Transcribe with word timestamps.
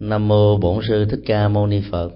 nam 0.00 0.28
mô 0.28 0.58
bổn 0.58 0.84
sư 0.88 1.04
thích 1.10 1.20
ca 1.26 1.48
mâu 1.48 1.66
ni 1.66 1.82
phật. 1.90 2.10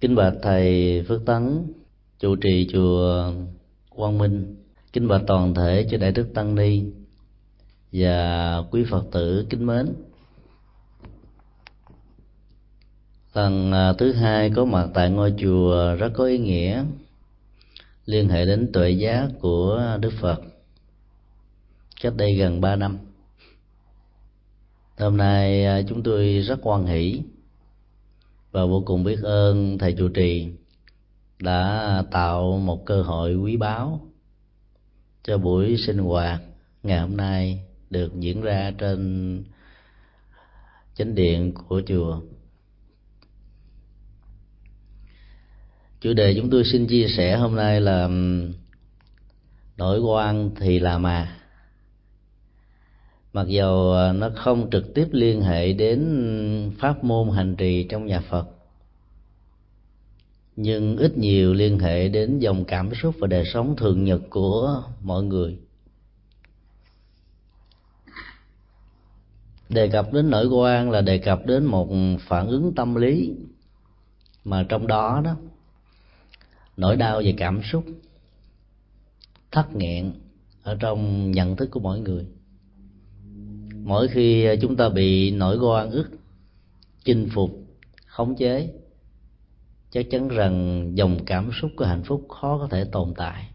Kính 0.00 0.14
bạch 0.14 0.34
thầy 0.42 1.04
phước 1.08 1.26
tấn, 1.26 1.72
chủ 2.18 2.36
trì 2.36 2.68
chùa 2.72 3.32
quang 3.88 4.18
minh. 4.18 4.56
Kính 4.92 5.08
bạch 5.08 5.22
toàn 5.26 5.54
thể 5.54 5.86
chư 5.90 5.96
đại 5.96 6.12
đức 6.12 6.26
tăng 6.34 6.54
ni 6.54 6.82
và 7.92 8.56
quý 8.70 8.84
phật 8.90 9.04
tử 9.12 9.46
kính 9.50 9.66
mến. 9.66 9.86
Lần 13.34 13.72
à, 13.72 13.92
thứ 13.92 14.12
hai 14.12 14.50
có 14.50 14.64
mặt 14.64 14.88
tại 14.94 15.10
ngôi 15.10 15.34
chùa 15.38 15.94
rất 15.94 16.10
có 16.14 16.24
ý 16.24 16.38
nghĩa, 16.38 16.84
liên 18.04 18.28
hệ 18.28 18.46
đến 18.46 18.70
tuệ 18.72 18.90
giác 18.90 19.28
của 19.40 19.96
đức 20.00 20.12
phật. 20.20 20.40
Cách 22.02 22.12
đây 22.16 22.34
gần 22.34 22.60
ba 22.60 22.76
năm 22.76 22.98
hôm 25.00 25.16
nay 25.16 25.64
à, 25.64 25.82
chúng 25.88 26.02
tôi 26.02 26.40
rất 26.40 26.62
hoan 26.62 26.86
hỷ 26.86 27.22
và 28.50 28.64
vô 28.64 28.82
cùng 28.86 29.04
biết 29.04 29.18
ơn 29.22 29.78
thầy 29.78 29.92
chủ 29.98 30.08
trì 30.08 30.48
đã 31.38 32.02
tạo 32.10 32.58
một 32.58 32.86
cơ 32.86 33.02
hội 33.02 33.34
quý 33.34 33.56
báu 33.56 34.00
cho 35.22 35.38
buổi 35.38 35.76
sinh 35.76 35.98
hoạt 35.98 36.42
ngày 36.82 37.00
hôm 37.00 37.16
nay 37.16 37.64
được 37.90 38.12
diễn 38.14 38.40
ra 38.40 38.72
trên 38.78 39.44
chánh 40.94 41.14
điện 41.14 41.54
của 41.54 41.82
chùa. 41.86 42.20
Chủ 46.00 46.12
đề 46.12 46.34
chúng 46.36 46.50
tôi 46.50 46.64
xin 46.64 46.86
chia 46.86 47.06
sẻ 47.08 47.36
hôm 47.36 47.56
nay 47.56 47.80
là 47.80 48.08
nổi 49.76 50.00
quan 50.00 50.50
thì 50.60 50.78
là 50.78 50.98
mà 50.98 51.39
mặc 53.32 53.46
dù 53.48 53.90
ờ, 53.90 54.12
nó 54.12 54.30
không 54.36 54.70
trực 54.70 54.94
tiếp 54.94 55.08
liên 55.12 55.42
hệ 55.42 55.72
đến 55.72 56.72
pháp 56.78 57.04
môn 57.04 57.30
hành 57.30 57.56
trì 57.56 57.86
trong 57.88 58.06
nhà 58.06 58.20
phật, 58.20 58.48
nhưng 60.56 60.96
ít 60.96 61.18
nhiều 61.18 61.54
liên 61.54 61.78
hệ 61.78 62.08
đến 62.08 62.38
dòng 62.38 62.64
cảm 62.64 62.94
xúc 62.94 63.14
và 63.18 63.26
đời 63.26 63.44
sống 63.44 63.76
thường 63.76 64.04
nhật 64.04 64.20
của 64.30 64.82
mọi 65.02 65.22
người. 65.22 65.58
Đề 69.68 69.88
cập 69.88 70.12
đến 70.12 70.30
nỗi 70.30 70.46
quan 70.46 70.90
là 70.90 71.00
đề 71.00 71.18
cập 71.18 71.46
đến 71.46 71.64
một 71.64 71.88
phản 72.20 72.46
ứng 72.46 72.74
tâm 72.74 72.94
lý, 72.94 73.34
mà 74.44 74.66
trong 74.68 74.86
đó 74.86 75.22
đó, 75.24 75.36
nỗi 76.76 76.96
đau 76.96 77.20
về 77.24 77.34
cảm 77.38 77.62
xúc 77.62 77.84
thắt 79.50 79.74
nghẹn 79.74 80.12
ở 80.62 80.76
trong 80.80 81.30
nhận 81.30 81.56
thức 81.56 81.70
của 81.70 81.80
mỗi 81.80 82.00
người 82.00 82.26
mỗi 83.84 84.08
khi 84.08 84.44
ờ, 84.44 84.56
chúng 84.60 84.76
ta 84.76 84.88
bị 84.88 85.30
nỗi 85.30 85.56
oan 85.56 85.90
ức, 85.90 86.10
chinh 87.04 87.28
phục, 87.34 87.50
khống 88.06 88.36
chế, 88.36 88.72
chắc 89.90 90.06
chắn 90.10 90.28
rằng 90.28 90.84
dòng 90.94 91.24
cảm 91.24 91.50
xúc 91.52 91.70
của 91.76 91.84
hạnh 91.84 92.02
phúc 92.02 92.26
khó 92.28 92.58
có 92.58 92.68
thể 92.70 92.84
tồn 92.84 93.14
tại. 93.16 93.48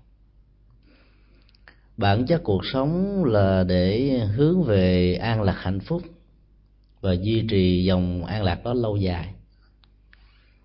Bản 1.98 2.26
chất 2.26 2.42
cuộc 2.44 2.66
sống 2.66 3.24
là 3.26 3.64
để 3.64 4.20
hướng 4.20 4.64
về 4.64 5.16
an 5.16 5.42
lạc 5.42 5.58
hạnh 5.58 5.80
phúc 5.80 6.02
và 7.02 7.14
duy 7.14 7.46
trì 7.50 7.84
dòng 7.84 8.26
an 8.26 8.44
lạc 8.44 8.64
đó 8.64 8.74
lâu 8.74 8.98
dài. 8.98 9.34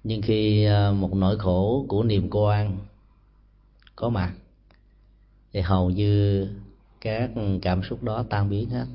Nhưng 0.04 0.22
khi 0.22 0.64
ờ, 0.64 0.92
một 0.92 1.14
nỗi 1.14 1.38
khổ 1.38 1.86
của 1.88 2.02
niềm 2.02 2.28
quan 2.30 2.78
có 3.96 4.08
mặt, 4.08 4.32
thì 5.52 5.60
hầu 5.60 5.90
như 5.90 6.46
các 7.00 7.30
cảm 7.62 7.82
xúc 7.82 8.02
đó 8.02 8.24
tan 8.30 8.50
biến 8.50 8.70
hết. 8.70 8.86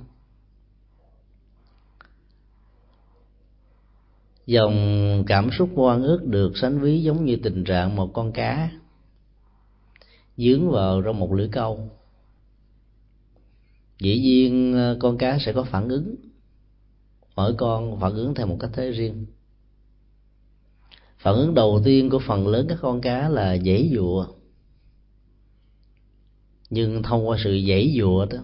Dòng 4.45 5.23
cảm 5.27 5.49
xúc 5.51 5.69
oan 5.75 6.03
ức 6.03 6.25
được 6.25 6.57
sánh 6.57 6.79
ví 6.79 7.03
giống 7.03 7.25
như 7.25 7.35
tình 7.43 7.63
trạng 7.63 7.95
một 7.95 8.11
con 8.13 8.31
cá 8.31 8.71
dướng 10.37 10.71
vào 10.71 11.01
trong 11.01 11.19
một 11.19 11.33
lưỡi 11.33 11.47
câu. 11.51 11.89
Dĩ 13.99 14.19
nhiên 14.19 14.73
ờ, 14.73 14.97
con 14.99 15.17
cá 15.17 15.37
sẽ 15.39 15.53
có 15.53 15.63
phản 15.63 15.89
ứng. 15.89 16.15
Mỗi 17.35 17.53
con 17.57 17.99
phản 17.99 18.13
ứng 18.13 18.35
theo 18.35 18.47
một 18.47 18.57
cách 18.59 18.71
thế 18.73 18.91
riêng. 18.91 19.25
Phản 21.17 21.35
ứng 21.35 21.53
đầu 21.53 21.81
tiên 21.85 22.09
của 22.09 22.19
phần 22.27 22.47
lớn 22.47 22.65
các 22.69 22.77
con 22.81 23.01
cá 23.01 23.29
là 23.29 23.57
dãy 23.57 23.91
dụa 23.93 24.27
nhưng 26.69 27.03
thông 27.03 27.27
qua 27.27 27.37
sự 27.43 27.61
dãy 27.67 27.95
dụa 27.97 28.25
đó, 28.25 28.37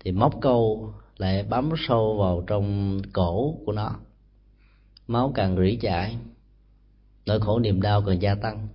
thì 0.00 0.12
móc 0.12 0.34
câu 0.40 0.92
lại 1.16 1.42
bám 1.42 1.70
sâu 1.88 2.16
vào 2.18 2.44
trong 2.46 2.98
cổ 3.12 3.58
của 3.66 3.72
nó 3.72 3.96
máu 5.06 5.32
càng 5.34 5.56
rỉ 5.56 5.76
chảy, 5.76 6.16
nỗi 7.26 7.40
khổ 7.40 7.58
niềm 7.58 7.82
đau 7.82 8.02
càng 8.02 8.22
gia 8.22 8.34
tăng. 8.34 8.68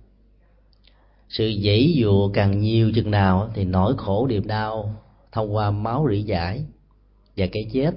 Sự 1.28 1.52
dãy 1.64 1.94
dụa 2.02 2.30
càng 2.32 2.60
nhiều 2.60 2.92
chừng 2.94 3.10
nào 3.10 3.50
thì 3.54 3.64
nỗi 3.64 3.94
khổ 3.96 4.26
niềm 4.26 4.46
đau 4.46 5.02
thông 5.32 5.54
qua 5.54 5.70
máu 5.70 6.06
rỉ 6.10 6.24
chảy 6.28 6.64
và 7.36 7.46
cái 7.52 7.70
chết 7.72 7.94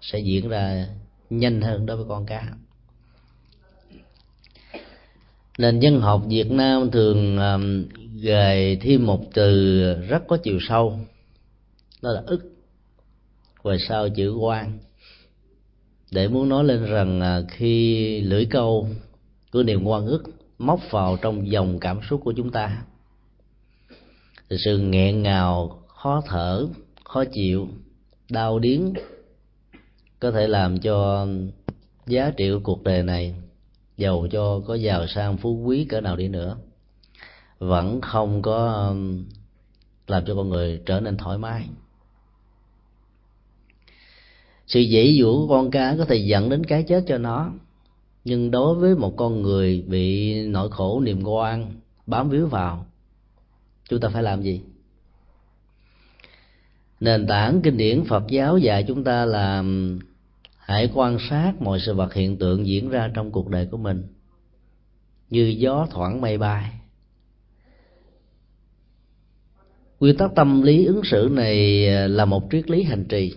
sẽ 0.00 0.18
diễn 0.18 0.48
ra 0.48 0.88
nhanh 1.30 1.60
hơn 1.60 1.86
đối 1.86 1.96
với 1.96 2.06
con 2.08 2.26
cá. 2.26 2.52
Nền 5.58 5.80
dân 5.80 6.00
học 6.00 6.22
Việt 6.28 6.50
Nam 6.50 6.90
thường 6.90 7.38
gầy 8.22 8.76
thêm 8.76 9.06
một 9.06 9.24
từ 9.34 9.80
rất 10.08 10.22
có 10.28 10.36
chiều 10.36 10.58
sâu, 10.60 10.98
đó 12.02 12.10
là 12.10 12.22
ức, 12.26 12.52
và 13.62 13.76
sau 13.88 14.08
chữ 14.08 14.34
quan 14.34 14.78
để 16.10 16.28
muốn 16.28 16.48
nói 16.48 16.64
lên 16.64 16.84
rằng 16.84 17.20
à, 17.20 17.40
khi 17.48 18.20
lưỡi 18.20 18.46
câu 18.46 18.88
của 19.52 19.62
niềm 19.62 19.84
quan 19.84 20.06
ức 20.06 20.22
móc 20.58 20.80
vào 20.90 21.16
trong 21.22 21.50
dòng 21.50 21.78
cảm 21.78 22.00
xúc 22.02 22.20
của 22.24 22.32
chúng 22.36 22.50
ta 22.50 22.82
thì 24.50 24.56
sự 24.58 24.78
nghẹn 24.78 25.22
ngào, 25.22 25.82
khó 25.86 26.22
thở, 26.26 26.66
khó 27.04 27.24
chịu, 27.32 27.68
đau 28.30 28.58
điếng 28.58 28.92
có 30.20 30.30
thể 30.30 30.48
làm 30.48 30.78
cho 30.78 31.26
giá 32.06 32.30
trị 32.36 32.50
của 32.50 32.60
cuộc 32.62 32.82
đời 32.82 33.02
này 33.02 33.34
giàu 33.96 34.26
cho, 34.30 34.60
có 34.66 34.74
giàu 34.74 35.06
sang 35.06 35.36
phú 35.36 35.62
quý 35.64 35.84
cỡ 35.84 36.00
nào 36.00 36.16
đi 36.16 36.28
nữa. 36.28 36.56
Vẫn 37.58 38.00
không 38.00 38.42
có 38.42 38.94
làm 40.06 40.24
cho 40.26 40.34
con 40.34 40.48
người 40.48 40.82
trở 40.86 41.00
nên 41.00 41.16
thoải 41.16 41.38
mái 41.38 41.68
sự 44.68 44.80
dễ 44.80 45.12
dũa 45.20 45.32
của 45.32 45.48
con 45.48 45.70
cá 45.70 45.96
có 45.98 46.04
thể 46.04 46.16
dẫn 46.16 46.48
đến 46.48 46.64
cái 46.64 46.82
chết 46.82 47.04
cho 47.06 47.18
nó. 47.18 47.52
Nhưng 48.24 48.50
đối 48.50 48.74
với 48.74 48.94
một 48.94 49.16
con 49.16 49.42
người 49.42 49.84
bị 49.86 50.34
nỗi 50.46 50.70
khổ 50.70 51.00
niềm 51.00 51.22
quan 51.24 51.66
bám 52.06 52.30
víu 52.30 52.46
vào, 52.46 52.86
chúng 53.88 54.00
ta 54.00 54.08
phải 54.08 54.22
làm 54.22 54.42
gì? 54.42 54.60
Nền 57.00 57.26
tảng 57.26 57.60
kinh 57.62 57.76
điển 57.76 58.04
phật 58.04 58.24
giáo 58.28 58.58
dạy 58.58 58.84
chúng 58.88 59.04
ta 59.04 59.24
là 59.24 59.64
hãy 60.58 60.90
quan 60.94 61.18
sát 61.30 61.52
mọi 61.60 61.80
sự 61.80 61.94
vật 61.94 62.14
hiện 62.14 62.36
tượng 62.36 62.66
diễn 62.66 62.88
ra 62.88 63.10
trong 63.14 63.30
cuộc 63.30 63.48
đời 63.48 63.66
của 63.70 63.76
mình, 63.76 64.02
như 65.30 65.54
gió 65.58 65.86
thoảng 65.90 66.20
mây 66.20 66.38
bay. 66.38 66.70
Quy 69.98 70.12
tắc 70.12 70.34
tâm 70.34 70.62
lý 70.62 70.84
ứng 70.84 71.00
xử 71.04 71.28
này 71.32 71.88
ờ, 71.88 72.06
là 72.06 72.24
một 72.24 72.48
triết 72.50 72.70
lý 72.70 72.82
hành 72.82 73.04
trì 73.04 73.34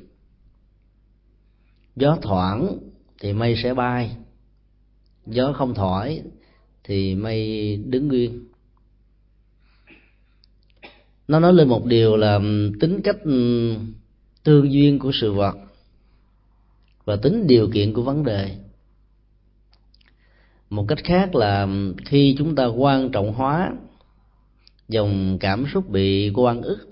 gió 1.96 2.18
thoảng 2.22 2.78
thì 3.20 3.34
mây 3.34 3.56
sẽ 3.64 3.74
bay. 3.74 4.16
Gió 5.26 5.54
không 5.54 5.74
thổi 5.74 6.22
thì 6.84 7.16
mây 7.16 7.76
đứng 7.86 8.08
nguyên. 8.08 8.46
Nó 11.28 11.40
nói 11.40 11.54
lên 11.54 11.68
một 11.68 11.86
điều 11.86 12.16
là 12.16 12.40
tính 12.80 13.02
cách 13.04 13.18
tương 14.44 14.72
duyên 14.74 15.00
của 15.00 15.12
sự 15.14 15.34
vật 15.34 15.58
và 17.06 17.16
tính 17.16 17.48
điều 17.48 17.70
kiện 17.74 17.94
của 17.94 18.02
vấn 18.02 18.24
đề. 18.24 18.58
Một 20.70 20.86
cách 20.88 21.04
khác 21.04 21.36
là 21.36 21.68
khi 22.06 22.36
chúng 22.38 22.56
ta 22.56 22.66
quan 22.66 23.12
trọng 23.12 23.34
hóa 23.34 23.74
dòng 24.88 25.38
cảm 25.40 25.66
xúc 25.74 25.90
bị 25.90 26.32
quan 26.36 26.62
ức 26.62 26.88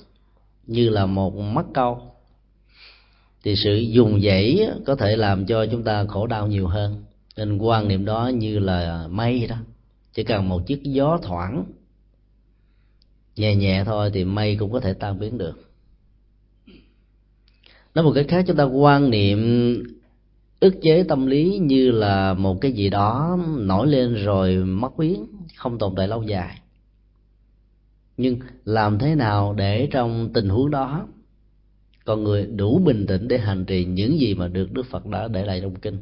như 0.68 0.90
là 0.90 1.06
một 1.06 1.36
mắt 1.36 1.66
câu 1.74 2.09
thì 3.44 3.56
sự 3.56 3.76
dùng 3.76 4.22
dãy 4.22 4.70
có 4.86 4.96
thể 4.96 5.16
làm 5.16 5.46
cho 5.46 5.66
chúng 5.66 5.84
ta 5.84 6.06
khổ 6.06 6.28
đau 6.28 6.48
nhiều 6.48 6.68
hơn. 6.68 7.04
Nên 7.38 7.58
quan 7.58 7.88
niệm 7.88 8.06
đó 8.06 8.28
như 8.28 8.60
là 8.60 9.08
mây 9.08 9.48
đó. 9.48 9.56
Chỉ 10.14 10.24
cần 10.24 10.50
một 10.50 10.68
chiếc 10.68 10.84
gió 10.84 11.20
thoảng, 11.24 11.66
nhẹ 13.36 13.56
nhẹ 13.56 13.84
thôi 13.86 14.12
thì 14.14 14.24
mây 14.24 14.56
cũng 14.56 14.72
có 14.72 14.80
thể 14.80 14.94
tan 14.94 15.20
biến 15.20 15.38
được. 15.38 15.70
Nói 17.96 18.04
một 18.04 18.12
cách 18.16 18.26
khác, 18.30 18.46
chúng 18.48 18.56
ta 18.56 18.64
quan 18.64 19.10
niệm 19.10 19.40
ức 20.60 20.76
chế 20.82 21.04
tâm 21.04 21.26
lý 21.26 21.58
như 21.62 21.92
là 21.92 22.34
một 22.34 22.58
cái 22.62 22.72
gì 22.72 22.90
đó 22.90 23.40
nổi 23.58 23.88
lên 23.88 24.14
rồi 24.14 24.56
mất 24.56 24.98
biến, 24.98 25.26
không 25.56 25.78
tồn 25.78 25.94
tại 25.96 26.08
lâu 26.08 26.24
dài. 26.24 26.62
Nhưng 28.18 28.40
làm 28.66 29.00
thế 29.00 29.16
nào 29.16 29.54
để 29.54 29.88
trong 29.92 30.34
tình 30.34 30.50
huống 30.50 30.72
đó 30.72 31.08
con 32.10 32.24
người 32.24 32.46
đủ 32.46 32.80
bình 32.86 33.06
tĩnh 33.08 33.28
để 33.28 33.38
hành 33.38 33.66
trì 33.66 33.86
những 33.86 34.20
gì 34.20 34.34
mà 34.34 34.48
được 34.48 34.72
đức 34.72 34.86
phật 34.86 35.06
đã 35.06 35.28
để 35.28 35.46
lại 35.46 35.62
trong 35.62 35.76
kinh. 35.76 35.98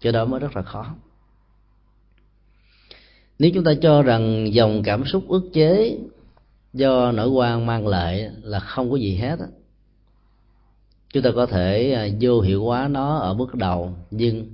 Cho 0.00 0.12
đó 0.12 0.24
mới 0.24 0.40
rất 0.40 0.56
là 0.56 0.62
khó. 0.62 0.94
Nếu 3.38 3.50
chúng 3.54 3.64
ta 3.64 3.74
cho 3.82 4.02
rằng 4.02 4.54
dòng 4.54 4.82
cảm 4.84 5.04
xúc 5.04 5.24
ức 5.28 5.50
chế 5.52 5.98
do 6.72 7.12
nỗi 7.12 7.28
quan 7.28 7.66
mang 7.66 7.86
lại 7.86 8.30
là 8.42 8.60
không 8.60 8.90
có 8.90 8.96
gì 8.96 9.16
hết 9.16 9.38
chúng 11.12 11.22
ta 11.22 11.30
có 11.34 11.46
thể 11.46 11.92
à, 11.92 12.08
vô 12.20 12.40
hiệu 12.40 12.64
hóa 12.64 12.88
nó 12.88 13.16
ở 13.16 13.34
bước 13.34 13.54
đầu. 13.54 13.94
Nhưng 14.10 14.46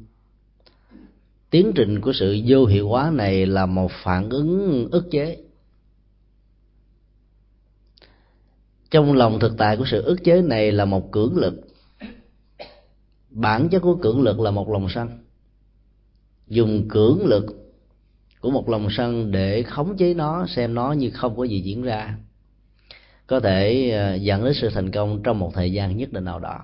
tiến 1.50 1.72
trình 1.74 2.00
của 2.00 2.12
sự 2.12 2.40
vô 2.46 2.66
hiệu 2.66 2.88
hóa 2.88 3.10
này 3.14 3.46
là 3.46 3.66
một 3.66 3.90
phản 4.04 4.30
ứng 4.30 4.88
ức 4.90 5.10
chế. 5.10 5.36
Trong 8.90 9.12
lòng 9.12 9.40
thực 9.40 9.58
tại 9.58 9.76
của 9.76 9.84
sự 9.86 10.02
ức 10.02 10.24
chế 10.24 10.42
này 10.42 10.72
là 10.72 10.84
một 10.84 11.12
cưỡng 11.12 11.36
lực. 11.36 11.54
Bản 13.30 13.68
chất 13.68 13.80
của 13.82 13.94
cưỡng 13.94 14.22
lực 14.22 14.40
là 14.40 14.50
một 14.50 14.70
lòng 14.70 14.88
sân. 14.88 15.08
Dùng 16.46 16.88
cưỡng 16.88 17.26
lực 17.26 17.44
của 18.40 18.50
một 18.50 18.68
lòng 18.68 18.88
sân 18.90 19.30
để 19.30 19.62
khống 19.62 19.96
chế 19.96 20.14
nó, 20.14 20.46
xem 20.46 20.74
nó 20.74 20.92
như 20.92 21.10
không 21.10 21.36
có 21.36 21.44
gì 21.44 21.60
diễn 21.60 21.82
ra. 21.82 22.18
Có 23.26 23.40
thể 23.40 23.90
à, 23.90 24.14
dẫn 24.14 24.44
đến 24.44 24.54
sự 24.54 24.70
thành 24.70 24.90
công 24.90 25.22
trong 25.22 25.38
một 25.38 25.54
thời 25.54 25.72
gian 25.72 25.96
nhất 25.96 26.12
định 26.12 26.24
nào 26.24 26.38
đó. 26.38 26.60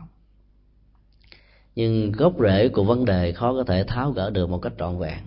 Nhưng 1.76 2.12
gốc 2.12 2.32
rễ 2.40 2.68
của 2.68 2.84
vấn 2.84 3.04
đề 3.04 3.32
khó 3.32 3.54
có 3.54 3.64
thể 3.64 3.84
tháo 3.84 4.10
gỡ 4.10 4.30
được 4.30 4.50
một 4.50 4.58
cách 4.58 4.72
trọn 4.78 4.98
vẹn. 4.98 5.18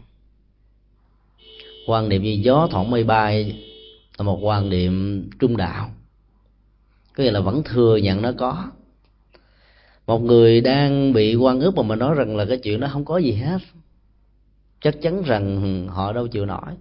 Quan 1.88 2.09
niệm 2.09 2.23
như 2.23 2.39
gió 2.41 2.67
thoảng 2.71 2.91
mây 2.91 3.03
bay 3.03 3.63
là 4.17 4.23
một 4.23 4.39
quan 4.41 4.69
niệm 4.69 5.29
trung 5.39 5.57
đạo 5.57 5.89
có 7.17 7.23
nghĩa 7.23 7.31
là 7.31 7.39
vẫn 7.39 7.63
thừa 7.63 7.97
nhận 7.97 8.21
nó 8.21 8.31
có. 8.37 8.71
Một 10.07 10.19
người 10.19 10.61
đang 10.61 11.13
bị 11.13 11.35
quan 11.35 11.59
ức 11.59 11.75
mà 11.75 11.83
mình 11.83 11.99
nói 11.99 12.15
rằng 12.15 12.37
là 12.37 12.45
cái 12.45 12.57
chuyện 12.57 12.79
đó 12.79 12.87
không 12.91 13.05
có 13.05 13.17
gì 13.17 13.31
hết, 13.31 13.57
chắc 14.81 15.01
chắn 15.01 15.23
rằng 15.23 15.87
họ 15.87 16.13
đâu 16.13 16.27
chịu 16.27 16.45
nổi. 16.45 16.71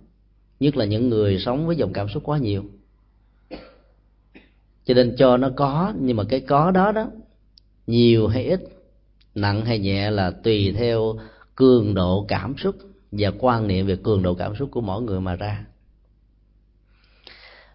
Nhất 0.60 0.76
là 0.76 0.84
những 0.84 1.08
người 1.08 1.38
sống 1.38 1.66
với 1.66 1.76
dòng 1.76 1.92
cảm 1.92 2.08
xúc 2.08 2.22
quá 2.26 2.38
nhiều. 2.38 2.64
Cho 4.84 4.94
nên 4.94 5.16
cho 5.18 5.36
nó 5.36 5.50
có, 5.56 5.92
nhưng 6.00 6.16
mà 6.16 6.24
cái 6.24 6.40
có 6.40 6.70
đó 6.70 6.92
đó, 6.92 7.06
nhiều 7.86 8.28
hay 8.28 8.44
ít, 8.44 8.60
nặng 9.34 9.64
hay 9.64 9.78
nhẹ 9.78 10.10
là 10.10 10.30
tùy 10.30 10.74
theo 10.78 11.18
cường 11.54 11.94
độ 11.94 12.24
cảm 12.28 12.54
xúc 12.58 12.76
và 13.12 13.30
quan 13.38 13.68
niệm 13.68 13.86
về 13.86 13.96
cường 13.96 14.22
độ 14.22 14.34
cảm 14.34 14.56
xúc 14.56 14.68
của 14.72 14.80
mỗi 14.80 15.02
người 15.02 15.20
mà 15.20 15.36
ra. 15.36 15.64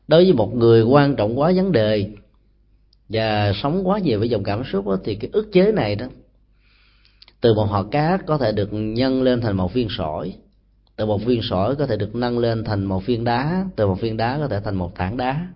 Đối 0.08 0.24
với 0.24 0.34
một 0.34 0.56
người 0.56 0.84
quan 0.84 1.16
trọng 1.16 1.40
quá 1.40 1.52
vấn 1.56 1.72
đề 1.72 2.10
và 3.12 3.54
sống 3.64 3.88
quá 3.88 4.00
nhiều 4.00 4.20
với 4.20 4.30
dòng 4.30 4.44
cảm 4.44 4.64
xúc 4.72 4.88
đó, 4.88 4.98
thì 5.04 5.16
cái 5.16 5.30
ức 5.34 5.50
chế 5.52 5.72
này 5.72 5.96
đó 5.96 6.06
từ 7.42 7.54
một 7.54 7.66
hạt 7.66 7.84
cát 7.92 8.26
có 8.26 8.38
thể 8.38 8.52
được 8.52 8.70
nhân 8.72 9.24
lên 9.24 9.42
thành 9.42 9.58
một 9.58 9.74
viên 9.74 9.88
sỏi 9.90 10.34
từ 11.02 11.06
một 11.06 11.26
viên 11.26 11.42
sỏi 11.42 11.76
có 11.76 11.88
thể 11.88 11.98
được 11.98 12.16
nâng 12.16 12.40
lên 12.40 12.64
thành 12.64 12.86
một 12.86 13.06
viên 13.06 13.24
đá 13.24 13.66
từ 13.76 13.88
một 13.88 14.02
viên 14.02 14.18
đá 14.18 14.38
có 14.38 14.48
thể 14.48 14.60
thành 14.60 14.76
một 14.76 14.96
tảng 14.96 15.18
đá. 15.18 15.48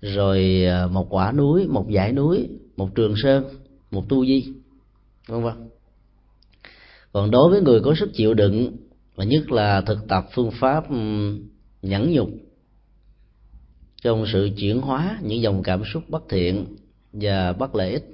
Rồi 0.00 0.64
à, 0.68 0.86
một 0.86 1.06
quả 1.10 1.32
núi 1.32 1.66
một 1.68 1.86
dãy 1.94 2.12
núi 2.12 2.48
một 2.76 2.94
trường 2.94 3.14
sơn 3.16 3.44
một 3.90 4.08
tu 4.08 4.26
di 4.26 4.44
vân 5.28 5.42
vân. 5.42 5.54
Còn 7.12 7.30
đối 7.30 7.50
với 7.50 7.60
người 7.60 7.80
có 7.80 7.94
sức 7.94 8.10
chịu 8.14 8.34
đựng 8.34 8.76
và 9.14 9.24
nhất 9.24 9.50
là 9.50 9.80
thực 9.80 10.08
tập 10.08 10.26
phương 10.34 10.50
pháp 10.50 10.84
nhẫn 11.82 12.12
nhục 12.12 12.28
trong 14.04 14.26
sự 14.26 14.50
chuyển 14.56 14.80
hóa 14.80 15.18
những 15.22 15.42
dòng 15.42 15.62
cảm 15.62 15.84
xúc 15.84 16.02
bất 16.08 16.22
thiện 16.28 16.76
và 17.12 17.52
bất 17.52 17.74
lợi 17.74 17.92
ích, 17.92 18.04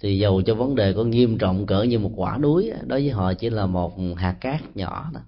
thì 0.00 0.18
dầu 0.18 0.42
cho 0.42 0.54
vấn 0.54 0.74
đề 0.74 0.92
có 0.92 1.04
nghiêm 1.04 1.38
trọng 1.38 1.66
cỡ 1.66 1.82
như 1.82 1.98
một 1.98 2.12
quả 2.16 2.38
núi 2.38 2.70
đối 2.86 3.00
với 3.00 3.10
họ 3.10 3.34
chỉ 3.34 3.50
là 3.50 3.66
một 3.66 3.98
hạt 4.16 4.36
cát 4.40 4.76
nhỏ 4.76 5.10
đó. 5.14 5.20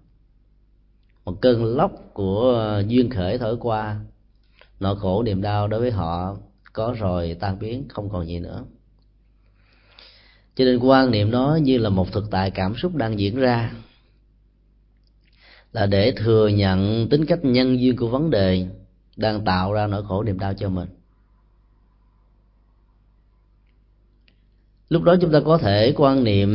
Một 1.25 1.41
cơn 1.41 1.77
lốc 1.77 1.93
của 2.13 2.83
duyên 2.89 3.11
khởi 3.11 3.39
thổi 3.39 3.57
qua, 3.61 4.01
nỗi 4.81 4.97
khổ 4.97 5.23
niềm 5.23 5.43
đau 5.43 5.69
đối 5.69 5.81
với 5.81 5.91
họ 5.91 6.37
có 6.73 6.95
rồi 6.99 7.37
tan 7.41 7.59
biến, 7.59 7.85
không 7.89 8.11
còn 8.11 8.29
gì 8.29 8.39
nữa. 8.39 8.65
Cho 10.57 10.65
nên 10.65 10.79
quan 10.79 11.11
niệm 11.11 11.31
nó 11.31 11.59
như 11.63 11.79
là 11.79 11.91
một 11.91 12.13
thực 12.13 12.31
tại 12.31 12.51
cảm 12.51 12.77
xúc 12.77 12.95
đang 12.95 13.19
diễn 13.19 13.37
ra, 13.37 13.73
là 15.73 15.87
để 15.87 16.13
thừa 16.17 16.49
nhận 16.49 17.09
tính 17.09 17.27
cách 17.27 17.45
nhân 17.45 17.81
duyên 17.81 17.97
của 17.97 18.09
vấn 18.09 18.31
đề 18.31 18.67
đang 19.21 19.45
tạo 19.45 19.73
ra 19.73 19.87
nỗi 19.87 20.05
khổ 20.05 20.23
niềm 20.23 20.39
đau 20.39 20.55
cho 20.55 20.69
mình. 20.69 20.89
Lúc 24.89 25.03
đó 25.03 25.17
chúng 25.21 25.33
ta 25.33 25.41
có 25.45 25.59
thể 25.59 25.93
quan 25.97 26.25
niệm 26.25 26.51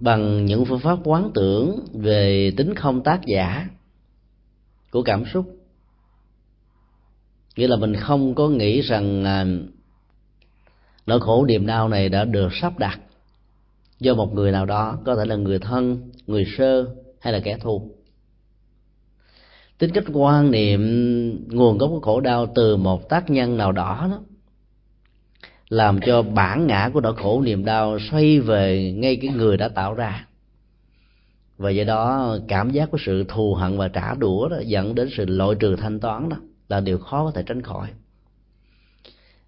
bằng 0.00 0.46
những 0.46 0.64
phương 0.64 0.80
pháp 0.80 0.98
quán 1.04 1.30
tưởng 1.34 1.86
về 1.92 2.52
tính 2.56 2.74
không 2.74 3.02
tác 3.02 3.20
giả 3.26 3.68
của 4.90 5.02
cảm 5.02 5.24
xúc. 5.32 5.56
Nghĩa 7.56 7.68
là 7.68 7.76
mình 7.76 7.94
không 7.94 8.34
có 8.34 8.48
nghĩ 8.48 8.80
rằng 8.80 9.24
à, 9.24 9.46
nỗi 11.06 11.20
khổ 11.20 11.44
niềm 11.46 11.66
đau 11.66 11.88
này 11.88 12.08
đã 12.08 12.24
được 12.24 12.48
sắp 12.52 12.78
đặt 12.78 13.00
do 14.00 14.14
một 14.14 14.34
người 14.34 14.52
nào 14.52 14.66
đó, 14.66 14.98
có 15.04 15.16
thể 15.16 15.24
là 15.24 15.36
người 15.36 15.58
thân, 15.58 16.10
người 16.26 16.44
sơ 16.58 16.94
hay 17.20 17.32
là 17.32 17.40
kẻ 17.40 17.58
thù 17.58 17.95
tính 19.78 19.90
cách 19.94 20.04
quan 20.12 20.50
niệm, 20.50 20.80
nguồn 21.48 21.78
gốc 21.78 21.90
của 21.90 22.00
khổ 22.00 22.20
đau 22.20 22.46
từ 22.54 22.76
một 22.76 23.08
tác 23.08 23.30
nhân 23.30 23.56
nào 23.56 23.72
đó 23.72 24.06
đó, 24.10 24.20
làm 25.68 26.00
cho 26.06 26.22
bản 26.22 26.66
ngã 26.66 26.90
của 26.94 27.00
nỗi 27.00 27.14
khổ 27.16 27.42
niềm 27.42 27.64
đau 27.64 27.98
xoay 27.98 28.40
về 28.40 28.92
ngay 28.96 29.16
cái 29.16 29.30
người 29.30 29.56
đã 29.56 29.68
tạo 29.68 29.94
ra. 29.94 30.26
Và 31.58 31.70
do 31.70 31.84
đó, 31.84 32.36
cảm 32.48 32.70
giác 32.70 32.90
của 32.90 32.98
sự 33.06 33.24
thù 33.28 33.54
hận 33.54 33.78
và 33.78 33.88
trả 33.88 34.14
đũa 34.14 34.48
đó 34.48 34.56
dẫn 34.66 34.94
đến 34.94 35.08
sự 35.16 35.24
loại 35.26 35.56
trừ 35.60 35.76
thanh 35.76 36.00
toán 36.00 36.28
đó 36.28 36.36
là 36.68 36.80
điều 36.80 36.98
khó 36.98 37.24
có 37.24 37.30
thể 37.30 37.42
tránh 37.46 37.62
khỏi. 37.62 37.88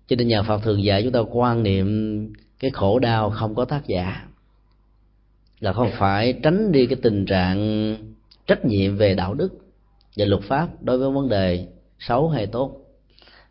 Cho 0.07 0.17
nên 0.17 0.29
nhà 0.29 0.43
Phật 0.43 0.63
thường 0.63 0.85
dạy 0.85 1.03
chúng 1.03 1.13
ta 1.13 1.21
quan 1.31 1.63
niệm 1.63 2.33
cái 2.59 2.71
khổ 2.71 2.99
đau 2.99 3.31
không 3.31 3.55
có 3.55 3.65
tác 3.65 3.87
giả, 3.87 4.27
là 5.61 5.73
không 5.73 5.91
phải 5.93 6.33
tránh 6.43 6.73
đi 6.73 6.87
cái 6.87 6.99
tình 7.03 7.27
trạng 7.27 7.97
trách 8.47 8.65
nhiệm 8.65 8.97
về 8.97 9.15
đạo 9.15 9.35
đức 9.35 9.68
và 10.19 10.25
luật 10.25 10.43
pháp 10.43 10.69
đối 10.83 10.99
với 10.99 11.11
vấn 11.11 11.29
đề 11.29 11.67
xấu 11.99 12.29
hay 12.29 12.47
tốt, 12.47 12.81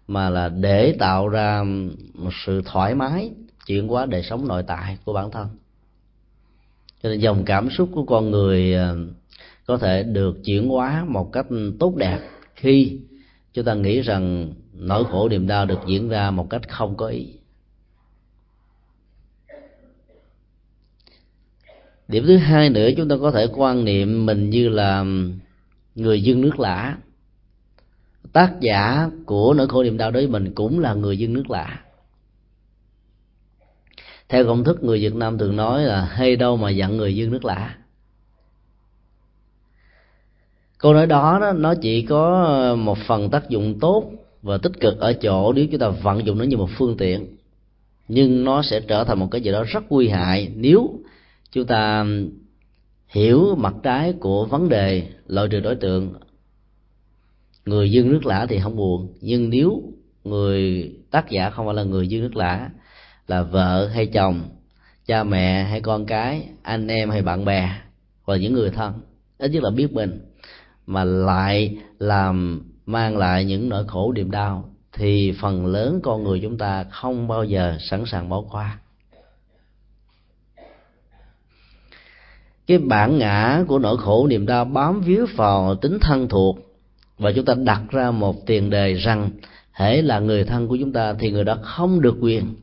mà 0.08 0.30
là 0.30 0.50
để 0.50 0.96
tạo 1.00 1.28
ra 1.28 1.64
một 2.14 2.32
sự 2.46 2.62
thoải 2.66 2.96
mái 2.96 3.32
chuyển 3.66 3.88
hóa 3.88 4.06
đời 4.06 4.24
sống 4.24 4.48
nội 4.48 4.64
tại 4.68 4.98
của 5.06 5.14
bản 5.14 5.32
thân. 5.32 5.48
Cho 7.04 7.10
nên 7.10 7.20
dòng 7.20 7.46
cảm 7.46 7.70
xúc 7.70 7.90
của 7.94 8.04
con 8.04 8.32
người 8.32 8.76
à, 8.76 8.94
có 9.66 9.78
thể 9.78 10.04
được 10.04 10.44
chuyển 10.46 10.70
hóa 10.70 11.06
một 11.08 11.30
cách 11.34 11.46
tốt 11.80 11.96
đẹp 11.96 12.20
khi 12.56 13.00
chúng 13.54 13.66
ta 13.66 13.74
nghĩ 13.74 14.02
rằng 14.02 14.54
nỗi 14.74 15.04
khổ 15.04 15.30
niềm 15.30 15.48
đau 15.48 15.66
được 15.66 15.80
diễn 15.88 16.10
ra 16.10 16.32
một 16.32 16.50
cách 16.50 16.70
không 16.70 16.98
có 16.98 17.08
ý. 17.08 17.34
Điểm 22.08 22.24
thứ 22.28 22.38
hai 22.38 22.70
nữa, 22.70 22.90
chúng 22.98 23.10
ta 23.10 23.16
có 23.22 23.32
thể 23.32 23.48
quan 23.54 23.86
niệm 23.86 24.26
mình 24.26 24.50
như 24.50 24.70
là 24.70 25.06
người 25.98 26.24
dân 26.24 26.42
nước 26.42 26.60
lã. 26.60 26.98
Tác 28.34 28.54
giả 28.60 29.10
của 29.26 29.54
nỗi 29.54 29.68
khổ 29.68 29.84
niềm 29.84 29.98
đau 29.98 30.12
đối 30.12 30.28
với 30.28 30.32
mình 30.32 30.54
cũng 30.56 30.80
là 30.80 30.94
người 30.94 31.18
dân 31.18 31.34
nước 31.34 31.50
lạ 31.50 31.84
theo 34.30 34.46
công 34.46 34.64
thức 34.64 34.84
người 34.84 35.00
việt 35.00 35.16
nam 35.16 35.38
thường 35.38 35.56
nói 35.56 35.84
là 35.84 36.06
hay 36.06 36.36
đâu 36.36 36.58
mà 36.58 36.70
giận 36.70 36.98
người 36.98 37.16
dân 37.16 37.32
nước 37.32 37.46
lạ 37.46 37.76
câu 40.78 40.94
nói 40.94 41.08
đó, 41.08 41.40
đó 41.42 41.54
nó 41.54 41.74
chỉ 41.82 42.02
có 42.02 42.76
một 42.80 42.98
phần 43.08 43.30
tác 43.30 43.50
dụng 43.50 43.80
tốt 43.80 44.12
và 44.42 44.58
tích 44.58 44.80
cực 44.80 45.00
ở 45.00 45.14
chỗ 45.14 45.54
nếu 45.54 45.68
chúng 45.72 45.80
ta 45.80 45.90
vận 45.90 46.26
dụng 46.26 46.38
nó 46.38 46.44
như 46.44 46.58
một 46.58 46.70
phương 46.78 46.98
tiện 46.98 47.38
nhưng 48.08 48.44
nó 48.44 48.62
sẽ 48.62 48.80
trở 48.80 49.04
thành 49.04 49.20
một 49.20 49.28
cái 49.32 49.42
gì 49.42 49.52
đó 49.52 49.64
rất 49.68 49.84
nguy 49.92 50.10
hại 50.10 50.52
nếu 50.56 51.00
chúng 51.52 51.66
ta 51.66 52.06
hiểu 53.08 53.56
mặt 53.56 53.74
trái 53.84 54.14
của 54.14 54.46
vấn 54.46 54.70
đề, 54.70 55.08
loại 55.28 55.48
trừ 55.52 55.60
đối 55.60 55.76
tượng. 55.76 56.14
Người 57.66 57.92
dương 57.92 58.12
nước 58.12 58.26
lã 58.26 58.46
thì 58.50 58.60
không 58.60 58.76
buồn, 58.76 59.14
nhưng 59.22 59.50
nếu 59.50 59.84
người 60.24 60.92
tác 61.12 61.30
giả 61.30 61.50
không 61.50 61.66
phải 61.66 61.76
là 61.76 61.84
người 61.84 62.08
dương 62.08 62.22
nước 62.22 62.36
lã, 62.36 62.70
là 63.28 63.42
vợ 63.42 63.88
hay 63.88 64.06
chồng, 64.06 64.50
cha 65.06 65.24
mẹ 65.24 65.64
hay 65.64 65.82
con 65.82 66.06
cái, 66.06 66.44
anh 66.62 66.88
em 66.88 67.10
hay 67.10 67.22
bạn 67.22 67.46
bè, 67.46 67.70
hoặc 68.24 68.34
là 68.34 68.42
những 68.42 68.54
người 68.54 68.70
thân, 68.70 68.94
ít 69.38 69.52
nhất 69.52 69.64
là 69.64 69.70
biết 69.70 69.94
mình, 69.94 70.20
mà 70.86 71.04
lại 71.04 71.78
làm 72.00 72.62
mang 72.86 73.18
lại 73.18 73.46
những 73.46 73.70
nỗi 73.70 73.84
khổ 73.88 74.14
niềm 74.14 74.32
đau, 74.32 74.70
thì 74.94 75.34
phần 75.42 75.66
lớn 75.66 76.00
con 76.04 76.24
người 76.24 76.40
chúng 76.44 76.58
ta 76.58 76.84
không 76.84 77.28
bao 77.28 77.44
giờ 77.44 77.78
sẵn 77.80 78.06
sàng 78.06 78.30
bỏ 78.30 78.42
qua. 78.52 78.80
Cái 82.68 82.78
bản 82.78 83.18
ngã 83.18 83.64
của 83.68 83.80
nỗi 83.80 83.98
khổ 83.98 84.28
niềm 84.28 84.46
đau 84.46 84.66
bám 84.66 85.02
víu 85.02 85.26
vào 85.36 85.76
tính 85.76 85.98
thân 86.02 86.28
thuộc. 86.28 86.58
Và 87.18 87.32
chúng 87.32 87.46
ta 87.46 87.54
đặt 87.54 87.82
ra 87.90 88.12
một 88.12 88.46
tiền 88.46 88.70
đề 88.70 88.94
rằng, 88.94 89.30
hễ 89.72 90.02
là 90.02 90.20
người 90.20 90.44
thân 90.44 90.68
của 90.68 90.78
chúng 90.80 90.94
ta 90.94 91.14
thì 91.14 91.32
người 91.32 91.44
đó 91.44 91.58
không 91.64 92.02
được 92.02 92.18
quyền 92.22 92.56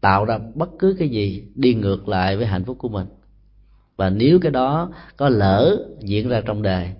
tạo 0.00 0.24
ra 0.24 0.38
bất 0.54 0.68
cứ 0.78 0.96
cái 0.98 1.08
gì 1.08 1.44
đi 1.54 1.74
ngược 1.74 2.08
lại 2.08 2.36
với 2.36 2.46
hạnh 2.46 2.64
phúc 2.64 2.76
của 2.78 2.88
mình. 2.88 3.06
Và 3.96 4.10
nếu 4.10 4.38
cái 4.38 4.52
đó 4.52 4.90
có 5.16 5.28
lỡ 5.28 5.86
diễn 6.00 6.28
ra 6.28 6.40
trong 6.40 6.62
đời, 6.62 6.90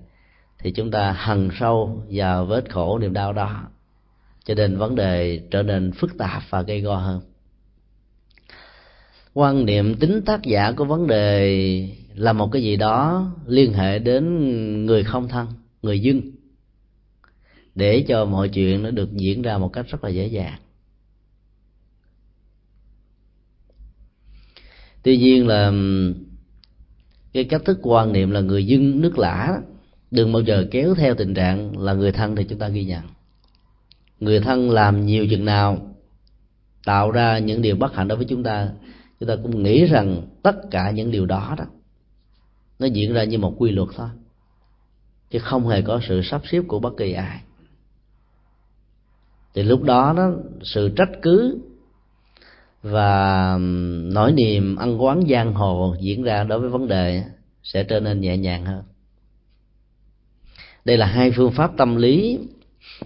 thì 0.59 0.73
chúng 0.73 0.91
ta 0.91 1.13
hằn 1.13 1.49
sâu 1.61 2.03
vào 2.11 2.47
vết 2.47 2.71
khổ 2.71 2.99
niềm 2.99 3.13
đau 3.13 3.33
đó. 3.33 3.63
Cho 4.45 4.55
nên 4.55 4.79
vấn 4.79 4.95
đề 4.95 5.41
trở 5.51 5.63
nên 5.63 5.93
phức 5.93 6.19
tạp 6.19 6.43
và 6.51 6.63
gây 6.63 6.81
go 6.81 6.97
hơn. 6.97 7.21
Quan 9.35 9.67
niệm 9.67 9.95
tính 9.95 10.23
tác 10.27 10.43
giả 10.43 10.73
của 10.73 10.85
vấn 10.85 11.07
đề 11.07 11.89
là 12.17 12.33
một 12.33 12.49
cái 12.53 12.63
gì 12.63 12.77
đó 12.77 13.31
liên 13.47 13.73
hệ 13.73 13.99
đến 13.99 14.87
người 14.87 15.05
không 15.05 15.29
thân, 15.29 15.47
người 15.83 16.01
dưng, 16.01 16.21
để 17.75 18.05
cho 18.09 18.25
mọi 18.25 18.49
chuyện 18.49 18.83
nó 18.83 18.91
được 18.91 19.13
diễn 19.13 19.43
ra 19.43 19.59
một 19.59 19.73
cách 19.73 19.87
rất 19.89 20.05
là 20.05 20.11
dễ 20.11 20.27
dàng. 20.27 20.59
Tuy 25.03 25.19
nhiên 25.19 25.47
là 25.47 25.73
cái 27.33 27.45
cách 27.45 27.63
thức 27.65 27.79
quan 27.83 28.13
niệm 28.13 28.31
là 28.31 28.41
người 28.41 28.67
dưng 28.67 29.01
nước 29.01 29.19
lã 29.19 29.61
đừng 30.11 30.33
bao 30.33 30.43
giờ 30.43 30.67
kéo 30.71 30.95
theo 30.95 31.15
tình 31.15 31.35
trạng 31.35 31.79
là 31.79 31.95
người 31.95 32.13
thân 32.13 32.37
thì 32.37 32.45
chúng 32.45 32.59
ta 32.59 32.69
ghi 32.69 32.85
nhận. 32.85 33.03
Người 34.21 34.41
thân 34.41 34.71
làm 34.71 35.07
nhiều 35.07 35.27
chừng 35.31 35.45
nào, 35.45 35.97
tạo 36.85 37.11
ra 37.11 37.39
những 37.39 37.63
điều 37.63 37.77
bất 37.77 37.95
hạnh 37.95 38.09
đối 38.09 38.17
với 38.17 38.27
chúng 38.29 38.43
ta 38.43 38.69
chúng 39.21 39.29
ta 39.29 39.37
cũng 39.43 39.63
nghĩ 39.63 39.85
rằng 39.85 40.23
tất 40.43 40.57
cả 40.71 40.91
những 40.91 41.11
điều 41.11 41.27
đó 41.27 41.55
đó 41.59 41.65
nó 42.79 42.87
diễn 42.87 43.13
ra 43.13 43.25
như 43.25 43.39
một 43.39 43.55
quy 43.59 43.71
luật 43.71 43.89
thôi. 43.97 44.09
Chứ 45.31 45.39
không 45.39 45.69
hề 45.69 45.83
có 45.83 46.01
sự 46.09 46.23
sắp 46.23 46.43
xếp 46.51 46.63
của 46.69 46.79
bất 46.79 46.97
kỳ 46.97 47.13
ai. 47.13 47.41
Thì 49.55 49.63
lúc 49.63 49.83
đó 49.83 50.15
đó 50.17 50.31
sự 50.63 50.89
trách 50.97 51.11
cứ 51.23 51.59
và 52.83 53.59
nỗi 54.03 54.33
niềm 54.33 54.77
ăn 54.77 55.03
quán 55.03 55.23
giang 55.29 55.55
hồ 55.55 55.97
diễn 56.01 56.23
ra 56.23 56.45
đối 56.45 56.61
với 56.61 56.69
vấn 56.69 56.89
đề 56.89 57.25
sẽ 57.63 57.85
trở 57.85 58.01
nên 58.01 58.21
nhẹ 58.21 58.37
nhàng 58.37 58.65
hơn. 58.65 58.83
Đây 60.85 60.97
là 60.97 61.07
hai 61.07 61.31
phương 61.31 61.53
pháp 61.53 61.71
tâm 61.77 61.97
lý 61.97 62.39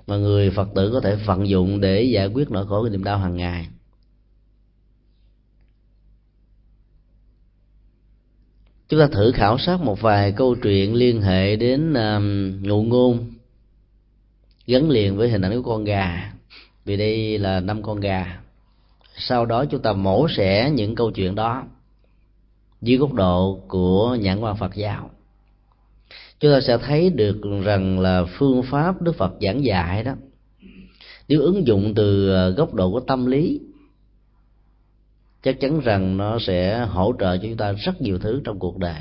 mà 0.07 0.17
người 0.17 0.51
phật 0.51 0.69
tử 0.75 0.91
có 0.93 1.01
thể 1.01 1.17
vận 1.17 1.49
dụng 1.49 1.81
để 1.81 2.03
giải 2.03 2.27
quyết 2.27 2.51
nỗi 2.51 2.67
khổ 2.67 2.89
niềm 2.89 3.05
đau 3.05 3.19
hàng 3.19 3.37
ngày. 3.37 3.69
Chúng 8.91 9.01
ta 9.01 9.07
thử 9.07 9.33
khảo 9.33 9.59
sát 9.59 9.81
một 9.81 10.01
vài 10.01 10.33
câu 10.33 10.55
chuyện 10.63 10.95
liên 10.95 11.23
hệ 11.23 11.57
đến 11.57 11.95
um, 11.95 12.63
ngụ 12.63 12.83
ngôn 12.83 13.31
gắn 14.67 14.91
liền 14.91 15.17
với 15.17 15.29
hình 15.29 15.43
ảnh 15.43 15.63
của 15.63 15.71
con 15.71 15.85
gà. 15.85 16.33
Vì 16.85 16.97
đây 16.97 17.39
là 17.39 17.61
năm 17.61 17.83
con 17.83 18.01
gà. 18.01 18.41
Sau 19.17 19.47
đó 19.47 19.65
chúng 19.65 19.83
ta 19.83 19.93
mổ 19.93 20.29
xẻ 20.29 20.71
những 20.71 20.95
câu 20.95 21.11
chuyện 21.11 21.35
đó 21.35 21.63
dưới 22.83 22.99
góc 22.99 23.13
độ 23.13 23.61
của 23.69 24.17
nhãn 24.21 24.41
quan 24.41 24.57
phật 24.57 24.75
giáo. 24.75 25.11
Chúng 26.41 26.53
ta 26.53 26.61
sẽ 26.61 26.79
thấy 26.79 27.11
được 27.11 27.41
rằng 27.65 28.01
là 28.01 28.25
phương 28.25 28.63
pháp 28.63 29.03
đức 29.03 29.17
phật 29.17 29.33
giảng 29.41 29.65
dạy 29.65 30.05
đó 30.05 30.13
nếu 31.29 31.41
ứng 31.41 31.67
dụng 31.67 31.95
từ 31.95 32.35
uh, 32.51 32.57
góc 32.57 32.75
độ 32.75 32.91
của 32.91 33.01
tâm 33.01 33.27
lý 33.27 33.61
chắc 35.43 35.61
chắn 35.61 35.81
rằng 35.81 36.17
nó 36.17 36.39
sẽ 36.39 36.85
hỗ 36.85 37.13
trợ 37.19 37.37
cho 37.37 37.43
chúng 37.43 37.57
ta 37.57 37.73
rất 37.73 38.03
nhiều 38.03 38.19
thứ 38.19 38.41
trong 38.45 38.59
cuộc 38.59 38.79
đời. 38.79 39.01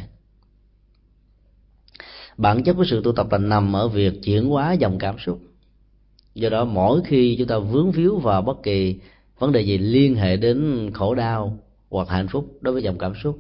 Bản 2.38 2.64
chất 2.64 2.74
của 2.74 2.86
sự 2.86 3.02
tu 3.04 3.12
tập 3.12 3.28
là 3.32 3.38
nằm 3.38 3.76
ở 3.76 3.88
việc 3.88 4.24
chuyển 4.24 4.46
hóa 4.46 4.74
dòng 4.74 4.98
cảm 4.98 5.20
xúc. 5.20 5.40
Do 6.36 6.50
đó, 6.50 6.66
mỗi 6.66 7.02
khi 7.06 7.36
chúng 7.38 7.48
ta 7.48 7.58
vướng 7.58 7.92
víu 7.92 8.20
vào 8.20 8.42
bất 8.42 8.64
kỳ 8.64 9.00
vấn 9.40 9.52
đề 9.52 9.62
gì 9.62 9.78
liên 9.78 10.16
hệ 10.16 10.38
đến 10.38 10.92
khổ 10.94 11.16
đau 11.16 11.58
hoặc 11.90 12.10
hạnh 12.10 12.28
phúc 12.28 12.58
đối 12.62 12.74
với 12.74 12.84
dòng 12.84 12.98
cảm 12.98 13.14
xúc, 13.24 13.40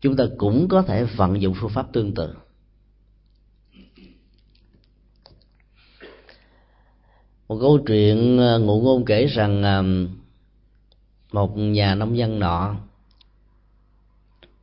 chúng 0.00 0.16
ta 0.16 0.24
cũng 0.38 0.68
có 0.68 0.82
thể 0.82 1.04
vận 1.04 1.42
dụng 1.42 1.54
phương 1.60 1.70
pháp 1.70 1.92
tương 1.92 2.14
tự. 2.14 2.34
Một 7.48 7.58
câu 7.60 7.78
chuyện 7.86 8.38
à, 8.38 8.56
ngụ 8.56 8.80
ngôn 8.80 9.04
kể 9.04 9.26
rằng 9.26 9.62
à, 9.62 9.82
một 11.32 11.56
nhà 11.56 11.94
nông 11.94 12.18
dân 12.18 12.38
nọ 12.38 12.76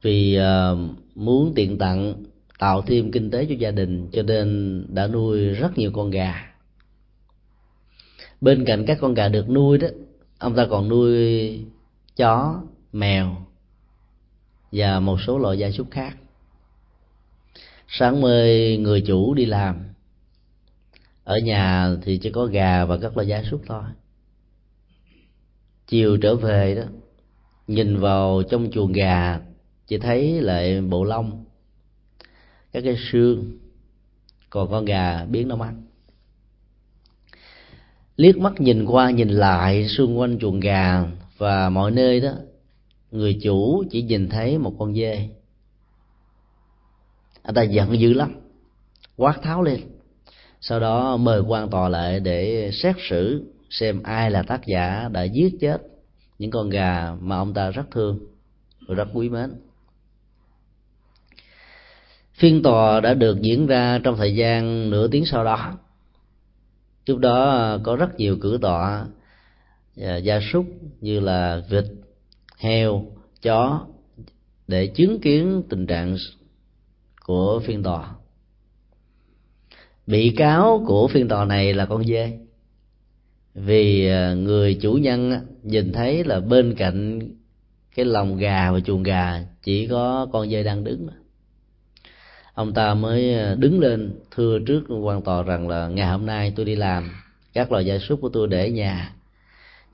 vì 0.01 0.35
ờ, 0.35 0.77
muốn 1.15 1.53
tiện 1.55 1.77
tặng, 1.77 2.13
tạo 2.59 2.81
thêm 2.81 3.11
kinh 3.11 3.31
tế 3.31 3.45
cho 3.45 3.55
gia 3.55 3.71
đình, 3.71 4.09
cho 4.11 4.23
nên 4.23 4.85
đã 4.89 5.07
nuôi 5.07 5.49
rất 5.49 5.77
nhiều 5.77 5.91
con 5.93 6.09
gà. 6.09 6.53
Bên 8.41 8.65
cạnh 8.65 8.85
các 8.85 8.97
con 9.01 9.13
gà 9.13 9.27
được 9.27 9.49
nuôi 9.49 9.77
đó, 9.77 9.87
ông 10.37 10.55
ta 10.55 10.67
còn 10.69 10.89
nuôi 10.89 11.65
chó, 12.15 12.61
mèo 12.91 13.35
và 14.71 14.99
một 14.99 15.17
số 15.21 15.37
loại 15.37 15.57
gia 15.57 15.71
súc 15.71 15.91
khác. 15.91 16.17
Sáng 17.87 18.21
mời 18.21 18.77
người 18.77 19.01
chủ 19.01 19.33
đi 19.33 19.45
làm. 19.45 19.75
Ở 21.23 21.37
nhà 21.37 21.95
thì 22.01 22.17
chỉ 22.17 22.31
có 22.31 22.45
gà 22.45 22.85
và 22.85 22.97
các 22.97 23.17
loại 23.17 23.27
gia 23.27 23.43
súc 23.43 23.61
thôi 23.67 23.83
chiều 25.87 26.17
trở 26.17 26.35
về 26.35 26.75
đó, 26.75 26.83
nhìn 27.67 27.99
vào 27.99 28.43
trong 28.49 28.71
chuồng 28.71 28.91
gà, 28.91 29.39
chỉ 29.87 29.97
thấy 29.97 30.41
lại 30.41 30.81
bộ 30.81 31.03
lông, 31.03 31.45
các 32.71 32.83
cái 32.85 32.95
xương, 33.11 33.59
còn 34.49 34.71
con 34.71 34.85
gà 34.85 35.25
biến 35.25 35.47
nó 35.47 35.55
mắt 35.55 35.73
liếc 38.15 38.37
mắt 38.37 38.61
nhìn 38.61 38.85
qua, 38.85 39.11
nhìn 39.11 39.29
lại 39.29 39.87
xung 39.87 40.19
quanh 40.19 40.39
chuồng 40.39 40.59
gà 40.59 41.05
và 41.37 41.69
mọi 41.69 41.91
nơi 41.91 42.19
đó, 42.19 42.31
người 43.11 43.39
chủ 43.43 43.83
chỉ 43.91 44.01
nhìn 44.01 44.29
thấy 44.29 44.57
một 44.57 44.75
con 44.79 44.95
dê. 44.95 45.29
Anh 47.41 47.55
ta 47.55 47.61
giận 47.61 47.99
dữ 47.99 48.13
lắm, 48.13 48.35
quát 49.17 49.39
tháo 49.41 49.63
lên, 49.63 49.81
sau 50.61 50.79
đó 50.79 51.17
mời 51.17 51.39
quan 51.39 51.69
tòa 51.69 51.89
lại 51.89 52.19
để 52.19 52.69
xét 52.73 52.95
xử 53.09 53.43
xem 53.79 54.03
ai 54.03 54.31
là 54.31 54.43
tác 54.43 54.65
giả 54.65 55.09
đã 55.11 55.23
giết 55.23 55.57
chết 55.61 55.77
những 56.39 56.51
con 56.51 56.69
gà 56.69 57.15
mà 57.19 57.37
ông 57.37 57.53
ta 57.53 57.69
rất 57.69 57.91
thương 57.91 58.19
và 58.87 58.95
rất 58.95 59.07
quý 59.13 59.29
mến. 59.29 59.53
Phiên 62.33 62.63
tòa 62.63 62.99
đã 62.99 63.13
được 63.13 63.41
diễn 63.41 63.67
ra 63.67 63.99
trong 64.03 64.17
thời 64.17 64.35
gian 64.35 64.89
nửa 64.89 65.07
tiếng 65.07 65.25
sau 65.25 65.43
đó. 65.43 65.77
Lúc 67.05 67.19
đó 67.19 67.77
có 67.83 67.95
rất 67.95 68.19
nhiều 68.19 68.37
cử 68.41 68.59
tọa 68.61 69.05
à, 70.01 70.17
gia 70.17 70.39
súc 70.39 70.65
như 71.01 71.19
là 71.19 71.61
vịt, 71.69 71.85
heo, 72.57 73.05
chó 73.41 73.87
để 74.67 74.87
chứng 74.87 75.19
kiến 75.19 75.63
tình 75.69 75.87
trạng 75.87 76.15
của 77.25 77.61
phiên 77.65 77.83
tòa. 77.83 78.09
Bị 80.07 80.33
cáo 80.37 80.83
của 80.87 81.07
phiên 81.07 81.27
tòa 81.27 81.45
này 81.45 81.73
là 81.73 81.85
con 81.85 82.03
dê 82.03 82.44
vì 83.55 84.07
à, 84.07 84.33
người 84.33 84.77
chủ 84.81 84.93
nhân 84.93 85.33
nhìn 85.63 85.93
thấy 85.93 86.23
là 86.23 86.39
bên 86.39 86.75
cạnh 86.75 87.19
cái 87.95 88.05
lồng 88.05 88.37
gà 88.37 88.71
và 88.71 88.79
chuồng 88.79 89.03
gà 89.03 89.43
chỉ 89.63 89.87
có 89.87 90.27
con 90.31 90.49
dê 90.49 90.63
đang 90.63 90.83
đứng 90.83 91.07
ông 92.55 92.73
ta 92.73 92.93
mới 92.93 93.35
à, 93.35 93.55
đứng 93.59 93.79
lên 93.79 94.13
thưa 94.31 94.59
trước 94.59 94.83
quan 95.01 95.21
tòa 95.21 95.43
rằng 95.43 95.67
là, 95.67 95.87
ngày 95.87 96.07
hôm 96.07 96.25
nay 96.25 96.53
tôi 96.55 96.65
đi 96.65 96.75
làm, 96.75 97.11
các 97.53 97.71
loài 97.71 97.85
gia 97.85 97.97
súc 97.97 98.21
của 98.21 98.29
tôi 98.29 98.47
để 98.47 98.65
ở 98.65 98.69
nhà. 98.69 99.13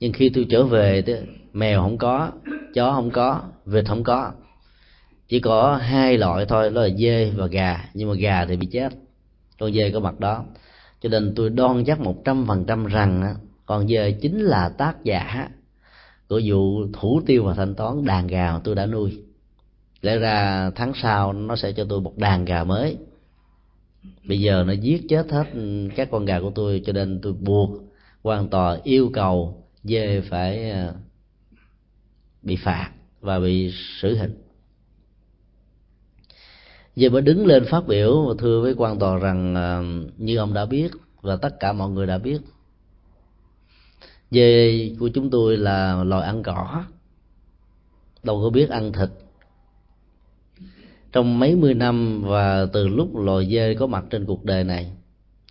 Nhưng 0.00 0.12
khi 0.12 0.28
tôi 0.28 0.46
trở 0.50 0.64
về 0.64 1.02
thì 1.02 1.12
mèo 1.52 1.82
không 1.82 1.98
có, 1.98 2.30
chó 2.74 2.92
không 2.92 3.10
có, 3.10 3.42
vịt 3.66 3.84
không 3.88 4.04
có. 4.04 4.32
Chỉ 5.28 5.40
có 5.40 5.76
hai 5.76 6.18
loại 6.18 6.46
thôi, 6.46 6.70
đó 6.70 6.80
là 6.80 6.88
dê 6.88 7.30
và 7.30 7.46
gà, 7.46 7.84
nhưng 7.94 8.08
mà 8.08 8.14
gà 8.14 8.44
thì 8.44 8.56
bị 8.56 8.66
chết. 8.66 8.92
Con 9.58 9.72
dê 9.72 9.90
có 9.90 10.00
mặt 10.00 10.20
đó. 10.20 10.44
Cho 11.00 11.08
nên 11.08 11.32
tôi 11.36 11.50
đoan 11.50 11.84
chắc 11.84 12.00
một 12.00 12.16
trăm 12.24 12.46
phần 12.46 12.64
trăm 12.64 12.86
rằng 12.86 13.34
còn 13.72 13.88
giờ 13.88 14.10
chính 14.20 14.40
là 14.40 14.68
tác 14.68 15.04
giả 15.04 15.48
của 16.28 16.40
vụ 16.44 16.86
thủ 16.92 17.22
tiêu 17.26 17.44
và 17.44 17.54
thanh 17.54 17.74
toán 17.74 18.04
đàn 18.04 18.26
gà 18.26 18.58
tôi 18.64 18.74
đã 18.74 18.86
nuôi. 18.86 19.22
Lẽ 20.02 20.18
ra 20.18 20.70
tháng 20.74 20.92
sau 20.94 21.32
nó 21.32 21.56
sẽ 21.56 21.72
cho 21.72 21.86
tôi 21.88 22.00
một 22.00 22.18
đàn 22.18 22.44
gà 22.44 22.64
mới. 22.64 22.96
Bây 24.24 24.40
giờ 24.40 24.64
nó 24.66 24.72
giết 24.72 25.02
chết 25.08 25.30
hết 25.30 25.46
các 25.96 26.08
con 26.10 26.24
gà 26.24 26.40
của 26.40 26.50
tôi 26.54 26.82
cho 26.86 26.92
nên 26.92 27.20
tôi 27.22 27.32
buộc 27.32 27.70
hoàn 28.22 28.48
toàn 28.48 28.80
yêu 28.82 29.10
cầu 29.12 29.64
dê 29.82 30.20
phải 30.20 30.70
à, 30.70 30.92
bị 32.42 32.56
phạt 32.56 32.90
và 33.20 33.38
bị 33.38 33.72
xử 34.00 34.16
hình. 34.16 34.42
Dê 36.96 37.08
mới 37.08 37.22
đứng 37.22 37.46
lên 37.46 37.64
phát 37.64 37.86
biểu 37.86 38.26
và 38.28 38.34
thưa 38.38 38.60
với 38.62 38.74
quan 38.76 38.98
tòa 38.98 39.18
rằng 39.18 39.54
à, 39.54 39.82
như 40.16 40.36
ông 40.36 40.54
đã 40.54 40.66
biết 40.66 40.90
và 41.20 41.36
tất 41.36 41.60
cả 41.60 41.72
mọi 41.72 41.90
người 41.90 42.06
đã 42.06 42.18
biết 42.18 42.38
dê 44.32 44.90
của 44.98 45.08
chúng 45.08 45.30
tôi 45.30 45.56
là 45.56 46.04
loài 46.04 46.26
ăn 46.26 46.42
cỏ. 46.42 46.84
Đâu 48.22 48.40
có 48.42 48.50
biết 48.50 48.70
ăn 48.70 48.92
thịt. 48.92 49.08
Trong 51.12 51.38
mấy 51.38 51.56
mươi 51.56 51.74
năm 51.74 52.22
và 52.22 52.66
từ 52.72 52.88
lúc 52.88 53.16
loài 53.16 53.48
dê 53.50 53.74
có 53.74 53.86
mặt 53.86 54.04
trên 54.10 54.26
cuộc 54.26 54.44
đời 54.44 54.64
này, 54.64 54.90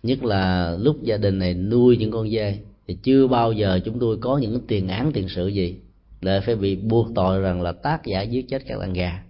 nhất 0.02 0.24
là 0.24 0.76
lúc 0.80 1.02
gia 1.02 1.16
đình 1.16 1.38
này 1.38 1.54
nuôi 1.54 1.96
những 1.96 2.10
con 2.10 2.30
dê, 2.30 2.58
thì 2.86 2.98
chưa 3.02 3.26
bao 3.26 3.52
giờ 3.52 3.80
chúng 3.84 3.98
tôi 3.98 4.16
có 4.20 4.38
những 4.38 4.60
tiền 4.66 4.88
án, 4.88 5.12
tiền 5.12 5.28
sự 5.28 5.48
gì 5.48 5.76
để 6.20 6.40
phải 6.40 6.56
bị 6.56 6.76
buộc 6.76 7.08
tội 7.14 7.40
rằng 7.40 7.62
là 7.62 7.72
tác 7.72 8.06
giả 8.06 8.22
giết 8.22 8.48
chết 8.48 8.62
các 8.66 8.78
đàn 8.80 8.92
gà. 8.92 9.22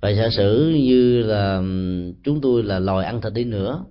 Và 0.00 0.10
giả 0.10 0.28
sử 0.30 0.74
như 0.82 1.22
là 1.22 1.62
chúng 2.24 2.40
tôi 2.40 2.62
là 2.62 2.78
loài 2.78 3.06
ăn 3.06 3.20
thịt 3.20 3.32
đi 3.32 3.44
nữa 3.44 3.84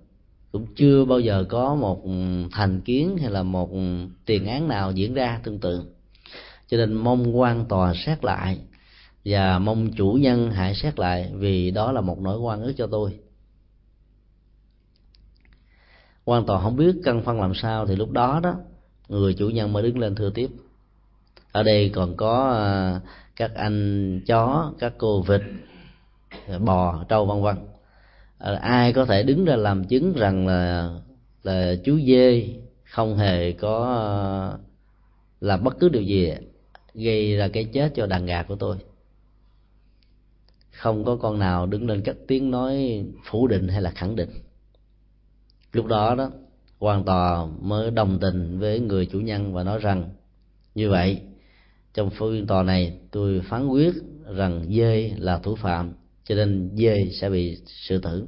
cũng 0.51 0.65
chưa 0.75 1.05
bao 1.05 1.19
giờ 1.19 1.45
có 1.49 1.75
một 1.75 2.03
thành 2.51 2.81
kiến 2.81 3.17
hay 3.17 3.31
là 3.31 3.43
một 3.43 3.69
tiền 4.25 4.45
án 4.45 4.67
nào 4.67 4.91
diễn 4.91 5.13
ra 5.13 5.39
tương 5.43 5.59
tự. 5.59 5.83
Cho 6.67 6.77
nên 6.77 6.93
mong 6.93 7.39
quan 7.39 7.65
tòa 7.65 7.93
xét 7.93 8.23
lại 8.23 8.59
và 9.25 9.59
mong 9.59 9.91
chủ 9.93 10.11
nhân 10.11 10.51
hãy 10.51 10.75
xét 10.75 10.99
lại 10.99 11.31
vì 11.33 11.71
đó 11.71 11.91
là 11.91 12.01
một 12.01 12.19
nỗi 12.19 12.39
quan 12.39 12.61
ức 12.61 12.73
cho 12.77 12.87
tôi. 12.87 13.19
Quan 16.25 16.45
tòa 16.45 16.61
không 16.61 16.75
biết 16.75 16.95
căn 17.03 17.23
phân 17.23 17.41
làm 17.41 17.53
sao 17.55 17.87
thì 17.87 17.95
lúc 17.95 18.11
đó 18.11 18.39
đó, 18.43 18.55
người 19.07 19.33
chủ 19.33 19.49
nhân 19.49 19.73
mới 19.73 19.83
đứng 19.83 19.99
lên 19.99 20.15
thưa 20.15 20.29
tiếp. 20.29 20.49
Ở 21.51 21.63
đây 21.63 21.89
còn 21.89 22.17
có 22.17 22.51
à, 22.51 23.01
các 23.35 23.51
anh 23.55 24.21
chó, 24.25 24.73
các 24.79 24.93
cô 24.97 25.21
vịt, 25.21 25.41
bò, 26.59 27.03
trâu, 27.09 27.25
vân 27.25 27.41
vân. 27.41 27.70
Ờ, 28.41 28.55
ai 28.55 28.93
có 28.93 29.05
thể 29.05 29.23
đứng 29.23 29.45
ra 29.45 29.55
làm 29.55 29.83
chứng 29.83 30.13
rằng 30.13 30.47
là 30.47 30.89
là 31.43 31.75
chú 31.83 31.99
dê 32.07 32.45
không 32.83 33.17
hề 33.17 33.51
có 33.51 33.83
ờ, 33.83 34.59
làm 35.41 35.63
bất 35.63 35.79
cứ 35.79 35.89
điều 35.89 36.01
gì 36.01 36.33
gây 36.93 37.35
ra 37.35 37.47
cái 37.47 37.63
chết 37.63 37.91
cho 37.95 38.05
đàn 38.05 38.25
gà 38.25 38.43
của 38.43 38.55
tôi. 38.55 38.77
Không 40.71 41.05
có 41.05 41.15
con 41.15 41.39
nào 41.39 41.65
đứng 41.65 41.87
lên 41.87 42.01
cất 42.01 42.17
tiếng 42.27 42.51
nói 42.51 43.03
phủ 43.25 43.47
định 43.47 43.67
hay 43.67 43.81
là 43.81 43.91
khẳng 43.91 44.15
định. 44.15 44.29
Lúc 45.73 45.85
đó 45.85 46.15
đó 46.15 46.31
quan 46.79 47.03
tòa 47.03 47.45
mới 47.45 47.91
đồng 47.91 48.19
tình 48.19 48.59
với 48.59 48.79
người 48.79 49.05
chủ 49.05 49.19
nhân 49.19 49.53
và 49.53 49.63
nói 49.63 49.79
rằng, 49.79 50.09
như 50.75 50.89
vậy, 50.89 51.21
trong 51.93 52.09
phiên 52.09 52.47
tòa 52.47 52.63
này 52.63 52.97
tôi 53.11 53.41
phán 53.49 53.67
quyết 53.67 53.93
rằng 54.35 54.65
dê 54.69 55.11
là 55.17 55.37
thủ 55.37 55.55
phạm 55.55 55.93
cho 56.31 56.35
nên 56.35 56.69
dê 56.75 57.09
sẽ 57.11 57.29
bị 57.29 57.57
sự 57.65 57.97
tử. 57.97 58.27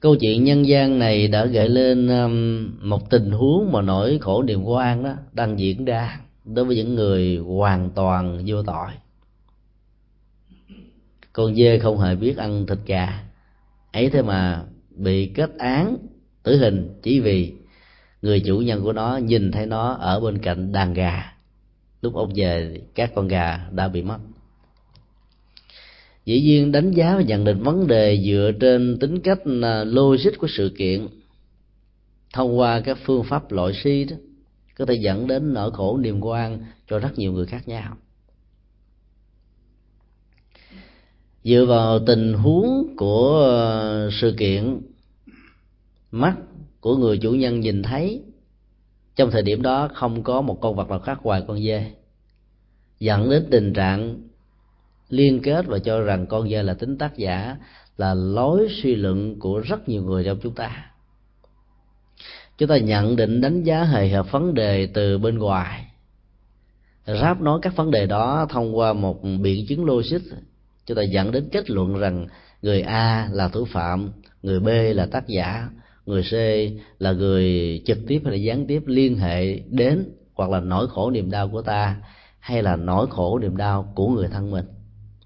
Câu 0.00 0.16
chuyện 0.16 0.44
nhân 0.44 0.66
gian 0.66 0.98
này 0.98 1.28
đã 1.28 1.44
gợi 1.44 1.68
lên 1.68 2.08
um, 2.08 2.70
một 2.88 3.10
tình 3.10 3.30
huống 3.30 3.72
mà 3.72 3.82
nỗi 3.82 4.18
khổ 4.20 4.42
niềm 4.42 4.62
quan 4.62 5.04
đó 5.04 5.14
đang 5.32 5.58
diễn 5.58 5.84
ra 5.84 6.20
đối 6.44 6.64
với 6.64 6.76
những 6.76 6.94
người 6.94 7.36
hoàn 7.36 7.90
toàn 7.90 8.42
vô 8.46 8.62
tội. 8.62 8.88
Con 11.32 11.54
dê 11.54 11.78
không 11.78 11.98
hề 11.98 12.16
biết 12.16 12.36
ăn 12.36 12.66
thịt 12.66 12.78
gà, 12.86 13.24
ấy 13.92 14.10
thế 14.10 14.22
mà 14.22 14.64
bị 14.90 15.26
kết 15.26 15.58
án 15.58 15.96
tử 16.42 16.58
hình 16.58 16.98
chỉ 17.02 17.20
vì 17.20 17.54
người 18.22 18.40
chủ 18.40 18.58
nhân 18.58 18.82
của 18.82 18.92
nó 18.92 19.16
nhìn 19.16 19.52
thấy 19.52 19.66
nó 19.66 19.92
ở 19.92 20.20
bên 20.20 20.38
cạnh 20.38 20.72
đàn 20.72 20.94
gà. 20.94 21.32
Lúc 22.02 22.14
ông 22.14 22.32
về, 22.34 22.80
các 22.94 23.12
con 23.14 23.28
gà 23.28 23.68
đã 23.70 23.88
bị 23.88 24.02
mất 24.02 24.18
dĩ 26.30 26.40
nhiên 26.40 26.72
đánh 26.72 26.90
giá 26.90 27.16
và 27.16 27.22
nhận 27.22 27.44
định 27.44 27.62
vấn 27.62 27.86
đề 27.86 28.22
dựa 28.24 28.52
trên 28.60 28.98
tính 29.00 29.20
cách 29.20 29.38
à, 29.62 29.84
logic 29.84 30.38
của 30.38 30.46
sự 30.50 30.72
kiện, 30.76 31.08
thông 32.32 32.58
qua 32.58 32.80
các 32.80 32.98
phương 33.04 33.24
pháp 33.24 33.52
loại 33.52 33.72
suy 33.72 34.04
đó, 34.04 34.16
có 34.78 34.86
thể 34.86 34.94
dẫn 34.94 35.26
đến 35.26 35.54
nỗi 35.54 35.70
khổ 35.70 35.98
niềm 35.98 36.20
quan 36.20 36.64
cho 36.88 36.98
rất 36.98 37.18
nhiều 37.18 37.32
người 37.32 37.46
khác 37.46 37.68
nhau. 37.68 37.96
Dựa 41.44 41.64
vào 41.64 41.98
tình 42.06 42.32
huống 42.32 42.94
của 42.96 43.48
à, 43.50 44.08
sự 44.20 44.34
kiện, 44.38 44.80
mắt 46.10 46.36
của 46.80 46.96
người 46.96 47.18
chủ 47.18 47.32
nhân 47.32 47.60
nhìn 47.60 47.82
thấy, 47.82 48.22
trong 49.16 49.30
thời 49.30 49.42
điểm 49.42 49.62
đó 49.62 49.88
không 49.94 50.22
có 50.22 50.40
một 50.40 50.58
con 50.60 50.76
vật 50.76 50.88
nào 50.88 50.98
khác 50.98 51.18
ngoài 51.22 51.42
con 51.48 51.62
dê, 51.62 51.92
dẫn 53.00 53.30
đến 53.30 53.46
tình 53.50 53.72
trạng 53.72 54.29
liên 55.10 55.42
kết 55.42 55.66
và 55.66 55.78
cho 55.78 56.00
rằng 56.00 56.26
con 56.26 56.50
dê 56.50 56.62
là 56.62 56.74
tính 56.74 56.98
tác 56.98 57.16
giả, 57.16 57.56
là 57.96 58.14
lối 58.14 58.68
suy 58.70 58.94
luận 58.94 59.38
của 59.38 59.60
rất 59.60 59.88
nhiều 59.88 60.02
người 60.02 60.24
trong 60.24 60.38
chúng 60.42 60.54
ta. 60.54 60.90
Chúng 62.58 62.68
ta 62.68 62.78
nhận 62.78 63.16
định 63.16 63.40
đánh 63.40 63.62
giá 63.62 63.84
hệ 63.84 64.08
hợp 64.08 64.32
vấn 64.32 64.54
đề 64.54 64.86
từ 64.86 65.18
bên 65.18 65.38
ngoài. 65.38 65.86
Ráp 67.06 67.40
nói 67.40 67.58
các 67.62 67.76
vấn 67.76 67.90
đề 67.90 68.06
đó 68.06 68.46
thông 68.50 68.78
qua 68.78 68.92
một 68.92 69.22
biện 69.42 69.66
chứng 69.66 69.84
logic. 69.84 70.20
Chúng 70.86 70.96
ta 70.96 71.02
dẫn 71.02 71.32
đến 71.32 71.48
kết 71.52 71.70
luận 71.70 71.98
rằng 71.98 72.26
người 72.62 72.82
a 72.82 73.28
là 73.32 73.48
thủ 73.48 73.64
phạm, 73.64 74.12
người 74.42 74.60
b 74.60 74.68
là 74.94 75.06
tác 75.06 75.28
giả, 75.28 75.68
người 76.06 76.22
c 76.22 76.32
là 76.98 77.12
người 77.12 77.82
trực 77.86 77.98
tiếp 78.06 78.20
hay 78.24 78.32
là 78.32 78.36
gián 78.36 78.66
tiếp 78.66 78.82
liên 78.86 79.18
hệ 79.18 79.58
đến 79.58 80.10
hoặc 80.34 80.50
là 80.50 80.60
nỗi 80.60 80.88
khổ 80.88 81.10
niềm 81.10 81.30
đau 81.30 81.48
của 81.48 81.62
ta, 81.62 81.96
hay 82.38 82.62
là 82.62 82.76
nỗi 82.76 83.06
khổ 83.10 83.38
niềm 83.38 83.56
đau 83.56 83.92
của 83.94 84.08
người 84.08 84.28
thân 84.28 84.50
mình 84.50 84.64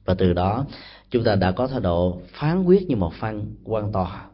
và 0.04 0.14
từ 0.14 0.32
đó, 0.32 0.66
chúng 1.10 1.24
ta 1.24 1.36
đã 1.36 1.52
có 1.52 1.66
thái 1.66 1.80
độ 1.80 2.20
phán 2.32 2.64
quyết 2.64 2.88
như 2.88 2.96
một 2.96 3.12
phân 3.20 3.54
quan 3.64 3.92
tòa 3.92 4.26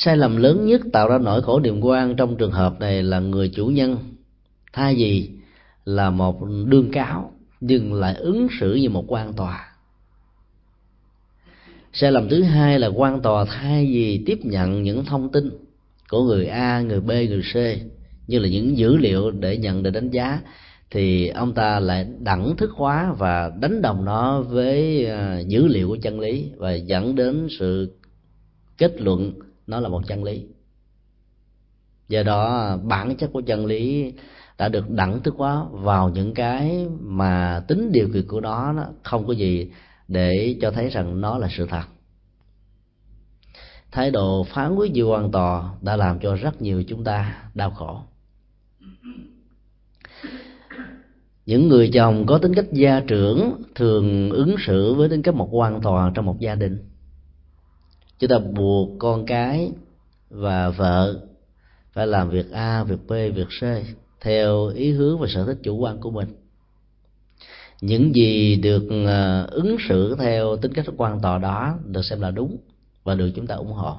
sai 0.00 0.16
lầm 0.16 0.36
lớn 0.36 0.66
nhất 0.66 0.80
tạo 0.92 1.08
ra 1.08 1.18
nỗi 1.18 1.42
khổ 1.42 1.60
niềm 1.60 1.80
quan 1.80 2.16
trong 2.16 2.36
trường 2.36 2.52
hợp 2.52 2.80
này 2.80 3.02
là 3.02 3.20
người 3.20 3.48
chủ 3.48 3.66
nhân. 3.66 3.98
Thay 4.72 4.94
vì 4.94 5.30
là 5.84 6.10
một 6.10 6.44
đương 6.66 6.90
cáo, 6.92 7.32
nhưng 7.60 7.94
lại 7.94 8.14
ứng 8.14 8.48
xử 8.60 8.74
như 8.74 8.90
một 8.90 9.04
quan 9.08 9.32
tòa. 9.32 9.68
Sai 11.92 12.12
lầm 12.12 12.28
thứ 12.28 12.42
hai 12.42 12.78
là 12.78 12.86
quan 12.86 13.22
tòa 13.22 13.44
thay 13.44 13.86
vì 13.86 14.22
tiếp 14.26 14.38
nhận 14.42 14.82
những 14.82 15.04
thông 15.04 15.32
tin 15.32 15.50
của 16.08 16.24
người 16.24 16.46
a, 16.46 16.80
người 16.80 17.00
b, 17.00 17.08
người 17.08 17.42
c, 17.52 17.56
như 18.26 18.38
là 18.38 18.48
những 18.48 18.78
dữ 18.78 18.96
liệu 18.96 19.30
để 19.30 19.56
nhận, 19.56 19.82
để 19.82 19.90
đánh 19.90 20.10
giá 20.10 20.40
thì 20.90 21.28
ông 21.28 21.54
ta 21.54 21.80
lại 21.80 22.06
đẳng 22.20 22.56
thức 22.56 22.70
hóa 22.74 23.12
và 23.18 23.52
đánh 23.60 23.82
đồng 23.82 24.04
nó 24.04 24.40
với 24.40 25.06
à, 25.06 25.38
dữ 25.38 25.66
liệu 25.66 25.88
của 25.88 25.96
chân 26.02 26.20
lý 26.20 26.50
và 26.56 26.72
dẫn 26.72 27.14
đến 27.14 27.46
sự 27.58 27.98
kết 28.78 29.00
luận 29.00 29.32
nó 29.66 29.80
là 29.80 29.88
một 29.88 30.02
chân 30.06 30.24
lý. 30.24 30.46
Do 32.08 32.22
đó 32.22 32.58
à, 32.58 32.76
bản 32.76 33.16
chất 33.16 33.30
của 33.32 33.40
chân 33.40 33.66
lý 33.66 34.12
đã 34.58 34.68
được 34.68 34.90
đẳng 34.90 35.22
thức 35.22 35.34
hóa 35.36 35.64
vào 35.70 36.08
những 36.08 36.34
cái 36.34 36.86
mà 37.00 37.64
tính 37.68 37.92
điều 37.92 38.08
kiện 38.14 38.28
của 38.28 38.40
nó, 38.40 38.72
nó 38.72 38.84
không 39.02 39.26
có 39.26 39.32
gì 39.32 39.70
để 40.08 40.56
cho 40.60 40.70
thấy 40.70 40.88
rằng 40.88 41.20
nó 41.20 41.38
là 41.38 41.48
sự 41.50 41.66
thật. 41.70 41.84
Thái 43.92 44.10
độ 44.10 44.44
phán 44.44 44.74
quyết 44.74 44.92
như 44.92 45.04
hoàn 45.04 45.30
toàn 45.30 45.78
đã 45.82 45.96
làm 45.96 46.18
cho 46.20 46.34
rất 46.34 46.62
nhiều 46.62 46.84
chúng 46.88 47.04
ta 47.04 47.42
đau 47.54 47.70
khổ. 47.70 48.00
Những 51.48 51.68
người 51.68 51.90
chồng 51.92 52.26
có 52.26 52.38
tính 52.38 52.54
cách 52.54 52.72
gia 52.72 53.00
trưởng 53.00 53.62
thường 53.74 54.30
ứng 54.30 54.56
xử 54.66 54.94
với 54.94 55.08
tính 55.08 55.22
cách 55.22 55.34
một 55.34 55.48
quan 55.52 55.80
toàn 55.82 56.12
trong 56.14 56.26
một 56.26 56.40
gia 56.40 56.54
đình. 56.54 56.78
Chúng 58.18 58.30
ta 58.30 58.38
buộc 58.38 58.88
con 58.98 59.26
cái 59.26 59.72
và 60.30 60.70
vợ 60.70 61.20
phải 61.92 62.06
làm 62.06 62.30
việc 62.30 62.52
a, 62.52 62.84
việc 62.84 62.98
b, 63.06 63.10
việc 63.10 63.46
c 63.60 63.64
theo 64.20 64.66
ý 64.66 64.90
hướng 64.90 65.18
và 65.18 65.26
sở 65.28 65.46
thích 65.46 65.58
chủ 65.62 65.76
quan 65.76 66.00
của 66.00 66.10
mình. 66.10 66.28
Những 67.80 68.14
gì 68.14 68.56
được 68.56 68.88
à, 69.06 69.42
ứng 69.50 69.76
xử 69.88 70.16
theo 70.18 70.56
tính 70.56 70.72
cách 70.72 70.86
quan 70.96 71.20
tòa 71.20 71.38
đó 71.38 71.78
được 71.84 72.04
xem 72.04 72.20
là 72.20 72.30
đúng 72.30 72.56
và 73.04 73.14
được 73.14 73.30
chúng 73.36 73.46
ta 73.46 73.54
ủng 73.54 73.72
hộ. 73.72 73.96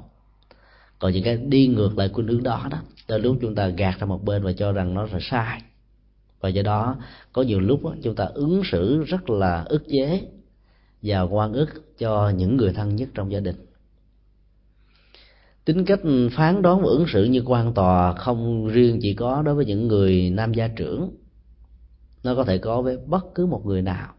Còn 1.00 1.14
những 1.14 1.24
cái 1.24 1.38
đi 1.38 1.68
ngược 1.68 1.98
lại 1.98 2.10
khuynh 2.14 2.28
hướng 2.28 2.44
đó 2.44 2.68
đó 2.72 2.78
tới 3.08 3.20
lúc 3.20 3.38
chúng 3.42 3.56
ta 3.56 3.68
gạt 3.68 3.96
ra 4.00 4.06
một 4.06 4.24
bên 4.26 4.44
và 4.44 4.52
cho 4.52 4.72
rằng 4.72 4.94
nó 4.94 5.04
là 5.04 5.20
sai 5.22 5.62
và 6.40 6.50
do 6.50 6.62
đó 6.62 6.96
có 7.34 7.42
nhiều 7.42 7.60
lúc 7.60 7.84
đó, 7.84 7.96
chúng 8.04 8.16
ta 8.16 8.26
ứng 8.26 8.62
xử 8.72 9.04
rất 9.04 9.30
là 9.30 9.64
ức 9.64 9.84
chế 9.88 10.28
và 11.02 11.22
quan 11.22 11.54
ức 11.54 11.98
cho 11.98 12.30
những 12.30 12.58
người 12.58 12.74
thân 12.74 12.96
nhất 12.96 13.10
trong 13.14 13.32
gia 13.32 13.40
đình. 13.40 13.56
Tính 15.66 15.86
cách 15.86 16.00
phán 16.32 16.62
đoán 16.62 16.82
và 16.82 16.88
ứng 16.88 17.06
xử 17.08 17.24
như 17.24 17.44
quan 17.46 17.74
tòa 17.74 18.14
không 18.14 18.68
riêng 18.68 19.00
chỉ 19.02 19.14
có 19.14 19.42
đối 19.42 19.56
với 19.56 19.66
những 19.66 19.88
người 19.88 20.30
nam 20.30 20.54
gia 20.54 20.68
trưởng. 20.68 21.12
Nó 22.24 22.36
có 22.36 22.44
thể 22.44 22.58
có 22.58 22.82
với 22.82 22.98
bất 22.98 23.26
cứ 23.36 23.46
một 23.46 23.66
người 23.66 23.82
nào. 23.82 24.14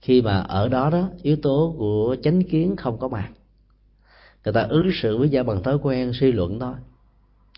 Khi 0.00 0.22
mà 0.22 0.40
ở 0.40 0.68
đó 0.68 0.90
đó 0.90 1.08
yếu 1.22 1.36
tố 1.36 1.74
của 1.78 2.16
chánh 2.22 2.42
kiến 2.42 2.76
không 2.76 2.98
có 2.98 3.08
mặt 3.08 3.30
người 4.44 4.54
ta 4.54 4.62
ứng 4.62 4.90
xử 4.92 5.18
với 5.18 5.28
gia 5.28 5.42
bằng 5.42 5.62
thói 5.62 5.78
quen 5.82 6.12
suy 6.14 6.32
luận 6.32 6.60
thôi. 6.60 6.74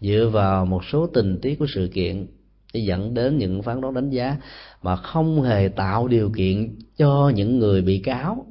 Dựa 0.00 0.30
vào 0.32 0.66
một 0.66 0.84
số 0.84 1.06
tình 1.06 1.38
tiết 1.42 1.58
của 1.58 1.66
sự 1.68 1.90
kiện 1.92 2.26
để 2.74 2.80
dẫn 2.80 3.14
đến 3.14 3.38
những 3.38 3.62
phán 3.62 3.80
đoán 3.80 3.94
đánh 3.94 4.10
giá 4.10 4.36
mà 4.82 4.96
không 4.96 5.42
hề 5.42 5.68
tạo 5.68 6.08
điều 6.08 6.30
kiện 6.36 6.78
cho 6.96 7.32
những 7.34 7.58
người 7.58 7.82
bị 7.82 7.98
cáo, 7.98 8.46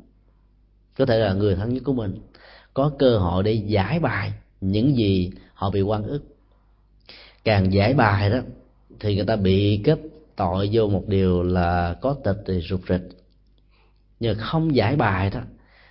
có 0.97 1.05
thể 1.05 1.19
là 1.19 1.33
người 1.33 1.55
thân 1.55 1.73
nhất 1.73 1.83
của 1.85 1.93
mình, 1.93 2.15
có 2.73 2.91
cơ 2.99 3.17
hội 3.17 3.43
để 3.43 3.51
giải 3.51 3.99
bài 3.99 4.33
những 4.61 4.97
gì 4.97 5.31
họ 5.53 5.69
bị 5.69 5.81
quan 5.81 6.03
ức. 6.03 6.23
Càng 7.43 7.73
giải 7.73 7.93
bài 7.93 8.29
đó, 8.29 8.39
thì 8.99 9.15
người 9.15 9.25
ta 9.25 9.35
bị 9.35 9.81
kết 9.83 9.99
tội 10.35 10.69
vô 10.73 10.87
một 10.87 11.07
điều 11.07 11.43
là 11.43 11.95
có 12.01 12.15
tịch 12.23 12.37
thì 12.47 12.59
rụt 12.61 12.81
rịch. 12.89 13.09
Nhưng 14.19 14.37
không 14.39 14.75
giải 14.75 14.95
bài 14.95 15.29
đó, 15.29 15.41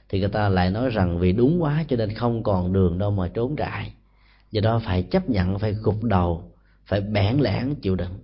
thì 0.08 0.20
người 0.20 0.28
ta 0.28 0.48
lại 0.48 0.70
nói 0.70 0.90
rằng 0.90 1.18
vì 1.18 1.32
đúng 1.32 1.62
quá 1.62 1.84
cho 1.88 1.96
nên 1.96 2.14
không 2.14 2.42
còn 2.42 2.72
đường 2.72 2.98
đâu 2.98 3.10
mà 3.10 3.28
trốn 3.34 3.56
trại. 3.58 3.92
Do 4.50 4.60
đó 4.60 4.80
phải 4.84 5.02
chấp 5.02 5.30
nhận, 5.30 5.58
phải 5.58 5.72
gục 5.72 6.04
đầu 6.04 6.51
phải 6.86 7.00
bản 7.00 7.40
lãng 7.40 7.74
chịu 7.74 7.96
đựng. 7.96 8.18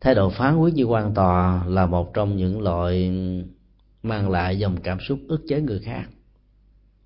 Thái 0.00 0.14
độ 0.14 0.30
phán 0.30 0.56
quyết 0.56 0.74
như 0.74 0.84
quan 0.84 1.14
tòa 1.14 1.64
là 1.66 1.86
một 1.86 2.14
trong 2.14 2.36
những 2.36 2.60
loại 2.60 3.12
mang 4.02 4.30
lại 4.30 4.58
dòng 4.58 4.76
cảm 4.82 5.00
xúc 5.00 5.18
ức 5.28 5.42
chế 5.48 5.60
người 5.60 5.78
khác, 5.78 6.08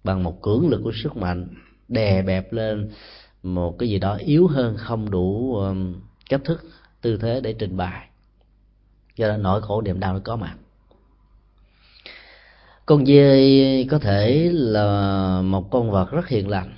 bằng 0.05 0.23
một 0.23 0.43
cưỡng 0.43 0.69
lực 0.69 0.81
của 0.85 0.93
sức 0.95 1.17
mạnh, 1.17 1.49
đè 1.89 2.23
bẹp 2.23 2.53
lên 2.53 2.91
một 3.43 3.79
cái 3.79 3.89
gì 3.89 3.99
đó 3.99 4.15
yếu 4.15 4.47
hơn 4.47 4.77
không 4.77 5.11
đủ 5.11 5.55
um, 5.57 5.95
cách 6.31 6.41
thức, 6.45 6.65
tư 7.01 7.17
thế 7.17 7.41
để 7.41 7.53
trình 7.53 7.77
bày. 7.77 8.09
Do 9.17 9.29
đó 9.29 9.37
nỗi 9.37 9.63
khổ 9.63 9.83
niềm 9.83 10.01
đau 10.01 10.15
nó 10.15 10.21
có 10.25 10.37
mặt. 10.37 10.57
Con 12.87 13.07
dê 13.07 13.87
có 13.91 13.99
thể 13.99 14.51
là 14.53 15.41
một 15.45 15.71
con 15.71 15.91
vật 15.91 16.11
rất 16.11 16.29
hiền 16.29 16.49
lành 16.49 16.73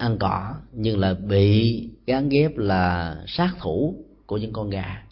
ăn 0.00 0.16
cỏ 0.18 0.54
nhưng 0.72 0.98
là 0.98 1.14
bị 1.14 1.88
gán 2.06 2.28
ghép 2.28 2.56
là 2.56 3.16
sát 3.26 3.54
thủ 3.60 4.04
của 4.26 4.36
những 4.36 4.52
con 4.52 4.70
gà. 4.70 5.02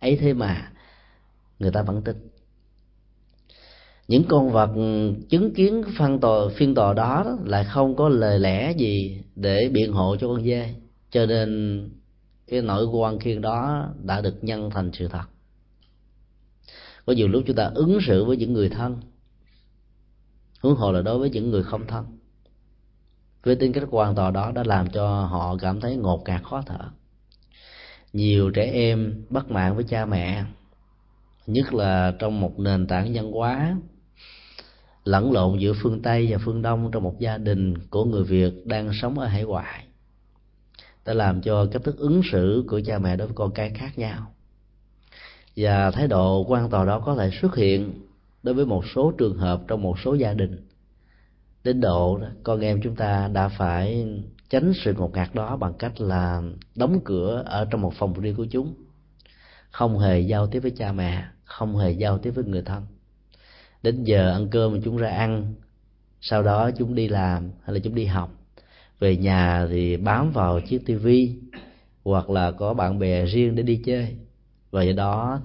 Ấy 0.00 0.16
thế 0.16 0.32
mà 0.32 0.72
người 1.58 1.70
ta 1.70 1.82
vẫn 1.82 2.02
tin. 2.02 2.16
Những 4.08 4.24
con 4.28 4.50
vật 4.50 4.70
chứng 5.28 5.54
kiến 5.54 5.82
phân 5.98 6.20
tòa 6.20 6.48
phiên 6.56 6.74
tòa 6.74 6.94
đó, 6.94 7.38
đó 7.44 7.64
không 7.64 7.96
có 7.96 8.08
lời 8.08 8.38
lẽ 8.38 8.72
gì 8.72 9.22
để 9.36 9.68
biện 9.68 9.92
hộ 9.92 10.16
cho 10.16 10.28
con 10.28 10.44
dê. 10.44 10.74
Cho 11.10 11.26
nên 11.26 11.90
cái 12.46 12.62
nỗi 12.62 12.86
quan 12.86 13.18
khiên 13.18 13.40
đó 13.40 13.88
đã 14.02 14.20
được 14.20 14.44
nhân 14.44 14.70
thành 14.70 14.90
sự 14.92 15.08
thật. 15.08 15.24
Có 17.06 17.12
nhiều 17.12 17.28
lúc 17.28 17.42
chúng 17.46 17.56
ta 17.56 17.70
ứng 17.74 17.98
xử 18.06 18.24
với 18.24 18.36
những 18.36 18.52
người 18.52 18.68
thân. 18.68 19.00
Huống 20.60 20.74
hồ 20.74 20.92
là 20.92 21.02
đối 21.02 21.18
với 21.18 21.30
những 21.30 21.50
người 21.50 21.62
không 21.62 21.86
thân 21.86 22.15
với 23.46 23.56
tính 23.56 23.72
cách 23.72 23.84
quan 23.90 24.14
tòa 24.14 24.30
đó 24.30 24.52
đã 24.54 24.62
làm 24.66 24.90
cho 24.90 25.24
họ 25.24 25.56
cảm 25.60 25.80
thấy 25.80 25.96
ngột 25.96 26.22
ngạt 26.26 26.42
khó 26.42 26.62
thở. 26.66 26.78
Nhiều 28.12 28.50
trẻ 28.50 28.70
em 28.72 29.24
bất 29.30 29.50
mãn 29.50 29.74
với 29.74 29.84
cha 29.84 30.06
mẹ, 30.06 30.44
nhất 31.46 31.74
là 31.74 32.14
trong 32.18 32.40
một 32.40 32.58
nền 32.58 32.86
tảng 32.86 33.12
văn 33.14 33.32
hóa 33.32 33.76
lẫn 35.04 35.32
lộn 35.32 35.58
giữa 35.58 35.72
phương 35.82 36.02
tây 36.02 36.26
và 36.30 36.38
phương 36.44 36.62
đông 36.62 36.90
trong 36.90 37.02
một 37.02 37.18
gia 37.18 37.38
đình 37.38 37.74
của 37.90 38.04
người 38.04 38.24
việt 38.24 38.66
đang 38.66 38.90
sống 38.92 39.18
ở 39.18 39.26
hải 39.26 39.44
ngoại. 39.44 39.84
Đã 41.04 41.14
làm 41.14 41.42
cho 41.42 41.66
cách 41.72 41.82
thức 41.84 41.98
ứng 41.98 42.22
xử 42.32 42.64
của 42.68 42.80
cha 42.86 42.98
mẹ 42.98 43.16
đối 43.16 43.26
với 43.26 43.34
con 43.34 43.50
cái 43.50 43.70
khác 43.70 43.98
nhau. 43.98 44.32
Và 45.56 45.90
thái 45.90 46.08
độ 46.08 46.44
quan 46.48 46.70
tòa 46.70 46.84
đó 46.84 47.00
có 47.00 47.14
thể 47.14 47.30
xuất 47.40 47.56
hiện 47.56 47.92
đối 48.42 48.54
với 48.54 48.66
một 48.66 48.84
số 48.94 49.12
trường 49.18 49.36
hợp 49.36 49.62
trong 49.68 49.82
một 49.82 49.98
số 50.04 50.14
gia 50.14 50.32
đình 50.34 50.66
đến 51.66 51.80
độ 51.80 52.20
con 52.42 52.60
em 52.60 52.80
chúng 52.82 52.96
ta 52.96 53.28
đã 53.32 53.48
phải 53.48 54.06
tránh 54.50 54.72
sự 54.74 54.94
ngột 54.94 55.12
ngạt 55.14 55.34
đó 55.34 55.56
bằng 55.56 55.74
cách 55.78 56.00
là 56.00 56.42
đóng 56.74 57.00
cửa 57.04 57.42
ở 57.46 57.64
trong 57.70 57.80
một 57.80 57.94
phòng 57.94 58.20
riêng 58.20 58.36
của 58.36 58.46
chúng. 58.50 58.74
Không 59.70 59.98
hề 59.98 60.20
giao 60.20 60.46
tiếp 60.46 60.60
với 60.60 60.70
cha 60.70 60.92
mẹ, 60.92 61.24
không 61.44 61.76
hề 61.76 61.90
giao 61.90 62.18
tiếp 62.18 62.30
với 62.30 62.44
người 62.44 62.62
thân. 62.62 62.86
Đến 63.82 64.04
giờ 64.04 64.32
ăn 64.32 64.48
cơm 64.50 64.82
chúng 64.82 64.96
ra 64.96 65.10
ăn, 65.10 65.54
sau 66.20 66.42
đó 66.42 66.70
chúng 66.70 66.94
đi 66.94 67.08
làm 67.08 67.50
hay 67.64 67.74
là 67.74 67.80
chúng 67.84 67.94
đi 67.94 68.04
học, 68.04 68.30
về 68.98 69.16
nhà 69.16 69.66
thì 69.70 69.96
bám 69.96 70.32
vào 70.32 70.60
chiếc 70.60 70.86
tivi 70.86 71.34
hoặc 72.04 72.30
là 72.30 72.50
có 72.50 72.74
bạn 72.74 72.98
bè 72.98 73.24
riêng 73.24 73.54
để 73.54 73.62
đi 73.62 73.82
chơi. 73.84 74.16
Và 74.70 74.82
do 74.82 74.92
đó, 74.92 75.40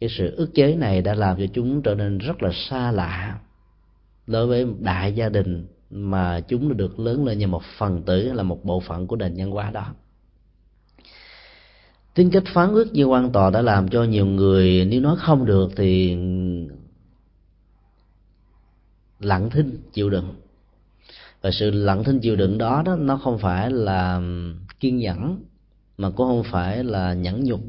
cái 0.00 0.10
sự 0.18 0.36
ức 0.36 0.50
chế 0.54 0.76
này 0.76 1.02
đã 1.02 1.14
làm 1.14 1.38
cho 1.38 1.46
chúng 1.54 1.82
trở 1.82 1.94
nên 1.94 2.18
rất 2.18 2.42
là 2.42 2.50
xa 2.52 2.90
lạ 2.90 3.38
đối 4.26 4.46
với 4.46 4.66
đại 4.80 5.12
gia 5.12 5.28
đình 5.28 5.66
mà 5.90 6.40
chúng 6.40 6.68
nó 6.68 6.74
được 6.74 6.98
lớn 6.98 7.24
lên 7.24 7.38
như 7.38 7.46
một 7.46 7.62
phần 7.78 8.02
tử 8.02 8.32
là 8.32 8.42
một 8.42 8.64
bộ 8.64 8.80
phận 8.80 9.06
của 9.06 9.16
nền 9.16 9.34
nhân 9.34 9.50
hóa 9.50 9.70
đó. 9.70 9.94
Tính 12.14 12.30
cách 12.30 12.42
phán 12.46 12.72
quyết 12.72 12.92
như 12.92 13.04
quan 13.04 13.32
tòa 13.32 13.50
đã 13.50 13.62
làm 13.62 13.88
cho 13.88 14.04
nhiều 14.04 14.26
người 14.26 14.84
nếu 14.84 15.00
nói 15.00 15.16
không 15.18 15.44
được 15.44 15.70
thì 15.76 16.16
lặng 19.20 19.50
thinh 19.50 19.78
chịu 19.92 20.10
đựng. 20.10 20.34
Và 21.42 21.50
sự 21.50 21.70
lặng 21.70 22.04
thinh 22.04 22.20
chịu 22.20 22.36
đựng 22.36 22.58
đó 22.58 22.82
đó 22.86 22.96
nó 22.96 23.16
không 23.16 23.38
phải 23.38 23.70
là 23.70 24.20
kiên 24.80 24.96
nhẫn, 24.96 25.44
mà 25.98 26.10
cũng 26.10 26.26
không 26.26 26.44
phải 26.44 26.84
là 26.84 27.14
nhẫn 27.14 27.44
nhục, 27.44 27.60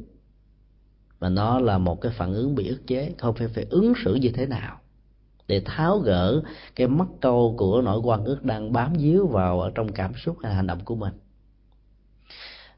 mà 1.20 1.30
nó 1.30 1.60
là 1.60 1.78
một 1.78 2.02
cái 2.02 2.12
phản 2.17 2.34
ứng 2.34 2.56
bị 2.56 2.67
ức 2.67 2.88
chế, 2.88 3.13
không 3.17 3.36
phải 3.36 3.48
phải 3.48 3.65
ứng 3.70 3.93
xử 4.06 4.15
như 4.15 4.30
thế 4.30 4.46
nào 4.46 4.80
để 5.47 5.62
tháo 5.65 5.99
gỡ 5.99 6.41
cái 6.75 6.88
mắc 6.88 7.07
câu 7.21 7.55
của 7.57 7.81
nỗi 7.81 7.99
quan 7.99 8.25
ức 8.25 8.43
đang 8.43 8.73
bám 8.73 8.93
víu 8.93 9.27
vào 9.27 9.62
ở 9.62 9.71
trong 9.75 9.91
cảm 9.91 10.13
xúc 10.15 10.38
hay 10.43 10.53
hành 10.53 10.67
động 10.67 10.79
của 10.86 10.95
mình. 10.95 11.13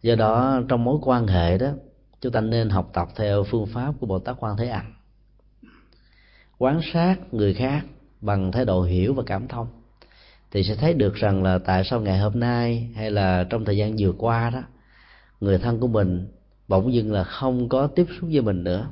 Do 0.02 0.16
đó, 0.16 0.62
trong 0.68 0.84
mối 0.84 0.98
quan 1.02 1.28
hệ 1.28 1.58
đó, 1.58 1.68
chúng 2.22 2.32
ta 2.32 2.42
nên 2.42 2.70
học 2.70 2.90
tập 2.94 3.08
theo 3.16 3.44
phương 3.44 3.66
pháp 3.66 3.94
của 4.00 4.08
bồ 4.08 4.20
tát 4.20 4.36
quan 4.40 4.58
thế 4.58 4.68
âm 4.70 4.84
quan 6.58 6.80
sát 6.94 7.16
người 7.32 7.54
khác 7.54 7.86
bằng 8.22 8.52
thái 8.52 8.66
độ 8.66 8.82
hiểu 8.82 9.14
và 9.14 9.24
cảm 9.26 9.48
thông 9.48 9.68
thì 10.52 10.64
sẽ 10.64 10.76
thấy 10.76 10.94
được 10.94 11.16
rằng 11.16 11.44
là 11.44 11.58
tại 11.58 11.84
sao 11.84 12.02
ngày 12.02 12.20
hôm 12.20 12.40
nay 12.40 12.90
hay 12.96 13.12
là 13.12 13.44
trong 13.50 13.66
thời 13.66 13.78
gian 13.78 13.96
vừa 14.00 14.12
qua 14.12 14.50
đó, 14.50 14.62
người 15.40 15.58
thân 15.58 15.80
của 15.80 15.88
mình 15.88 16.28
bỗng 16.68 16.94
dưng 16.94 17.12
là 17.12 17.24
không 17.24 17.70
có 17.70 17.88
tiếp 17.88 18.06
xúc 18.20 18.30
với 18.32 18.42
mình 18.42 18.64
nữa, 18.64 18.88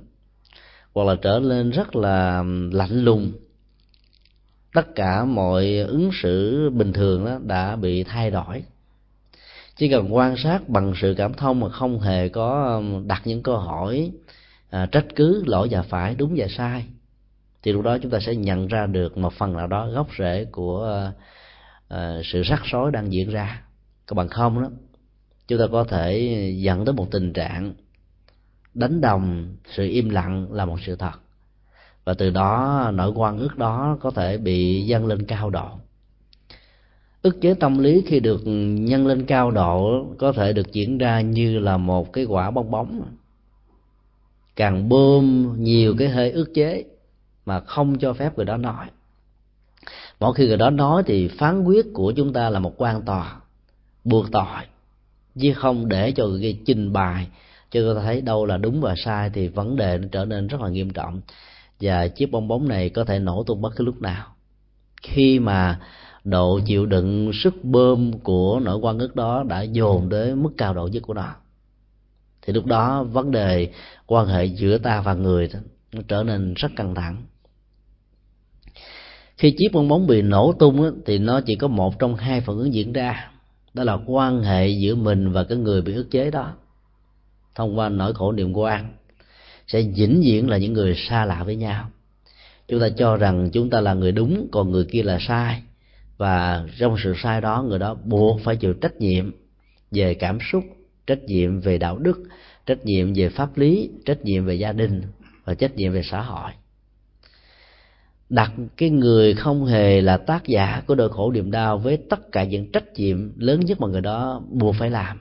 hoặc 0.94 1.04
là 1.04 1.16
trở 1.22 1.40
nên 1.44 1.70
rất 1.70 1.96
là 1.96 2.44
lạnh 2.72 3.04
lùng 3.04 3.32
tất 4.78 4.96
cả 4.96 5.26
mọi 5.26 5.78
ứng 5.78 6.10
xử 6.14 6.70
bình 6.70 6.94
thường 6.94 7.26
đó 7.26 7.40
đã 7.46 7.76
bị 7.76 8.04
thay 8.04 8.32
đổi. 8.32 8.64
Chỉ 9.76 9.90
cần 9.90 10.16
quan 10.16 10.38
sát 10.38 10.70
bằng 10.70 10.94
sự 11.02 11.14
cảm 11.18 11.34
thông 11.34 11.60
mà 11.60 11.70
không 11.70 12.00
hề 12.00 12.30
có 12.30 12.76
um, 12.76 13.08
đặt 13.08 13.22
những 13.26 13.44
câu 13.44 13.58
hỏi 13.58 14.12
à, 14.70 14.86
trách 14.86 15.06
cứ 15.16 15.44
lỗi 15.46 15.68
và 15.72 15.82
phải 15.82 16.16
đúng 16.16 16.34
và 16.38 16.48
sai 16.50 16.86
thì 17.64 17.72
lúc 17.72 17.84
đó 17.84 17.98
chúng 17.98 18.12
ta 18.12 18.20
sẽ 18.20 18.36
nhận 18.36 18.68
ra 18.68 18.86
được 18.86 19.18
một 19.18 19.34
phần 19.34 19.54
nào 19.54 19.68
đó 19.68 19.90
gốc 19.90 20.08
rễ 20.18 20.46
của 20.46 21.12
à, 21.88 22.22
sự 22.24 22.42
rắc 22.42 22.62
rối 22.66 22.92
đang 22.92 23.14
diễn 23.14 23.30
ra. 23.30 23.64
Còn 24.06 24.18
bằng 24.18 24.28
không 24.28 24.62
đó 24.62 24.70
chúng 25.48 25.60
ta 25.60 25.66
có 25.72 25.84
thể 25.84 26.20
dẫn 26.58 26.86
tới 26.86 26.94
một 26.94 27.08
tình 27.12 27.34
trạng 27.34 27.74
đánh 28.74 29.02
đồng 29.02 29.56
sự 29.66 29.88
im 29.88 30.10
lặng 30.10 30.48
là 30.52 30.66
một 30.66 30.78
sự 30.86 30.96
thật 30.96 31.20
và 32.08 32.14
từ 32.14 32.30
đó, 32.30 32.92
nỗi 32.94 33.12
quan 33.16 33.40
ức 33.40 33.58
đó 33.58 33.98
có 34.02 34.12
thể 34.12 34.38
bị 34.38 34.82
dâng 34.82 35.08
lên 35.08 35.26
cao 35.26 35.50
độ. 35.50 35.70
Ức 37.22 37.42
chế 37.42 37.54
tâm 37.54 37.78
lý 37.78 38.04
khi 38.06 38.20
được 38.20 38.42
nhân 38.46 39.08
lên 39.08 39.26
cao 39.26 39.52
độ 39.52 40.06
có 40.18 40.32
thể 40.32 40.54
được 40.54 40.72
diễn 40.72 40.98
ra 40.98 41.22
như 41.22 41.60
là 41.60 41.78
một 41.78 42.14
cái 42.14 42.26
quả 42.26 42.52
bong 42.52 42.72
bóng. 42.72 43.02
Càng 44.56 44.90
bơm 44.90 45.56
nhiều 45.60 45.96
cái 45.98 46.10
hơi 46.10 46.32
ức 46.32 46.54
chế 46.54 46.84
mà 47.46 47.60
không 47.60 48.00
cho 48.00 48.14
phép 48.14 48.38
người 48.38 48.46
đó 48.46 48.58
nói. 48.58 48.88
Mỗi 50.20 50.34
khi 50.34 50.48
người 50.48 50.58
đó 50.58 50.70
nói 50.70 51.04
thì 51.06 51.28
phán 51.28 51.64
quyết 51.64 51.86
của 51.94 52.12
chúng 52.12 52.34
ta 52.34 52.50
là 52.50 52.60
một 52.60 52.74
quan 52.78 53.02
tòa, 53.02 53.36
buộc 54.04 54.32
tội. 54.32 54.66
Chứ 55.40 55.54
không 55.54 55.90
để 55.90 56.12
cho 56.12 56.28
người 56.28 56.42
kia 56.42 56.60
trình 56.66 56.94
bày, 56.94 57.28
cho 57.72 57.80
người 57.80 57.96
ta 57.96 58.02
thấy 58.02 58.22
đâu 58.22 58.46
là 58.46 58.58
đúng 58.58 58.82
và 58.82 58.94
sai 58.98 59.30
thì 59.34 59.48
vấn 59.48 59.76
đề 59.76 59.98
nó 59.98 60.08
trở 60.12 60.26
nên 60.26 60.48
rất 60.48 60.62
là 60.62 60.70
nghiêm 60.70 60.90
trọng 60.90 61.22
và 61.82 62.08
chiếc 62.08 62.32
bong 62.32 62.48
bóng 62.48 62.68
này 62.68 62.90
có 62.90 63.04
thể 63.04 63.20
nổ 63.20 63.44
tung 63.44 63.62
bất 63.62 63.76
cứ 63.76 63.84
lúc 63.84 64.02
nào. 64.02 64.26
Khi 65.02 65.40
mà 65.40 65.80
độ 66.24 66.60
chịu 66.66 66.86
đựng 66.86 67.32
sức 67.34 67.64
bơm 67.64 68.20
của 68.20 68.60
nỗi 68.64 68.78
quan 68.78 69.00
ức 69.00 69.16
đó 69.16 69.44
đã 69.44 69.62
dồn 69.62 70.10
đến 70.10 70.44
mức 70.44 70.50
cao 70.58 70.74
độ 70.74 70.88
nhất 70.88 71.04
của 71.04 71.14
nó, 71.14 71.36
thì 72.42 72.54
lúc 72.54 72.66
đó 72.66 73.04
vấn 73.04 73.32
đề 73.32 73.72
quan 74.06 74.28
hệ 74.28 74.46
giữa 74.46 74.78
ta 74.78 75.02
và 75.02 75.14
người 75.14 75.50
nó 75.92 76.02
trở 76.08 76.24
nên 76.24 76.54
rất 76.54 76.72
căng 76.76 76.96
thẳng. 76.96 77.24
Khi 79.38 79.56
chiếc 79.58 79.68
bong 79.74 79.88
bóng 79.88 80.08
bị 80.08 80.22
nổ 80.22 80.54
tung 80.60 81.02
thì 81.06 81.18
nó 81.18 81.42
chỉ 81.42 81.56
có 81.56 81.68
một 81.68 82.00
trong 82.00 82.16
hai 82.16 82.42
phản 82.42 82.58
ứng 82.58 82.74
diễn 82.74 82.94
ra, 82.94 83.32
đó 83.74 83.84
là 83.84 83.98
quan 84.06 84.44
hệ 84.44 84.68
giữa 84.68 84.96
mình 84.96 85.32
và 85.32 85.44
cái 85.44 85.58
người 85.58 85.82
bị 85.82 85.94
ức 85.94 86.12
chế 86.12 86.32
đó 86.32 86.54
thông 87.56 87.78
qua 87.78 87.90
nỗi 87.90 88.14
khổ 88.14 88.32
niềm 88.32 88.54
quan 88.54 88.97
sẽ 89.68 89.82
vĩnh 89.82 90.22
viễn 90.22 90.50
là 90.50 90.58
những 90.58 90.74
người 90.74 90.96
xa 90.96 91.26
lạ 91.26 91.44
với 91.44 91.56
nhau. 91.56 91.90
Chúng 92.68 92.80
ta 92.80 92.90
cho 92.90 93.18
rằng 93.18 93.50
chúng 93.54 93.70
ta 93.70 93.82
là 93.82 93.94
người 93.94 94.12
đúng, 94.12 94.48
còn 94.52 94.72
người 94.72 94.86
kia 94.86 95.04
là 95.04 95.18
sai. 95.22 95.62
Và 96.18 96.66
trong 96.80 96.96
sự 97.04 97.14
sai 97.24 97.42
đó, 97.42 97.64
người 97.64 97.80
đó 97.80 97.98
buộc 98.06 98.42
phải 98.44 98.56
chịu 98.56 98.74
trách 98.74 98.96
nhiệm 98.96 99.32
về 99.92 100.14
cảm 100.14 100.40
xúc, 100.52 100.64
trách 101.08 101.24
nhiệm 101.24 101.60
về 101.60 101.78
đạo 101.78 101.98
đức, 101.98 102.24
trách 102.66 102.86
nhiệm 102.86 103.14
về 103.14 103.30
pháp 103.30 103.58
lý, 103.58 103.90
trách 104.06 104.26
nhiệm 104.26 104.46
về 104.46 104.56
gia 104.56 104.72
đình 104.72 105.02
và 105.46 105.54
trách 105.54 105.76
nhiệm 105.76 105.92
về 105.94 106.02
xã 106.04 106.22
hội. 106.22 106.52
Đặt 108.30 108.52
cái 108.78 108.90
người 108.90 109.34
không 109.34 109.66
hề 109.66 110.02
là 110.02 110.18
tác 110.18 110.48
giả 110.48 110.82
của 110.88 110.96
nỗi 110.96 111.10
khổ 111.10 111.32
niềm 111.32 111.52
đau 111.52 111.78
với 111.78 111.98
tất 111.98 112.32
cả 112.32 112.44
những 112.44 112.72
trách 112.72 112.94
nhiệm 112.94 113.40
lớn 113.40 113.60
nhất 113.60 113.82
mà 113.82 113.88
người 113.88 114.02
đó 114.02 114.42
buộc 114.50 114.76
phải 114.80 114.90
làm, 114.90 115.20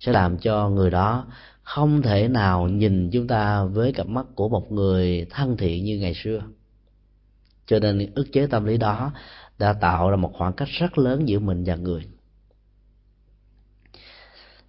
sẽ 0.00 0.12
làm 0.12 0.38
cho 0.38 0.68
người 0.68 0.90
đó 0.90 1.26
không 1.74 2.02
thể 2.02 2.28
nào 2.28 2.68
nhìn 2.68 3.10
chúng 3.10 3.26
ta 3.26 3.64
với 3.64 3.92
cặp 3.92 4.06
mắt 4.06 4.26
của 4.34 4.48
một 4.48 4.72
người 4.72 5.26
thân 5.30 5.56
thiện 5.56 5.84
như 5.84 5.98
ngày 5.98 6.14
xưa. 6.14 6.42
Cho 7.66 7.78
nên 7.78 8.14
ức 8.14 8.32
chế 8.32 8.46
tâm 8.46 8.64
lý 8.64 8.76
đó 8.76 9.12
đã 9.58 9.72
tạo 9.72 10.10
ra 10.10 10.16
một 10.16 10.32
khoảng 10.38 10.52
cách 10.52 10.68
rất 10.68 10.98
lớn 10.98 11.28
giữa 11.28 11.38
mình 11.38 11.64
và 11.66 11.76
người. 11.76 12.02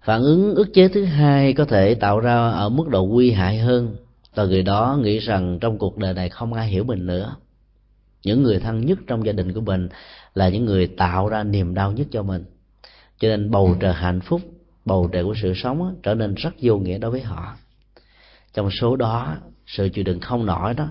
Phản 0.02 0.22
ứng 0.22 0.54
ức 0.54 0.68
chế 0.74 0.88
thứ 0.88 1.04
hai 1.04 1.52
có 1.52 1.64
thể 1.64 1.94
tạo 1.94 2.20
ra 2.20 2.50
ở 2.50 2.68
mức 2.68 2.88
độ 2.88 3.04
nguy 3.04 3.30
hại 3.30 3.58
hơn 3.58 3.96
là 4.34 4.44
người 4.44 4.62
đó 4.62 4.98
nghĩ 5.02 5.18
rằng 5.18 5.58
trong 5.60 5.78
cuộc 5.78 5.98
đời 5.98 6.14
này 6.14 6.28
không 6.28 6.52
ai 6.52 6.68
hiểu 6.68 6.84
mình 6.84 7.06
nữa. 7.06 7.36
Những 8.22 8.42
người 8.42 8.60
thân 8.60 8.86
nhất 8.86 8.98
trong 9.06 9.26
gia 9.26 9.32
đình 9.32 9.52
của 9.52 9.60
mình 9.60 9.88
là 10.34 10.48
những 10.48 10.64
người 10.64 10.86
tạo 10.86 11.28
ra 11.28 11.42
niềm 11.42 11.74
đau 11.74 11.92
nhất 11.92 12.06
cho 12.10 12.22
mình. 12.22 12.44
Cho 13.18 13.28
nên 13.28 13.50
bầu 13.50 13.76
trời 13.80 13.92
hạnh 13.92 14.20
phúc 14.20 14.40
bầu 14.84 15.08
trời 15.12 15.24
của 15.24 15.34
sự 15.42 15.52
sống 15.56 15.96
trở 16.02 16.14
nên 16.14 16.34
rất 16.34 16.50
vô 16.60 16.76
nghĩa 16.76 16.98
đối 16.98 17.10
với 17.10 17.22
họ. 17.22 17.56
Trong 18.52 18.70
số 18.70 18.96
đó, 18.96 19.36
sự 19.66 19.88
chịu 19.88 20.04
đựng 20.04 20.20
không 20.20 20.46
nổi 20.46 20.74
đó 20.74 20.88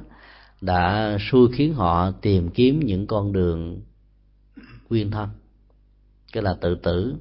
đã 0.62 1.18
xui 1.32 1.48
khiến 1.54 1.74
họ 1.74 2.12
tìm 2.12 2.50
kiếm 2.50 2.80
những 2.80 3.08
con 3.08 3.34
đường 3.34 3.82
quyên 4.90 5.12
thân. 5.12 5.30
Cái 6.34 6.44
là 6.44 6.56
tự 6.62 6.76
tử, 6.76 7.16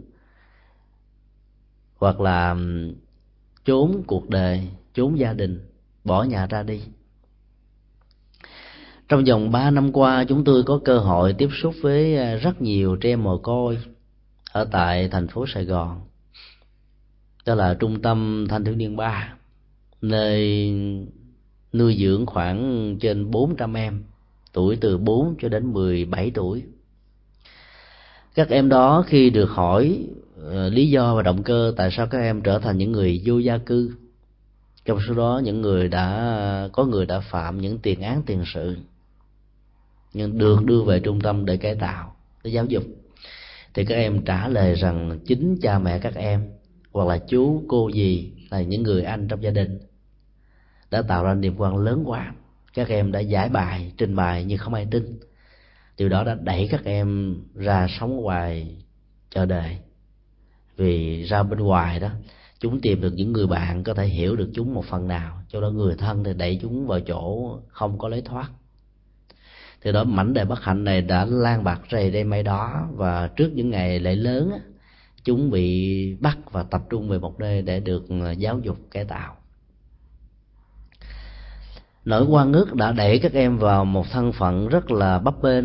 hoặc 1.96 2.20
là 2.20 2.56
trốn 3.64 4.02
cuộc 4.06 4.28
đời, 4.28 4.68
trốn 4.94 5.18
gia 5.18 5.32
đình, 5.32 5.60
bỏ 6.04 6.22
nhà 6.22 6.46
ra 6.46 6.62
đi. 6.62 6.80
Trong 9.08 9.24
vòng 9.24 9.50
3 9.50 9.70
năm 9.70 9.92
qua, 9.92 10.24
chúng 10.28 10.44
tôi 10.44 10.62
có 10.62 10.80
cơ 10.84 10.98
hội 10.98 11.32
tiếp 11.32 11.48
xúc 11.62 11.74
với 11.82 12.16
à, 12.16 12.34
rất 12.34 12.62
nhiều 12.62 12.96
trẻ 12.96 13.16
mồ 13.16 13.38
côi 13.38 13.78
ở 14.52 14.64
tại 14.64 15.08
thành 15.08 15.28
phố 15.28 15.44
Sài 15.46 15.64
Gòn 15.64 16.00
đó 17.46 17.54
là 17.54 17.74
trung 17.74 18.02
tâm 18.02 18.46
thanh 18.48 18.64
thiếu 18.64 18.74
niên 18.74 18.96
ba 18.96 19.34
nơi 20.00 20.70
nuôi 21.72 21.96
dưỡng 22.00 22.26
khoảng 22.26 22.96
trên 23.00 23.30
400 23.30 23.74
em 23.74 24.02
tuổi 24.52 24.78
từ 24.80 24.98
4 24.98 25.34
cho 25.40 25.48
đến 25.48 25.72
17 25.72 26.30
tuổi. 26.34 26.62
Các 28.34 28.48
em 28.48 28.68
đó 28.68 29.04
khi 29.06 29.30
được 29.30 29.50
hỏi 29.50 30.06
uh, 30.40 30.72
lý 30.72 30.90
do 30.90 31.14
và 31.14 31.22
động 31.22 31.42
cơ 31.42 31.72
tại 31.76 31.90
sao 31.92 32.06
các 32.06 32.18
em 32.18 32.40
trở 32.40 32.58
thành 32.58 32.78
những 32.78 32.92
người 32.92 33.22
vô 33.24 33.38
gia 33.38 33.58
cư 33.58 33.90
trong 34.84 34.98
số 35.08 35.14
đó 35.14 35.40
những 35.44 35.60
người 35.60 35.88
đã 35.88 36.68
có 36.72 36.84
người 36.84 37.06
đã 37.06 37.20
phạm 37.20 37.60
những 37.60 37.78
tiền 37.78 38.00
án 38.00 38.22
tiền 38.26 38.42
sự 38.54 38.76
nhưng 40.14 40.38
được 40.38 40.64
đưa 40.64 40.82
về 40.82 41.00
trung 41.00 41.20
tâm 41.20 41.44
để 41.44 41.56
cải 41.56 41.74
tạo 41.74 42.16
để 42.44 42.50
giáo 42.50 42.64
dục. 42.64 42.82
Thì 43.74 43.84
các 43.84 43.94
em 43.94 44.24
trả 44.24 44.48
lời 44.48 44.74
rằng 44.74 45.18
chính 45.26 45.58
cha 45.62 45.78
mẹ 45.78 45.98
các 45.98 46.14
em 46.14 46.50
hoặc 46.92 47.08
là 47.08 47.18
chú, 47.18 47.64
cô 47.68 47.88
gì 47.88 48.32
là 48.50 48.62
những 48.62 48.82
người 48.82 49.02
anh 49.02 49.28
trong 49.28 49.42
gia 49.42 49.50
đình, 49.50 49.78
đã 50.90 51.02
tạo 51.02 51.24
ra 51.24 51.34
niềm 51.34 51.54
quan 51.58 51.76
lớn 51.76 52.02
quá. 52.06 52.34
Các 52.74 52.88
em 52.88 53.12
đã 53.12 53.20
giải 53.20 53.48
bài, 53.48 53.92
trình 53.96 54.16
bày 54.16 54.44
nhưng 54.44 54.58
không 54.58 54.74
ai 54.74 54.86
tin. 54.90 55.20
Điều 55.96 56.08
đó 56.08 56.24
đã 56.24 56.34
đẩy 56.34 56.68
các 56.70 56.84
em 56.84 57.36
ra 57.54 57.86
sống 58.00 58.16
ngoài 58.16 58.76
chờ 59.30 59.46
đợi 59.46 59.78
vì 60.76 61.22
ra 61.22 61.42
bên 61.42 61.58
ngoài 61.58 62.00
đó, 62.00 62.08
chúng 62.60 62.80
tìm 62.80 63.00
được 63.00 63.12
những 63.14 63.32
người 63.32 63.46
bạn 63.46 63.84
có 63.84 63.94
thể 63.94 64.06
hiểu 64.06 64.36
được 64.36 64.50
chúng 64.54 64.74
một 64.74 64.84
phần 64.84 65.08
nào, 65.08 65.42
cho 65.48 65.60
đó 65.60 65.70
người 65.70 65.94
thân 65.96 66.24
thì 66.24 66.34
đẩy 66.34 66.58
chúng 66.62 66.86
vào 66.86 67.00
chỗ 67.00 67.58
không 67.68 67.98
có 67.98 68.08
lấy 68.08 68.22
thoát. 68.22 68.50
Thì 69.80 69.92
đó 69.92 70.04
mảnh 70.04 70.34
đề 70.34 70.44
bất 70.44 70.62
hạnh 70.62 70.84
này 70.84 71.02
đã 71.02 71.24
lan 71.24 71.64
bạc 71.64 71.80
rầy 71.90 72.10
đây 72.10 72.24
mấy 72.24 72.42
đó, 72.42 72.88
và 72.94 73.28
trước 73.36 73.50
những 73.54 73.70
ngày 73.70 74.00
lễ 74.00 74.14
lớn 74.14 74.52
chúng 75.24 75.50
bị 75.50 76.14
bắt 76.20 76.38
và 76.50 76.62
tập 76.62 76.82
trung 76.90 77.08
về 77.08 77.18
một 77.18 77.40
nơi 77.40 77.62
để 77.62 77.80
được 77.80 78.04
à, 78.08 78.32
giáo 78.32 78.58
dục, 78.58 78.78
cải 78.90 79.04
tạo. 79.04 79.36
Nỗi 82.04 82.24
quan 82.24 82.52
ước 82.52 82.74
đã 82.74 82.92
đẩy 82.92 83.18
các 83.18 83.32
em 83.32 83.58
vào 83.58 83.84
một 83.84 84.10
thân 84.10 84.32
phận 84.32 84.68
rất 84.68 84.90
là 84.90 85.18
bấp 85.18 85.42
bênh 85.42 85.64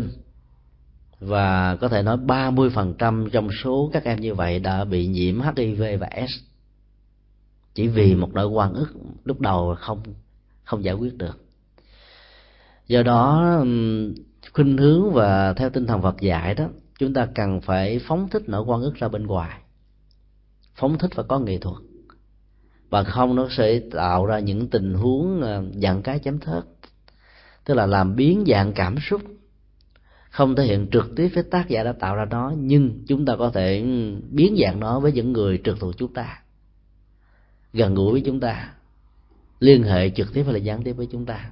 và 1.20 1.76
có 1.76 1.88
thể 1.88 2.02
nói 2.02 2.16
30% 2.16 3.28
trong 3.28 3.48
số 3.64 3.90
các 3.92 4.04
em 4.04 4.20
như 4.20 4.34
vậy 4.34 4.58
đã 4.58 4.84
bị 4.84 5.06
nhiễm 5.06 5.40
HIV 5.40 5.82
và 6.00 6.08
S. 6.28 6.30
Chỉ 7.74 7.88
vì 7.88 8.14
một 8.14 8.34
nỗi 8.34 8.46
quan 8.46 8.72
ức 8.74 8.88
lúc 9.24 9.40
đầu 9.40 9.76
không 9.78 10.02
không 10.64 10.84
giải 10.84 10.94
quyết 10.94 11.16
được. 11.16 11.44
Do 12.86 13.02
đó 13.02 13.56
khuynh 14.52 14.78
hướng 14.78 15.12
và 15.12 15.52
theo 15.52 15.70
tinh 15.70 15.86
thần 15.86 16.02
Phật 16.02 16.20
dạy 16.20 16.54
đó 16.54 16.64
chúng 16.98 17.12
ta 17.12 17.28
cần 17.34 17.60
phải 17.60 17.98
phóng 17.98 18.28
thích 18.28 18.42
nỗi 18.46 18.62
quan 18.62 18.80
ức 18.80 18.94
ra 18.94 19.08
bên 19.08 19.26
ngoài. 19.26 19.60
Phóng 20.74 20.98
thích 20.98 21.10
và 21.14 21.22
có 21.22 21.38
nghệ 21.38 21.58
thuật. 21.58 21.76
Và 22.90 23.04
không, 23.04 23.36
nó 23.36 23.48
sẽ 23.50 23.80
tạo 23.90 24.26
ra 24.26 24.38
những 24.38 24.68
tình 24.68 24.94
huống 24.94 25.40
ờ, 25.42 25.64
dạng 25.74 26.02
cái 26.02 26.18
chấm 26.18 26.38
thớt. 26.38 26.64
Tức 27.64 27.74
là 27.74 27.86
làm 27.86 28.16
biến 28.16 28.44
dạng 28.46 28.72
cảm 28.72 28.96
xúc. 29.00 29.22
Không 30.30 30.56
thể 30.56 30.64
hiện 30.64 30.88
trực 30.92 31.16
tiếp 31.16 31.28
với 31.34 31.42
tác 31.42 31.68
giả 31.68 31.84
đã 31.84 31.92
tạo 31.92 32.14
ra 32.14 32.24
nó, 32.24 32.52
nhưng 32.58 33.04
chúng 33.06 33.24
ta 33.24 33.36
có 33.36 33.50
thể 33.50 33.80
ừ, 33.80 34.20
biến 34.30 34.56
dạng 34.62 34.80
nó 34.80 35.00
với 35.00 35.12
những 35.12 35.32
người 35.32 35.60
trực 35.64 35.80
thuộc 35.80 35.94
chúng 35.98 36.14
ta. 36.14 36.42
Gần 37.72 37.94
gũi 37.94 38.12
với 38.12 38.22
chúng 38.24 38.40
ta. 38.40 38.72
Liên 39.60 39.82
hệ 39.82 40.10
trực 40.10 40.32
tiếp 40.34 40.42
hay 40.42 40.52
là 40.52 40.58
gián 40.58 40.82
tiếp 40.82 40.92
với 40.92 41.08
chúng 41.12 41.26
ta. 41.26 41.50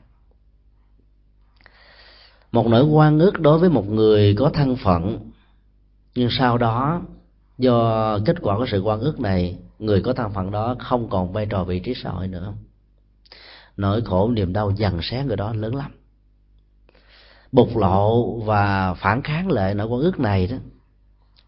Một 2.53 2.67
nỗi 2.67 2.85
quan 2.85 3.19
ước 3.19 3.41
đối 3.41 3.59
với 3.59 3.71
một 3.71 3.89
người 3.89 4.35
có 4.35 4.51
thân 4.55 4.77
phận 4.77 5.31
nhưng 6.17 6.31
sau 6.31 6.59
đó, 6.59 7.03
do 7.59 8.19
kết 8.25 8.37
quả 8.41 8.59
của 8.59 8.67
sự 8.67 8.81
quan 8.81 9.01
ước 9.01 9.21
này, 9.21 9.59
người 9.79 10.03
có 10.03 10.13
thân 10.13 10.33
phận 10.33 10.51
đó 10.51 10.77
không 10.79 11.09
còn 11.09 11.33
vai 11.33 11.47
trò 11.47 11.65
vị 11.65 11.81
trí 11.81 11.95
xã 11.95 12.11
hội 12.11 12.29
nữa. 12.29 12.55
Nỗi 13.77 14.03
khổ, 14.05 14.31
niềm 14.31 14.53
đau 14.53 14.71
dần 14.77 15.03
xé 15.03 15.25
người 15.25 15.37
đó 15.37 15.53
lớn 15.53 15.75
lắm. 15.75 15.91
Bộc 17.53 17.77
lộ 17.77 18.35
và 18.41 18.95
phản 18.95 19.23
kháng 19.23 19.51
lại 19.51 19.75
nỗi 19.75 19.87
quan 19.87 20.01
ước 20.01 20.21
này 20.21 20.47
đó, 20.47 20.57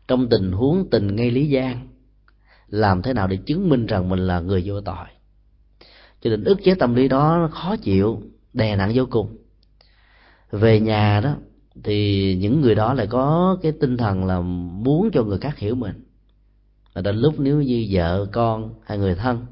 trong 0.08 0.28
tình 0.28 0.52
huống, 0.52 0.90
tình 0.90 1.16
ngay 1.16 1.30
lý 1.30 1.48
gian, 1.48 1.88
làm 2.68 3.02
thế 3.02 3.12
nào 3.12 3.26
để 3.26 3.36
chứng 3.36 3.68
minh 3.68 3.86
rằng 3.86 4.08
mình 4.08 4.18
là 4.18 4.40
người 4.40 4.62
vô 4.66 4.80
tội? 4.80 5.06
Cho 6.20 6.30
nên 6.30 6.44
ức 6.44 6.58
chế 6.64 6.74
tâm 6.74 6.94
lý 6.94 7.08
đó 7.08 7.38
nó 7.40 7.48
khó 7.48 7.76
chịu, 7.76 8.22
đè 8.52 8.76
nặng 8.76 8.92
vô 8.94 9.06
cùng. 9.10 9.36
Về 10.50 10.80
nhà 10.80 11.20
đó 11.20 11.34
thì 11.84 12.36
những 12.40 12.60
người 12.60 12.74
đó 12.74 12.94
lại 12.94 13.06
có 13.06 13.56
cái 13.62 13.72
tinh 13.72 13.96
thần 13.96 14.24
là 14.24 14.40
muốn 14.40 15.10
cho 15.12 15.22
người 15.22 15.38
khác 15.38 15.58
hiểu 15.58 15.74
mình. 15.74 16.04
Và 16.94 17.02
đến 17.02 17.16
lúc 17.16 17.34
nếu 17.38 17.62
như 17.62 17.86
vợ, 17.90 18.26
con 18.32 18.74
hay 18.84 18.98
người 18.98 19.14
thân 19.14 19.46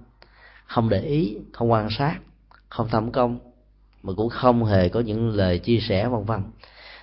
không 0.66 0.88
để 0.88 1.00
ý, 1.00 1.36
không 1.52 1.70
quan 1.70 1.88
sát, 1.90 2.18
không 2.68 2.88
thẩm 2.88 3.12
công, 3.12 3.38
mà 4.02 4.12
cũng 4.16 4.28
không 4.28 4.64
hề 4.64 4.88
có 4.88 5.00
những 5.00 5.30
lời 5.30 5.58
chia 5.58 5.78
sẻ 5.80 6.08
vân 6.08 6.24
vân, 6.24 6.42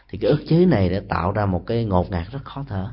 thì 0.10 0.18
cái 0.18 0.32
ức 0.32 0.44
chế 0.48 0.66
này 0.66 0.90
đã 0.90 1.02
tạo 1.10 1.32
ra 1.32 1.46
một 1.46 1.64
cái 1.68 1.86
ngột 1.86 2.12
ngạt 2.12 2.32
rất 2.32 2.44
khó 2.44 2.66
thở. 2.68 2.88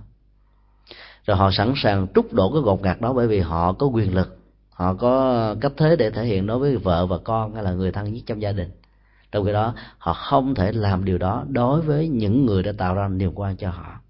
Rồi 1.26 1.36
họ 1.36 1.50
sẵn 1.50 1.72
sàng 1.76 2.06
trút 2.14 2.32
đổ 2.32 2.52
cái 2.52 2.62
ngột 2.62 2.82
ngạt 2.82 3.00
đó 3.00 3.12
bởi 3.12 3.26
vì 3.26 3.40
họ 3.40 3.72
có 3.72 3.86
quyền 3.86 4.14
lực, 4.14 4.38
họ 4.70 4.94
có 4.94 5.54
cách 5.60 5.72
thế 5.76 5.96
để 5.96 6.10
thể 6.10 6.24
hiện 6.24 6.46
đối 6.46 6.58
với 6.58 6.76
vợ 6.76 7.06
và 7.06 7.18
con 7.18 7.54
hay 7.54 7.64
là 7.64 7.72
người 7.72 7.92
thân 7.92 8.12
nhất 8.12 8.22
trong 8.26 8.42
gia 8.42 8.52
đình 8.52 8.70
trong 9.32 9.44
khi 9.44 9.52
đó, 9.52 9.74
họ 9.98 10.12
không 10.12 10.54
thể 10.54 10.72
làm 10.72 11.04
điều 11.04 11.18
đó 11.18 11.44
đối 11.48 11.82
với 11.82 12.08
những 12.08 12.46
người 12.46 12.62
đã 12.62 12.72
tạo 12.78 12.94
ra 12.94 13.08
niềm 13.08 13.32
quan 13.34 13.56
cho 13.56 13.70
họ. 13.70 14.00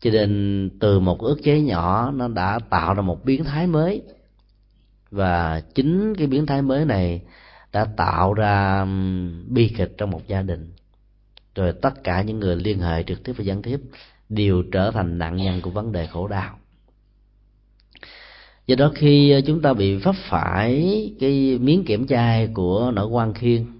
Cho 0.00 0.10
nên, 0.10 0.70
từ 0.80 1.00
một 1.00 1.20
ước 1.20 1.36
chế 1.42 1.60
nhỏ, 1.60 2.10
nó 2.10 2.28
đã 2.28 2.58
tạo 2.70 2.94
ra 2.94 3.02
một 3.02 3.24
biến 3.24 3.44
thái 3.44 3.66
mới. 3.66 4.02
Và 5.10 5.60
chính 5.74 6.14
cái 6.14 6.26
biến 6.26 6.46
thái 6.46 6.62
mới 6.62 6.84
này 6.84 7.22
đã 7.72 7.84
tạo 7.84 8.34
ra 8.34 8.86
bi 9.46 9.74
kịch 9.76 9.94
trong 9.98 10.10
một 10.10 10.20
gia 10.26 10.42
đình. 10.42 10.72
Rồi 11.54 11.72
tất 11.72 12.04
cả 12.04 12.22
những 12.22 12.40
người 12.40 12.56
liên 12.56 12.80
hệ 12.80 13.02
trực 13.02 13.24
tiếp 13.24 13.32
và 13.36 13.44
gián 13.44 13.62
tiếp 13.62 13.80
đều 14.28 14.62
trở 14.72 14.90
thành 14.90 15.18
nạn 15.18 15.36
nhân 15.36 15.60
của 15.60 15.70
vấn 15.70 15.92
đề 15.92 16.06
khổ 16.06 16.26
đau. 16.28 16.58
Do 18.66 18.76
đó 18.76 18.92
khi 18.94 19.30
ờ, 19.30 19.40
chúng 19.40 19.62
ta 19.62 19.72
bị 19.72 19.96
vấp 19.96 20.14
phải 20.28 21.12
cái 21.20 21.58
miếng 21.58 21.84
kiểm 21.84 22.06
chai 22.06 22.46
của 22.46 22.92
nỗi 22.94 23.06
quan 23.06 23.34
khiên 23.34 23.75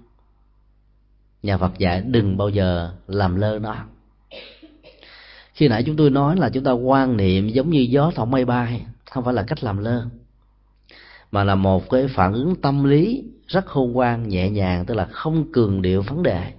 nhà 1.43 1.57
Phật 1.57 1.77
dạy 1.77 2.01
đừng 2.01 2.37
bao 2.37 2.49
giờ 2.49 2.91
làm 3.07 3.35
lơ 3.35 3.59
nó. 3.59 3.75
Khi 5.53 5.67
nãy 5.67 5.83
chúng 5.83 5.95
tôi 5.95 6.09
nói 6.09 6.35
là 6.35 6.49
chúng 6.49 6.63
ta 6.63 6.71
quan 6.71 7.17
niệm 7.17 7.49
giống 7.49 7.69
như 7.69 7.79
gió 7.79 8.11
thổi 8.15 8.25
mây 8.25 8.45
bay, 8.45 8.85
không 9.11 9.23
phải 9.23 9.33
là 9.33 9.43
cách 9.43 9.63
làm 9.63 9.77
lơ, 9.77 10.03
mà 11.31 11.43
là 11.43 11.55
một 11.55 11.89
cái 11.89 12.07
phản 12.07 12.33
ứng 12.33 12.55
tâm 12.55 12.83
lý 12.83 13.23
rất 13.47 13.65
khôn 13.65 13.91
ngoan, 13.91 14.29
nhẹ 14.29 14.49
nhàng, 14.49 14.85
tức 14.85 14.93
là 14.93 15.05
không 15.05 15.51
cường 15.51 15.81
điệu 15.81 16.01
vấn 16.01 16.23
đề, 16.23 16.51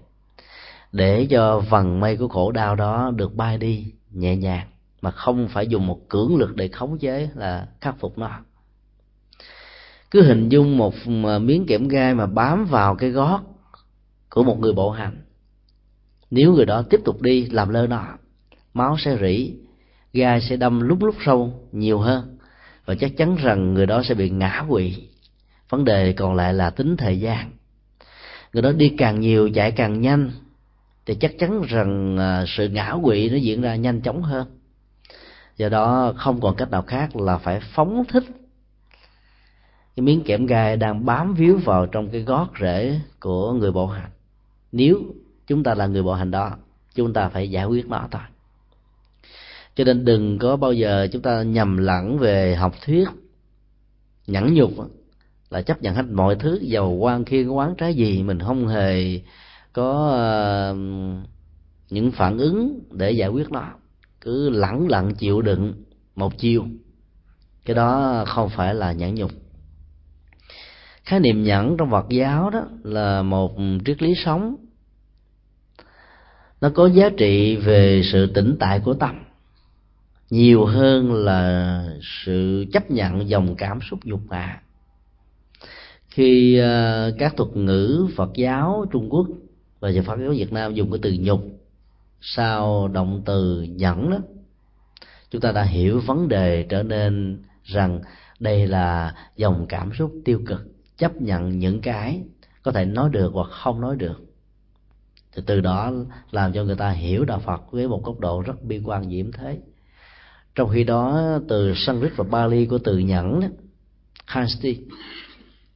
để 0.93 1.27
cho 1.31 1.61
vần 1.61 2.01
mây 2.01 2.17
của 2.17 2.29
khổ 2.29 2.53
đau 2.53 2.75
đó 2.75 3.13
được 3.17 3.35
bay 3.35 3.59
đi 3.59 3.93
nhẹ 4.11 4.37
nhàng, 4.37 4.67
mà 5.03 5.11
không 5.11 5.49
phải 5.49 5.67
dùng 5.67 5.87
một 5.87 6.09
cưỡng 6.09 6.37
lực 6.37 6.57
để 6.57 6.69
khống 6.69 6.99
chế 6.99 7.29
là 7.35 7.67
khắc 7.81 8.01
phục 8.01 8.19
nó. 8.19 8.31
Cứ 10.11 10.23
hình 10.23 10.49
dung 10.49 10.77
một 10.79 10.95
miếng 11.41 11.67
kẽm 11.67 11.89
gai 11.89 12.15
mà 12.15 12.27
bám 12.27 12.65
vào 12.65 12.95
cái 12.95 13.11
gót 13.11 13.41
của 14.31 14.43
một 14.43 14.61
người 14.61 14.73
bộ 14.73 14.91
hành. 14.91 15.23
Nếu 16.31 16.53
người 16.53 16.67
đó 16.67 16.83
tiếp 16.91 17.01
tục 17.05 17.23
đi 17.23 17.47
làm 17.47 17.69
lơ 17.69 17.87
nó 17.87 18.19
máu 18.75 18.97
sẽ 18.99 19.19
rỉ, 19.21 19.55
gai 20.13 20.41
sẽ 20.41 20.57
đâm 20.57 20.81
lúc 20.81 21.03
lúc 21.03 21.15
sâu 21.25 21.53
nhiều 21.73 21.99
hơn, 21.99 22.39
và 22.85 22.95
chắc 22.95 23.17
chắn 23.17 23.37
rằng 23.37 23.75
người 23.75 23.87
đó 23.87 24.03
sẽ 24.03 24.15
bị 24.15 24.31
ngã 24.31 24.65
quỵ. 24.69 25.09
Vấn 25.69 25.85
đề 25.85 26.13
còn 26.13 26.35
lại 26.35 26.55
là 26.55 26.71
tính 26.71 26.97
thời 26.97 27.21
gian. 27.21 27.51
Người 28.53 28.63
đó 28.63 28.73
đi 28.73 28.95
càng 28.99 29.21
nhiều, 29.21 29.51
chạy 29.55 29.73
càng 29.73 30.01
nhanh, 30.01 30.31
thì 31.07 31.15
chắc 31.15 31.39
chắn 31.39 31.63
rằng 31.69 32.17
à, 32.19 32.45
sự 32.47 32.69
ngã 32.69 32.95
quỵ 33.03 33.31
nó 33.31 33.37
diễn 33.37 33.63
ra 33.63 33.77
nhanh 33.77 34.01
chóng 34.01 34.23
hơn. 34.23 34.59
Do 35.57 35.69
đó, 35.69 36.13
không 36.17 36.41
còn 36.41 36.57
cách 36.57 36.71
nào 36.71 36.83
khác 36.83 37.17
là 37.17 37.39
phải 37.39 37.61
phóng 37.61 38.05
thích. 38.09 38.25
Cái 39.97 40.05
miếng 40.05 40.25
kẽm 40.25 40.47
gai 40.47 40.77
đang 40.77 41.05
bám 41.05 41.35
víu 41.35 41.59
vào 41.65 41.87
trong 41.87 42.09
cái 42.11 42.21
gót 42.21 42.49
rễ 42.61 43.01
của 43.21 43.53
người 43.53 43.73
bộ 43.73 43.87
hành 43.87 44.11
nếu 44.73 45.15
chúng 45.47 45.63
ta 45.63 45.75
là 45.75 45.87
người 45.87 46.03
bộ 46.03 46.15
hành 46.15 46.31
đó 46.31 46.57
chúng 46.95 47.13
ta 47.13 47.29
phải 47.29 47.51
giải 47.51 47.65
quyết 47.65 47.89
nó 47.89 48.09
thôi. 48.11 48.23
Cho 49.75 49.85
nên 49.85 50.05
đừng 50.05 50.39
có 50.39 50.57
bao 50.57 50.73
giờ 50.73 51.09
chúng 51.13 51.23
ta 51.23 51.43
nhầm 51.43 51.77
lẫn 51.77 52.19
về 52.19 52.55
học 52.55 52.75
thuyết 52.85 53.09
nhẫn 54.27 54.55
nhục 54.55 54.73
là 55.51 55.63
chấp 55.63 55.83
nhận 55.83 55.95
hết 55.95 56.07
mọi 56.13 56.37
thứ 56.37 56.59
giàu 56.63 56.91
quan 56.91 57.25
khiên 57.25 57.49
quán 57.49 57.75
trái 57.79 57.95
gì 57.95 58.23
mình 58.23 58.39
không 58.41 58.69
hề 58.69 59.21
có 59.73 60.09
ờ, 60.13 60.77
những 61.91 62.13
phản 62.13 62.39
ứng 62.39 62.81
để 62.91 63.11
giải 63.11 63.29
quyết 63.29 63.51
nó. 63.51 63.71
Cứ 64.21 64.51
lẳng 64.51 64.89
lặng 64.89 65.15
chịu 65.15 65.43
đựng 65.43 65.75
một 66.15 66.39
chiều, 66.39 66.65
cái 67.65 67.75
đó 67.75 68.25
không 68.27 68.49
phải 68.49 68.75
là 68.75 68.93
nhẫn 68.93 69.15
nhục 69.15 69.31
khái 71.09 71.21
niệm 71.21 71.43
nhẫn 71.43 71.77
trong 71.77 71.91
Phật 71.91 72.07
giáo 72.09 72.51
đó 72.51 72.65
là 72.83 73.23
một 73.23 73.57
triết 73.87 74.03
lý 74.03 74.15
sống. 74.15 74.57
Nó 76.61 76.71
có 76.75 76.87
giá 76.87 77.09
trị 77.17 77.57
về 77.57 78.03
sự 78.05 78.27
tĩnh 78.27 78.57
tại 78.61 78.81
của 78.81 78.95
tâm, 78.95 79.25
nhiều 80.31 80.65
hơn 80.65 81.15
là 81.15 81.85
sự 82.03 82.65
chấp 82.73 82.91
nhận 82.91 83.29
dòng 83.29 83.55
cảm 83.57 83.81
xúc 83.81 84.05
dục 84.05 84.21
vạ 84.29 84.61
khi 86.09 86.59
à, 86.59 87.07
các 87.19 87.37
thuật 87.37 87.57
ngữ 87.57 88.07
Phật 88.17 88.31
giáo 88.35 88.87
Trung 88.91 89.09
Quốc 89.11 89.27
và 89.81 89.91
Phật 90.07 90.19
giáo 90.21 90.31
Việt 90.31 90.53
Nam 90.53 90.75
dùng 90.75 90.91
cái 90.91 90.99
từ 91.03 91.17
nhục 91.21 91.41
sau 92.21 92.89
động 92.89 93.23
từ 93.25 93.63
nhẫn 93.63 94.11
đó, 94.11 94.19
chúng 95.31 95.41
ta 95.41 95.53
đã 95.53 95.63
hiểu 95.63 96.01
vấn 96.07 96.29
đề 96.29 96.67
trở 96.69 96.83
nên 96.83 97.43
rằng 97.65 98.01
đây 98.41 98.67
là 98.67 99.15
dòng 99.37 99.67
cảm 99.69 99.93
xúc 99.99 100.13
tiêu 100.25 100.41
cực 100.47 100.68
chấp 100.99 101.21
nhận 101.21 101.59
những 101.59 101.81
cái 101.81 102.23
có 102.63 102.73
thể 102.73 102.85
nói 102.85 103.11
được 103.13 103.31
hoặc 103.35 103.51
không 103.51 103.81
nói 103.81 103.97
được. 103.97 104.21
Thì 105.33 105.43
từ 105.47 105.61
đó 105.61 105.93
làm 106.31 106.53
cho 106.53 106.65
người 106.65 106.77
ta 106.77 106.91
hiểu 106.91 107.25
đạo 107.25 107.39
Phật 107.39 107.73
với 107.73 107.89
một 107.89 108.05
góc 108.05 108.21
độ 108.21 108.43
rất 108.43 108.65
bi 108.65 108.81
quan 108.85 109.11
diễm 109.11 109.33
thế. 109.33 109.59
Trong 110.55 110.71
khi 110.75 110.85
đó, 110.85 111.39
từ 111.49 111.75
Sanskrit 111.77 112.17
và 112.17 112.25
Bali 112.25 112.67
của 112.67 112.79
từ 112.79 112.99
nhẫn 112.99 113.41
khansti 114.27 114.79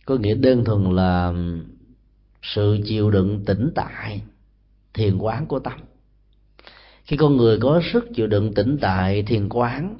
có 0.05 0.17
nghĩa 0.17 0.35
đơn 0.35 0.65
thuần 0.65 0.91
là 0.97 1.33
sự 2.43 2.79
chịu 2.85 3.11
đựng 3.11 3.45
tĩnh 3.45 3.73
tại, 3.75 4.23
thiền 4.95 5.19
quán 5.19 5.47
của 5.47 5.59
tâm. 5.59 5.81
Khi 7.05 7.17
con 7.17 7.37
người 7.37 7.59
có 7.61 7.81
sức 7.93 8.05
chịu 8.15 8.27
đựng 8.27 8.55
tĩnh 8.55 8.79
tại, 8.81 9.23
thiền 9.23 9.49
quán, 9.49 9.97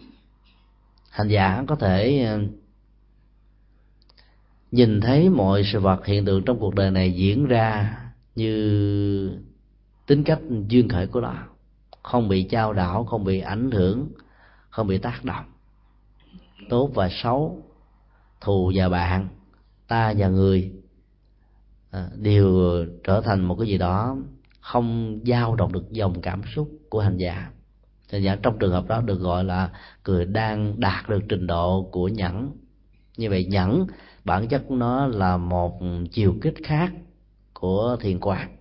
hành 1.11 1.29
giả 1.29 1.65
có 1.69 1.75
thể 1.75 2.29
nhìn 4.73 5.01
thấy 5.01 5.31
mọi 5.31 5.63
sự 5.65 5.81
vật 5.81 6.07
hiện 6.07 6.25
tượng 6.25 6.45
trong 6.45 6.59
cuộc 6.59 6.75
đời 6.75 6.91
này 6.91 7.13
diễn 7.13 7.47
ra 7.47 7.99
như 8.35 9.39
tính 10.07 10.25
cách 10.25 10.39
duyên 10.69 10.89
khởi 10.89 11.07
của 11.07 11.21
nó, 11.21 11.35
không 12.03 12.29
bị 12.29 12.43
trao 12.43 12.73
đảo, 12.73 13.05
không 13.05 13.25
bị 13.25 13.41
ảnh 13.41 13.71
hưởng, 13.71 14.09
không 14.71 14.87
bị 14.87 14.99
tác 14.99 15.25
động, 15.25 15.45
tốt 16.69 16.91
và 16.95 17.09
xấu, 17.23 17.63
thù 18.41 18.73
và 18.75 18.89
bạn, 18.89 19.29
ta 19.89 20.15
và 20.17 20.29
người 20.29 20.73
à, 21.91 22.09
đều 22.17 22.77
trở 23.05 23.21
thành 23.21 23.45
một 23.45 23.57
cái 23.59 23.69
gì 23.69 23.79
đó 23.79 24.17
không 24.61 25.21
giao 25.27 25.57
động 25.57 25.73
được 25.73 25.91
dòng 25.91 26.21
cảm 26.21 26.43
xúc 26.55 26.71
của 26.89 27.01
hành 27.01 27.17
giả. 27.17 27.51
Hành 28.13 28.23
giả 28.23 28.37
trong 28.43 28.59
trường 28.59 28.73
hợp 28.73 28.89
đó 28.89 29.01
được 29.01 29.21
gọi 29.21 29.45
là 29.45 29.71
người 30.05 30.25
đang 30.25 30.81
đạt 30.81 31.09
được 31.09 31.21
trình 31.29 31.47
độ 31.47 31.89
của 31.93 32.09
nhẫn. 32.09 32.53
Như 33.17 33.31
vậy 33.31 33.45
nhẫn 33.45 33.87
bản 34.25 34.49
chất 34.49 34.63
của 34.69 34.75
nó 34.75 35.07
là 35.07 35.37
một 35.37 35.81
chiều 36.13 36.35
kích 36.41 36.55
khác 36.65 36.93
của 37.53 37.97
thiền 38.01 38.21
quán. 38.21 38.57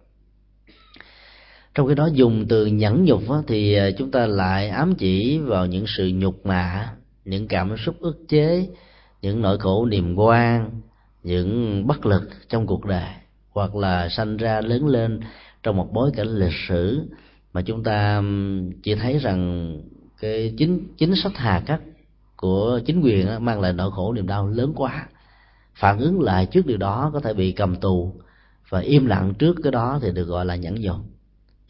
Trong 1.75 1.87
cái 1.87 1.95
đó 1.95 2.09
dùng 2.13 2.45
từ 2.49 2.65
nhẫn 2.65 3.05
nhục 3.05 3.29
á, 3.29 3.37
thì 3.47 3.73
à, 3.73 3.89
chúng 3.97 4.11
ta 4.11 4.25
lại 4.25 4.69
ám 4.69 4.95
chỉ 4.95 5.39
vào 5.39 5.65
những 5.65 5.85
sự 5.87 6.11
nhục 6.13 6.45
mạ 6.45 6.93
những 7.25 7.47
cảm 7.47 7.77
xúc 7.77 7.95
ức 7.99 8.17
chế 8.27 8.67
những 9.21 9.41
nỗi 9.41 9.59
khổ 9.59 9.85
niềm 9.85 10.15
quan 10.15 10.81
những 11.23 11.83
bất 11.87 12.05
lực 12.05 12.29
trong 12.49 12.67
cuộc 12.67 12.85
đời 12.85 13.09
hoặc 13.49 13.75
là 13.75 14.09
sanh 14.09 14.37
ra 14.37 14.61
lớn 14.61 14.87
lên 14.87 15.19
trong 15.63 15.77
một 15.77 15.89
bối 15.93 16.11
cảnh 16.15 16.27
lịch 16.27 16.53
sử 16.67 17.01
mà 17.53 17.61
chúng 17.61 17.83
ta 17.83 18.23
chỉ 18.83 18.95
thấy 18.95 19.17
rằng 19.17 19.77
cái 20.21 20.53
chính 20.57 20.87
chính 20.97 21.15
sách 21.15 21.31
hà 21.35 21.59
khắc 21.59 21.81
của 22.35 22.79
chính 22.85 23.01
quyền 23.01 23.45
mang 23.45 23.61
lại 23.61 23.73
nỗi 23.73 23.91
khổ 23.91 24.13
niềm 24.13 24.27
đau 24.27 24.47
lớn 24.47 24.73
quá 24.75 25.07
phản 25.81 25.99
ứng 25.99 26.21
lại 26.21 26.45
trước 26.45 26.65
điều 26.65 26.77
đó 26.77 27.09
có 27.13 27.19
thể 27.19 27.33
bị 27.33 27.51
cầm 27.51 27.75
tù 27.75 28.13
và 28.69 28.79
im 28.79 29.05
lặng 29.05 29.33
trước 29.33 29.55
cái 29.63 29.71
đó 29.71 29.99
thì 30.01 30.11
được 30.11 30.23
gọi 30.23 30.45
là 30.45 30.55
nhẫn 30.55 30.81
nhục. 30.81 30.97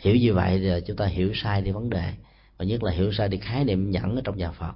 Hiểu 0.01 0.15
như 0.15 0.33
vậy 0.33 0.59
thì 0.59 0.81
chúng 0.87 0.97
ta 0.97 1.05
hiểu 1.05 1.31
sai 1.33 1.61
đi 1.61 1.71
vấn 1.71 1.89
đề, 1.89 2.13
và 2.57 2.65
nhất 2.65 2.83
là 2.83 2.91
hiểu 2.91 3.11
sai 3.11 3.29
đi 3.29 3.37
khái 3.37 3.63
niệm 3.63 3.91
nhẫn 3.91 4.15
ở 4.15 4.21
trong 4.23 4.37
nhà 4.37 4.51
phật. 4.51 4.73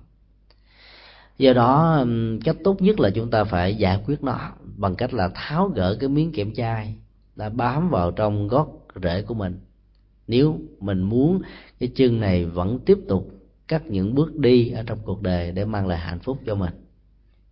Do 1.37 1.53
đó 1.53 2.03
cách 2.45 2.55
tốt 2.63 2.81
nhất 2.81 2.99
là 2.99 3.09
chúng 3.09 3.29
ta 3.29 3.43
phải 3.43 3.75
giải 3.75 3.99
quyết 4.05 4.23
nó 4.23 4.51
bằng 4.75 4.95
cách 4.95 5.13
là 5.13 5.29
tháo 5.35 5.67
gỡ 5.67 5.97
cái 5.99 6.09
miếng 6.09 6.31
kiểm 6.31 6.53
chai 6.53 6.95
đã 7.35 7.49
bám 7.49 7.89
vào 7.89 8.11
trong 8.11 8.47
gót 8.47 8.67
rễ 9.03 9.21
của 9.21 9.33
mình. 9.33 9.59
Nếu 10.27 10.59
mình 10.79 11.01
muốn 11.01 11.41
cái 11.79 11.91
chân 11.95 12.19
này 12.19 12.45
vẫn 12.45 12.79
tiếp 12.79 12.97
tục 13.07 13.31
cắt 13.67 13.85
những 13.87 14.15
bước 14.15 14.35
đi 14.35 14.69
ở 14.69 14.83
trong 14.83 14.99
cuộc 15.03 15.21
đời 15.21 15.51
để 15.51 15.65
mang 15.65 15.87
lại 15.87 15.97
hạnh 15.97 16.19
phúc 16.19 16.37
cho 16.45 16.55
mình 16.55 16.73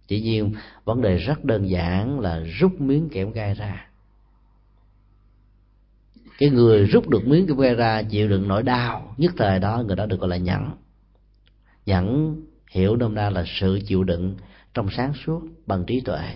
chỉ 0.07 0.21
nhiên, 0.21 0.53
vấn 0.85 1.01
đề 1.01 1.17
rất 1.17 1.45
đơn 1.45 1.69
giản 1.69 2.19
là 2.19 2.39
rút 2.39 2.81
miếng 2.81 3.09
kẽm 3.09 3.31
gai 3.31 3.53
ra. 3.53 3.87
Cái 6.37 6.49
người 6.49 6.85
rút 6.85 7.09
được 7.09 7.27
miếng 7.27 7.47
kẽm 7.47 7.57
gai 7.57 7.75
ra 7.75 8.03
chịu 8.03 8.27
đựng 8.27 8.47
nỗi 8.47 8.63
đau 8.63 9.15
nhất 9.17 9.33
thời 9.37 9.59
đó, 9.59 9.83
người 9.87 9.95
đó 9.95 10.05
được 10.05 10.19
gọi 10.19 10.29
là 10.29 10.37
nhẫn. 10.37 10.71
Nhẫn 11.85 12.35
hiểu 12.71 12.95
nôm 12.95 13.15
na 13.15 13.29
là 13.29 13.43
sự 13.47 13.79
chịu 13.87 14.03
đựng 14.03 14.35
trong 14.73 14.89
sáng 14.89 15.13
suốt 15.25 15.41
bằng 15.65 15.85
trí 15.85 16.01
tuệ. 16.01 16.35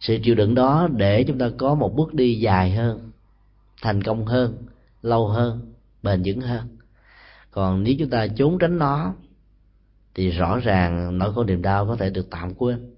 Sự 0.00 0.18
chịu 0.22 0.34
đựng 0.34 0.54
đó 0.54 0.88
để 0.96 1.24
chúng 1.24 1.38
ta 1.38 1.50
có 1.58 1.74
một 1.74 1.94
bước 1.96 2.14
đi 2.14 2.34
dài 2.34 2.70
hơn, 2.70 3.10
thành 3.82 4.02
công 4.02 4.26
hơn, 4.26 4.56
lâu 5.02 5.28
hơn, 5.28 5.72
bền 6.02 6.22
vững 6.24 6.40
hơn. 6.40 6.76
Còn 7.50 7.82
nếu 7.82 7.94
chúng 7.98 8.10
ta 8.10 8.26
trốn 8.26 8.58
tránh 8.58 8.78
nó 8.78 9.14
thì 10.14 10.30
rõ 10.30 10.58
ràng 10.58 11.18
nỗi 11.18 11.34
khổ 11.34 11.44
niềm 11.44 11.62
đau 11.62 11.86
có 11.86 11.96
thể 11.96 12.10
được 12.10 12.30
tạm 12.30 12.54
quên. 12.54 12.94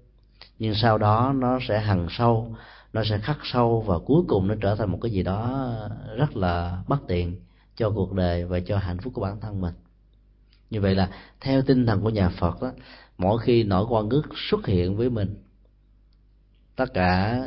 Nhưng 0.59 0.75
sau 0.75 0.97
đó 0.97 1.33
nó 1.35 1.59
sẽ 1.67 1.79
hằn 1.79 2.07
sâu, 2.09 2.55
nó 2.93 3.03
sẽ 3.03 3.17
khắc 3.17 3.37
sâu 3.43 3.81
và 3.81 3.99
cuối 3.99 4.23
cùng 4.27 4.47
nó 4.47 4.55
trở 4.61 4.75
thành 4.75 4.91
một 4.91 4.99
cái 5.01 5.11
gì 5.11 5.23
đó 5.23 5.69
rất 6.17 6.37
là 6.37 6.83
bất 6.87 7.07
tiện 7.07 7.35
cho 7.75 7.89
cuộc 7.89 8.13
đời 8.13 8.45
và 8.45 8.59
cho 8.59 8.77
hạnh 8.77 8.97
phúc 8.97 9.13
của 9.13 9.21
bản 9.21 9.39
thân 9.39 9.61
mình. 9.61 9.73
Như 10.69 10.81
vậy 10.81 10.95
là 10.95 11.09
theo 11.41 11.61
tinh 11.61 11.85
thần 11.85 12.01
của 12.01 12.09
nhà 12.09 12.29
phật 12.29 12.61
đó 12.61 12.71
mỗi 13.17 13.39
khi 13.41 13.63
nỗi 13.63 13.85
quan 13.89 14.09
ức 14.09 14.25
xuất 14.35 14.65
hiện 14.65 14.97
với 14.97 15.09
mình, 15.09 15.43
tất 16.75 16.93
cả 16.93 17.41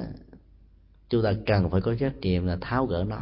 chúng 1.09 1.23
ta 1.23 1.33
cần 1.47 1.71
phải 1.71 1.81
có 1.81 1.95
trách 2.01 2.17
nhiệm 2.21 2.47
là 2.47 2.59
tháo 2.61 2.87
gỡ 2.87 3.05
nó 3.09 3.21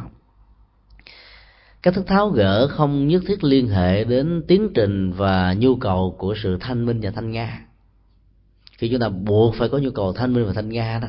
cách 1.81 1.93
thức 1.93 2.07
tháo 2.07 2.29
gỡ 2.29 2.67
không 2.67 3.07
nhất 3.07 3.23
thiết 3.27 3.43
liên 3.43 3.67
hệ 3.67 4.03
đến 4.03 4.43
tiến 4.47 4.69
trình 4.73 5.11
và 5.11 5.53
nhu 5.53 5.75
cầu 5.75 6.15
của 6.19 6.35
sự 6.43 6.57
thanh 6.59 6.85
minh 6.85 6.99
và 7.01 7.11
thanh 7.11 7.31
nga. 7.31 7.65
Khi 8.77 8.89
chúng 8.89 8.99
ta 8.99 9.09
buộc 9.09 9.55
phải 9.55 9.69
có 9.69 9.77
nhu 9.77 9.91
cầu 9.91 10.13
thanh 10.13 10.33
minh 10.33 10.45
và 10.45 10.53
thanh 10.53 10.69
nga 10.69 10.99
đó, 10.99 11.07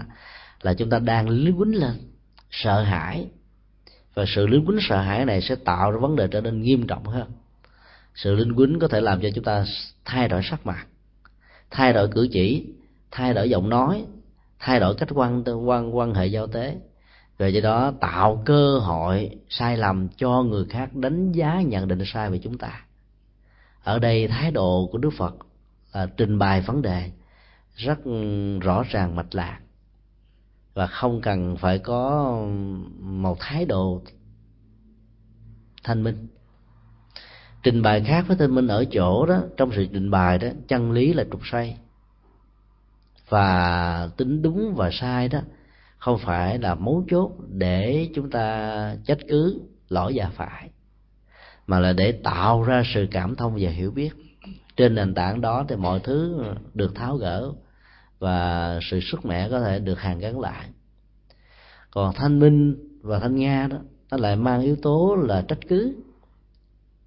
là 0.62 0.74
chúng 0.74 0.90
ta 0.90 0.98
đang 0.98 1.28
lý 1.28 1.52
quýnh 1.58 1.80
lên 1.80 1.94
sợ 2.50 2.82
hãi. 2.82 3.26
Và 4.14 4.24
sự 4.26 4.46
lính 4.46 4.66
quýnh 4.66 4.78
sợ 4.80 5.00
hãi 5.00 5.24
này 5.24 5.40
sẽ 5.40 5.54
tạo 5.54 5.90
ra 5.90 5.98
vấn 5.98 6.16
đề 6.16 6.26
trở 6.26 6.40
nên 6.40 6.62
nghiêm 6.62 6.86
trọng 6.86 7.04
hơn. 7.04 7.30
Sự 8.14 8.34
linh 8.34 8.56
quýnh 8.56 8.78
có 8.78 8.88
thể 8.88 9.00
làm 9.00 9.20
cho 9.20 9.28
chúng 9.34 9.44
ta 9.44 9.64
thay 10.04 10.28
đổi 10.28 10.42
sắc 10.42 10.66
mặt, 10.66 10.86
thay 11.70 11.92
đổi 11.92 12.08
cử 12.08 12.28
chỉ, 12.32 12.66
thay 13.10 13.34
đổi 13.34 13.50
giọng 13.50 13.68
nói, 13.68 14.04
thay 14.58 14.80
đổi 14.80 14.94
cách 14.94 15.08
quan 15.14 15.44
quan 15.44 15.96
quan 15.96 16.14
hệ 16.14 16.26
giao 16.26 16.46
tế 16.46 16.76
rồi 17.40 17.54
do 17.54 17.60
đó 17.60 17.92
tạo 18.00 18.42
cơ 18.44 18.78
hội 18.78 19.30
sai 19.48 19.76
lầm 19.76 20.08
cho 20.08 20.42
người 20.42 20.64
khác 20.64 20.94
đánh 20.94 21.32
giá 21.32 21.62
nhận 21.62 21.88
định 21.88 22.02
sai 22.06 22.30
về 22.30 22.38
chúng 22.38 22.58
ta. 22.58 22.84
Ở 23.82 23.98
đây 23.98 24.28
thái 24.28 24.50
độ 24.50 24.88
của 24.92 24.98
đức 24.98 25.10
phật 25.16 25.34
là 25.92 26.06
trình 26.16 26.38
bày 26.38 26.60
vấn 26.60 26.82
đề 26.82 27.10
rất 27.76 27.98
rõ 28.60 28.82
ràng 28.90 29.16
mạch 29.16 29.34
lạc. 29.34 29.60
Và 30.74 30.86
không 30.86 31.20
cần 31.20 31.56
phải 31.56 31.78
có 31.78 32.34
một 33.00 33.36
thái 33.40 33.64
độ 33.64 34.02
thanh 35.84 36.02
minh. 36.02 36.26
Trình 37.62 37.82
bày 37.82 38.04
khác 38.04 38.24
với 38.28 38.36
thanh 38.36 38.54
minh 38.54 38.68
ở 38.68 38.84
chỗ 38.84 39.26
đó, 39.26 39.40
trong 39.56 39.70
sự 39.76 39.86
trình 39.92 40.10
bày 40.10 40.38
đó, 40.38 40.48
chân 40.68 40.92
lý 40.92 41.12
là 41.12 41.24
trục 41.32 41.40
xoay. 41.46 41.78
Và 43.28 44.08
tính 44.16 44.42
đúng 44.42 44.74
và 44.74 44.90
sai 44.92 45.28
đó 45.28 45.40
không 46.00 46.18
phải 46.18 46.58
là 46.58 46.74
mấu 46.74 47.04
chốt 47.10 47.30
để 47.48 48.08
chúng 48.14 48.30
ta 48.30 48.96
trách 49.06 49.18
cứ 49.28 49.60
lỗi 49.88 50.12
và 50.14 50.30
phải, 50.34 50.70
mà 51.66 51.80
là 51.80 51.92
để 51.92 52.12
tạo 52.12 52.62
ra 52.62 52.82
sự 52.94 53.06
cảm 53.10 53.36
thông 53.36 53.56
và 53.60 53.70
hiểu 53.70 53.90
biết. 53.90 54.10
Trên 54.76 54.94
nền 54.94 55.14
tảng 55.14 55.40
đó 55.40 55.64
thì 55.68 55.76
mọi 55.76 56.00
thứ 56.00 56.44
được 56.74 56.94
tháo 56.94 57.16
gỡ 57.16 57.52
và 58.18 58.78
sự 58.82 59.00
sức 59.00 59.24
mẻ 59.24 59.48
có 59.48 59.60
thể 59.60 59.78
được 59.78 60.00
hàn 60.00 60.18
gắn 60.18 60.40
lại. 60.40 60.66
Còn 61.90 62.14
thanh 62.14 62.38
minh 62.38 62.76
và 63.02 63.18
thanh 63.18 63.36
nga 63.36 63.66
đó, 63.66 63.76
nó 64.10 64.16
lại 64.16 64.36
mang 64.36 64.60
yếu 64.60 64.76
tố 64.76 65.16
là 65.28 65.44
trách 65.48 65.58
cứ. 65.68 65.94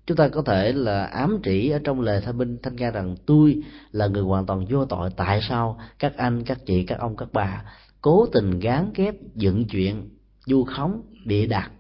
Chúng 0.06 0.18
ta 0.18 0.28
có 0.28 0.42
thể 0.42 0.74
là 0.74 1.04
ám 1.04 1.40
chỉ 1.44 1.70
ở 1.70 1.80
trong 1.84 2.02
lời 2.02 2.22
thanh 2.26 2.38
minh, 2.38 2.58
thanh 2.64 2.76
nga 2.76 2.92
rằng 2.92 3.16
tôi 3.26 3.62
là 3.92 4.08
người 4.08 4.24
hoàn 4.24 4.46
toàn 4.46 4.66
vô 4.70 4.86
tội, 4.86 5.10
tại 5.16 5.42
sao 5.42 5.80
các 6.00 6.18
anh, 6.18 6.44
các 6.44 6.58
chị, 6.66 6.84
các 6.84 7.00
ông, 7.00 7.16
các 7.16 7.28
bà 7.34 7.64
cố 8.04 8.26
tình 8.26 8.60
gán 8.60 8.92
ghép 8.96 9.16
dựng 9.36 9.66
chuyện 9.66 10.10
du 10.46 10.64
khống 10.64 11.02
địa 11.26 11.46
đặt, 11.48 11.72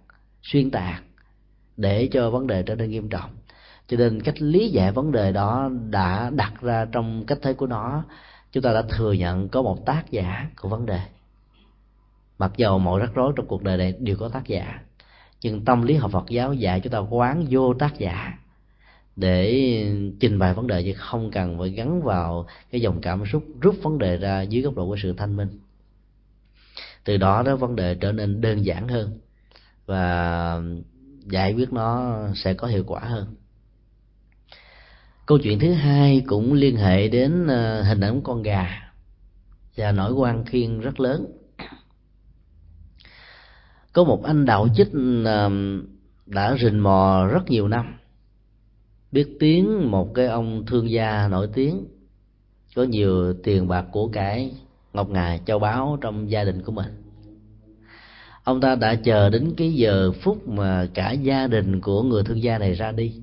xuyên 0.41 0.71
tạc 0.71 1.03
để 1.77 2.09
cho 2.11 2.29
vấn 2.29 2.47
đề 2.47 2.63
trở 2.63 2.75
nên 2.75 2.91
nghiêm 2.91 3.09
trọng. 3.09 3.29
Cho 3.87 3.97
nên 3.97 4.21
cách 4.21 4.41
lý 4.41 4.69
giải 4.69 4.91
vấn 4.91 5.11
đề 5.11 5.31
đó 5.31 5.69
đã 5.89 6.29
đặt 6.29 6.53
ra 6.61 6.85
trong 6.91 7.25
cách 7.27 7.37
thế 7.41 7.53
của 7.53 7.67
nó. 7.67 8.03
Chúng 8.51 8.63
ta 8.63 8.73
đã 8.73 8.81
thừa 8.89 9.13
nhận 9.13 9.49
có 9.49 9.61
một 9.61 9.85
tác 9.85 10.11
giả 10.11 10.49
của 10.61 10.69
vấn 10.69 10.85
đề. 10.85 10.99
Mặc 12.37 12.51
dầu 12.57 12.79
mọi 12.79 12.99
rắc 12.99 13.13
rối 13.13 13.33
trong 13.35 13.47
cuộc 13.47 13.63
đời 13.63 13.77
này 13.77 13.93
đều 13.99 14.15
có 14.15 14.29
tác 14.29 14.47
giả, 14.47 14.79
nhưng 15.41 15.65
tâm 15.65 15.81
lý 15.81 15.95
học 15.95 16.11
Phật 16.11 16.29
giáo 16.29 16.53
dạy 16.53 16.79
chúng 16.79 16.93
ta 16.93 16.99
quán 16.99 17.45
vô 17.49 17.73
tác 17.73 17.99
giả 17.99 18.33
để 19.15 19.51
trình 20.19 20.39
bày 20.39 20.53
vấn 20.53 20.67
đề 20.67 20.83
chứ 20.83 20.93
không 20.93 21.31
cần 21.31 21.59
phải 21.59 21.69
gắn 21.69 22.01
vào 22.01 22.45
cái 22.71 22.81
dòng 22.81 23.01
cảm 23.01 23.25
xúc 23.25 23.43
rút 23.61 23.75
vấn 23.83 23.97
đề 23.97 24.17
ra 24.17 24.41
dưới 24.41 24.61
góc 24.61 24.75
độ 24.75 24.85
của 24.85 24.97
sự 25.01 25.13
thanh 25.13 25.35
minh 25.35 25.59
từ 27.03 27.17
đó 27.17 27.43
đó 27.43 27.55
vấn 27.55 27.75
đề 27.75 27.95
trở 27.95 28.11
nên 28.11 28.41
đơn 28.41 28.65
giản 28.65 28.87
hơn 28.87 29.19
và 29.85 30.61
giải 31.25 31.53
quyết 31.53 31.73
nó 31.73 32.17
sẽ 32.35 32.53
có 32.53 32.67
hiệu 32.67 32.83
quả 32.87 32.99
hơn. 32.99 33.35
Câu 35.25 35.37
chuyện 35.37 35.59
thứ 35.59 35.73
hai 35.73 36.23
cũng 36.27 36.53
liên 36.53 36.77
hệ 36.77 37.07
đến 37.07 37.47
ờ, 37.47 37.81
hình 37.81 37.99
ảnh 37.99 38.21
con 38.23 38.43
gà 38.43 38.91
và 39.75 39.91
nỗi 39.91 40.13
quan 40.13 40.45
khiên 40.45 40.79
rất 40.79 40.99
lớn. 40.99 41.25
Có 43.93 44.03
một 44.03 44.23
anh 44.23 44.45
đạo 44.45 44.67
chích 44.75 44.87
ờ, 45.25 45.51
đã 46.25 46.57
rình 46.61 46.83
mò 46.83 47.27
rất 47.31 47.49
nhiều 47.49 47.67
năm. 47.67 47.97
Biết 49.11 49.37
tiếng 49.39 49.91
một 49.91 50.13
cái 50.13 50.27
ông 50.27 50.65
thương 50.65 50.91
gia 50.91 51.27
nổi 51.27 51.49
tiếng, 51.53 51.85
có 52.75 52.83
nhiều 52.83 53.33
tiền 53.43 53.67
bạc 53.67 53.85
của 53.91 54.07
cải 54.07 54.51
ngọc 54.93 55.09
ngà 55.09 55.37
châu 55.45 55.59
báu 55.59 55.97
trong 56.01 56.31
gia 56.31 56.43
đình 56.43 56.61
của 56.63 56.71
mình. 56.71 57.03
Ông 58.43 58.61
ta 58.61 58.75
đã 58.75 58.95
chờ 58.95 59.29
đến 59.29 59.53
cái 59.57 59.73
giờ 59.73 60.11
phút 60.11 60.47
mà 60.47 60.87
cả 60.93 61.11
gia 61.11 61.47
đình 61.47 61.81
của 61.81 62.03
người 62.03 62.23
thương 62.23 62.43
gia 62.43 62.57
này 62.57 62.73
ra 62.73 62.91
đi, 62.91 63.21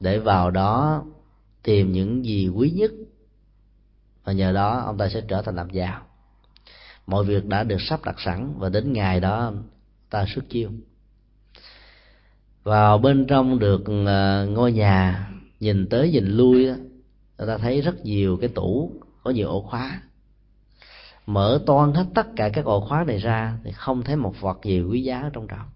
để 0.00 0.18
vào 0.18 0.50
đó 0.50 1.04
tìm 1.62 1.92
những 1.92 2.24
gì 2.24 2.48
quý 2.48 2.70
nhất. 2.70 2.90
Và 4.24 4.32
nhờ 4.32 4.52
đó 4.52 4.82
ông 4.86 4.98
ta 4.98 5.08
sẽ 5.08 5.20
trở 5.28 5.42
thành 5.42 5.56
làm 5.56 5.70
giàu. 5.70 6.00
Mọi 7.06 7.24
việc 7.24 7.46
đã 7.46 7.64
được 7.64 7.80
sắp 7.80 8.04
đặt 8.04 8.20
sẵn 8.20 8.54
và 8.58 8.68
đến 8.68 8.92
ngày 8.92 9.20
đó 9.20 9.52
ta 10.10 10.26
xuất 10.34 10.48
chiêu. 10.48 10.70
Vào 12.62 12.98
bên 12.98 13.26
trong 13.26 13.58
được 13.58 13.82
à, 14.06 14.44
ngôi 14.44 14.72
nhà, 14.72 15.28
nhìn 15.60 15.88
tới 15.88 16.10
nhìn 16.10 16.26
lui 16.26 16.68
ta 17.46 17.58
thấy 17.58 17.80
rất 17.80 18.04
nhiều 18.04 18.36
cái 18.40 18.48
tủ, 18.48 18.92
có 19.22 19.30
nhiều 19.30 19.48
ổ 19.48 19.62
khóa 19.62 20.02
mở 21.26 21.62
toan 21.66 21.92
hết 21.94 22.06
tất 22.14 22.26
cả 22.36 22.48
các 22.48 22.64
ổ 22.64 22.80
khóa 22.80 23.04
này 23.04 23.18
ra 23.18 23.58
thì 23.64 23.72
không 23.72 24.02
thấy 24.02 24.16
một 24.16 24.40
vật 24.40 24.58
gì 24.64 24.80
quý 24.82 25.02
giá 25.02 25.30
trong 25.32 25.46
đó 25.46 25.66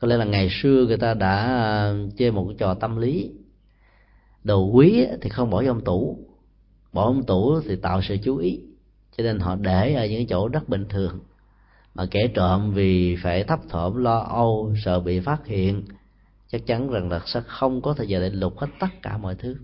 có 0.00 0.08
lẽ 0.08 0.16
là 0.16 0.24
ngày 0.24 0.48
xưa 0.50 0.84
người 0.86 0.96
ta 0.96 1.14
đã 1.14 1.36
à, 1.36 1.92
chơi 2.16 2.30
một 2.30 2.44
cái 2.48 2.56
trò 2.58 2.74
tâm 2.74 2.96
lý. 2.96 3.30
Đồ 4.44 4.64
quý 4.64 5.06
thì 5.20 5.30
không 5.30 5.50
bỏ 5.50 5.62
trong 5.64 5.80
tủ. 5.80 6.18
Bỏ 6.92 7.06
trong 7.06 7.22
tủ 7.22 7.60
thì 7.60 7.76
tạo 7.76 8.02
sự 8.02 8.16
chú 8.22 8.36
ý. 8.36 8.60
Cho 9.16 9.24
nên 9.24 9.38
họ 9.38 9.56
để 9.56 9.94
ở 9.94 10.06
những 10.06 10.26
chỗ 10.26 10.48
rất 10.48 10.68
bình 10.68 10.84
thường. 10.88 11.20
Mà 11.94 12.06
kẻ 12.10 12.20
trộm 12.34 12.72
vì 12.74 13.16
phải 13.22 13.44
thấp 13.44 13.60
thỏm, 13.68 13.96
lo 13.96 14.18
âu, 14.18 14.74
sợ 14.84 15.00
bị 15.00 15.20
phát 15.20 15.46
hiện, 15.46 15.82
chắc 16.48 16.66
chắn 16.66 16.90
rằng 16.90 17.10
là 17.10 17.20
sẽ 17.26 17.40
không 17.46 17.82
có 17.82 17.92
thời 17.92 18.08
giờ 18.08 18.20
để 18.20 18.30
lục 18.30 18.58
hết 18.58 18.68
tất 18.80 19.02
cả 19.02 19.18
mọi 19.18 19.34
thứ. 19.34 19.56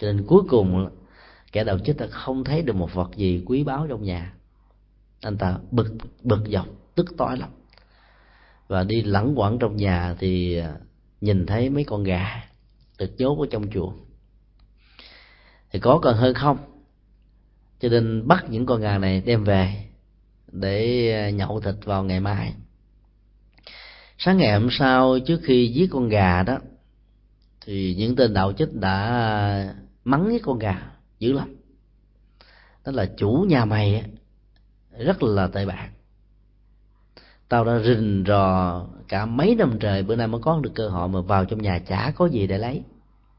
Cho 0.00 0.12
nên 0.12 0.26
cuối 0.26 0.42
cùng 0.48 0.88
kẻ 1.52 1.64
đầu 1.64 1.78
chết 1.84 1.94
ta 1.98 2.06
không 2.06 2.44
thấy 2.44 2.62
được 2.62 2.76
một 2.76 2.94
vật 2.94 3.10
gì 3.16 3.42
quý 3.46 3.64
báu 3.64 3.86
trong 3.88 4.02
nhà. 4.02 4.34
Anh 5.20 5.38
ta 5.38 5.58
bực 5.70 5.96
bực 6.22 6.40
dọc, 6.52 6.66
tức 6.94 7.06
tối 7.16 7.38
lắm. 7.38 7.50
Và 8.68 8.84
đi 8.84 9.02
lẳng 9.02 9.38
quẩn 9.38 9.58
trong 9.58 9.76
nhà 9.76 10.14
thì 10.18 10.56
à, 10.56 10.74
nhìn 11.20 11.46
thấy 11.46 11.70
mấy 11.70 11.84
con 11.84 12.04
gà 12.04 12.44
được 12.98 13.14
nhốt 13.18 13.38
ở 13.40 13.46
trong 13.50 13.70
chuồng. 13.70 13.98
Thì 15.70 15.78
có 15.78 15.98
cần 16.02 16.16
hơn 16.16 16.34
không? 16.34 16.58
Cho 17.80 17.88
nên 17.88 18.28
bắt 18.28 18.44
những 18.50 18.66
con 18.66 18.80
gà 18.80 18.98
này 18.98 19.20
đem 19.20 19.44
về 19.44 19.84
để 20.52 21.10
à, 21.12 21.30
nhậu 21.30 21.60
thịt 21.60 21.74
vào 21.84 22.04
ngày 22.04 22.20
mai. 22.20 22.54
Sáng 24.18 24.38
ngày 24.38 24.52
hôm 24.52 24.68
sau, 24.70 25.18
trước 25.18 25.40
khi 25.42 25.68
giết 25.68 25.88
con 25.90 26.08
gà 26.08 26.42
đó, 26.42 26.58
thì 27.60 27.94
những 27.98 28.16
tên 28.16 28.34
đạo 28.34 28.52
chích 28.52 28.72
đã 28.72 29.04
à, 29.04 29.74
mắng 30.04 30.26
cái 30.28 30.40
con 30.42 30.58
gà 30.58 30.97
dữ 31.18 31.32
lắm. 31.32 31.56
Đó 32.84 32.92
là 32.92 33.06
chủ 33.16 33.46
nhà 33.48 33.64
mày 33.64 34.04
rất 34.98 35.22
là 35.22 35.46
tệ 35.46 35.66
bạc. 35.66 35.88
Tao 37.48 37.64
đã 37.64 37.78
rình 37.78 38.24
rò 38.26 38.86
cả 39.08 39.26
mấy 39.26 39.54
năm 39.54 39.76
trời, 39.80 40.02
bữa 40.02 40.16
nay 40.16 40.26
mới 40.26 40.40
có 40.40 40.60
được 40.62 40.72
cơ 40.74 40.88
hội 40.88 41.08
mà 41.08 41.20
vào 41.20 41.44
trong 41.44 41.62
nhà 41.62 41.78
chả 41.78 42.12
có 42.16 42.26
gì 42.26 42.46
để 42.46 42.58
lấy, 42.58 42.82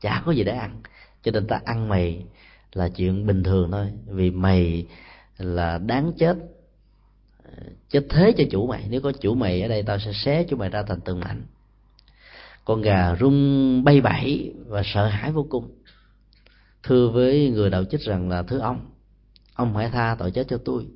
chả 0.01 0.23
có 0.25 0.31
gì 0.31 0.43
để 0.43 0.51
ăn. 0.51 0.81
Cho 1.23 1.31
nên 1.31 1.47
ta 1.47 1.61
ăn 1.65 1.89
mày 1.89 2.25
là 2.73 2.89
chuyện 2.89 3.25
bình 3.25 3.43
thường 3.43 3.71
thôi, 3.71 3.91
vì 4.07 4.31
mày 4.31 4.85
là 5.37 5.77
đáng 5.77 6.11
chết 6.17 6.37
chết 7.89 8.05
thế 8.09 8.33
cho 8.37 8.43
chủ 8.51 8.67
mày. 8.67 8.87
Nếu 8.89 9.01
có 9.01 9.11
chủ 9.11 9.35
mày 9.35 9.61
ở 9.61 9.67
đây, 9.67 9.83
tao 9.83 9.99
sẽ 9.99 10.11
xé 10.13 10.43
chủ 10.43 10.57
mày 10.57 10.69
ra 10.69 10.83
thành 10.83 10.99
từng 11.01 11.19
mảnh. 11.19 11.43
Con 12.65 12.81
gà 12.81 13.15
rung 13.19 13.83
bay 13.83 14.01
bẩy 14.01 14.53
và 14.67 14.81
sợ 14.85 15.07
hãi 15.07 15.31
vô 15.31 15.45
cùng 15.49 15.71
thưa 16.83 17.09
với 17.09 17.49
người 17.49 17.69
đạo 17.69 17.83
chích 17.85 18.01
rằng 18.01 18.29
là, 18.29 18.43
thưa 18.43 18.59
ông 18.59 18.85
ông 19.53 19.77
hãy 19.77 19.89
tha 19.89 20.15
tội 20.19 20.31
chết 20.31 20.47
cho 20.49 20.57
tôi. 20.65 20.87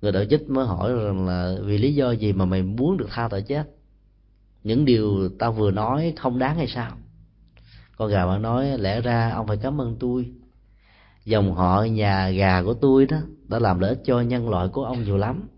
Người 0.00 0.12
đạo 0.12 0.24
chích 0.30 0.50
mới 0.50 0.66
hỏi 0.66 0.92
rằng 0.92 1.26
là, 1.26 1.54
vì 1.62 1.78
lý 1.78 1.94
do 1.94 2.10
gì 2.10 2.32
mà 2.32 2.44
mày 2.44 2.62
muốn 2.62 2.96
được 2.96 3.08
tha 3.10 3.28
tội 3.28 3.42
chết? 3.42 3.64
Những 4.64 4.84
điều 4.84 5.28
tao 5.38 5.52
vừa 5.52 5.70
nói 5.70 6.12
không 6.16 6.38
đáng 6.38 6.56
hay 6.56 6.66
sao? 6.66 6.96
Con 7.96 8.10
gà 8.10 8.26
bạn 8.26 8.42
nói, 8.42 8.78
lẽ 8.78 9.00
ra 9.00 9.30
ông 9.30 9.46
phải 9.46 9.56
cảm 9.56 9.80
ơn 9.80 9.96
tôi. 10.00 10.32
Dòng 11.24 11.54
họ 11.54 11.84
nhà 11.84 12.30
gà 12.30 12.62
của 12.62 12.74
tôi 12.74 13.06
đó, 13.06 13.16
đã 13.48 13.58
làm 13.58 13.78
lợi 13.78 13.90
ích 13.90 14.00
cho 14.04 14.20
nhân 14.20 14.48
loại 14.48 14.68
của 14.68 14.84
ông 14.84 15.04
nhiều 15.04 15.16
lắm. 15.16 15.48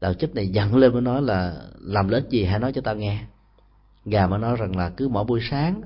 Đạo 0.00 0.14
chích 0.14 0.34
này 0.34 0.48
giận 0.48 0.76
lên 0.76 0.92
mới 0.92 1.02
nói 1.02 1.22
là, 1.22 1.56
làm 1.80 2.08
lợi 2.08 2.20
ích 2.20 2.30
gì 2.30 2.44
hãy 2.44 2.58
nói 2.58 2.72
cho 2.72 2.80
tao 2.80 2.96
nghe. 2.96 3.24
Gà 4.04 4.26
mới 4.26 4.38
nói 4.38 4.56
rằng 4.56 4.76
là, 4.76 4.90
cứ 4.90 5.08
mỗi 5.08 5.24
buổi 5.24 5.40
sáng 5.50 5.80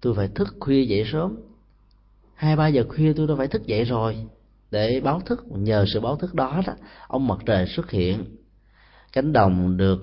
tôi 0.00 0.14
phải 0.14 0.28
thức 0.28 0.56
khuya 0.60 0.82
dậy 0.82 1.04
sớm. 1.12 1.36
Hai, 2.34 2.56
ba 2.56 2.68
giờ 2.68 2.84
khuya 2.88 3.12
tôi 3.12 3.26
đã 3.26 3.34
phải 3.38 3.48
thức 3.48 3.66
dậy 3.66 3.84
rồi. 3.84 4.16
Để 4.70 5.00
báo 5.00 5.20
thức, 5.20 5.44
nhờ 5.48 5.84
sự 5.88 6.00
báo 6.00 6.16
thức 6.16 6.34
đó 6.34 6.62
đó, 6.66 6.72
ông 7.08 7.26
mặt 7.26 7.38
trời 7.46 7.66
xuất 7.66 7.90
hiện. 7.90 8.24
Cánh 9.12 9.32
đồng 9.32 9.76
được 9.76 10.00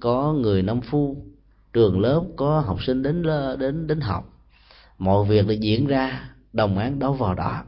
có 0.00 0.32
người 0.32 0.62
nông 0.62 0.80
phu, 0.80 1.16
trường 1.72 2.00
lớp 2.00 2.24
có 2.36 2.60
học 2.60 2.82
sinh 2.82 3.02
đến 3.02 3.22
đến 3.58 3.86
đến 3.86 4.00
học. 4.00 4.24
Mọi 4.98 5.24
việc 5.24 5.46
được 5.46 5.60
diễn 5.60 5.86
ra, 5.86 6.30
đồng 6.52 6.78
án 6.78 6.98
đấu 6.98 7.12
vào 7.12 7.34
đó. 7.34 7.62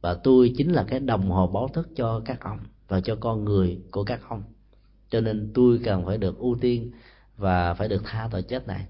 Và 0.00 0.14
tôi 0.14 0.52
chính 0.56 0.72
là 0.72 0.84
cái 0.88 1.00
đồng 1.00 1.30
hồ 1.30 1.46
báo 1.46 1.68
thức 1.68 1.88
cho 1.96 2.20
các 2.24 2.44
ông 2.44 2.58
và 2.88 3.00
cho 3.00 3.16
con 3.16 3.44
người 3.44 3.78
của 3.90 4.04
các 4.04 4.20
ông. 4.28 4.42
Cho 5.10 5.20
nên 5.20 5.50
tôi 5.54 5.80
cần 5.84 6.06
phải 6.06 6.18
được 6.18 6.38
ưu 6.38 6.56
tiên 6.60 6.90
và 7.36 7.74
phải 7.74 7.88
được 7.88 8.02
tha 8.04 8.28
tội 8.30 8.42
chết 8.42 8.66
này 8.66 8.86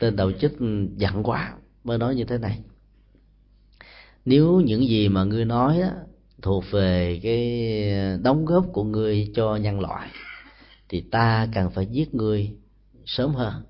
tên 0.00 0.16
đạo 0.16 0.32
chích 0.32 0.52
giận 0.96 1.22
quá 1.22 1.54
mới 1.84 1.98
nói 1.98 2.14
như 2.14 2.24
thế 2.24 2.38
này. 2.38 2.58
Nếu 4.24 4.60
những 4.60 4.88
gì 4.88 5.08
mà 5.08 5.24
ngươi 5.24 5.44
nói 5.44 5.80
á, 5.80 5.90
thuộc 6.42 6.64
về 6.70 7.20
cái 7.22 7.72
đóng 8.22 8.44
góp 8.44 8.66
của 8.72 8.84
ngươi 8.84 9.30
cho 9.34 9.56
nhân 9.56 9.80
loại 9.80 10.08
thì 10.88 11.00
ta 11.00 11.48
cần 11.54 11.70
phải 11.70 11.86
giết 11.86 12.14
ngươi 12.14 12.50
sớm 13.06 13.34
hơn. 13.34 13.62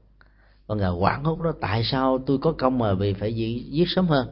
Con 0.66 0.78
gà 0.78 0.88
quảng 0.88 1.24
hốt 1.24 1.40
đó 1.40 1.52
tại 1.60 1.84
sao 1.84 2.18
tôi 2.26 2.38
có 2.38 2.52
công 2.52 2.78
mà 2.78 2.94
vì 2.94 3.12
phải 3.12 3.34
giết 3.70 3.88
sớm 3.88 4.06
hơn? 4.06 4.28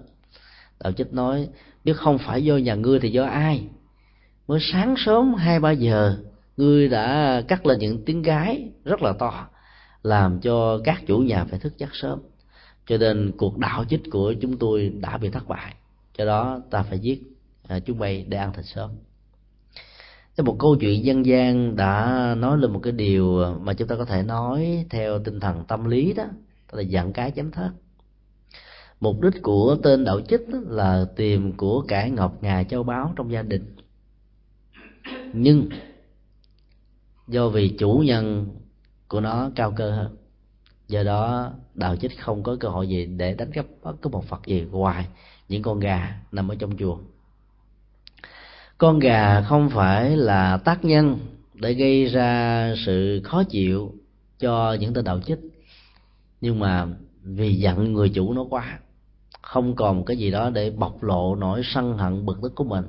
Đạo 0.80 0.92
chích 0.92 1.12
nói 1.12 1.48
nếu 1.84 1.94
không 1.94 2.18
phải 2.18 2.44
do 2.44 2.56
nhà 2.56 2.74
ngươi 2.74 3.00
thì 3.00 3.10
do 3.10 3.24
ai? 3.24 3.64
Mới 4.48 4.58
sáng 4.60 4.94
sớm 4.98 5.34
hai 5.34 5.60
ba 5.60 5.70
giờ 5.70 6.16
ngươi 6.56 6.88
đã 6.88 7.42
cắt 7.48 7.66
lên 7.66 7.78
những 7.78 8.04
tiếng 8.04 8.22
gái 8.22 8.68
rất 8.84 9.02
là 9.02 9.12
to 9.12 9.48
làm 10.02 10.40
cho 10.40 10.80
các 10.84 11.02
chủ 11.06 11.18
nhà 11.18 11.44
phải 11.44 11.58
thức 11.58 11.78
giấc 11.78 11.94
sớm. 11.94 12.20
Cho 12.86 12.98
nên 12.98 13.32
cuộc 13.38 13.58
đạo 13.58 13.84
chích 13.84 14.02
của 14.10 14.34
chúng 14.40 14.56
tôi 14.56 14.92
đã 15.00 15.18
bị 15.18 15.30
thất 15.30 15.48
bại. 15.48 15.74
Cho 16.14 16.24
đó 16.24 16.60
ta 16.70 16.82
phải 16.82 16.98
giết 16.98 17.22
à, 17.68 17.78
chúng 17.78 17.98
bay 17.98 18.26
để 18.28 18.38
ăn 18.38 18.52
thịt 18.52 18.64
sớm. 18.66 18.90
Thế 20.36 20.44
một 20.44 20.56
câu 20.58 20.76
chuyện 20.80 21.04
dân 21.04 21.26
gian 21.26 21.76
đã 21.76 22.34
nói 22.38 22.58
lên 22.58 22.72
một 22.72 22.80
cái 22.82 22.92
điều 22.92 23.54
mà 23.60 23.72
chúng 23.72 23.88
ta 23.88 23.96
có 23.96 24.04
thể 24.04 24.22
nói 24.22 24.86
theo 24.90 25.18
tinh 25.18 25.40
thần 25.40 25.64
tâm 25.68 25.84
lý 25.84 26.12
đó 26.12 26.24
đó 26.72 26.76
là 26.76 26.82
dặn 26.82 27.12
cái 27.12 27.30
chấm 27.30 27.50
thớt. 27.50 27.70
Mục 29.00 29.20
đích 29.20 29.42
của 29.42 29.76
tên 29.82 30.04
đạo 30.04 30.20
chích 30.20 30.40
là 30.68 31.06
tìm 31.16 31.52
của 31.52 31.84
cải 31.88 32.10
ngọc 32.10 32.42
ngà 32.42 32.62
châu 32.62 32.82
báu 32.82 33.12
trong 33.16 33.32
gia 33.32 33.42
đình. 33.42 33.76
Nhưng 35.32 35.68
do 37.28 37.48
vì 37.48 37.68
chủ 37.68 38.02
nhân 38.06 38.46
của 39.08 39.20
nó 39.20 39.50
cao 39.54 39.72
cơ 39.76 39.90
hơn. 39.90 40.16
Do 40.88 41.02
đó, 41.02 41.52
đạo 41.74 41.96
chích 41.96 42.20
không 42.20 42.42
có 42.42 42.56
cơ 42.60 42.68
hội 42.68 42.88
gì 42.88 43.06
để 43.06 43.34
đánh 43.34 43.52
cắp 43.52 43.66
bất 43.82 44.02
cứ 44.02 44.08
một 44.10 44.24
phật 44.24 44.46
gì 44.46 44.66
ngoài 44.70 45.06
những 45.48 45.62
con 45.62 45.80
gà 45.80 46.20
nằm 46.32 46.48
ở 46.48 46.54
trong 46.54 46.76
chùa 46.76 46.98
con 48.78 48.98
gà 48.98 49.42
không 49.42 49.70
phải 49.70 50.16
là 50.16 50.56
tác 50.56 50.84
nhân 50.84 51.18
để 51.54 51.74
gây 51.74 52.04
ra 52.06 52.74
sự 52.86 53.20
khó 53.24 53.42
chịu 53.44 53.94
cho 54.38 54.76
những 54.80 54.94
tên 54.94 55.04
đạo 55.04 55.20
chích. 55.20 55.38
Nhưng 56.40 56.58
mà 56.58 56.86
vì 57.22 57.54
giận 57.54 57.92
người 57.92 58.08
chủ 58.08 58.32
nó 58.32 58.44
quá, 58.50 58.78
không 59.42 59.76
còn 59.76 60.04
cái 60.04 60.16
gì 60.16 60.30
đó 60.30 60.50
để 60.50 60.70
bộc 60.70 61.02
lộ 61.02 61.34
nỗi 61.34 61.60
sân 61.64 61.98
hận 61.98 62.26
bực 62.26 62.38
tức 62.42 62.54
của 62.54 62.64
mình. 62.64 62.84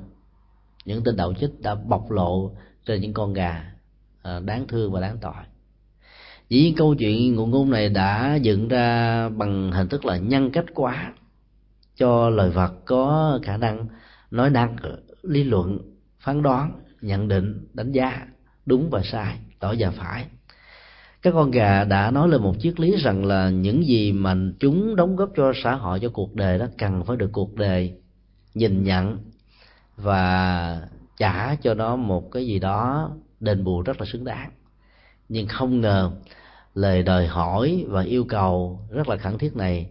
Những 0.84 1.04
tên 1.04 1.16
đạo 1.16 1.34
chích 1.40 1.60
đã 1.60 1.74
bộc 1.74 2.10
lộ 2.10 2.50
trên 2.86 3.00
những 3.00 3.12
con 3.12 3.32
gà 3.32 3.72
à, 4.22 4.40
đáng 4.40 4.66
thương 4.66 4.92
và 4.92 5.00
đáng 5.00 5.18
tội 5.20 5.32
dĩ 6.50 6.62
nhiên 6.62 6.74
câu 6.76 6.94
chuyện 6.94 7.34
ngụ 7.34 7.46
ngôn 7.46 7.70
này 7.70 7.88
đã 7.88 8.34
dựng 8.34 8.68
ra 8.68 9.28
bằng 9.28 9.72
hình 9.72 9.88
thức 9.88 10.04
là 10.04 10.16
nhân 10.16 10.50
cách 10.50 10.64
quá 10.74 11.12
cho 11.96 12.30
lời 12.30 12.50
vật 12.50 12.72
có 12.84 13.38
khả 13.42 13.56
năng 13.56 13.86
nói 14.30 14.50
năng, 14.50 14.76
lý 15.22 15.44
luận, 15.44 15.78
phán 16.18 16.42
đoán, 16.42 16.72
nhận 17.00 17.28
định, 17.28 17.68
đánh 17.74 17.92
giá 17.92 18.26
đúng 18.66 18.90
và 18.90 19.02
sai, 19.02 19.38
tỏ 19.58 19.74
và 19.78 19.90
phải. 19.90 20.26
Các 21.22 21.30
con 21.34 21.50
gà 21.50 21.84
đã 21.84 22.10
nói 22.10 22.28
lên 22.28 22.42
một 22.42 22.54
triết 22.58 22.80
lý 22.80 22.96
rằng 22.96 23.24
là 23.24 23.50
những 23.50 23.86
gì 23.86 24.12
mà 24.12 24.36
chúng 24.60 24.96
đóng 24.96 25.16
góp 25.16 25.30
cho 25.36 25.52
xã 25.62 25.74
hội, 25.74 26.00
cho 26.00 26.08
cuộc 26.08 26.34
đời 26.34 26.58
đó 26.58 26.66
cần 26.78 27.04
phải 27.04 27.16
được 27.16 27.30
cuộc 27.32 27.54
đời 27.54 27.94
nhìn 28.54 28.84
nhận 28.84 29.18
và 29.96 30.82
trả 31.16 31.54
cho 31.54 31.74
nó 31.74 31.96
một 31.96 32.30
cái 32.32 32.46
gì 32.46 32.58
đó 32.58 33.10
đền 33.40 33.64
bù 33.64 33.82
rất 33.82 34.00
là 34.00 34.06
xứng 34.06 34.24
đáng. 34.24 34.50
Nhưng 35.28 35.46
không 35.46 35.80
ngờ 35.80 36.10
lời 36.74 37.02
đòi 37.02 37.26
hỏi 37.26 37.84
và 37.88 38.02
yêu 38.02 38.24
cầu 38.24 38.80
rất 38.90 39.08
là 39.08 39.16
khẩn 39.16 39.38
thiết 39.38 39.56
này 39.56 39.90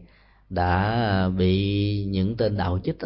đã 0.50 1.30
bị 1.38 2.06
những 2.10 2.38
tên 2.38 2.58
đạo 2.58 2.80
chích 2.84 2.98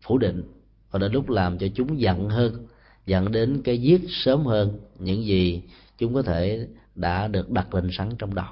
phủ 0.00 0.18
định 0.18 0.42
và 0.90 0.98
đến 0.98 1.12
lúc 1.12 1.30
làm 1.30 1.58
cho 1.58 1.66
chúng 1.74 2.00
giận 2.00 2.28
hơn, 2.28 2.66
dẫn 3.06 3.32
đến 3.32 3.62
cái 3.64 3.78
giết 3.78 4.00
sớm 4.08 4.46
hơn 4.46 4.80
những 4.98 5.24
gì 5.24 5.62
chúng 5.98 6.14
có 6.14 6.22
thể 6.22 6.66
đã 6.94 7.28
được 7.28 7.50
đặt 7.50 7.74
lên 7.74 7.88
sẵn 7.92 8.10
trong 8.18 8.34
đầu. 8.34 8.46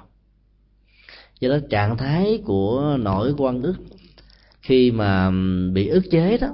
Do 1.39 1.49
đó 1.49 1.57
trạng 1.69 1.97
thái 1.97 2.41
của 2.45 2.97
nỗi 2.99 3.33
quan 3.37 3.61
ức 3.61 3.75
khi 4.61 4.91
mà 4.91 5.31
bị 5.73 5.87
ức 5.87 6.03
chế 6.11 6.37
đó 6.37 6.47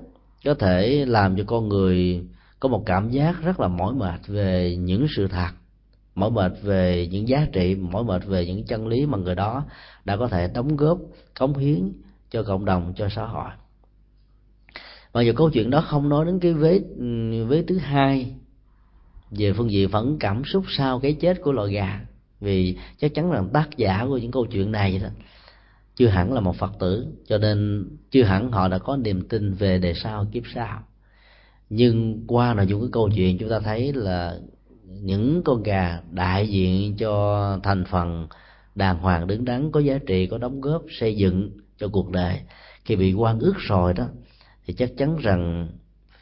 có 0.45 0.53
thể 0.53 1.05
làm 1.05 1.37
cho 1.37 1.43
con 1.47 1.69
người 1.69 2.23
có 2.59 2.69
một 2.69 2.83
cảm 2.85 3.09
giác 3.09 3.41
rất 3.43 3.59
là 3.59 3.67
mỏi 3.67 3.93
mệt 3.93 4.19
về 4.27 4.75
những 4.79 5.07
sự 5.15 5.27
thật 5.27 5.49
mỏi 6.15 6.31
mệt 6.31 6.53
về 6.61 7.07
những 7.11 7.27
giá 7.27 7.47
trị 7.53 7.75
mỏi 7.75 8.03
mệt 8.03 8.25
về 8.25 8.45
những 8.45 8.63
chân 8.65 8.87
lý 8.87 9.05
mà 9.05 9.17
người 9.17 9.35
đó 9.35 9.65
đã 10.05 10.17
có 10.17 10.27
thể 10.27 10.47
đóng 10.53 10.75
góp, 10.75 10.99
cống 11.39 11.57
hiến 11.57 11.91
cho 12.31 12.43
cộng 12.43 12.65
đồng, 12.65 12.93
cho 12.95 13.09
xã 13.09 13.25
hội. 13.25 13.49
Và 15.11 15.21
dù 15.21 15.33
câu 15.35 15.49
chuyện 15.49 15.69
đó 15.69 15.81
không 15.81 16.09
nói 16.09 16.25
đến 16.25 16.39
cái 16.39 16.53
vế 16.53 16.79
vế 17.47 17.63
thứ 17.67 17.77
hai, 17.77 18.35
về 19.31 19.53
phương 19.53 19.71
diện 19.71 19.89
phẫn 19.89 20.17
cảm, 20.19 20.45
xúc 20.45 20.63
sau 20.67 20.99
cái 20.99 21.13
chết 21.13 21.41
của 21.41 21.51
loài 21.51 21.73
gà. 21.73 22.05
Vì 22.39 22.77
chắc 22.97 23.13
chắn 23.13 23.31
rằng 23.31 23.49
tác 23.53 23.77
giả 23.77 24.05
của 24.07 24.17
những 24.17 24.31
câu 24.31 24.45
chuyện 24.45 24.71
này 24.71 24.99
đó, 25.03 25.09
chưa 25.95 26.07
hẳn 26.07 26.33
là 26.33 26.41
một 26.41 26.55
phật 26.55 26.71
tử, 26.79 27.07
cho 27.27 27.37
nên 27.37 27.87
chưa 28.11 28.23
hẳn 28.23 28.51
họ 28.51 28.67
đã 28.67 28.77
có 28.77 28.97
niềm 28.97 29.27
tin 29.27 29.53
về 29.53 29.77
đề 29.77 29.93
sau 29.93 30.25
kiếp 30.31 30.43
sau. 30.53 30.83
Nhưng 31.69 32.23
qua 32.27 32.53
nội 32.53 32.67
dung 32.67 32.81
cái 32.81 32.89
câu 32.91 33.09
chuyện, 33.15 33.37
chúng 33.37 33.49
ta 33.49 33.59
thấy 33.59 33.93
là 33.93 34.39
những 35.01 35.41
con 35.45 35.63
gà 35.63 35.99
đại 36.11 36.47
diện 36.47 36.97
cho 36.97 37.59
thành 37.63 37.85
phần 37.85 38.27
đàng 38.75 38.97
hoàng 38.97 39.27
đứng 39.27 39.45
đắn 39.45 39.71
có 39.71 39.79
giá 39.79 39.97
trị, 40.07 40.27
có 40.27 40.37
đóng 40.37 40.61
góp 40.61 40.83
xây 40.89 41.15
dựng 41.15 41.51
cho 41.77 41.87
cuộc 41.87 42.11
đời. 42.11 42.39
Khi 42.85 42.95
bị 42.95 43.13
quan 43.13 43.39
ước 43.39 43.53
rồi 43.57 43.93
đó, 43.93 44.07
thì 44.65 44.73
chắc 44.73 44.91
chắn 44.97 45.17
rằng 45.17 45.67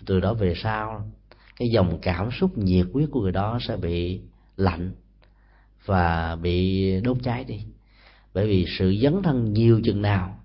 từ 0.06 0.20
đó 0.20 0.34
về 0.34 0.54
sau, 0.56 1.12
cái 1.58 1.70
dòng 1.70 2.00
cảm 2.02 2.32
xúc 2.32 2.58
nhiệt 2.58 2.88
huyết 2.94 3.10
của 3.12 3.22
người 3.22 3.32
đó 3.32 3.60
sẽ 3.62 3.78
bị 3.78 4.22
lạnh 4.58 4.92
và 5.86 6.36
bị 6.36 7.02
đốt 7.02 7.18
cháy 7.24 7.44
đi. 7.44 7.66
Bởi 8.34 8.48
vì 8.48 8.66
sự 8.78 8.96
dấn 9.04 9.22
thân 9.24 9.54
nhiều 9.54 9.82
chừng 9.84 10.02
nào, 10.02 10.38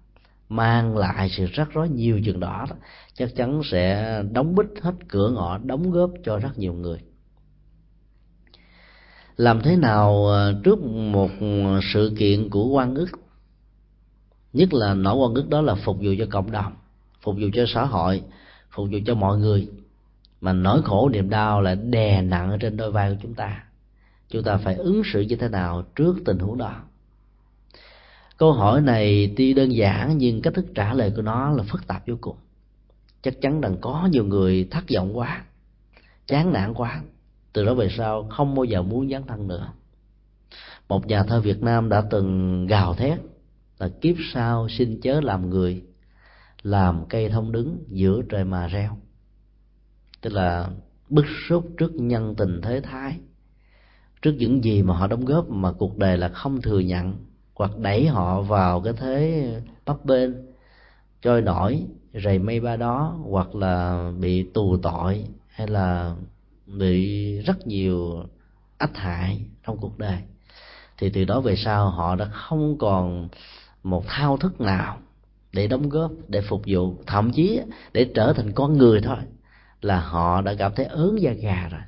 mang 0.48 0.96
lại 0.96 1.28
sự 1.28 1.46
rắc 1.52 1.68
rối 1.72 1.88
nhiều 1.88 2.20
chừng 2.24 2.40
đó, 2.40 2.66
chắc 3.14 3.36
chắn 3.36 3.60
sẽ 3.64 4.22
đóng 4.32 4.54
bích 4.54 4.82
hết 4.82 4.94
cửa 5.08 5.30
ngõ, 5.30 5.58
đóng 5.58 5.90
góp 5.90 6.10
cho 6.24 6.38
rất 6.38 6.58
nhiều 6.58 6.72
người 6.72 6.98
làm 9.36 9.62
thế 9.62 9.76
nào 9.76 10.26
ờ, 10.26 10.60
trước 10.64 10.82
một 10.82 11.30
sự 11.92 12.14
kiện 12.18 12.50
của 12.50 12.66
quan 12.66 12.94
ức? 12.94 13.10
Nhất 14.52 14.74
là 14.74 14.94
nỗi 14.94 15.14
quan 15.16 15.34
ức 15.34 15.48
đó 15.48 15.60
là 15.60 15.74
phục 15.74 15.96
vụ 15.96 16.10
cho 16.18 16.26
cộng 16.30 16.50
đồng, 16.50 16.72
phục 17.20 17.34
vụ 17.34 17.48
cho 17.54 17.64
xã 17.68 17.84
hội, 17.84 18.22
phục 18.70 18.88
vụ 18.92 18.98
cho 19.06 19.14
mọi 19.14 19.38
người. 19.38 19.68
Mà 20.40 20.52
nỗi 20.52 20.82
khổ 20.82 21.08
niềm 21.08 21.30
đau 21.30 21.60
lại 21.60 21.76
đè 21.76 22.22
nặng 22.22 22.50
ở 22.50 22.56
trên 22.56 22.76
đôi 22.76 22.92
vai 22.92 23.10
của 23.10 23.16
chúng 23.22 23.34
ta. 23.34 23.64
Chúng 24.28 24.42
ta 24.42 24.56
phải 24.56 24.74
ứng 24.74 25.02
xử 25.12 25.20
như 25.20 25.36
thế 25.36 25.48
nào 25.48 25.84
trước 25.96 26.16
tình 26.24 26.38
huống 26.38 26.58
đó? 26.58 26.82
Câu 28.36 28.52
hỏi 28.52 28.80
này 28.80 29.34
tuy 29.36 29.54
đơn 29.54 29.74
giản 29.74 30.18
nhưng 30.18 30.42
cách 30.42 30.54
thức 30.54 30.66
trả 30.74 30.94
lời 30.94 31.12
của 31.16 31.22
nó 31.22 31.50
là 31.50 31.62
phức 31.62 31.86
tạp 31.86 32.06
vô 32.06 32.14
cùng. 32.20 32.36
Chắc 33.22 33.40
chắn 33.40 33.60
rằng 33.60 33.76
có 33.80 34.08
nhiều 34.12 34.24
người 34.24 34.68
thất 34.70 34.84
vọng 34.94 35.18
quá, 35.18 35.44
chán 36.26 36.52
nản 36.52 36.74
quá 36.74 37.02
từ 37.56 37.64
đó 37.64 37.74
về 37.74 37.88
sau, 37.88 38.28
không 38.30 38.54
bao 38.54 38.64
giờ 38.64 38.82
muốn 38.82 39.10
dấn 39.10 39.22
thân 39.26 39.48
nữa. 39.48 39.68
Một 40.88 41.06
nhà 41.06 41.22
thơ 41.22 41.40
việt 41.40 41.62
nam 41.62 41.88
đã 41.88 42.02
từng 42.10 42.66
gào 42.66 42.94
thét 42.94 43.18
là 43.78 43.88
kiếp 44.00 44.16
sau 44.32 44.68
xin 44.68 45.00
chớ 45.00 45.20
làm 45.20 45.50
người, 45.50 45.82
làm 46.62 47.04
cây 47.08 47.28
thông 47.28 47.52
đứng 47.52 47.84
giữa 47.88 48.22
trời 48.28 48.44
mà 48.44 48.66
reo. 48.66 48.98
Tức 50.20 50.32
là 50.32 50.68
bức 51.08 51.24
xúc 51.48 51.68
trước 51.78 51.94
nhân 51.94 52.34
tình 52.34 52.60
thế 52.62 52.80
thái, 52.80 53.18
trước 54.22 54.32
những 54.38 54.64
gì 54.64 54.82
mà 54.82 54.96
họ 54.96 55.06
đóng 55.06 55.24
góp 55.24 55.48
mà 55.48 55.72
cuộc 55.72 55.98
đời 55.98 56.18
là 56.18 56.28
không 56.28 56.62
thừa 56.62 56.80
nhận, 56.80 57.14
hoặc 57.54 57.78
đẩy 57.78 58.06
họ 58.06 58.42
vào 58.42 58.80
cái 58.80 58.92
thế 58.92 59.50
bấp 59.86 60.04
bênh, 60.04 60.30
trôi 61.22 61.42
nổi, 61.42 61.82
rầy 62.24 62.38
mây 62.38 62.60
ba 62.60 62.76
đó, 62.76 63.18
hoặc 63.22 63.54
là 63.54 64.10
bị 64.20 64.50
tù 64.54 64.76
tội, 64.76 65.24
hay 65.48 65.66
là 65.66 66.16
bị 66.66 67.40
rất 67.40 67.66
nhiều 67.66 68.24
ách 68.78 68.96
hại 68.96 69.40
trong 69.66 69.78
cuộc 69.78 69.98
đời. 69.98 70.18
Thì 70.98 71.10
từ 71.10 71.24
đó 71.24 71.40
về 71.40 71.56
sau, 71.56 71.90
họ 71.90 72.16
đã 72.16 72.24
không 72.24 72.78
còn 72.78 73.28
một 73.82 74.04
thao 74.06 74.36
thức 74.36 74.60
nào 74.60 74.98
để 75.52 75.66
đóng 75.66 75.88
góp, 75.88 76.10
để 76.28 76.40
phục 76.40 76.62
vụ. 76.66 76.96
Thậm 77.06 77.32
chí 77.32 77.60
để 77.92 78.10
trở 78.14 78.32
thành 78.32 78.52
con 78.52 78.78
người 78.78 79.00
thôi, 79.00 79.16
là 79.80 80.00
họ 80.00 80.42
đã 80.42 80.54
cảm 80.54 80.72
thấy 80.76 80.86
ớn 80.86 81.20
da 81.20 81.32
gà 81.32 81.68
rồi. 81.70 81.80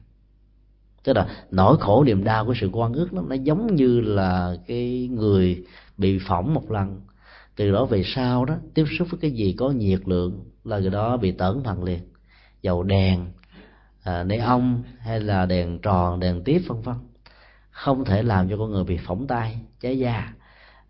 Tức 1.04 1.12
là 1.16 1.26
nỗi 1.50 1.76
khổ 1.80 2.04
niềm 2.04 2.24
đau 2.24 2.44
của 2.44 2.54
sự 2.60 2.70
quan 2.72 2.92
ước 2.92 3.12
nó 3.12 3.22
nó 3.22 3.34
giống 3.34 3.74
như 3.74 4.00
là 4.00 4.56
cái 4.66 5.08
người 5.12 5.64
bị 5.96 6.18
phỏng 6.18 6.54
một 6.54 6.70
lần. 6.70 7.00
Từ 7.56 7.72
đó 7.72 7.84
về 7.84 8.02
sau 8.06 8.44
đó, 8.44 8.54
tiếp 8.74 8.84
xúc 8.98 9.08
với 9.10 9.20
cái 9.20 9.30
gì 9.30 9.54
có 9.58 9.70
nhiệt 9.70 10.00
lượng 10.08 10.44
là 10.64 10.78
người 10.78 10.90
đó 10.90 11.16
bị 11.16 11.32
tởn 11.32 11.62
thần 11.62 11.84
liền. 11.84 12.00
Dầu 12.62 12.82
đèn 12.82 13.26
à, 14.08 14.24
neon 14.24 14.82
hay 15.00 15.20
là 15.20 15.46
đèn 15.46 15.78
tròn 15.78 16.20
đèn 16.20 16.44
tiếp 16.44 16.62
vân 16.66 16.80
vân. 16.80 16.96
Không 17.70 18.04
thể 18.04 18.22
làm 18.22 18.48
cho 18.48 18.56
con 18.56 18.70
người 18.70 18.84
bị 18.84 18.96
phỏng 18.96 19.26
tay 19.26 19.60
cháy 19.80 19.98
da. 19.98 20.32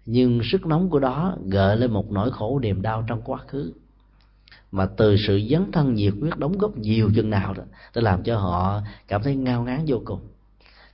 Nhưng 0.07 0.41
sức 0.43 0.67
nóng 0.67 0.91
của 0.91 0.99
đó 0.99 1.37
gợi 1.45 1.77
lên 1.77 1.93
một 1.93 2.13
nỗi 2.13 2.31
khổ 2.31 2.59
niềm 2.59 2.83
đau 2.83 3.05
trong 3.07 3.23
quá 3.23 3.39
khứ. 3.49 3.73
Mà 4.73 4.87
từ 4.97 5.17
sự 5.17 5.41
dấn 5.51 5.73
thân 5.73 5.95
nhiệt 5.95 6.15
huyết 6.21 6.39
đóng 6.39 6.59
góp 6.59 6.79
nhiều 6.79 7.11
chừng 7.15 7.31
nào 7.31 7.55
đó 7.55 7.63
để 7.95 8.03
làm 8.03 8.23
cho 8.23 8.39
họ 8.39 8.81
cảm 9.09 9.23
thấy 9.23 9.37
ngao 9.37 9.63
ngán 9.65 9.85
vô 9.87 10.03
cùng. 10.05 10.21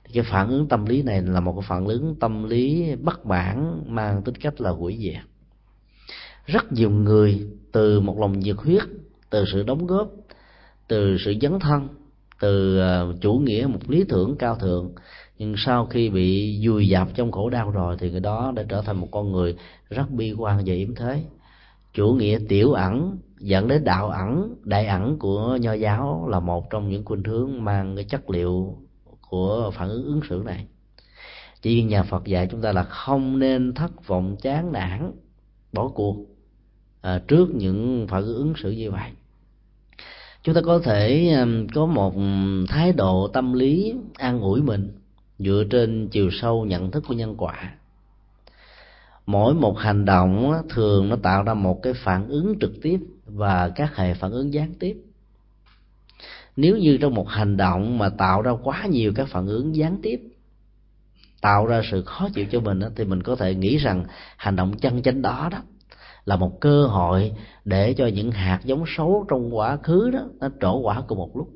Thì 0.03 0.11
cái 0.13 0.23
phản 0.23 0.49
ứng 0.49 0.67
tâm 0.67 0.85
lý 0.85 1.01
này 1.01 1.21
là 1.21 1.39
một 1.39 1.53
cái 1.53 1.67
phản 1.67 1.85
ứng 1.85 2.15
tâm 2.19 2.43
lý 2.43 2.95
bất 2.95 3.25
bản 3.25 3.83
mang 3.87 4.21
tính 4.21 4.35
cách 4.35 4.61
là 4.61 4.69
hủy 4.69 4.97
diệt. 5.01 5.23
Rất 6.45 6.71
nhiều 6.71 6.89
người 6.89 7.47
từ 7.71 7.99
một 7.99 8.19
lòng 8.19 8.39
nhiệt 8.39 8.55
huyết 8.57 8.83
từ 9.29 9.45
sự 9.51 9.63
đóng 9.63 9.87
góp 9.87 10.09
từ 10.87 11.17
sự 11.25 11.33
dấn 11.41 11.59
thân 11.59 11.87
từ 12.39 12.79
ờ, 12.79 13.15
chủ 13.21 13.33
nghĩa 13.33 13.67
một 13.69 13.79
lý 13.87 14.03
tưởng 14.09 14.35
cao 14.37 14.55
thượng. 14.55 14.91
Nhưng 15.37 15.53
sau 15.57 15.85
khi 15.85 16.09
bị 16.09 16.59
vùi 16.67 16.87
dập 16.87 17.07
trong 17.15 17.31
khổ 17.31 17.49
đau 17.49 17.71
rồi 17.71 17.95
thì 17.99 18.11
người 18.11 18.19
đó 18.19 18.53
đã 18.55 18.63
trở 18.69 18.81
thành 18.81 18.97
một 18.97 19.07
con 19.11 19.31
người 19.31 19.55
rất 19.89 20.11
bi 20.11 20.33
quan 20.37 20.57
và 20.65 20.73
yếm 20.73 20.95
thế. 20.95 21.23
Chủ 21.93 22.13
nghĩa 22.13 22.39
tiểu 22.49 22.71
ẩn 22.71 23.17
dẫn 23.39 23.67
đến 23.67 23.83
đạo 23.83 24.09
ẩn 24.09 24.55
đại 24.63 24.87
ẩn 24.87 25.19
của 25.19 25.57
nho 25.61 25.73
giáo 25.73 26.27
là 26.29 26.39
một 26.39 26.69
trong 26.69 26.89
những 26.89 27.05
khuynh 27.05 27.23
hướng 27.23 27.63
mang 27.63 27.95
cái 27.95 28.05
chất 28.05 28.29
liệu 28.29 28.77
của 29.29 29.71
phản 29.73 29.89
ứng 29.89 30.05
ứng 30.05 30.21
xử 30.29 30.41
này. 30.45 30.67
Chỉ 31.61 31.83
nhà 31.83 32.03
phật 32.03 32.25
dạy 32.25 32.47
chúng 32.51 32.61
ta 32.61 32.71
là 32.71 32.83
không 32.83 33.39
nên 33.39 33.73
thất 33.73 34.07
vọng 34.07 34.35
chán 34.41 34.71
nản 34.71 35.11
bỏ 35.73 35.87
cuộc 35.87 36.17
à, 37.01 37.21
trước 37.27 37.49
những 37.55 38.07
phản 38.09 38.23
ứng 38.23 38.53
xử 38.57 38.71
như 38.71 38.91
vậy 38.91 39.11
chúng 40.45 40.55
ta 40.55 40.61
có 40.61 40.79
thể 40.79 41.35
có 41.73 41.85
một 41.85 42.13
thái 42.67 42.93
độ 42.93 43.27
tâm 43.27 43.53
lý 43.53 43.95
an 44.17 44.41
ủi 44.41 44.61
mình 44.61 44.91
dựa 45.39 45.63
trên 45.69 46.07
chiều 46.07 46.29
sâu 46.31 46.65
nhận 46.65 46.91
thức 46.91 47.03
của 47.07 47.13
nhân 47.13 47.35
quả. 47.37 47.73
Mỗi 49.25 49.53
một 49.53 49.79
hành 49.79 50.05
động 50.05 50.53
thường 50.69 51.09
nó 51.09 51.15
tạo 51.15 51.43
ra 51.43 51.53
một 51.53 51.79
cái 51.83 51.93
phản 51.93 52.27
ứng 52.27 52.59
trực 52.59 52.71
tiếp 52.81 52.99
và 53.25 53.69
các 53.69 53.95
hệ 53.95 54.13
phản 54.13 54.31
ứng 54.31 54.53
gián 54.53 54.73
tiếp. 54.79 54.97
Nếu 56.55 56.77
như 56.77 56.97
trong 56.97 57.13
một 57.13 57.29
hành 57.29 57.57
động 57.57 57.97
mà 57.97 58.09
tạo 58.09 58.41
ra 58.41 58.51
quá 58.63 58.85
nhiều 58.85 59.11
các 59.15 59.27
phản 59.27 59.47
ứng 59.47 59.75
gián 59.75 59.97
tiếp, 60.01 60.21
tạo 61.41 61.65
ra 61.65 61.81
sự 61.91 62.03
khó 62.03 62.29
chịu 62.33 62.45
cho 62.51 62.59
mình 62.59 62.79
thì 62.95 63.05
mình 63.05 63.23
có 63.23 63.35
thể 63.35 63.55
nghĩ 63.55 63.77
rằng 63.77 64.05
hành 64.37 64.55
động 64.55 64.77
chân 64.77 65.01
chánh 65.01 65.21
đó 65.21 65.49
đó 65.51 65.57
là 66.25 66.35
một 66.35 66.61
cơ 66.61 66.87
hội 66.87 67.31
để 67.65 67.93
cho 67.93 68.07
những 68.07 68.31
hạt 68.31 68.59
giống 68.63 68.83
xấu 68.97 69.25
trong 69.29 69.55
quá 69.55 69.77
khứ 69.83 70.09
đó, 70.13 70.25
nó 70.39 70.49
trổ 70.61 70.79
quả 70.79 71.01
cùng 71.07 71.17
một 71.17 71.37
lúc. 71.37 71.49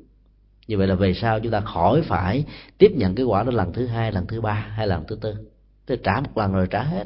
Như 0.66 0.78
vậy 0.78 0.86
là 0.86 0.94
về 0.94 1.14
sau 1.14 1.40
chúng 1.40 1.52
ta 1.52 1.60
khỏi 1.60 2.02
phải 2.02 2.44
tiếp 2.78 2.92
nhận 2.96 3.14
cái 3.14 3.26
quả 3.26 3.42
đó 3.42 3.50
lần 3.50 3.72
thứ 3.72 3.86
hai, 3.86 4.12
lần 4.12 4.26
thứ 4.26 4.40
ba 4.40 4.52
hay 4.52 4.86
lần 4.86 5.04
thứ 5.08 5.16
tư. 5.20 5.34
Tôi 5.86 5.96
trả 6.02 6.20
một 6.20 6.38
lần 6.38 6.52
rồi 6.52 6.66
trả 6.70 6.82
hết. 6.82 7.04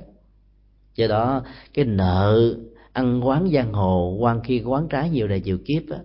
Do 0.94 1.06
đó, 1.06 1.42
cái 1.74 1.84
nợ 1.84 2.54
ăn 2.92 3.28
quán 3.28 3.50
giang 3.54 3.72
hồ, 3.72 4.16
quan 4.20 4.40
khi 4.40 4.62
quán 4.62 4.88
trái 4.88 5.10
nhiều 5.10 5.28
đời 5.28 5.40
nhiều 5.40 5.58
kiếp 5.66 5.82
á 5.90 5.98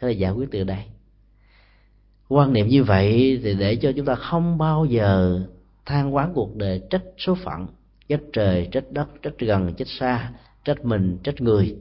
thế 0.00 0.08
là 0.08 0.12
giải 0.12 0.32
quyết 0.32 0.50
từ 0.50 0.64
đây. 0.64 0.84
Quan 2.28 2.52
niệm 2.52 2.68
như 2.68 2.84
vậy 2.84 3.40
thì 3.42 3.54
để 3.54 3.76
cho 3.76 3.92
chúng 3.96 4.06
ta 4.06 4.14
không 4.14 4.58
bao 4.58 4.84
giờ 4.84 5.40
than 5.86 6.14
quán 6.14 6.32
cuộc 6.34 6.56
đời 6.56 6.82
trách 6.90 7.02
số 7.18 7.34
phận, 7.34 7.66
trách 8.08 8.20
trời, 8.32 8.68
trách 8.72 8.84
đất, 8.90 9.08
trách 9.22 9.38
gần, 9.38 9.74
trách 9.74 9.88
xa 9.88 10.32
trách 10.64 10.84
mình, 10.84 11.18
trách 11.22 11.40
người. 11.40 11.76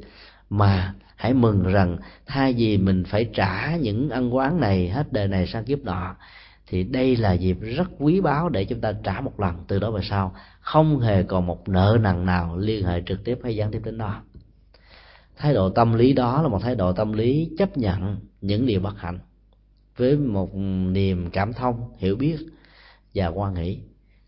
Mà 0.50 0.94
hãy 1.16 1.34
mừng 1.34 1.64
rằng 1.64 1.98
thay 2.26 2.54
vì 2.54 2.78
mình 2.78 3.04
phải 3.04 3.30
trả 3.34 3.76
những 3.76 4.10
ân 4.10 4.36
quán 4.36 4.60
này, 4.60 4.90
hết 4.90 5.14
đời 5.14 5.28
này 5.28 5.48
sang 5.48 5.66
kiếp 5.66 5.80
nọ, 5.80 6.16
thì 6.68 6.84
đây 6.84 7.16
là 7.16 7.34
dịp 7.34 7.58
rất 7.62 7.90
quý 8.00 8.22
báu 8.22 8.50
để 8.50 8.66
chúng 8.66 8.82
ta 8.82 8.94
trả 9.04 9.22
một 9.22 9.40
lần 9.40 9.56
từ 9.68 9.80
đó 9.80 9.92
về 9.92 10.02
sau. 10.04 10.36
Không 10.60 11.00
hề 11.00 11.24
còn 11.24 11.48
một 11.48 11.70
nợ 11.70 11.98
nần 12.02 12.26
nào 12.26 12.58
liên 12.58 12.86
hệ 12.86 13.02
trực 13.06 13.24
tiếp 13.24 13.40
hay 13.44 13.56
gián 13.56 13.72
tiếp 13.72 13.82
đến 13.84 13.98
đó. 13.98 14.22
Thái 15.38 15.54
độ 15.54 15.70
tâm 15.70 15.94
lý 15.94 16.14
đó 16.14 16.42
là 16.42 16.48
một 16.48 16.60
thái 16.62 16.76
độ 16.76 16.94
tâm 16.94 17.14
lý 17.14 17.52
chấp 17.58 17.78
nhận 17.78 18.18
những 18.42 18.66
điều 18.66 18.80
bất 18.80 19.00
hạnh 19.00 19.20
với 19.98 20.18
một 20.18 20.56
niềm 20.92 21.30
cảm 21.30 21.54
thông, 21.54 21.90
hiểu 21.98 22.16
biết 22.16 22.38
và 23.16 23.28
quan 23.28 23.54
nghĩ. 23.54 23.80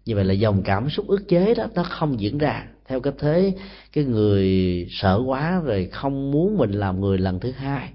Như 0.05 0.15
vậy 0.15 0.25
là 0.25 0.33
dòng 0.33 0.63
cảm 0.63 0.89
xúc 0.89 1.07
ức 1.07 1.27
chế 1.27 1.53
đó, 1.53 1.65
nó 1.75 1.83
không 1.83 2.19
diễn 2.19 2.37
ra 2.37 2.67
theo 2.87 2.99
cái 2.99 3.13
thế 3.19 3.53
cái 3.93 4.03
người 4.03 4.87
sợ 4.89 5.21
quá 5.25 5.61
rồi 5.63 5.89
không 5.91 6.31
muốn 6.31 6.57
mình 6.57 6.71
làm 6.71 7.01
người 7.01 7.17
lần 7.17 7.39
thứ 7.39 7.51
hai. 7.51 7.89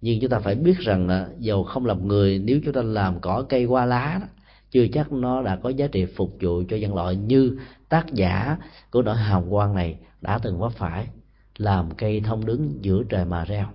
Nhưng 0.00 0.20
chúng 0.20 0.30
ta 0.30 0.38
phải 0.38 0.54
biết 0.54 0.78
rằng 0.78 1.08
là 1.08 1.28
dầu 1.38 1.64
không 1.64 1.86
làm 1.86 2.08
người 2.08 2.38
nếu 2.38 2.60
chúng 2.64 2.74
ta 2.74 2.82
làm 2.82 3.20
cỏ 3.20 3.44
cây 3.48 3.64
qua 3.64 3.84
lá 3.86 4.18
đó, 4.20 4.26
chưa 4.70 4.86
chắc 4.92 5.12
nó 5.12 5.42
đã 5.42 5.56
có 5.56 5.68
giá 5.68 5.86
trị 5.86 6.04
phục 6.04 6.36
vụ 6.40 6.62
cho 6.68 6.76
nhân 6.76 6.94
loại 6.94 7.16
như 7.16 7.58
tác 7.88 8.06
giả 8.12 8.56
của 8.90 9.02
nỗi 9.02 9.16
hào 9.16 9.46
quang 9.50 9.74
này 9.74 9.96
đã 10.20 10.38
từng 10.42 10.58
vấp 10.58 10.72
phải. 10.72 11.06
Làm 11.56 11.90
cây 11.90 12.20
thông 12.20 12.46
đứng 12.46 12.78
giữa 12.80 13.02
trời 13.08 13.24
mà 13.24 13.44
reo. 13.44 13.66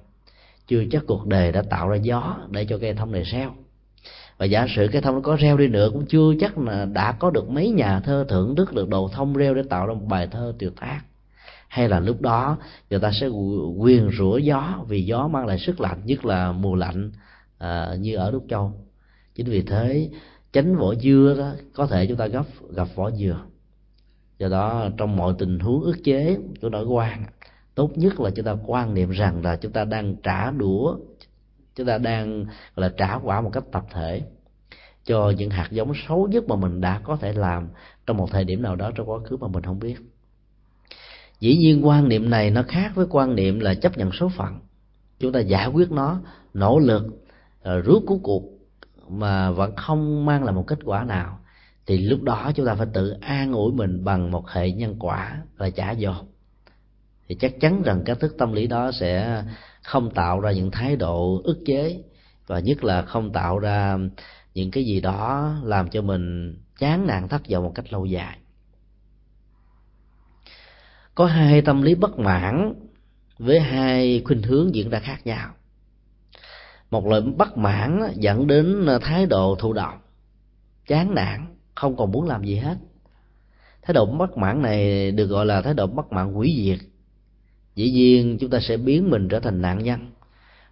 Chưa 0.67 0.83
chắc 0.91 1.03
cuộc 1.07 1.27
đời 1.27 1.51
đã 1.51 1.61
tạo 1.61 1.89
ra 1.89 1.95
gió 1.95 2.37
để 2.49 2.65
cho 2.65 2.77
cây 2.77 2.93
thông 2.93 3.11
này 3.11 3.23
reo 3.23 3.55
và 4.37 4.45
giả 4.45 4.67
sử 4.75 4.87
cái 4.91 5.01
thông 5.01 5.15
nó 5.15 5.21
có 5.21 5.35
reo 5.35 5.57
đi 5.57 5.67
nữa 5.67 5.89
cũng 5.93 6.05
chưa 6.05 6.33
chắc 6.39 6.57
là 6.57 6.85
đã 6.85 7.11
có 7.11 7.29
được 7.29 7.49
mấy 7.49 7.69
nhà 7.69 7.99
thơ 7.99 8.25
thưởng 8.29 8.55
thức 8.55 8.73
được 8.73 8.89
đồ 8.89 9.09
thông 9.13 9.33
reo 9.33 9.53
để 9.53 9.61
tạo 9.69 9.87
ra 9.87 9.93
một 9.93 10.05
bài 10.09 10.27
thơ 10.31 10.53
tuyệt 10.59 10.73
tác 10.81 11.01
hay 11.67 11.89
là 11.89 11.99
lúc 11.99 12.21
đó 12.21 12.57
người 12.89 12.99
ta 12.99 13.11
sẽ 13.11 13.27
quyền 13.77 14.11
rủa 14.11 14.37
gió 14.37 14.85
vì 14.87 15.05
gió 15.05 15.27
mang 15.27 15.45
lại 15.45 15.59
sức 15.59 15.81
lạnh 15.81 16.01
nhất 16.05 16.25
là 16.25 16.51
mùa 16.51 16.75
lạnh 16.75 17.11
à, 17.57 17.95
như 17.99 18.15
ở 18.15 18.31
đúc 18.31 18.45
châu. 18.49 18.71
Chính 19.35 19.49
vì 19.49 19.61
thế 19.61 20.09
tránh 20.53 20.75
vỏ 20.75 20.95
dưa 20.95 21.35
đó 21.37 21.51
có 21.73 21.87
thể 21.87 22.07
chúng 22.07 22.17
ta 22.17 22.27
gặp 22.27 22.45
gặp 22.75 22.87
vỏ 22.95 23.11
dừa. 23.11 23.39
Do 24.37 24.49
đó 24.49 24.89
trong 24.97 25.17
mọi 25.17 25.33
tình 25.37 25.59
huống 25.59 25.81
ức 25.81 25.97
chế 26.03 26.37
của 26.61 26.69
nỗi 26.69 26.85
quan 26.85 27.23
tốt 27.75 27.91
nhất 27.97 28.19
là 28.19 28.29
chúng 28.29 28.45
ta 28.45 28.55
quan 28.65 28.93
niệm 28.93 29.09
rằng 29.09 29.43
là 29.43 29.55
chúng 29.55 29.71
ta 29.71 29.85
đang 29.85 30.15
trả 30.23 30.51
đũa 30.51 30.97
chúng 31.75 31.87
ta 31.87 31.97
đang, 31.97 32.45
gọi 32.45 32.89
là, 32.89 32.89
trả 32.97 33.15
quả 33.15 33.41
một 33.41 33.49
cách 33.53 33.63
tập 33.71 33.85
thể 33.91 34.21
cho 35.03 35.33
những 35.37 35.49
hạt 35.49 35.67
giống 35.71 35.91
xấu 36.07 36.27
nhất 36.27 36.43
mà 36.47 36.55
mình 36.55 36.81
đã 36.81 37.01
có 37.03 37.15
thể 37.15 37.33
làm 37.33 37.67
trong 38.07 38.17
một 38.17 38.31
thời 38.31 38.43
điểm 38.43 38.61
nào 38.61 38.75
đó 38.75 38.91
trong 38.95 39.09
quá 39.09 39.19
khứ 39.25 39.37
mà 39.37 39.47
mình 39.47 39.63
không 39.63 39.79
biết. 39.79 39.95
Dĩ 41.39 41.57
nhiên 41.57 41.87
quan 41.87 42.09
niệm 42.09 42.29
này 42.29 42.51
nó 42.51 42.63
khác 42.67 42.91
với 42.95 43.05
quan 43.09 43.35
niệm 43.35 43.59
là 43.59 43.73
chấp 43.73 43.97
nhận 43.97 44.11
số 44.11 44.29
phận. 44.29 44.59
Chúng 45.19 45.31
ta 45.31 45.39
giải 45.39 45.67
quyết 45.67 45.91
nó, 45.91 46.21
nỗ 46.53 46.79
lực 46.79 47.03
ờ, 47.61 47.81
rước 47.81 47.83
rút 47.85 48.03
cuối 48.07 48.19
cuộc 48.23 48.43
mà 49.09 49.51
vẫn 49.51 49.75
không 49.75 50.25
mang 50.25 50.43
lại 50.43 50.53
một 50.53 50.63
kết 50.67 50.79
quả 50.85 51.03
nào, 51.03 51.39
thì 51.85 51.97
lúc 51.97 52.21
đó 52.23 52.51
chúng 52.55 52.65
ta 52.65 52.75
phải 52.75 52.87
tự 52.93 53.09
an 53.21 53.53
ủi 53.53 53.73
mình 53.73 54.03
bằng 54.03 54.31
một 54.31 54.49
hệ 54.49 54.71
nhân 54.71 54.95
quả 54.99 55.41
là 55.57 55.69
trả 55.69 55.91
dồn 55.91 56.25
thì 57.27 57.35
chắc 57.35 57.59
chắn 57.59 57.81
rằng 57.83 58.01
cách 58.05 58.17
thức 58.19 58.35
tâm 58.37 58.53
lý 58.53 58.67
đó 58.67 58.91
sẽ 58.91 59.43
không 59.85 60.11
tạo 60.11 60.39
ra 60.39 60.51
những 60.51 60.71
thái 60.71 60.95
độ 60.95 61.41
ức 61.43 61.59
chế 61.65 62.03
và 62.47 62.59
nhất 62.59 62.83
là 62.83 63.01
không 63.01 63.33
tạo 63.33 63.59
ra 63.59 63.97
những 64.53 64.71
cái 64.71 64.85
gì 64.85 65.01
đó 65.01 65.55
làm 65.63 65.89
cho 65.89 66.01
mình 66.01 66.55
chán 66.79 67.07
nản 67.07 67.27
thất 67.27 67.41
vọng 67.49 67.63
một 67.63 67.71
cách 67.75 67.93
lâu 67.93 68.05
dài. 68.05 68.37
Có 71.15 71.25
hai 71.25 71.61
tâm 71.61 71.81
lý 71.81 71.95
bất 71.95 72.19
mãn 72.19 72.73
với 73.37 73.59
hai 73.59 74.21
khuynh 74.25 74.43
hướng 74.43 74.75
diễn 74.75 74.89
ra 74.89 74.99
khác 74.99 75.27
nhau. 75.27 75.49
Một 76.91 77.07
loại 77.07 77.21
bất 77.21 77.57
mãn 77.57 78.01
dẫn 78.15 78.47
đến 78.47 78.87
thái 79.01 79.25
độ 79.25 79.55
thụ 79.59 79.73
động, 79.73 79.99
chán 80.87 81.15
nản, 81.15 81.45
không 81.75 81.97
còn 81.97 82.11
muốn 82.11 82.27
làm 82.27 82.43
gì 82.43 82.55
hết. 82.55 82.77
Thái 83.81 83.93
độ 83.93 84.05
bất 84.05 84.37
mãn 84.37 84.61
này 84.61 85.11
được 85.11 85.25
gọi 85.25 85.45
là 85.45 85.61
thái 85.61 85.73
độ 85.73 85.87
bất 85.87 86.11
mãn 86.11 86.33
hủy 86.33 86.53
diệt 86.57 86.79
dĩ 87.75 87.91
nhiên, 87.91 88.37
chúng 88.39 88.49
ta 88.49 88.59
sẽ 88.59 88.77
biến 88.77 89.09
mình 89.09 89.27
trở 89.27 89.39
thành 89.39 89.61
nạn 89.61 89.83
nhân. 89.83 90.11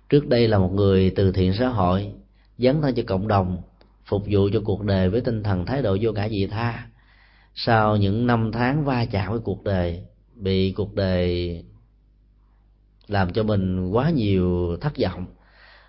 Trước 0.09 0.27
đây 0.27 0.47
là 0.47 0.57
một 0.57 0.71
người 0.73 1.09
từ 1.09 1.31
thiện 1.31 1.53
xã 1.53 1.67
hội, 1.67 2.11
dấn 2.57 2.81
thân 2.81 2.95
cho 2.95 3.03
cộng 3.07 3.27
đồng, 3.27 3.61
phục 4.05 4.23
vụ 4.29 4.49
cho 4.53 4.61
cuộc 4.65 4.83
đời 4.83 5.09
với 5.09 5.21
tinh 5.21 5.43
thần 5.43 5.65
thái 5.65 5.81
độ 5.81 5.97
vô 6.01 6.11
cả 6.15 6.27
vị 6.31 6.47
tha. 6.51 6.87
Sau 7.55 7.97
những 7.97 8.27
năm 8.27 8.51
tháng 8.53 8.85
va 8.85 9.05
chạm 9.05 9.31
với 9.31 9.39
cuộc 9.39 9.63
đời, 9.63 10.03
bị 10.35 10.71
cuộc 10.71 10.95
đời 10.95 11.63
làm 13.07 13.33
cho 13.33 13.43
mình 13.43 13.89
quá 13.89 14.09
nhiều 14.09 14.77
thất 14.81 14.93
vọng, 15.01 15.25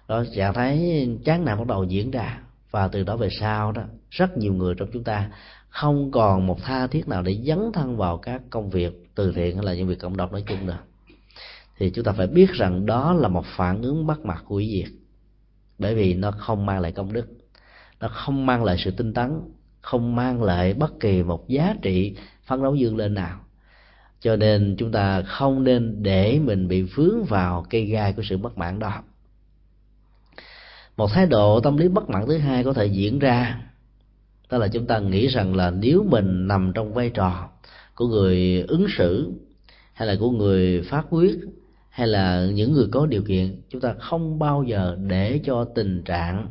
đó 0.08 0.24
trạng 0.36 0.54
thái 0.54 1.08
chán 1.24 1.44
nản 1.44 1.58
bắt 1.58 1.66
đầu 1.66 1.84
diễn 1.84 2.10
ra. 2.10 2.40
Và 2.70 2.88
từ 2.88 3.02
đó 3.02 3.16
về 3.16 3.28
sau 3.40 3.72
đó, 3.72 3.82
rất 4.10 4.38
nhiều 4.38 4.54
người 4.54 4.74
trong 4.74 4.88
chúng 4.92 5.04
ta 5.04 5.30
không 5.68 6.10
còn 6.10 6.46
một 6.46 6.62
tha 6.62 6.86
thiết 6.86 7.08
nào 7.08 7.22
để 7.22 7.40
dấn 7.44 7.58
thân 7.72 7.96
vào 7.96 8.18
các 8.18 8.42
công 8.50 8.70
việc 8.70 9.10
từ 9.14 9.32
thiện 9.32 9.56
hay 9.56 9.64
là 9.64 9.74
những 9.74 9.88
việc 9.88 9.98
cộng 9.98 10.16
đồng 10.16 10.32
nói 10.32 10.44
chung 10.46 10.66
nữa 10.66 10.78
thì 11.78 11.90
chúng 11.90 12.04
ta 12.04 12.12
phải 12.12 12.26
biết 12.26 12.50
rằng 12.52 12.86
đó 12.86 13.12
là 13.12 13.28
một 13.28 13.44
phản 13.56 13.82
ứng 13.82 14.06
bắt 14.06 14.20
mặt 14.20 14.44
của 14.46 14.62
diệt 14.62 14.88
bởi 15.78 15.94
vì 15.94 16.14
nó 16.14 16.30
không 16.30 16.66
mang 16.66 16.80
lại 16.80 16.92
công 16.92 17.12
đức, 17.12 17.26
nó 18.00 18.08
không 18.08 18.46
mang 18.46 18.64
lại 18.64 18.76
sự 18.78 18.90
tinh 18.90 19.14
tấn, 19.14 19.40
không 19.80 20.16
mang 20.16 20.42
lại 20.42 20.74
bất 20.74 21.00
kỳ 21.00 21.22
một 21.22 21.48
giá 21.48 21.74
trị 21.82 22.16
phấn 22.46 22.62
đấu 22.62 22.74
dương 22.74 22.96
lên 22.96 23.14
nào. 23.14 23.40
Cho 24.20 24.36
nên 24.36 24.74
chúng 24.78 24.92
ta 24.92 25.22
không 25.22 25.64
nên 25.64 26.02
để 26.02 26.40
mình 26.44 26.68
bị 26.68 26.82
vướng 26.82 27.24
vào 27.24 27.66
cây 27.70 27.84
gai 27.84 28.12
của 28.12 28.22
sự 28.22 28.38
bất 28.38 28.58
mãn 28.58 28.78
đó. 28.78 29.02
Một 30.96 31.10
thái 31.12 31.26
độ 31.26 31.60
tâm 31.60 31.76
lý 31.76 31.88
bất 31.88 32.10
mãn 32.10 32.24
thứ 32.26 32.38
hai 32.38 32.64
có 32.64 32.72
thể 32.72 32.86
diễn 32.86 33.18
ra, 33.18 33.60
đó 34.50 34.58
là 34.58 34.68
chúng 34.68 34.86
ta 34.86 34.98
nghĩ 34.98 35.26
rằng 35.26 35.56
là 35.56 35.70
nếu 35.70 36.06
mình 36.10 36.48
nằm 36.48 36.72
trong 36.74 36.94
vai 36.94 37.10
trò 37.10 37.48
của 37.94 38.06
người 38.06 38.64
ứng 38.68 38.86
xử 38.98 39.32
hay 39.92 40.08
là 40.08 40.16
của 40.20 40.30
người 40.30 40.82
phát 40.82 41.06
quyết 41.10 41.38
hay 41.94 42.06
là 42.06 42.46
những 42.54 42.72
người 42.72 42.86
có 42.92 43.06
điều 43.06 43.22
kiện 43.22 43.60
chúng 43.68 43.80
ta 43.80 43.94
không 43.98 44.38
bao 44.38 44.62
giờ 44.62 44.96
để 45.00 45.40
cho 45.44 45.64
tình 45.64 46.02
trạng 46.02 46.48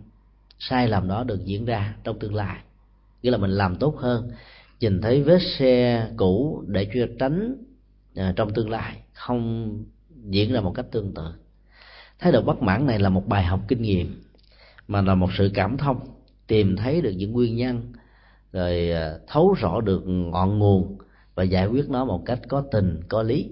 sai 0.60 0.88
lầm 0.88 1.08
đó 1.08 1.24
được 1.24 1.46
diễn 1.46 1.66
ra 1.66 1.96
trong 2.04 2.20
tương 2.20 2.36
lai. 2.36 2.58
Nghĩa 3.22 3.32
là 3.32 3.38
mình 3.38 3.52
làm 3.52 3.76
tốt 3.76 3.96
hơn 3.98 4.32
nhìn 4.80 5.02
thấy 5.02 5.24
vết 5.24 5.40
xe 5.42 6.08
cũ 6.18 6.64
để 6.68 6.88
cho 6.94 7.08
tránh 7.20 7.56
à, 8.16 8.34
trong 8.36 8.54
tương 8.54 8.70
lai 8.70 8.98
không 9.14 9.70
diễn 10.30 10.54
ra 10.54 10.62
một 10.62 10.72
cách 10.76 10.86
tương 10.92 11.14
tự. 11.14 11.34
Thái 12.20 12.32
độ 12.32 12.42
bất 12.42 12.62
mãn 12.62 12.86
này 12.86 13.00
là 13.00 13.10
một 13.10 13.28
bài 13.28 13.44
học 13.44 13.60
kinh 13.68 13.82
nghiệm 13.82 14.24
mà 14.88 15.02
là 15.02 15.16
một 15.16 15.30
sự 15.38 15.52
cảm 15.54 15.78
thông 15.78 16.00
tìm 16.48 16.76
thấy 16.76 17.02
được 17.02 17.12
những 17.12 17.32
nguyên 17.32 17.56
nhân 17.56 17.94
rồi 18.52 18.92
à, 18.92 19.14
thấu 19.28 19.54
rõ 19.54 19.82
được 19.82 20.04
ngọn 20.06 20.60
nguồn 20.60 20.98
và 21.36 21.44
giải 21.44 21.68
quyết 21.68 21.90
nó 21.90 22.06
một 22.06 22.24
cách 22.26 22.40
có 22.48 22.64
tình 22.72 23.02
có 23.08 23.24
lý 23.24 23.50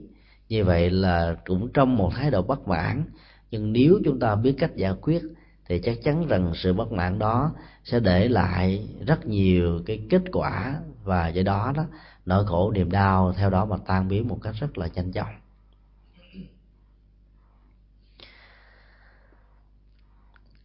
như 0.51 0.65
vậy 0.65 0.89
là 0.89 1.35
cũng 1.45 1.69
trong 1.73 1.97
một 1.97 2.11
thái 2.15 2.31
độ 2.31 2.41
bất 2.41 2.67
mãn. 2.67 3.03
Nhưng 3.51 3.73
nếu 3.73 3.99
chúng 4.05 4.19
ta 4.19 4.35
biết 4.35 4.55
cách 4.59 4.75
giải 4.75 4.93
quyết, 5.01 5.21
thì 5.65 5.79
chắc 5.79 5.97
chắn 6.03 6.27
rằng 6.27 6.51
sự 6.55 6.73
bất 6.73 6.91
mãn 6.91 7.19
đó 7.19 7.51
sẽ 7.83 7.99
để 7.99 8.27
lại 8.27 8.87
rất 9.07 9.25
nhiều 9.25 9.81
cái 9.85 10.01
kết 10.09 10.21
quả. 10.31 10.75
Và 11.03 11.27
do 11.27 11.43
đó 11.43 11.73
đó, 11.75 11.85
nỗi 12.25 12.45
khổ 12.45 12.71
niềm 12.71 12.91
đau 12.91 13.33
theo 13.33 13.49
đó 13.49 13.65
mà 13.65 13.77
tan 13.85 14.07
biến 14.07 14.27
một 14.27 14.39
cách 14.43 14.55
rất 14.59 14.77
là 14.77 14.87
nhanh 14.93 15.11
chóng. 15.11 15.33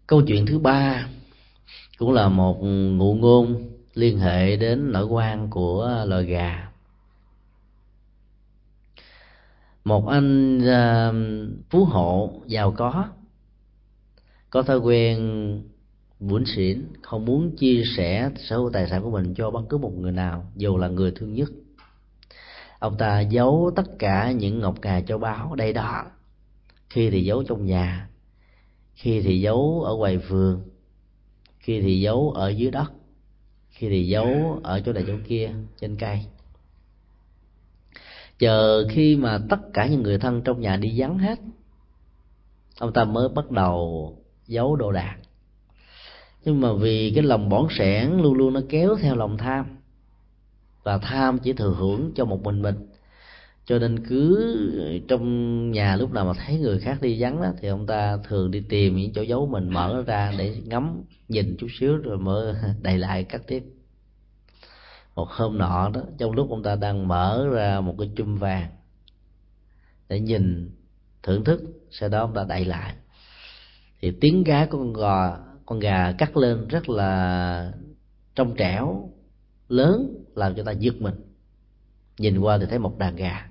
Câu 0.07 0.23
chuyện 0.27 0.47
thứ 0.47 0.59
ba 0.59 1.09
cũng 1.99 2.13
là 2.13 2.29
một 2.29 2.59
ngụ 2.63 3.15
ngôn 3.15 3.71
liên 3.95 4.19
hệ 4.19 4.57
đến 4.57 4.93
nỗi 4.93 5.05
quan 5.07 5.51
của 5.51 6.05
loài 6.07 6.25
gà. 6.25 6.66
Một 9.87 10.07
anh 10.09 10.59
uh, 10.59 11.15
phú 11.71 11.85
hộ 11.85 12.43
giàu 12.47 12.73
có. 12.77 13.09
Có 14.51 14.63
thói 14.63 14.79
quen 14.79 15.19
buồn 16.21 16.45
xỉn 16.47 16.83
không 17.03 17.25
muốn 17.25 17.57
chia 17.57 17.83
sẻ 17.97 18.31
sở 18.37 18.57
hữu 18.57 18.71
tài 18.71 18.89
sản 18.89 19.03
của 19.03 19.11
mình 19.11 19.35
cho 19.35 19.51
bất 19.51 19.63
cứ 19.69 19.79
một 19.79 19.93
người 19.97 20.13
nào 20.13 20.51
dù 20.57 20.77
là 20.77 20.89
người 20.89 21.11
thương 21.11 21.35
nhất. 21.35 21.49
Ông 22.79 22.97
ta 22.99 23.21
giấu 23.21 23.71
tất 23.77 23.99
cả 23.99 24.31
những 24.31 24.61
ngọc 24.61 24.75
ngà 24.83 25.01
châu 25.01 25.19
báu 25.19 25.55
đây 25.55 25.73
đó. 25.73 26.05
Khi 26.91 27.11
thì 27.11 27.25
giấu 27.25 27.43
trong 27.43 27.67
nhà 27.67 28.09
khi 28.95 29.21
thì 29.21 29.41
giấu 29.41 29.83
ở 29.83 29.97
ngoài 29.97 30.19
vườn 30.19 30.63
khi 31.59 31.81
thì 31.81 32.01
giấu 32.01 32.31
ở 32.31 32.49
dưới 32.49 32.71
đất 32.71 32.93
khi 33.69 33.89
thì 33.89 34.09
giấu 34.09 34.61
ở 34.63 34.81
chỗ 34.81 34.93
này 34.93 35.05
chỗ 35.07 35.15
kia 35.29 35.51
trên 35.81 35.97
cây 35.97 36.21
chờ 38.39 38.89
khi 38.91 39.17
mà 39.17 39.39
tất 39.49 39.61
cả 39.73 39.87
những 39.87 40.03
người 40.03 40.19
thân 40.19 40.43
trong 40.43 40.61
nhà 40.61 40.77
đi 40.77 40.93
vắng 40.97 41.19
hết, 41.19 41.39
ông 42.79 42.93
ta 42.93 43.05
mới 43.05 43.29
bắt 43.29 43.51
đầu 43.51 44.13
giấu 44.47 44.77
đồ 44.77 44.93
đạc. 44.93 45.17
Nhưng 46.45 46.61
mà 46.61 46.73
vì 46.73 47.13
cái 47.15 47.25
lòng 47.25 47.49
bỏng 47.49 47.69
sẻn 47.71 48.11
luôn 48.17 48.35
luôn 48.35 48.53
nó 48.53 48.61
kéo 48.69 48.97
theo 49.01 49.17
lòng 49.17 49.39
tham, 49.39 49.67
và 50.83 50.99
tham 50.99 51.39
chỉ 51.39 51.53
thừa 51.53 51.75
hưởng 51.79 52.13
cho 52.15 52.25
một 52.25 52.43
mình 52.43 52.63
mình. 52.63 52.77
Cho 53.65 53.79
nên 53.79 54.07
cứ 54.07 55.03
trong 55.09 55.71
nhà 55.71 55.97
lúc 55.97 56.13
nào 56.13 56.25
mà 56.25 56.33
thấy 56.47 56.59
người 56.59 56.79
khác 56.79 56.99
đi 57.03 57.23
vắng 57.23 57.43
đó 57.43 57.53
thì 57.61 57.69
ông 57.69 57.87
ta 57.87 58.19
thường 58.29 58.51
đi 58.51 58.61
tìm 58.69 58.97
những 58.97 59.13
chỗ 59.13 59.23
giấu 59.23 59.47
mình, 59.47 59.69
mở 59.69 60.05
ra 60.07 60.33
để 60.39 60.57
ngắm, 60.65 61.03
nhìn 61.29 61.57
chút 61.59 61.67
xíu 61.81 61.97
rồi 61.97 62.19
mới 62.19 62.55
đầy 62.83 62.99
lại 62.99 63.25
cắt 63.25 63.43
tiếp 63.47 63.63
một 65.17 65.29
hôm 65.31 65.59
nọ 65.59 65.91
đó, 65.95 66.01
trong 66.19 66.33
lúc 66.33 66.51
ông 66.51 66.63
ta 66.63 66.77
đang 66.77 67.09
mở 67.09 67.49
ra 67.53 67.81
một 67.81 67.95
cái 67.99 68.11
chum 68.17 68.37
vàng 68.37 68.71
để 70.09 70.21
nhìn, 70.21 70.71
thưởng 71.23 71.45
thức, 71.45 71.61
sau 71.91 72.09
đó 72.09 72.21
ông 72.21 72.35
ta 72.35 72.45
đậy 72.49 72.65
lại. 72.65 72.95
Thì 74.01 74.13
tiếng 74.21 74.45
gái 74.45 74.67
của 74.67 74.79
con 74.79 74.93
gà 74.93 75.39
con 75.67 75.79
gà 75.79 76.13
cắt 76.13 76.37
lên 76.37 76.69
rất 76.69 76.89
là 76.89 77.73
trong 78.35 78.55
trẻo, 78.57 79.11
lớn, 79.69 80.25
làm 80.35 80.55
cho 80.55 80.63
ta 80.63 80.73
giật 80.73 80.95
mình. 80.99 81.15
Nhìn 82.19 82.39
qua 82.39 82.59
thì 82.59 82.67
thấy 82.67 82.79
một 82.79 82.99
đàn 82.99 83.17
gà. 83.17 83.49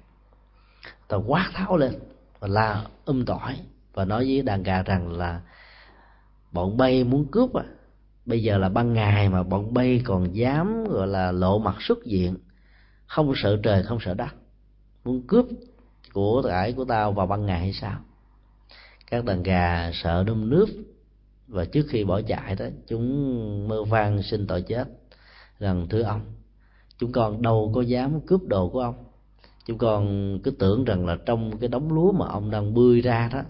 Ta 1.07 1.17
quát 1.17 1.51
tháo 1.53 1.77
lên 1.77 1.93
và 2.39 2.47
la 2.47 2.85
um 3.05 3.25
tỏi 3.25 3.59
và 3.93 4.05
nói 4.05 4.25
với 4.25 4.41
đàn 4.41 4.63
gà 4.63 4.83
rằng 4.83 5.11
là, 5.11 5.41
bọn 6.51 6.77
bay 6.77 7.03
muốn 7.03 7.25
cướp 7.31 7.53
à 7.53 7.65
bây 8.25 8.43
giờ 8.43 8.57
là 8.57 8.69
ban 8.69 8.93
ngày 8.93 9.29
mà 9.29 9.43
bọn 9.43 9.73
bay 9.73 10.01
còn 10.05 10.35
dám, 10.35 10.83
gọi 10.83 11.07
là, 11.07 11.31
lộ 11.31 11.59
mặt 11.59 11.75
xuất 11.79 12.05
diện. 12.05 12.37
Không 13.07 13.33
sợ 13.35 13.59
trời, 13.63 13.83
không 13.83 13.99
sợ 14.01 14.13
đất. 14.13 14.35
Muốn 15.03 15.21
cướp 15.27 15.45
của 16.13 16.41
cải 16.41 16.73
của 16.73 16.85
tao 16.85 17.11
vào 17.11 17.27
ban 17.27 17.45
ngày 17.45 17.59
hay 17.59 17.73
sao? 17.73 17.99
Các 19.11 19.25
đàn 19.25 19.43
gà 19.43 19.91
sợ 19.93 20.23
đâm 20.23 20.49
nước. 20.49 20.65
Và 21.47 21.65
trước 21.65 21.85
khi 21.89 22.03
bỏ 22.03 22.21
chạy 22.21 22.55
đó, 22.55 22.65
chúng 22.87 23.67
mơ 23.67 23.83
vang 23.83 24.23
xin 24.23 24.47
tội 24.47 24.61
chết. 24.61 24.87
Rằng, 25.59 25.87
thưa 25.89 26.01
ông, 26.01 26.21
chúng 26.97 27.11
con 27.11 27.41
đâu 27.41 27.71
có 27.75 27.81
dám 27.81 28.21
cướp 28.21 28.41
đồ 28.43 28.69
của 28.69 28.79
ông. 28.79 28.95
Chúng 29.65 29.77
con 29.77 30.39
cứ 30.43 30.51
tưởng 30.51 30.85
rằng 30.85 31.05
là 31.05 31.17
trong 31.25 31.57
cái 31.57 31.69
đống 31.69 31.93
lúa 31.93 32.11
mà 32.11 32.27
ông 32.27 32.51
đang 32.51 32.73
bươi 32.73 33.01
ra 33.01 33.29
đó 33.33 33.41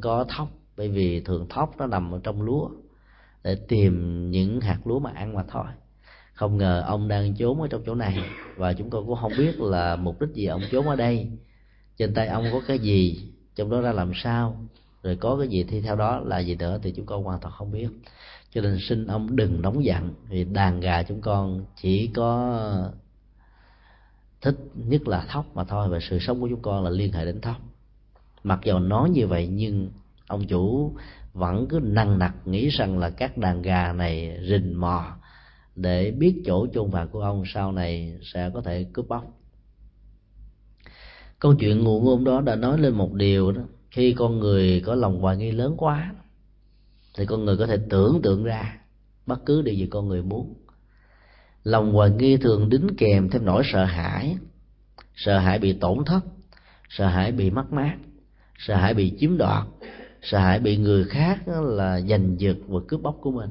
có 0.00 0.24
thóc. 0.28 0.48
Bởi 0.76 0.88
vì 0.88 1.20
thường 1.20 1.46
thóc 1.48 1.74
nó 1.78 1.86
nằm 1.86 2.14
ở 2.14 2.20
trong 2.22 2.42
lúa 2.42 2.68
để 3.44 3.54
tìm 3.68 4.30
những 4.30 4.60
hạt 4.60 4.78
lúa 4.84 4.98
mà 4.98 5.10
ăn 5.14 5.34
mà 5.34 5.42
thôi. 5.48 5.66
Không 6.34 6.58
ngờ 6.58 6.84
ông 6.86 7.08
đang 7.08 7.34
trốn 7.34 7.62
ở 7.62 7.68
trong 7.68 7.82
chỗ 7.86 7.94
này 7.94 8.18
và 8.56 8.72
chúng 8.72 8.90
tôi 8.90 9.04
cũng 9.06 9.18
không 9.20 9.32
biết 9.38 9.60
là 9.60 9.96
mục 9.96 10.20
đích 10.20 10.30
gì 10.34 10.46
ông 10.46 10.62
trốn 10.70 10.88
ở 10.88 10.96
đây. 10.96 11.30
Trên 11.96 12.14
tay 12.14 12.28
ông 12.28 12.44
có 12.52 12.60
cái 12.66 12.78
gì, 12.78 13.32
trong 13.54 13.70
đó 13.70 13.80
ra 13.80 13.92
làm 13.92 14.12
sao, 14.14 14.56
rồi 15.02 15.16
có 15.16 15.36
cái 15.38 15.48
gì 15.48 15.64
thì 15.68 15.80
theo 15.80 15.96
đó 15.96 16.20
là 16.20 16.38
gì 16.38 16.54
nữa 16.54 16.78
thì 16.82 16.92
chúng 16.96 17.06
con 17.06 17.24
hoàn 17.24 17.40
toàn 17.40 17.54
không 17.54 17.72
biết. 17.72 17.88
Cho 18.50 18.60
nên 18.60 18.78
xin 18.80 19.06
ông 19.06 19.36
đừng 19.36 19.62
nóng 19.62 19.84
giận, 19.84 20.14
vì 20.28 20.44
đàn 20.44 20.80
gà 20.80 21.02
chúng 21.02 21.20
con 21.20 21.64
chỉ 21.76 22.06
có 22.06 22.60
thích 24.40 24.56
nhất 24.74 25.08
là 25.08 25.24
thóc 25.28 25.46
mà 25.56 25.64
thôi 25.64 25.88
và 25.88 25.98
sự 26.00 26.18
sống 26.18 26.40
của 26.40 26.48
chúng 26.48 26.62
con 26.62 26.84
là 26.84 26.90
liên 26.90 27.12
hệ 27.12 27.24
đến 27.24 27.40
thóc. 27.40 27.56
Mặc 28.44 28.60
dù 28.64 28.78
nói 28.78 29.10
như 29.10 29.26
vậy 29.26 29.48
nhưng 29.52 29.90
ông 30.26 30.46
chủ 30.46 30.94
vẫn 31.32 31.66
cứ 31.68 31.80
nặng 31.82 32.18
nặc 32.18 32.34
nghĩ 32.44 32.68
rằng 32.68 32.98
là 32.98 33.10
các 33.10 33.38
đàn 33.38 33.62
gà 33.62 33.92
này 33.92 34.38
rình 34.48 34.80
mò 34.80 35.16
để 35.76 36.10
biết 36.10 36.42
chỗ 36.46 36.66
chôn 36.74 36.90
vàng 36.90 37.08
của 37.08 37.20
ông 37.20 37.42
sau 37.46 37.72
này 37.72 38.18
sẽ 38.22 38.50
có 38.54 38.60
thể 38.60 38.86
cướp 38.92 39.08
bóc. 39.08 39.24
Câu 41.38 41.54
chuyện 41.54 41.84
ngụ 41.84 42.00
ngôn 42.00 42.24
đó 42.24 42.40
đã 42.40 42.56
nói 42.56 42.78
lên 42.78 42.94
một 42.94 43.12
điều 43.14 43.52
đó. 43.52 43.62
Khi 43.90 44.12
con 44.12 44.38
người 44.38 44.82
có 44.86 44.94
lòng 44.94 45.20
hoài 45.20 45.36
nghi 45.36 45.50
lớn 45.50 45.74
quá, 45.78 46.14
thì 47.16 47.26
con 47.26 47.44
người 47.44 47.56
có 47.56 47.66
thể 47.66 47.78
tưởng 47.90 48.22
tượng 48.22 48.44
ra 48.44 48.78
bất 49.26 49.46
cứ 49.46 49.62
điều 49.62 49.74
gì 49.74 49.86
con 49.90 50.08
người 50.08 50.22
muốn. 50.22 50.54
Lòng 51.64 51.92
hoài 51.92 52.10
nghi 52.10 52.36
thường 52.36 52.68
đính 52.68 52.86
kèm 52.98 53.30
thêm 53.30 53.44
nỗi 53.44 53.62
sợ 53.64 53.84
hãi. 53.84 54.36
Sợ 55.14 55.38
hãi 55.38 55.58
bị 55.58 55.72
tổn 55.72 56.04
thất, 56.06 56.20
sợ 56.88 57.06
hãi 57.06 57.32
bị 57.32 57.50
mất 57.50 57.72
mát, 57.72 57.96
sợ 58.58 58.76
hãi 58.76 58.94
bị 58.94 59.16
chiếm 59.18 59.38
đoạt 59.38 59.66
sợ 60.22 60.38
hãi 60.38 60.60
bị 60.60 60.76
người 60.76 61.04
khác 61.04 61.48
là 61.48 62.00
giành 62.00 62.40
giật 62.40 62.56
và 62.68 62.80
cướp 62.88 63.02
bóc 63.02 63.18
của 63.20 63.30
mình. 63.30 63.50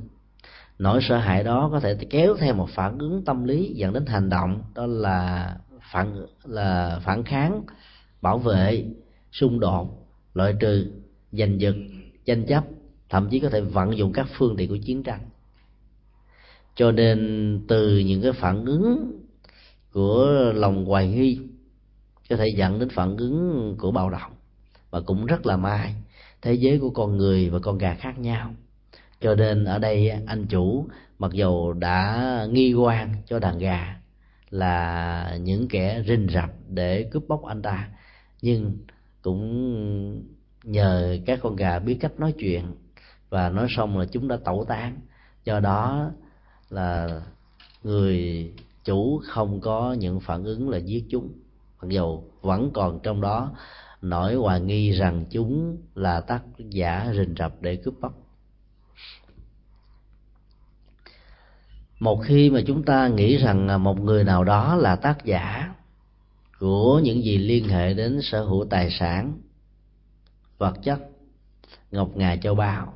Nỗi 0.80 1.00
sợ 1.02 1.18
hãi 1.18 1.44
đó 1.44 1.70
có 1.72 1.80
thể 1.80 1.98
kéo 2.10 2.36
theo 2.40 2.54
một 2.54 2.70
phản 2.70 2.98
ứng 2.98 3.26
tâm 3.26 3.44
lý 3.44 3.74
dẫn 3.76 3.94
đến 3.94 4.06
hành 4.06 4.30
động, 4.30 4.64
đó 4.76 4.86
là 4.86 5.56
phản 5.92 6.26
là 6.44 7.00
phản 7.04 7.24
kháng, 7.24 7.64
bảo 8.22 8.38
vệ, 8.38 8.86
xung 9.32 9.60
đột, 9.60 10.08
loại 10.34 10.56
trừ, 10.60 10.92
giành 11.32 11.62
giật, 11.62 11.76
tranh 12.26 12.46
chấp, 12.46 12.64
thậm 13.10 13.30
chí 13.30 13.40
có 13.40 13.50
thể 13.50 13.62
vận 13.62 13.98
dụng 13.98 14.14
các 14.14 14.28
phương 14.38 14.56
tiện 14.58 14.70
của 14.70 14.78
chiến 14.78 15.04
tranh. 15.04 15.20
Cho 16.76 16.92
nên 16.92 17.62
từ 17.68 17.98
những 17.98 18.22
cái 18.22 18.32
phản 18.32 18.66
ứng 18.66 19.20
của 19.94 20.52
lòng 20.56 20.86
hoài 20.86 21.08
nghi 21.08 21.40
có 22.30 22.36
thể 22.36 22.48
dẫn 22.48 22.80
đến 22.80 22.90
phản 22.90 23.18
ứng 23.18 23.76
của 23.80 23.92
bạo 23.92 24.10
động, 24.10 24.32
và 24.92 25.02
cũng 25.02 25.26
rất 25.26 25.46
là 25.46 25.58
may 25.58 25.96
thế 26.42 26.54
giới 26.54 26.80
của 26.80 26.90
con 26.90 27.18
người 27.18 27.50
và 27.50 27.60
con 27.60 27.78
gà 27.78 27.94
khác 27.94 28.20
nhau. 28.20 28.54
Cho 29.22 29.36
nên 29.36 29.66
ở 29.66 29.80
đây 29.80 30.10
anh 30.10 30.46
chủ 30.48 30.86
mặc 31.20 31.32
dù 31.34 31.74
đã 31.74 32.48
nghi 32.52 32.74
quan 32.74 33.14
cho 33.26 33.40
đàn 33.40 33.58
gà 33.58 33.96
là 34.50 35.38
những 35.42 35.68
kẻ 35.68 36.04
rình 36.08 36.28
rập 36.34 36.50
để 36.68 37.10
cướp 37.12 37.24
bóc 37.28 37.44
anh 37.46 37.62
ta, 37.62 37.90
nhưng 38.42 38.78
cũng 39.22 40.24
nhờ 40.64 41.18
các 41.26 41.40
con 41.44 41.56
gà 41.56 41.80
biết 41.80 41.98
cách 42.00 42.20
nói 42.20 42.34
chuyện 42.40 42.66
và 43.30 43.50
nói 43.50 43.68
xong 43.70 43.98
là 43.98 44.06
chúng 44.06 44.28
đã 44.28 44.38
tẩu 44.46 44.66
tán. 44.68 45.00
Do 45.46 45.60
đó 45.60 46.12
là 46.70 47.22
người 47.84 48.52
chủ 48.84 49.22
không 49.24 49.62
có 49.62 49.96
những 50.00 50.20
phản 50.20 50.44
ứng 50.44 50.70
là 50.70 50.78
giết 50.78 51.04
chúng, 51.10 51.30
mặc 51.82 51.88
dù 51.90 52.24
vẫn 52.42 52.72
còn 52.74 53.00
trong 53.04 53.22
đó 53.22 53.52
nỗi 54.02 54.36
hoài 54.36 54.62
nghi 54.62 54.92
rằng 54.92 55.26
chúng 55.30 55.78
là 55.96 56.22
tác 56.22 56.42
giả 56.58 57.12
rình 57.16 57.36
rập 57.38 57.62
để 57.62 57.76
cướp 57.76 57.94
bóc. 58.02 58.14
Một 62.00 62.22
khi 62.24 62.50
mà 62.50 62.62
chúng 62.68 62.84
ta 62.84 63.08
nghĩ 63.08 63.38
rằng 63.38 63.84
một 63.84 64.00
người 64.00 64.24
nào 64.24 64.44
đó 64.44 64.76
là 64.76 64.96
tác 64.96 65.26
giả 65.26 65.74
của 66.60 67.00
những 67.00 67.24
gì 67.24 67.38
liên 67.38 67.68
hệ 67.68 67.94
đến 67.94 68.22
sở 68.22 68.44
hữu 68.44 68.66
tài 68.70 68.90
sản, 68.90 69.34
vật 70.58 70.74
chất, 70.84 71.00
ngọc 71.92 72.10
ngà 72.16 72.36
châu 72.36 72.56
báu, 72.56 72.94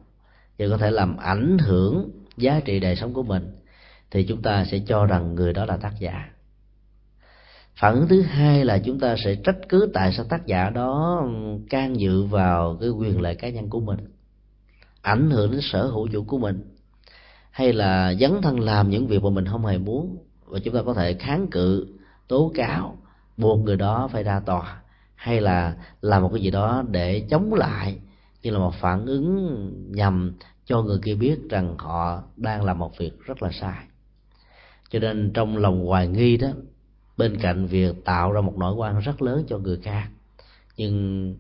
và 0.60 0.66
có 0.70 0.78
thể 0.78 0.92
làm 0.92 1.18
ảnh 1.18 1.58
hưởng 1.58 2.10
giá 2.38 2.60
trị 2.66 2.80
đời 2.80 2.96
sống 2.96 3.14
của 3.14 3.24
mình, 3.24 3.56
thì 4.12 4.24
chúng 4.24 4.42
ta 4.42 4.66
sẽ 4.66 4.80
cho 4.88 5.06
rằng 5.06 5.36
người 5.36 5.54
đó 5.54 5.66
là 5.66 5.78
tác 5.78 5.94
giả 6.00 6.30
phản 7.76 7.96
ứng 7.96 8.08
thứ 8.08 8.22
hai 8.22 8.66
là 8.66 8.80
chúng 8.80 9.00
ta 9.00 9.16
sẽ 9.26 9.36
trách 9.36 9.58
cứ 9.70 9.92
tại 9.94 10.14
sao 10.14 10.26
tác 10.30 10.46
giả 10.46 10.70
đó 10.70 11.24
can 11.70 12.00
dự 12.00 12.24
vào 12.24 12.78
cái 12.82 12.90
quyền 12.90 13.22
lợi 13.22 13.36
cá 13.36 13.50
nhân 13.50 13.70
của 13.70 13.80
mình, 13.80 14.00
ảnh 15.02 15.32
hưởng 15.32 15.52
đến 15.52 15.62
sở 15.62 15.88
hữu 15.88 16.08
chủ 16.08 16.24
của 16.24 16.38
mình, 16.38 16.76
hay 17.52 17.74
là 17.74 18.14
dấn 18.14 18.42
thân 18.42 18.60
làm 18.60 18.90
những 18.90 19.08
việc 19.08 19.24
mà 19.24 19.30
mình 19.30 19.46
không 19.46 19.66
hề 19.66 19.78
muốn. 19.78 20.18
Và 20.46 20.60
chúng 20.60 20.74
ta 20.74 20.82
có 20.86 20.94
thể 20.94 21.14
kháng 21.14 21.48
cự, 21.52 21.88
tố 22.28 22.52
cáo, 22.56 22.98
buộc 23.38 23.60
người 23.60 23.78
đó 23.78 24.10
phải 24.12 24.24
ra 24.24 24.40
tòa, 24.40 24.82
hay 25.16 25.42
là 25.42 25.76
làm 26.02 26.24
một 26.24 26.30
cái 26.34 26.42
gì 26.42 26.52
đó 26.52 26.84
để 26.92 27.28
chống 27.30 27.54
lại 27.54 27.98
như 28.44 28.52
là 28.52 28.60
một 28.60 28.74
phản 28.80 29.06
ứng 29.06 29.72
nhằm 29.92 30.34
cho 30.66 30.82
người 30.82 31.00
kia 31.04 31.16
biết 31.16 31.50
rằng 31.50 31.76
họ 31.78 32.24
đang 32.36 32.64
làm 32.64 32.80
một 32.80 32.98
việc 32.98 33.20
rất 33.20 33.44
là 33.44 33.50
sai. 33.52 33.84
Cho 34.90 35.00
nên 35.00 35.32
trong 35.34 35.58
lòng 35.58 35.86
hoài 35.86 36.08
nghi 36.08 36.38
đó 36.38 36.48
bên 37.18 37.38
cạnh 37.38 37.66
việc 37.66 38.06
tạo 38.06 38.32
ra 38.32 38.42
một 38.42 38.58
nỗi 38.58 38.74
quan 38.74 39.00
rất 39.00 39.22
lớn 39.22 39.44
cho 39.48 39.58
người 39.58 39.80
khác, 39.84 40.10
nhưng 40.78 41.36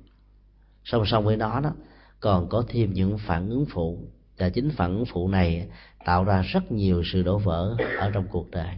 song 0.83 1.05
song 1.05 1.25
với 1.25 1.37
nó 1.37 1.59
đó, 1.59 1.73
còn 2.19 2.49
có 2.49 2.63
thêm 2.67 2.93
những 2.93 3.17
phản 3.17 3.49
ứng 3.49 3.65
phụ. 3.69 3.99
Và 4.37 4.49
chính 4.49 4.69
phản 4.69 4.95
ứng 4.95 5.05
phụ 5.05 5.27
này 5.27 5.67
tạo 6.05 6.23
ra 6.23 6.41
rất 6.41 6.71
nhiều 6.71 7.03
sự 7.05 7.23
đổ 7.23 7.37
vỡ 7.37 7.77
ở 7.97 8.11
trong 8.13 8.27
cuộc 8.27 8.51
đời. 8.51 8.75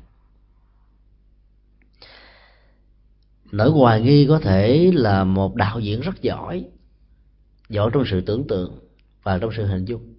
Nỗi 3.52 3.70
hoài 3.70 4.02
nghi 4.02 4.26
có 4.28 4.39
thể 4.39 4.91
là 4.93 5.24
một 5.24 5.56
đạo 5.56 5.80
diễn 5.80 6.02
rất 6.02 6.22
giỏi 6.22 6.66
giỏi 7.70 7.89
trong 7.93 8.04
sự 8.06 8.22
tưởng 8.22 8.48
tượng 8.48 8.80
và 9.24 9.39
trong 9.39 9.52
sự 9.58 9.66
hình 9.66 9.86
dung 9.86 10.16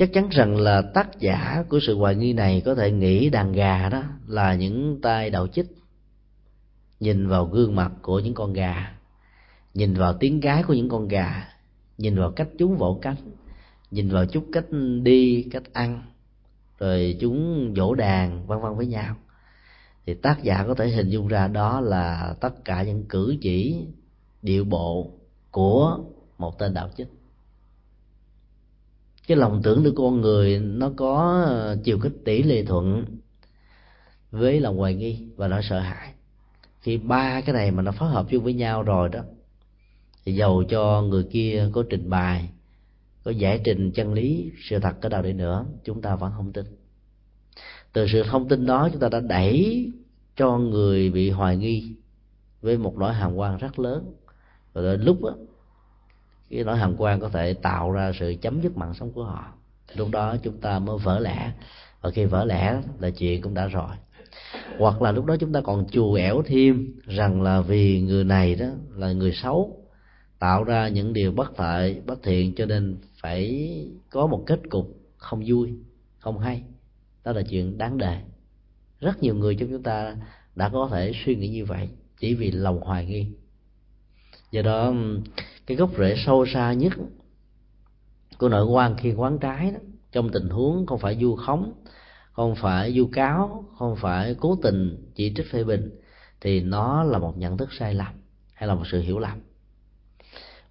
chắc 0.00 0.12
chắn 0.12 0.28
rằng 0.28 0.56
là 0.56 0.82
tác 0.82 1.18
giả 1.18 1.64
của 1.68 1.80
sự 1.80 1.96
hoài 1.96 2.14
nghi 2.14 2.32
này 2.32 2.62
có 2.64 2.74
thể 2.74 2.90
nghĩ 2.92 3.30
đàn 3.30 3.52
gà 3.52 3.88
đó 3.88 4.02
là 4.26 4.54
những 4.54 5.00
tay 5.02 5.30
đạo 5.30 5.46
chích. 5.46 5.66
Nhìn 7.00 7.28
vào 7.28 7.46
gương 7.46 7.76
mặt 7.76 7.92
của 8.02 8.18
những 8.18 8.34
con 8.34 8.52
gà, 8.52 8.96
nhìn 9.74 9.94
vào 9.94 10.14
tiếng 10.20 10.40
gái 10.40 10.62
của 10.62 10.74
những 10.74 10.88
con 10.88 11.08
gà, 11.08 11.48
nhìn 11.98 12.18
vào 12.18 12.30
cách 12.30 12.48
chúng 12.58 12.76
vỗ 12.76 12.98
cánh, 13.02 13.16
nhìn 13.90 14.08
vào 14.08 14.26
chút 14.26 14.46
cách 14.52 14.64
đi, 15.02 15.48
cách 15.50 15.72
ăn, 15.72 16.02
rồi 16.78 17.16
chúng 17.20 17.74
vỗ 17.74 17.94
đàn, 17.94 18.46
vân 18.46 18.60
vân 18.60 18.76
với 18.76 18.86
nhau. 18.86 19.16
Thì 20.06 20.14
tác 20.14 20.42
giả 20.42 20.64
có 20.66 20.74
thể 20.74 20.88
hình 20.88 21.08
dung 21.08 21.28
ra 21.28 21.48
đó 21.48 21.80
là 21.80 22.34
tất 22.40 22.64
cả 22.64 22.82
những 22.82 23.04
cử 23.08 23.36
chỉ, 23.40 23.86
điệu 24.42 24.64
bộ 24.64 25.10
của 25.50 25.98
một 26.38 26.58
tên 26.58 26.74
đạo 26.74 26.88
chích 26.96 27.19
cái 29.30 29.36
lòng 29.36 29.60
tưởng 29.62 29.84
của 29.84 29.90
con 29.96 30.20
người 30.20 30.58
nó 30.58 30.90
có 30.96 31.42
ờ, 31.46 31.76
chiều 31.84 31.98
kích 31.98 32.12
tỷ 32.24 32.42
lệ 32.42 32.64
thuận 32.64 33.04
với 34.30 34.60
lòng 34.60 34.76
hoài 34.76 34.94
nghi 34.94 35.18
và 35.36 35.48
nỗi 35.48 35.60
sợ 35.62 35.78
hãi. 35.78 36.12
Khi 36.80 36.96
ba 36.96 37.40
cái 37.40 37.54
này 37.54 37.70
mà 37.70 37.82
nó 37.82 37.92
phối 37.92 38.08
hợp 38.08 38.26
chung 38.30 38.44
với 38.44 38.54
nhau 38.54 38.82
rồi 38.82 39.08
đó 39.08 39.20
thì 40.24 40.34
giàu 40.34 40.62
cho 40.68 41.02
người 41.02 41.22
kia 41.22 41.68
có 41.72 41.84
trình 41.90 42.10
bày 42.10 42.50
có 43.24 43.30
giải 43.30 43.60
trình 43.64 43.90
chân 43.92 44.12
lý 44.12 44.50
sự 44.62 44.78
thật 44.78 44.96
cái 45.00 45.10
nào 45.10 45.22
đi 45.22 45.32
nữa 45.32 45.66
chúng 45.84 46.02
ta 46.02 46.16
vẫn 46.16 46.32
không 46.36 46.52
tin. 46.52 46.66
Từ 47.92 48.06
sự 48.08 48.22
thông 48.22 48.48
tin 48.48 48.66
đó 48.66 48.88
chúng 48.92 49.00
ta 49.00 49.08
đã 49.08 49.20
đẩy 49.20 49.90
cho 50.36 50.58
người 50.58 51.10
bị 51.10 51.30
hoài 51.30 51.56
nghi 51.56 51.92
với 52.60 52.78
một 52.78 52.96
nỗi 52.96 53.14
hàm 53.14 53.34
quan 53.34 53.56
rất 53.56 53.78
lớn. 53.78 54.14
Và 54.72 54.82
đến 54.82 55.00
lúc 55.00 55.22
đó, 55.22 55.34
cái 56.50 56.64
nỗi 56.64 56.76
hàm 56.76 56.94
quan 56.98 57.20
có 57.20 57.28
thể 57.28 57.54
tạo 57.54 57.92
ra 57.92 58.12
sự 58.18 58.34
chấm 58.40 58.60
dứt 58.60 58.76
mạng 58.76 58.94
sống 58.94 59.12
của 59.12 59.24
họ. 59.24 59.52
Lúc 59.94 60.08
đó 60.10 60.36
chúng 60.42 60.60
ta 60.60 60.78
mới 60.78 60.98
vỡ 60.98 61.18
lẽ. 61.18 61.52
Và 62.00 62.10
khi 62.10 62.24
vỡ 62.24 62.44
lẽ 62.44 62.80
là 62.98 63.10
chuyện 63.10 63.42
cũng 63.42 63.54
đã 63.54 63.66
rồi. 63.66 63.90
Hoặc 64.78 65.02
là 65.02 65.12
lúc 65.12 65.26
đó 65.26 65.36
chúng 65.36 65.52
ta 65.52 65.60
còn 65.60 65.86
chù 65.90 66.14
ẻo 66.14 66.42
thêm 66.46 67.00
rằng 67.06 67.42
là 67.42 67.60
vì 67.60 68.00
người 68.00 68.24
này 68.24 68.54
đó 68.54 68.66
là 68.96 69.12
người 69.12 69.32
xấu, 69.32 69.86
tạo 70.38 70.64
ra 70.64 70.88
những 70.88 71.12
điều 71.12 71.32
bất 71.32 71.60
lợi 71.60 72.00
bất 72.06 72.22
thiện 72.22 72.54
cho 72.54 72.66
nên 72.66 72.96
phải 73.20 73.70
có 74.10 74.26
một 74.26 74.42
kết 74.46 74.60
cục 74.70 74.96
không 75.16 75.42
vui, 75.46 75.74
không 76.18 76.38
hay. 76.38 76.62
Đó 77.24 77.32
là 77.32 77.42
chuyện 77.42 77.78
đáng 77.78 77.98
đề 77.98 78.20
rất 79.00 79.22
nhiều 79.22 79.34
người 79.34 79.54
trong 79.54 79.70
chúng 79.70 79.82
ta 79.82 80.16
đã 80.56 80.68
có 80.68 80.88
thể 80.92 81.12
suy 81.24 81.34
nghĩ 81.34 81.48
như 81.48 81.64
vậy 81.64 81.88
chỉ 82.18 82.34
vì 82.34 82.50
lòng 82.50 82.80
hoài 82.80 83.06
nghi. 83.06 83.26
Do 84.50 84.62
đó 84.62 84.94
cái 85.70 85.76
gốc 85.76 85.90
rễ 85.98 86.14
sâu 86.26 86.46
xa 86.46 86.72
nhất 86.72 86.92
của 88.38 88.48
nội 88.48 88.64
quan 88.64 88.96
khi 88.96 89.12
quán 89.12 89.38
trái 89.38 89.70
đó. 89.70 89.78
Trong 90.12 90.28
tình 90.28 90.48
huống 90.48 90.86
không 90.86 90.98
phải 90.98 91.18
du 91.20 91.36
khống 91.36 91.72
không 92.32 92.54
phải 92.54 92.92
du 92.92 93.08
cáo 93.12 93.64
không 93.78 93.96
phải 93.96 94.34
cố 94.40 94.58
tình 94.62 95.10
chỉ 95.14 95.32
trích 95.36 95.46
phê 95.52 95.64
bình 95.64 95.90
thì 96.40 96.60
nó 96.60 97.02
là 97.02 97.18
một 97.18 97.38
nhận 97.38 97.56
thức 97.56 97.68
sai 97.72 97.94
lầm 97.94 98.12
hay 98.54 98.68
là 98.68 98.74
một 98.74 98.82
sự 98.86 99.00
hiểu 99.00 99.18
lầm. 99.18 99.38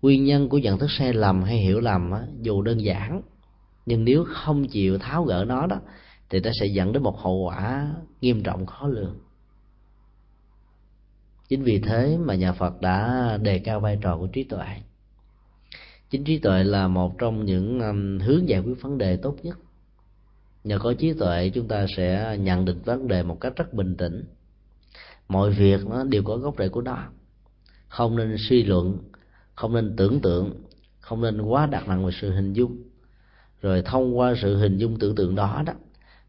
Nguyên 0.02 0.26
nhân 0.26 0.50
của 0.50 0.58
nhận 0.58 0.78
thức 0.78 0.92
sai 0.92 1.14
lầm 1.14 1.44
hay 1.44 1.58
hiểu 1.58 1.80
lầm 1.80 2.12
á, 2.12 2.22
dù 2.42 2.62
đơn 2.62 2.78
giản 2.78 3.22
nhưng 3.86 4.06
nếu 4.06 4.26
không 4.28 4.68
chịu 4.68 4.98
tháo 4.98 5.24
gỡ 5.24 5.46
nó 5.48 5.68
đó 5.68 5.80
thì 6.30 6.40
nó 6.40 6.52
sẽ 6.60 6.66
dẫn 6.66 6.94
đến 6.94 7.04
một 7.04 7.20
hậu 7.20 7.36
quả 7.36 7.92
nghiêm 8.22 8.44
trọng 8.44 8.66
khó 8.66 8.88
lường. 8.88 9.20
Chính 11.50 11.64
vì 11.64 11.80
thế 11.80 12.18
mà 12.18 12.36
nhà 12.36 12.52
phật 12.52 12.82
đã 12.82 13.38
đề 13.42 13.60
cao 13.60 13.80
vai 13.80 13.98
trò 14.02 14.18
của 14.18 14.28
trí 14.28 14.44
tuệ 14.44 14.66
chính 16.10 16.24
trí 16.24 16.40
tuệ 16.40 16.64
là 16.64 16.88
một 16.88 17.18
trong 17.18 17.46
những 17.46 17.80
hướng 18.20 18.50
giải 18.50 18.60
quyết 18.60 18.82
vấn 18.82 18.98
đề 18.98 19.18
tốt 19.18 19.36
nhất. 19.44 19.58
Nhờ 20.64 20.80
có 20.80 20.94
trí 20.94 21.14
tuệ, 21.14 21.50
chúng 21.50 21.68
ta 21.68 21.86
sẽ 21.98 22.38
nhận 22.40 22.66
định 22.66 22.82
vấn 22.86 23.08
đề 23.08 23.24
một 23.24 23.40
cách 23.42 23.54
rất 23.56 23.74
bình 23.74 23.96
tĩnh. 23.98 24.24
Mọi 25.28 25.52
việc 25.52 25.88
nó 25.88 26.04
đều 26.04 26.24
có 26.24 26.38
gốc 26.38 26.56
rễ 26.58 26.70
của 26.70 26.82
nó. 26.82 26.98
Không 27.88 28.18
nên 28.18 28.36
suy 28.38 28.64
luận, 28.64 28.98
không 29.56 29.74
nên 29.74 29.96
tưởng 29.96 30.20
tượng, 30.22 30.54
không 31.00 31.22
nên 31.22 31.42
quá 31.42 31.66
đặt 31.66 31.88
nặng 31.88 32.06
về 32.06 32.12
sự 32.22 32.32
hình 32.32 32.54
dung. 32.54 32.78
Rồi 33.62 33.82
thông 33.86 34.18
qua 34.18 34.34
sự 34.42 34.58
hình 34.58 34.78
dung 34.78 35.00
tưởng 35.00 35.16
tượng 35.16 35.36
đó 35.36 35.64
đó, 35.66 35.74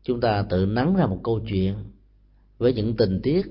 chúng 0.03 0.21
ta 0.21 0.45
tự 0.51 0.67
nắn 0.67 0.97
ra 0.97 1.07
một 1.07 1.21
câu 1.25 1.41
chuyện 1.49 1.75
với 2.59 2.75
những 2.75 2.97
tình 2.97 3.21
tiết 3.23 3.47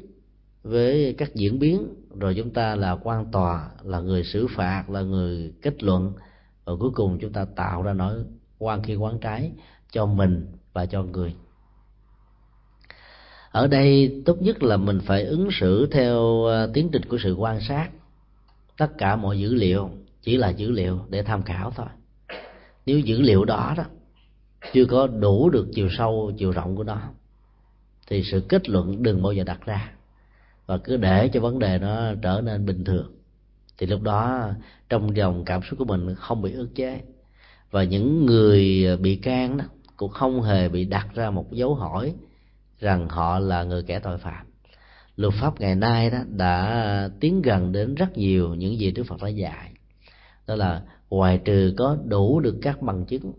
với 0.64 1.16
các 1.18 1.36
diễn 1.36 1.60
biến. 1.60 1.88
Rồi 2.20 2.34
chúng 2.38 2.50
ta 2.50 2.76
là 2.76 2.96
quan 3.04 3.32
tòa, 3.32 3.70
là 3.84 4.00
người 4.00 4.24
xử 4.24 4.48
phạt, 4.56 4.90
là 4.90 5.02
người 5.02 5.54
kết 5.62 5.84
luận. 5.84 6.14
Và 6.66 6.74
cuối 6.80 6.92
cùng 6.96 7.18
chúng 7.22 7.34
ta 7.34 7.46
tạo 7.46 7.82
ra 7.82 7.94
nỗi 7.94 8.24
quan 8.58 8.84
khi 8.84 8.96
quán 8.96 9.20
trái 9.20 9.52
cho 9.92 10.06
mình 10.06 10.48
và 10.74 10.86
cho 10.86 11.04
người. 11.04 11.36
Ở 13.52 13.68
đây 13.68 14.22
tốt 14.26 14.42
nhất 14.42 14.64
là 14.64 14.78
mình 14.78 15.00
phải 15.06 15.24
ứng 15.24 15.50
xử 15.52 15.88
theo 15.92 16.44
ờ, 16.44 16.72
tiến 16.74 16.90
trình 16.92 17.06
của 17.06 17.18
sự 17.24 17.34
quan 17.34 17.62
sát. 17.62 17.90
Tất 18.78 18.98
cả 18.98 19.16
mọi 19.16 19.40
dữ 19.40 19.54
liệu 19.54 19.90
chỉ 20.22 20.38
là 20.38 20.50
dữ 20.50 20.72
liệu 20.72 21.00
để 21.10 21.24
tham 21.24 21.44
khảo 21.44 21.72
thôi. 21.72 21.88
Nếu 22.86 23.00
dữ 23.00 23.22
liệu 23.22 23.46
đó 23.46 23.74
đó 23.78 23.84
chưa 24.74 24.86
có 24.86 25.08
đủ 25.08 25.50
được 25.50 25.68
chiều 25.74 25.90
sâu, 25.98 26.32
chiều 26.38 26.52
rộng 26.52 26.76
của 26.76 26.84
nó, 26.84 27.02
thì 28.08 28.24
sự 28.24 28.44
kết 28.50 28.70
luận 28.70 29.04
đừng 29.04 29.22
bao 29.22 29.34
giờ 29.34 29.44
đặt 29.44 29.66
ra 29.66 29.92
và 30.70 30.78
cứ 30.78 30.98
để 30.98 31.30
cho 31.34 31.40
vấn 31.40 31.60
đề 31.60 31.80
nó 31.80 32.14
trở 32.22 32.42
nên 32.46 32.66
bình 32.66 32.84
thường. 32.84 33.12
Thì 33.78 33.88
lúc 33.88 34.02
đó, 34.02 34.50
trong 34.90 35.18
dòng 35.18 35.46
cảm 35.46 35.62
xúc 35.62 35.80
của 35.80 35.86
mình 35.86 36.16
không 36.16 36.42
bị 36.42 36.54
ức 36.54 36.70
chế. 36.76 37.02
Và 37.72 37.84
những 37.84 38.26
người 38.26 38.86
bị 38.98 39.16
can 39.16 39.58
đó 39.58 39.66
cũng 39.98 40.12
không 40.12 40.42
hề 40.42 40.70
bị 40.70 40.86
đặt 40.86 41.08
ra 41.14 41.30
một 41.30 41.52
dấu 41.52 41.76
hỏi 41.76 42.14
rằng 42.80 43.10
họ 43.10 43.40
là 43.40 43.64
người 43.64 43.84
kẻ 43.84 44.00
tội 44.00 44.18
phạm. 44.18 44.46
Luật 45.16 45.34
pháp 45.34 45.60
ngày 45.60 45.76
nay 45.76 46.10
đó 46.10 46.18
đã 46.28 47.10
tiến 47.20 47.42
gần 47.42 47.72
đến 47.72 47.96
rất 47.96 48.18
nhiều 48.18 48.56
những 48.56 48.80
gì 48.80 48.92
Đức 48.92 49.04
Phật 49.04 49.22
đã 49.22 49.28
dạy. 49.28 49.72
Đó 50.48 50.56
là 50.56 50.82
ngoài 51.10 51.42
trừ 51.46 51.74
có 51.78 51.98
đủ 52.06 52.40
được 52.40 52.56
các 52.62 52.82
bằng 52.82 53.06
chứng 53.06 53.34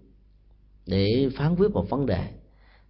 để 0.86 1.28
phán 1.36 1.56
quyết 1.56 1.70
một 1.70 1.90
vấn 1.90 2.06
đề, 2.06 2.24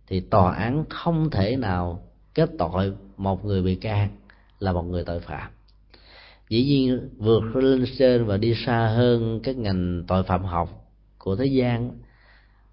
thì 0.06 0.20
tòa 0.20 0.54
án 0.54 0.84
không 0.88 1.30
thể 1.30 1.56
nào 1.56 2.02
kết 2.34 2.50
tội 2.58 2.92
một 3.16 3.44
người 3.44 3.62
bị 3.62 3.74
can 3.74 4.08
là 4.60 4.72
một 4.72 4.82
người 4.82 5.04
tội 5.04 5.20
phạm. 5.20 5.50
Dĩ 6.48 6.64
nhiên 6.64 7.08
vượt 7.16 7.56
lên 7.56 7.84
trên 7.98 8.24
và 8.24 8.36
đi 8.36 8.54
xa 8.54 8.86
hơn 8.86 9.40
các 9.42 9.56
ngành 9.56 10.04
tội 10.08 10.22
phạm 10.22 10.44
học 10.44 10.86
của 11.18 11.36
thế 11.36 11.46
gian 11.46 11.90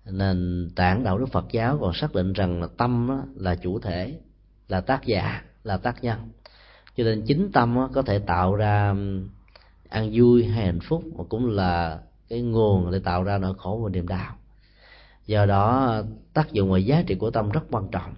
nền 0.05 0.69
tảng 0.75 1.03
đạo 1.03 1.17
đức 1.17 1.25
Phật 1.31 1.45
giáo 1.51 1.77
còn 1.81 1.93
xác 1.93 2.13
định 2.13 2.33
rằng 2.33 2.61
là 2.61 2.67
tâm 2.77 3.09
là 3.35 3.55
chủ 3.55 3.79
thể 3.79 4.19
là 4.67 4.81
tác 4.81 5.05
giả 5.05 5.41
là 5.63 5.77
tác 5.77 6.03
nhân. 6.03 6.19
Cho 6.97 7.03
nên 7.03 7.21
chính 7.21 7.51
tâm 7.51 7.77
có 7.93 8.01
thể 8.01 8.19
tạo 8.19 8.55
ra 8.55 8.95
ăn 9.89 10.11
vui 10.13 10.45
hay 10.45 10.65
hạnh 10.65 10.79
phúc 10.79 11.03
mà 11.17 11.23
cũng 11.29 11.49
là 11.49 11.99
cái 12.29 12.41
nguồn 12.41 12.91
để 12.91 12.99
tạo 12.99 13.23
ra 13.23 13.37
nỗi 13.37 13.53
khổ 13.57 13.81
và 13.83 13.89
niềm 13.89 14.07
đau. 14.07 14.35
Do 15.25 15.45
đó 15.45 16.01
tác 16.33 16.51
dụng 16.51 16.71
và 16.71 16.77
giá 16.77 17.03
trị 17.07 17.15
của 17.15 17.31
tâm 17.31 17.49
rất 17.49 17.61
quan 17.71 17.87
trọng. 17.91 18.13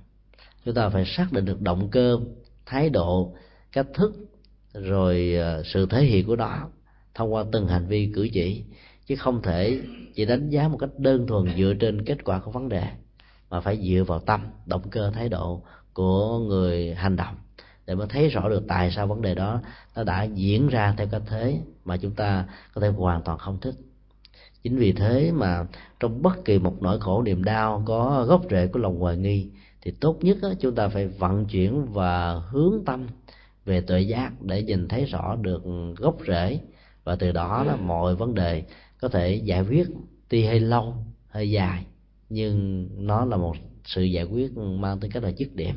Chúng 0.66 0.76
ta 0.76 0.90
phải 0.90 1.06
xác 1.06 1.28
định 1.32 1.46
được 1.46 1.62
động 1.62 1.90
cơ 1.90 2.20
thái 2.66 2.90
độ 2.90 3.34
cách 3.72 3.88
thức, 3.94 4.14
rồi 4.74 5.36
ờ, 5.36 5.64
sự 5.66 5.86
thể 5.86 6.04
hiện 6.04 6.28
của 6.28 6.36
nó 6.36 6.68
thông 7.14 7.34
qua 7.34 7.44
từng 7.52 7.68
hành 7.68 7.88
vi 7.88 8.12
cử 8.16 8.28
chỉ, 8.34 8.64
chứ 9.06 9.16
không 9.16 9.42
thể 9.42 9.82
chỉ 10.16 10.26
đánh 10.26 10.50
giá 10.50 10.68
một 10.68 10.78
cách 10.78 10.90
đơn 10.98 11.28
thuần 11.28 11.58
dựa 11.58 11.74
trên 11.80 12.06
kết 12.06 12.24
quả 12.24 12.40
của 12.40 12.52
vấn 12.52 12.70
đề, 12.70 12.84
mà 13.50 13.62
phải 13.62 13.78
dựa 13.78 14.04
vào 14.04 14.20
tâm, 14.20 14.42
động 14.66 14.90
cơ, 14.90 15.12
thái 15.12 15.30
độ 15.30 15.64
của 15.94 16.40
người 16.40 16.96
hành 16.96 17.16
động 17.16 17.36
để 17.90 17.96
mới 17.96 18.08
thấy 18.08 18.28
rõ 18.28 18.50
được 18.50 18.64
tại 18.68 18.92
sao 18.92 19.08
vấn 19.08 19.22
đề 19.22 19.36
đó 19.36 19.62
nó 19.96 20.04
đã 20.04 20.24
diễn 20.24 20.68
ra 20.68 20.94
theo 20.98 21.08
cách 21.12 21.22
thế 21.28 21.60
mà 21.86 21.98
chúng 21.98 22.12
ta 22.12 22.46
có 22.74 22.82
thể 22.82 22.88
hoàn 22.88 23.22
toàn 23.22 23.38
không 23.38 23.60
thích. 23.62 23.76
Chính 24.64 24.78
vì 24.78 24.92
thế 24.92 25.32
mà 25.32 25.66
trong 26.00 26.22
bất 26.22 26.46
kỳ 26.46 26.60
một 26.60 26.82
nỗi 26.82 27.00
khổ, 27.00 27.22
niềm 27.22 27.44
đau 27.44 27.84
có 27.86 28.26
gốc 28.28 28.42
rễ 28.50 28.68
của 28.68 28.80
lòng 28.80 29.00
hoài 29.00 29.18
nghi, 29.18 29.50
thì 29.82 29.92
tốt 29.92 30.18
nhất 30.22 30.38
chúng 30.60 30.76
ta 30.76 30.88
phải 30.88 31.08
vận 31.08 31.46
chuyển 31.46 31.86
và 31.86 32.42
hướng 32.50 32.84
tâm 32.86 33.08
về 33.70 33.82
tuệ 33.82 34.02
giác 34.02 34.42
để 34.42 34.64
nhìn 34.64 34.88
thấy 34.88 35.06
rõ 35.06 35.36
được 35.36 35.64
gốc 35.98 36.18
rễ. 36.28 36.60
Và 37.04 37.16
từ 37.16 37.32
đó 37.32 37.64
là 37.64 37.76
mọi 37.76 38.16
vấn 38.16 38.34
đề 38.34 38.64
có 39.02 39.10
thể 39.10 39.36
giải 39.36 39.62
quyết 39.62 39.88
tuy 40.30 40.46
hơi 40.46 40.60
lâu 40.60 40.96
hơi 41.28 41.52
dài 41.52 41.86
nhưng 42.30 42.88
nó 43.08 43.26
là 43.26 43.38
một 43.38 43.56
sự 43.86 44.04
giải 44.04 44.24
quyết 44.24 44.58
mang 44.58 45.00
tính 45.00 45.12
cách 45.12 45.24
là 45.24 45.30
dứt 45.30 45.56
điểm. 45.56 45.76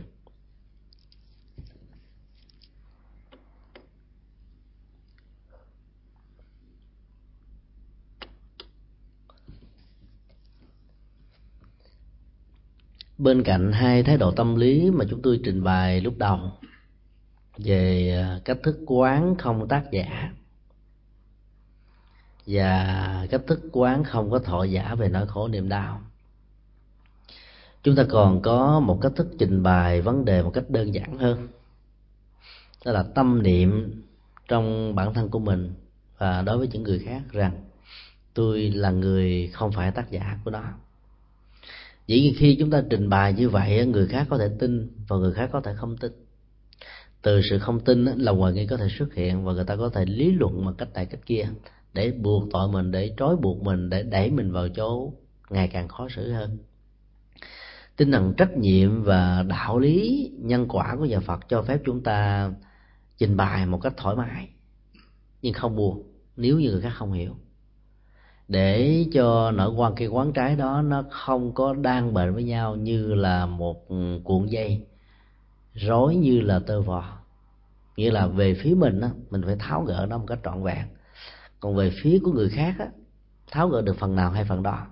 Bên 13.18 13.42
cạnh 13.42 13.72
hai 13.72 14.02
thái 14.02 14.16
độ 14.16 14.30
tâm 14.30 14.56
lý 14.56 14.90
mà 14.90 15.04
chúng 15.10 15.22
tôi 15.22 15.40
trình 15.44 15.64
bày 15.64 16.00
lúc 16.00 16.18
đầu 16.18 16.38
về 17.58 18.10
à, 18.16 18.40
cách 18.44 18.58
thức 18.62 18.78
quán 18.86 19.34
không 19.38 19.68
tác 19.68 19.84
giả. 19.92 20.32
Và 22.46 23.26
cách 23.30 23.40
thức 23.46 23.60
quán 23.72 24.04
không 24.04 24.30
có 24.30 24.38
thọ 24.38 24.64
giả 24.64 24.94
về 24.94 25.08
nỗi 25.08 25.26
khổ 25.26 25.48
niềm 25.48 25.68
đau. 25.68 26.00
Chúng 27.82 27.96
ta 27.96 28.04
còn 28.10 28.42
có 28.42 28.80
một 28.80 28.98
cách 29.02 29.12
thức 29.16 29.28
trình 29.38 29.62
bày 29.62 30.00
vấn 30.00 30.24
đề 30.24 30.42
một 30.42 30.50
cách 30.54 30.64
đơn 30.68 30.94
giản 30.94 31.18
hơn. 31.18 31.48
Đó 32.84 32.92
là 32.92 33.02
tâm 33.02 33.42
niệm 33.42 34.02
trong 34.48 34.94
bản 34.94 35.14
thân 35.14 35.28
của 35.28 35.38
mình. 35.38 35.74
Và 36.18 36.42
đối 36.42 36.58
với 36.58 36.68
những 36.68 36.82
người 36.82 36.98
khác 36.98 37.22
rằng, 37.30 37.52
tôi 38.34 38.60
là 38.70 38.90
người 38.90 39.50
không 39.52 39.72
phải 39.72 39.90
tác 39.90 40.10
giả 40.10 40.38
của 40.44 40.50
nó. 40.50 40.62
Dĩ 42.06 42.20
nhiên 42.20 42.34
khi 42.38 42.56
chúng 42.58 42.70
ta 42.70 42.82
trình 42.90 43.08
bày 43.08 43.32
như 43.32 43.48
vậy, 43.48 43.86
người 43.86 44.06
khác 44.06 44.26
có 44.30 44.38
thể 44.38 44.50
tin 44.58 44.90
và 45.08 45.16
người 45.16 45.32
khác 45.32 45.50
có 45.52 45.60
thể 45.60 45.74
không 45.74 45.96
tin 45.96 46.12
từ 47.22 47.40
sự 47.42 47.58
không 47.58 47.80
tin 47.80 48.04
là 48.04 48.32
hoài 48.32 48.52
nghi 48.52 48.66
có 48.66 48.76
thể 48.76 48.88
xuất 48.98 49.14
hiện 49.14 49.44
và 49.44 49.52
người 49.52 49.64
ta 49.64 49.76
có 49.76 49.88
thể 49.88 50.04
lý 50.04 50.32
luận 50.32 50.64
bằng 50.64 50.74
cách 50.74 50.92
này 50.94 51.06
cách 51.06 51.20
kia, 51.26 51.48
để 51.94 52.10
buộc 52.10 52.48
tội 52.52 52.68
mình, 52.68 52.90
để 52.90 53.14
trói 53.18 53.36
buộc 53.36 53.62
mình, 53.62 53.90
để 53.90 54.02
đẩy 54.02 54.30
mình 54.30 54.52
vào 54.52 54.68
chỗ 54.68 55.12
ngày 55.50 55.68
càng 55.68 55.88
khó 55.88 56.08
xử 56.08 56.32
hơn. 56.32 56.58
Tinh 57.96 58.12
thần 58.12 58.34
trách 58.36 58.56
nhiệm 58.56 59.02
và 59.02 59.42
đạo 59.42 59.78
lý 59.78 60.30
nhân 60.38 60.66
quả 60.68 60.96
của 60.98 61.04
nhà 61.04 61.20
phật 61.20 61.48
cho 61.48 61.62
phép 61.62 61.78
chúng 61.84 62.02
ta 62.02 62.50
trình 63.18 63.36
bày 63.36 63.66
một 63.66 63.78
cách 63.82 63.92
thoải 63.96 64.16
mái, 64.16 64.48
nhưng 65.42 65.54
không 65.54 65.76
buồn, 65.76 66.02
nếu 66.36 66.58
như 66.58 66.70
người 66.70 66.80
khác 66.80 66.92
không 66.94 67.12
hiểu. 67.12 67.36
Để 68.48 69.04
cho 69.12 69.50
nỗi 69.50 69.70
quan 69.70 69.94
cây 69.96 70.08
quán 70.08 70.32
trái 70.32 70.56
đó 70.56 70.82
nó 70.82 71.04
không 71.10 71.54
có 71.54 71.74
đang 71.74 72.14
bệnh 72.14 72.34
với 72.34 72.44
nhau 72.44 72.76
như 72.76 73.14
là 73.14 73.46
một 73.46 73.88
cuộn 74.24 74.46
dây 74.46 74.86
rối 75.74 76.16
như 76.16 76.40
là 76.40 76.58
tơ 76.58 76.80
vò. 76.80 77.18
Nghĩa 77.96 78.10
là 78.10 78.26
về 78.26 78.54
phía 78.54 78.74
mình 78.74 79.00
á 79.00 79.10
mình 79.30 79.42
phải 79.44 79.56
tháo 79.58 79.82
gỡ 79.82 80.06
nó 80.10 80.18
một 80.18 80.24
cách 80.28 80.38
trọn 80.44 80.62
vẹn. 80.62 80.86
Còn 81.60 81.76
về 81.76 81.90
phía 82.02 82.18
của 82.24 82.32
người 82.32 82.48
khác 82.48 82.74
á 82.78 82.86
tháo 83.50 83.68
gỡ 83.68 83.82
được 83.82 83.96
phần 83.98 84.16
nào 84.16 84.30
hay 84.30 84.44
phần 84.44 84.62
đó. 84.62 84.86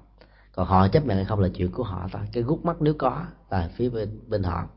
Còn 0.52 0.66
họ 0.66 0.88
chấp 0.88 1.06
nhận 1.06 1.16
hay 1.16 1.24
không 1.24 1.40
là 1.40 1.48
chuyện 1.48 1.72
của 1.72 1.82
họ 1.82 2.08
thôi. 2.12 2.22
Cái 2.32 2.42
gút 2.42 2.64
mắt 2.64 2.76
nếu 2.80 2.94
có 2.98 3.26
là 3.50 3.70
phía 3.76 3.90
bên 3.90 4.20
bên 4.28 4.42
họ. 4.42 4.68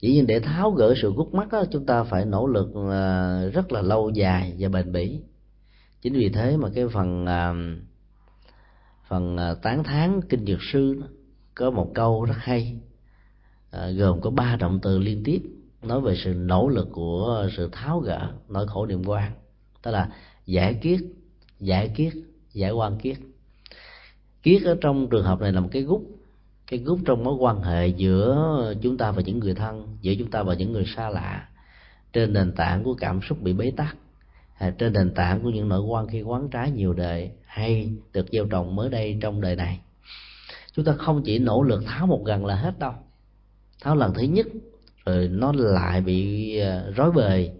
Dĩ 0.00 0.12
nhiên 0.12 0.26
để 0.26 0.40
tháo 0.40 0.70
gỡ 0.70 0.94
sự 1.02 1.12
gút 1.16 1.34
mắt 1.34 1.52
đó, 1.52 1.64
chúng 1.70 1.86
ta 1.86 2.04
phải 2.04 2.24
nỗ 2.24 2.46
lực 2.46 2.68
à, 2.90 3.40
rất 3.52 3.72
là 3.72 3.82
lâu 3.82 4.10
dài 4.10 4.56
và 4.58 4.68
bền 4.68 4.92
bỉ. 4.92 5.20
Chính 6.02 6.12
vì 6.12 6.28
thế 6.28 6.56
mà 6.56 6.68
cái 6.74 6.88
phần 6.88 7.26
à, 7.26 7.54
phần 9.08 9.36
à, 9.36 9.54
tán 9.62 9.84
thán 9.84 10.20
kinh 10.28 10.46
dược 10.46 10.62
sư 10.72 10.94
đó, 11.00 11.06
có 11.54 11.70
một 11.70 11.90
câu 11.94 12.24
rất 12.24 12.34
hay. 12.38 12.76
Ờ, 13.72 13.90
gồm 13.90 14.20
có 14.20 14.30
ba 14.30 14.56
động 14.56 14.78
từ 14.82 14.98
liên 14.98 15.22
tiếp. 15.24 15.42
Nói 15.82 16.00
về 16.00 16.14
sự 16.16 16.34
nỗ 16.34 16.68
lực 16.68 16.88
của 16.92 17.48
sự 17.56 17.68
tháo 17.72 18.00
gỡ, 18.00 18.32
nỗi 18.48 18.66
khổ 18.66 18.86
niềm 18.86 19.02
quan. 19.06 19.32
Tức 19.82 19.90
là 19.90 20.08
giải 20.46 20.74
kiết 20.74 21.00
giải 21.60 21.88
kiết, 21.88 22.12
giải 22.52 22.70
quan 22.70 22.98
kiết. 22.98 23.16
Kiết 24.42 24.62
ở 24.62 24.76
trong 24.80 25.08
trường 25.10 25.24
hợp 25.24 25.40
này 25.40 25.52
là 25.52 25.60
một 25.60 25.68
cái 25.72 25.82
gút. 25.82 26.00
Cái 26.66 26.78
gút 26.78 26.98
trong 27.04 27.24
mối 27.24 27.34
quan 27.34 27.62
hệ 27.62 27.88
giữa 27.88 28.74
chúng 28.82 28.96
ta 28.96 29.10
và 29.10 29.22
những 29.22 29.38
người 29.38 29.54
thân, 29.54 29.96
giữa 30.00 30.14
chúng 30.18 30.30
ta 30.30 30.42
và 30.42 30.54
những 30.54 30.72
người 30.72 30.84
xa 30.96 31.08
lạ. 31.08 31.48
Trên 32.12 32.32
nền 32.32 32.52
tảng 32.52 32.84
của 32.84 32.94
cảm 32.94 33.20
xúc 33.22 33.42
bị 33.42 33.52
bế 33.52 33.72
tắc 33.76 33.96
trên 34.70 34.92
nền 34.92 35.14
tảng 35.14 35.42
của 35.42 35.50
những 35.50 35.68
nỗi 35.68 35.80
quan 35.80 36.08
khi 36.08 36.22
quán 36.22 36.48
trái 36.50 36.70
nhiều 36.70 36.92
đời, 36.92 37.30
hay 37.46 37.92
được 38.12 38.26
gieo 38.32 38.46
trồng 38.46 38.76
mới 38.76 38.90
đây 38.90 39.18
trong 39.20 39.40
đời 39.40 39.56
này. 39.56 39.80
Chúng 40.72 40.84
ta 40.84 40.92
không 40.92 41.22
chỉ 41.24 41.38
nỗ 41.38 41.62
lực 41.62 41.84
tháo 41.86 42.06
một 42.06 42.22
gần 42.24 42.46
là 42.46 42.54
hết 42.54 42.78
đâu 42.78 42.92
tháo 43.82 43.96
lần 43.96 44.14
thứ 44.14 44.22
nhất, 44.22 44.46
rồi 45.06 45.28
nó 45.28 45.52
lại 45.52 46.00
bị 46.00 46.56
ờ, 46.58 46.92
rối 46.96 47.10
bời. 47.12 47.50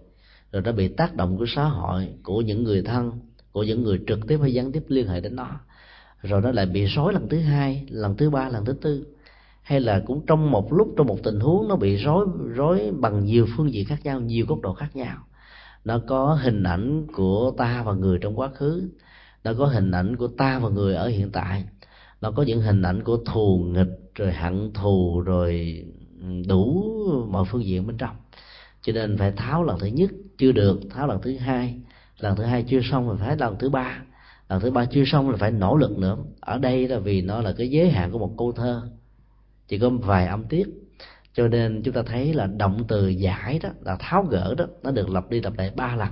Rồi 0.51 0.61
nó 0.61 0.71
bị 0.71 0.87
tác 0.87 1.15
động 1.15 1.37
của 1.37 1.45
xã 1.47 1.63
hội, 1.63 2.07
của 2.23 2.41
những 2.41 2.63
người 2.63 2.81
thân, 2.81 3.11
của 3.51 3.63
những 3.63 3.83
người 3.83 3.99
trực 4.07 4.27
tiếp 4.27 4.37
hay 4.41 4.53
gián 4.53 4.71
tiếp 4.71 4.83
liên 4.87 5.07
hệ 5.07 5.21
đến 5.21 5.35
nó. 5.35 5.49
Rồi 6.21 6.41
nó 6.41 6.51
lại 6.51 6.65
bị 6.65 6.85
rối 6.85 7.13
lần 7.13 7.29
thứ 7.29 7.39
hai, 7.39 7.85
lần 7.89 8.17
thứ 8.17 8.29
ba, 8.29 8.49
lần 8.49 8.65
thứ 8.65 8.73
tư. 8.73 9.05
Hay 9.61 9.79
là 9.79 10.01
cũng 10.05 10.25
trong 10.25 10.51
một 10.51 10.73
lúc, 10.73 10.93
trong 10.97 11.07
một 11.07 11.17
tình 11.23 11.39
huống 11.39 11.67
nó 11.67 11.75
bị 11.75 11.95
rối 11.95 12.25
rối 12.55 12.91
bằng 12.99 13.25
nhiều 13.25 13.47
phương 13.57 13.73
diện 13.73 13.85
khác 13.85 13.99
nhau, 14.03 14.19
nhiều 14.19 14.45
góc 14.49 14.61
độ 14.61 14.73
khác 14.73 14.95
nhau. 14.95 15.17
Nó 15.85 15.99
có 16.07 16.39
hình 16.41 16.63
ảnh 16.63 17.07
của 17.13 17.53
ta 17.57 17.83
và 17.83 17.93
người 17.93 18.17
trong 18.21 18.39
quá 18.39 18.49
khứ. 18.49 18.89
Nó 19.43 19.53
có 19.57 19.65
hình 19.65 19.91
ảnh 19.91 20.15
của 20.15 20.27
ta 20.27 20.59
và 20.59 20.69
người 20.69 20.95
ở 20.95 21.07
hiện 21.07 21.31
tại. 21.31 21.63
Nó 22.21 22.31
có 22.31 22.43
những 22.43 22.61
hình 22.61 22.81
ảnh 22.81 23.03
của 23.03 23.17
thù 23.17 23.57
nghịch, 23.57 24.15
rồi 24.15 24.31
hận 24.31 24.73
thù, 24.73 25.21
rồi 25.21 25.83
đủ 26.47 26.93
mọi 27.29 27.45
phương 27.45 27.65
diện 27.65 27.87
bên 27.87 27.97
trong. 27.97 28.15
Cho 28.81 28.93
nên 28.93 29.17
phải 29.17 29.31
tháo 29.31 29.63
lần 29.63 29.79
thứ 29.79 29.87
nhất 29.87 30.11
chưa 30.37 30.51
được, 30.51 30.79
tháo 30.89 31.07
lần 31.07 31.21
thứ 31.21 31.37
hai. 31.37 31.79
Lần 32.19 32.35
thứ 32.35 32.43
hai 32.43 32.63
chưa 32.63 32.79
xong 32.83 33.07
rồi 33.07 33.17
phải 33.17 33.37
lần 33.37 33.55
thứ 33.59 33.69
ba. 33.69 34.01
Lần 34.49 34.59
thứ 34.59 34.71
ba 34.71 34.85
chưa 34.85 35.03
xong 35.05 35.29
là 35.29 35.37
phải 35.37 35.51
nỗ 35.51 35.77
lực 35.77 35.97
nữa. 35.97 36.17
Ở 36.39 36.57
đây 36.57 36.87
là 36.87 36.99
vì 36.99 37.21
nó 37.21 37.41
là 37.41 37.53
cái 37.57 37.69
giới 37.69 37.89
hạn 37.89 38.11
của 38.11 38.19
một 38.19 38.35
câu 38.37 38.51
thơ, 38.51 38.89
chỉ 39.67 39.79
có 39.79 39.89
vài 39.89 40.27
âm 40.27 40.43
tiết. 40.43 40.67
Cho 41.33 41.47
nên 41.47 41.81
chúng 41.83 41.93
ta 41.93 42.03
thấy 42.03 42.33
là 42.33 42.47
động 42.47 42.83
từ 42.87 43.07
giải 43.07 43.59
đó, 43.63 43.69
là 43.81 43.97
tháo 43.99 44.23
gỡ 44.23 44.55
đó, 44.57 44.65
nó 44.83 44.91
được 44.91 45.09
lặp 45.09 45.29
đi 45.29 45.41
lặp 45.41 45.57
lại 45.57 45.71
ba 45.75 45.95
lần. 45.95 46.09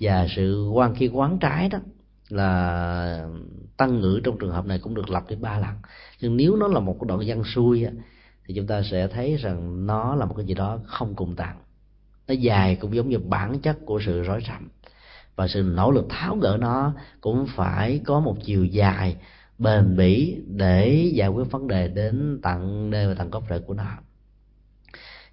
Và 0.00 0.26
sự 0.36 0.70
quan 0.72 0.94
khi 0.94 1.08
quán 1.08 1.38
trái 1.38 1.68
đó 1.68 1.78
là 2.28 3.28
tăng 3.76 4.00
ngữ 4.00 4.20
trong 4.24 4.38
trường 4.38 4.50
hợp 4.50 4.66
này 4.66 4.78
cũng 4.78 4.94
được 4.94 5.10
lặp 5.10 5.28
đi 5.28 5.36
ba 5.36 5.58
lần. 5.58 5.74
Nhưng 6.20 6.36
nếu 6.36 6.56
nó 6.56 6.68
là 6.68 6.80
một 6.80 7.02
đoạn 7.02 7.20
văn 7.26 7.44
xuôi 7.44 7.86
thì 8.46 8.54
chúng 8.54 8.66
ta 8.66 8.82
sẽ 8.82 9.08
thấy 9.08 9.36
rằng 9.36 9.86
nó 9.86 10.14
là 10.14 10.26
một 10.26 10.34
cái 10.36 10.46
gì 10.46 10.54
đó 10.54 10.78
không 10.86 11.14
cùng 11.14 11.36
tặng 11.36 11.62
nó 12.28 12.34
dài 12.34 12.76
cũng 12.76 12.94
giống 12.94 13.08
như 13.08 13.18
bản 13.18 13.58
chất 13.58 13.78
của 13.84 14.00
sự 14.00 14.22
rối 14.22 14.40
rắm. 14.48 14.68
Và 15.36 15.48
sự 15.48 15.62
nỗ 15.62 15.90
lực 15.90 16.06
tháo 16.08 16.36
gỡ 16.36 16.56
nó 16.60 16.92
cũng 17.20 17.46
phải 17.46 18.00
có 18.04 18.20
một 18.20 18.36
chiều 18.44 18.64
dài 18.64 19.16
bền 19.58 19.96
bỉ 19.96 20.36
để 20.46 21.10
giải 21.14 21.28
quyết 21.28 21.50
vấn 21.50 21.68
đề 21.68 21.88
đến 21.88 22.40
tận 22.42 22.90
nơi 22.90 23.06
và 23.06 23.14
tận 23.14 23.30
gốc 23.30 23.44
rễ 23.50 23.58
của 23.58 23.74
nó. 23.74 23.84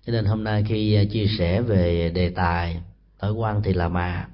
Cho 0.05 0.11
nên 0.11 0.25
hôm 0.25 0.43
nay 0.43 0.65
khi 0.67 0.93
à, 0.93 1.03
chia 1.11 1.25
sẻ 1.37 1.61
về 1.61 2.11
đề 2.15 2.29
tài 2.29 2.81
nỗi 3.21 3.31
quan 3.31 3.61
thì 3.63 3.73
là 3.73 3.89
mà 3.89 4.27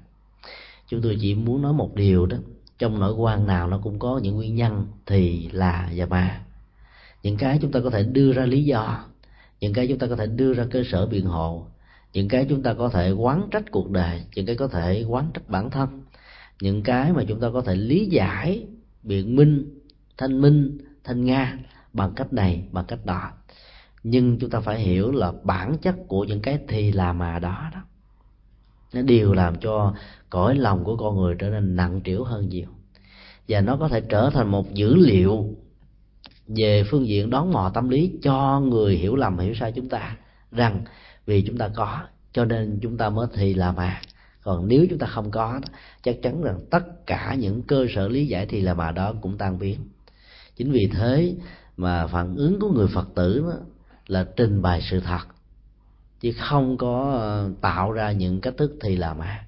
chúng 0.88 1.02
tôi 1.02 1.18
chỉ 1.20 1.34
muốn 1.34 1.62
nói 1.62 1.72
một 1.72 1.94
điều 1.94 2.26
đó. 2.26 2.36
Trong 2.78 3.00
nỗi 3.00 3.14
quan 3.14 3.46
nào 3.46 3.68
nó 3.68 3.78
cũng 3.78 3.98
có 3.98 4.20
những 4.22 4.36
nguyên 4.36 4.54
nhân 4.54 4.86
thì 5.06 5.48
là 5.52 5.90
và 5.96 6.06
mà 6.06 6.45
những 7.22 7.36
cái 7.36 7.58
chúng 7.62 7.72
ta 7.72 7.80
có 7.84 7.90
thể 7.90 8.02
đưa 8.02 8.32
ra 8.32 8.46
lý 8.46 8.64
do, 8.64 9.04
những 9.60 9.72
cái 9.72 9.86
chúng 9.86 9.98
ta 9.98 10.06
có 10.06 10.16
thể 10.16 10.26
đưa 10.26 10.54
ra 10.54 10.66
cơ 10.70 10.82
sở 10.90 11.06
biện 11.06 11.26
hộ, 11.26 11.66
những 12.12 12.28
cái 12.28 12.46
chúng 12.48 12.62
ta 12.62 12.74
có 12.74 12.88
thể 12.88 13.10
quán 13.10 13.48
trách 13.50 13.70
cuộc 13.70 13.90
đời, 13.90 14.22
những 14.34 14.46
cái 14.46 14.56
có 14.56 14.68
thể 14.68 15.04
quán 15.08 15.30
trách 15.34 15.48
bản 15.48 15.70
thân, 15.70 16.02
những 16.60 16.82
cái 16.82 17.12
mà 17.12 17.24
chúng 17.28 17.40
ta 17.40 17.48
có 17.52 17.60
thể 17.60 17.76
lý 17.76 18.06
giải 18.06 18.66
biện 19.02 19.36
minh, 19.36 19.80
thanh 20.16 20.40
minh, 20.40 20.78
thanh 21.04 21.24
nga 21.24 21.58
bằng 21.92 22.12
cách 22.16 22.32
này, 22.32 22.64
bằng 22.72 22.84
cách 22.84 23.06
đó. 23.06 23.30
Nhưng 24.02 24.38
chúng 24.38 24.50
ta 24.50 24.60
phải 24.60 24.80
hiểu 24.80 25.12
là 25.12 25.32
bản 25.42 25.78
chất 25.78 25.94
của 26.08 26.24
những 26.24 26.40
cái 26.40 26.58
thì 26.68 26.92
là 26.92 27.12
mà 27.12 27.38
đó 27.38 27.70
đó. 27.74 27.80
Nó 28.94 29.02
đều 29.02 29.32
làm 29.32 29.60
cho 29.60 29.94
cõi 30.30 30.54
lòng 30.54 30.84
của 30.84 30.96
con 30.96 31.16
người 31.16 31.34
trở 31.38 31.50
nên 31.50 31.76
nặng 31.76 32.00
trĩu 32.04 32.24
hơn 32.24 32.48
nhiều. 32.48 32.68
Và 33.48 33.60
nó 33.60 33.76
có 33.76 33.88
thể 33.88 34.00
trở 34.00 34.30
thành 34.30 34.48
một 34.48 34.74
dữ 34.74 34.94
liệu 34.94 35.54
về 36.48 36.84
phương 36.90 37.06
diện 37.06 37.30
đón 37.30 37.52
mò 37.52 37.70
tâm 37.74 37.88
lý 37.88 38.12
cho 38.22 38.60
người 38.60 38.96
hiểu 38.96 39.16
lầm, 39.16 39.38
hiểu 39.38 39.54
sai 39.54 39.72
chúng 39.72 39.88
ta 39.88 40.16
rằng 40.52 40.84
vì 41.26 41.42
chúng 41.42 41.58
ta 41.58 41.68
có, 41.74 42.00
cho 42.32 42.44
nên 42.44 42.78
chúng 42.82 42.96
ta 42.96 43.10
mới 43.10 43.26
thì 43.34 43.54
là 43.54 43.72
mà. 43.72 44.00
Còn 44.42 44.68
nếu 44.68 44.86
chúng 44.90 44.98
ta 44.98 45.06
không 45.06 45.30
có 45.30 45.60
chắc 46.02 46.16
chắn 46.22 46.42
rằng 46.42 46.60
tất 46.70 47.06
cả 47.06 47.34
những 47.38 47.62
cơ 47.62 47.86
sở 47.94 48.08
lý 48.08 48.26
giải 48.26 48.46
thì 48.46 48.60
là 48.60 48.74
mà 48.74 48.92
đó 48.92 49.12
cũng 49.20 49.38
tan 49.38 49.58
biến. 49.58 49.78
Chính 50.56 50.72
vì 50.72 50.90
thế 50.92 51.34
mà 51.76 52.06
phản 52.06 52.36
ứng 52.36 52.60
của 52.60 52.68
người 52.68 52.88
phật 52.94 53.08
tử 53.14 53.40
đó 53.40 53.56
là 54.06 54.26
trình 54.36 54.62
bày 54.62 54.82
sự 54.90 55.00
thật, 55.00 55.26
chứ 56.20 56.32
không 56.38 56.76
có 56.76 57.12
ờ, 57.12 57.50
tạo 57.60 57.92
ra 57.92 58.12
những 58.12 58.40
cách 58.40 58.54
thức 58.56 58.76
thì 58.80 58.96
là 58.96 59.14
mà. 59.14 59.44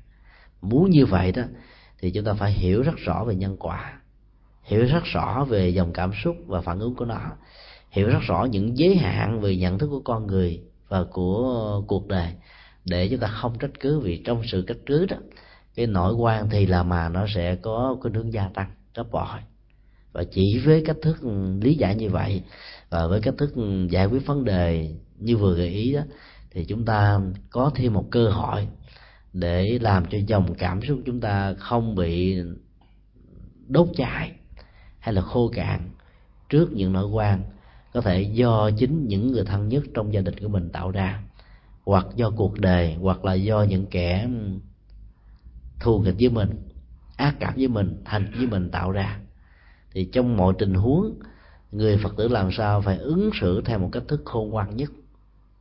Muốn 0.62 0.90
như 0.90 1.06
vậy 1.06 1.32
đó, 1.32 1.42
thì 1.98 2.10
chúng 2.10 2.24
ta 2.24 2.34
phải 2.34 2.52
hiểu 2.52 2.82
rất 2.82 2.96
rõ 2.96 3.24
về 3.24 3.34
nhân 3.34 3.56
quả 3.58 3.97
hiểu 4.68 4.84
rất 4.84 5.04
rõ 5.04 5.44
về 5.48 5.68
dòng 5.68 5.92
cảm 5.92 6.10
xúc 6.24 6.36
và 6.46 6.60
phản 6.60 6.78
ứng 6.78 6.94
của 6.94 7.04
nó. 7.04 7.20
Hiểu 7.90 8.08
rất 8.08 8.20
rõ 8.20 8.44
những 8.44 8.78
giới 8.78 8.96
hạn 8.96 9.40
về 9.40 9.56
nhận 9.56 9.78
thức 9.78 9.88
của 9.90 10.00
con 10.00 10.26
người 10.26 10.62
và 10.88 11.04
của 11.04 11.82
cuộc 11.86 12.08
đời 12.08 12.32
để 12.84 13.08
chúng 13.08 13.20
ta 13.20 13.26
không 13.26 13.58
trách 13.58 13.80
cứ 13.80 14.00
vì 14.00 14.22
trong 14.24 14.42
sự 14.44 14.64
trách 14.68 14.76
cứ 14.86 15.06
đó, 15.06 15.16
cái 15.74 15.86
nội 15.86 16.14
quan 16.14 16.50
thì 16.50 16.66
là 16.66 16.82
mà 16.82 17.08
nó 17.08 17.26
sẽ 17.34 17.56
có 17.56 17.96
cái 18.02 18.12
hướng 18.14 18.32
gia 18.32 18.48
tăng 18.54 18.70
gấp 18.94 19.04
bội 19.10 19.38
và 20.12 20.24
chỉ 20.30 20.58
với 20.64 20.82
cách 20.86 20.96
thức 21.02 21.16
lý 21.62 21.74
giải 21.74 21.94
như 21.94 22.10
vậy 22.10 22.42
và 22.90 23.06
với 23.06 23.20
cách 23.20 23.34
thức 23.38 23.54
giải 23.90 24.06
quyết 24.06 24.26
vấn 24.26 24.44
đề 24.44 24.94
như 25.18 25.36
vừa 25.36 25.54
gợi 25.54 25.68
ý 25.68 25.92
đó, 25.92 26.00
thì 26.50 26.64
chúng 26.64 26.84
ta 26.84 27.20
có 27.50 27.70
thêm 27.74 27.92
một 27.92 28.04
cơ 28.10 28.28
hội 28.28 28.68
để 29.32 29.78
làm 29.80 30.04
cho 30.10 30.18
dòng 30.26 30.54
cảm 30.54 30.82
xúc 30.82 30.98
chúng 31.06 31.20
ta 31.20 31.54
không 31.54 31.94
bị 31.94 32.38
đốt 33.66 33.88
cháy 33.96 34.32
hay 35.00 35.14
là 35.14 35.22
khô 35.22 35.50
cạn 35.54 35.90
trước 36.48 36.72
những 36.72 36.92
nỗi 36.92 37.06
quan, 37.06 37.42
có 37.92 38.00
thể 38.00 38.22
do 38.22 38.70
chính 38.70 39.08
những 39.08 39.32
người 39.32 39.44
thân 39.44 39.68
nhất 39.68 39.84
trong 39.94 40.14
gia 40.14 40.20
đình 40.20 40.38
của 40.38 40.48
mình 40.48 40.70
tạo 40.70 40.90
ra, 40.90 41.22
hoặc 41.84 42.06
do 42.16 42.30
cuộc 42.30 42.60
đời, 42.60 42.94
hoặc 42.94 43.24
là 43.24 43.34
do 43.34 43.62
những 43.62 43.86
kẻ 43.86 44.28
thù 45.80 45.98
nghịch 45.98 46.14
với 46.18 46.28
mình, 46.28 46.68
ác 47.16 47.36
cảm 47.40 47.54
với 47.56 47.68
mình 47.68 48.02
thành 48.04 48.32
với 48.36 48.46
mình 48.46 48.70
tạo 48.70 48.92
ra. 48.92 49.20
Thì 49.92 50.04
trong 50.12 50.36
mọi 50.36 50.54
tình 50.58 50.74
huống, 50.74 51.18
người 51.72 51.96
phật 51.96 52.14
tử 52.16 52.28
làm 52.28 52.52
sao 52.52 52.80
phải 52.80 52.98
ứng 52.98 53.30
xử 53.40 53.62
theo 53.64 53.78
một 53.78 53.88
cách 53.92 54.02
thức 54.08 54.22
khôn 54.24 54.50
ngoan 54.50 54.76
nhất 54.76 54.90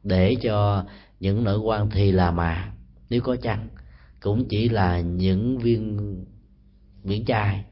để 0.04 0.36
cho 0.42 0.86
những 1.20 1.44
nỗi 1.44 1.60
quan 1.60 1.90
thì 1.90 2.12
là 2.12 2.32
mà, 2.32 2.74
nếu 3.10 3.22
có 3.22 3.36
chăng 3.36 3.68
cũng 4.22 4.48
chỉ 4.48 4.70
là 4.70 5.00
những 5.00 5.58
viên, 5.58 5.98
miễn 7.04 7.26
chai 7.26 7.66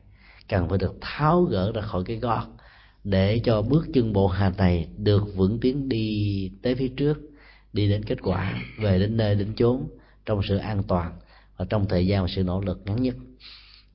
cần 0.49 0.69
phải 0.69 0.77
được 0.77 0.97
tháo 1.01 1.41
gỡ 1.41 1.71
ra 1.75 1.81
khỏi 1.81 2.03
cái 2.05 2.17
gót 2.17 2.45
để 3.03 3.41
cho 3.43 3.61
bước 3.61 3.87
chân 3.93 4.13
bộ 4.13 4.27
hành 4.27 4.53
này 4.57 4.87
được 4.97 5.35
vững 5.35 5.59
tiến 5.59 5.89
đi 5.89 6.51
tới 6.61 6.75
phía 6.75 6.87
trước 6.87 7.17
đi 7.73 7.89
đến 7.89 8.03
kết 8.05 8.17
quả 8.21 8.53
về 8.79 8.99
đến 8.99 9.17
nơi 9.17 9.35
đến 9.35 9.53
chốn 9.55 9.87
trong 10.25 10.41
sự 10.43 10.57
an 10.57 10.83
toàn 10.83 11.13
và 11.57 11.65
trong 11.69 11.85
thời 11.87 12.07
gian 12.07 12.21
và 12.21 12.27
sự 12.27 12.43
nỗ 12.43 12.61
lực 12.61 12.81
ngắn 12.85 13.01
nhất. 13.01 13.15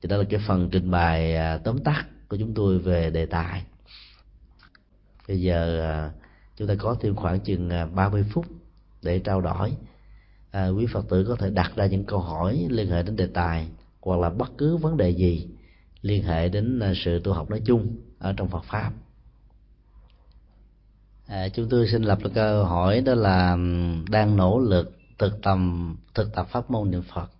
Thì 0.01 0.09
đó 0.09 0.17
là 0.17 0.23
cái 0.29 0.39
phần 0.47 0.69
trình 0.71 0.91
bày 0.91 1.35
à, 1.35 1.57
tóm 1.57 1.77
tắt 1.83 2.05
của 2.29 2.37
chúng 2.37 2.53
tôi 2.53 2.79
về 2.79 3.09
đề 3.09 3.25
tài. 3.25 3.63
Bây 5.27 5.41
giờ 5.41 5.81
à, 5.81 6.11
chúng 6.57 6.67
ta 6.67 6.75
có 6.79 6.95
thêm 7.01 7.15
khoảng 7.15 7.39
chừng 7.39 7.69
à, 7.69 7.85
30 7.85 8.23
phút 8.29 8.45
để 9.01 9.19
trao 9.19 9.41
đổi. 9.41 9.71
À, 10.51 10.67
quý 10.67 10.85
phật 10.93 11.05
tử 11.09 11.25
có 11.27 11.35
thể 11.35 11.49
đặt 11.49 11.71
ra 11.75 11.85
những 11.85 12.03
câu 12.03 12.19
hỏi 12.19 12.67
liên 12.69 12.87
hệ 12.87 13.03
đến 13.03 13.15
đề 13.15 13.27
tài 13.27 13.67
hoặc 14.01 14.19
là 14.19 14.29
bất 14.29 14.51
cứ 14.57 14.77
vấn 14.77 14.97
đề 14.97 15.09
gì 15.09 15.47
liên 16.01 16.23
hệ 16.23 16.49
đến 16.49 16.79
à, 16.79 16.93
sự 16.95 17.21
tu 17.23 17.33
học 17.33 17.49
nói 17.49 17.61
chung 17.65 17.95
ở 18.19 18.33
trong 18.33 18.47
Phật 18.47 18.63
pháp. 18.63 18.91
À, 21.27 21.49
chúng 21.49 21.69
tôi 21.69 21.87
xin 21.87 22.03
lập 22.03 22.19
được 22.23 22.31
câu 22.35 22.65
hỏi 22.65 23.01
đó 23.01 23.13
là 23.15 23.57
đang 24.09 24.37
nỗ 24.37 24.59
lực 24.59 24.97
thực 25.19 25.41
tầm 25.41 25.95
thực 26.13 26.33
tập 26.33 26.47
pháp 26.51 26.71
môn 26.71 26.91
niệm 26.91 27.01
Phật. 27.13 27.31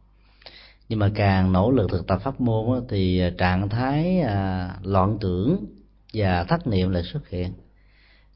Nhưng 0.89 0.99
mà 0.99 1.11
càng 1.15 1.51
nỗ 1.51 1.71
lực 1.71 1.91
thực 1.91 2.07
tập 2.07 2.21
pháp 2.23 2.41
môn 2.41 2.85
thì 2.89 3.19
à, 3.19 3.31
trạng 3.37 3.69
thái 3.69 4.19
à, 4.19 4.69
loạn 4.83 5.17
tưởng 5.21 5.65
và 6.13 6.43
thất 6.43 6.67
niệm 6.67 6.89
lại 6.89 7.03
xuất 7.03 7.29
hiện. 7.29 7.53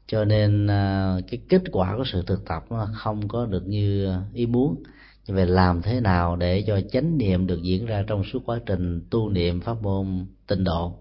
Cho 0.06 0.24
nên 0.24 0.66
à, 0.66 1.16
cái 1.30 1.40
kết 1.48 1.62
quả 1.72 1.96
của 1.96 2.04
sự 2.04 2.22
thực 2.26 2.44
tập 2.44 2.64
nó 2.70 2.88
không 2.94 3.28
có 3.28 3.46
được 3.46 3.66
như 3.66 4.06
à, 4.06 4.22
ý 4.34 4.46
muốn 4.46 4.82
về 5.26 5.46
làm 5.46 5.82
thế 5.82 6.00
nào 6.00 6.36
để 6.36 6.64
cho 6.66 6.80
chánh 6.92 7.18
niệm 7.18 7.46
được 7.46 7.62
diễn 7.62 7.86
ra 7.86 8.04
trong 8.06 8.24
suốt 8.24 8.42
quá 8.44 8.58
trình 8.66 9.06
tu 9.10 9.28
niệm 9.28 9.60
pháp 9.60 9.82
môn 9.82 10.26
tịnh 10.46 10.64
độ? 10.64 10.98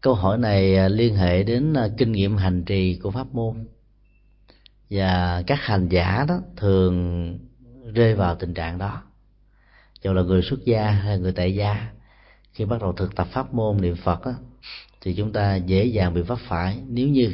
Câu 0.00 0.14
hỏi 0.14 0.38
này 0.38 0.76
à, 0.76 0.88
liên 0.88 1.16
hệ 1.16 1.42
đến 1.42 1.74
à, 1.74 1.88
kinh 1.98 2.12
nghiệm 2.12 2.36
hành 2.36 2.64
trì 2.64 2.98
của 3.02 3.10
pháp 3.10 3.34
môn. 3.34 3.66
Và 4.90 5.42
các 5.46 5.58
hành 5.60 5.88
giả 5.88 6.24
đó 6.28 6.40
thường 6.56 7.38
rơi 7.94 8.14
vào 8.14 8.34
tình 8.34 8.54
trạng 8.54 8.78
đó. 8.78 9.02
Dù 10.02 10.12
là 10.12 10.22
người 10.22 10.42
xuất 10.42 10.64
gia 10.64 10.90
hay 10.90 11.18
người 11.18 11.32
tại 11.32 11.54
gia 11.54 11.90
khi 12.52 12.64
bắt 12.64 12.80
đầu 12.80 12.92
thực 12.92 13.16
tập 13.16 13.28
pháp 13.32 13.54
môn 13.54 13.80
niệm 13.80 13.96
phật 13.96 14.26
đó, 14.26 14.32
thì 15.00 15.14
chúng 15.14 15.32
ta 15.32 15.56
dễ 15.56 15.84
dàng 15.84 16.14
bị 16.14 16.22
vấp 16.22 16.38
phải. 16.48 16.78
Nếu 16.88 17.08
như 17.08 17.32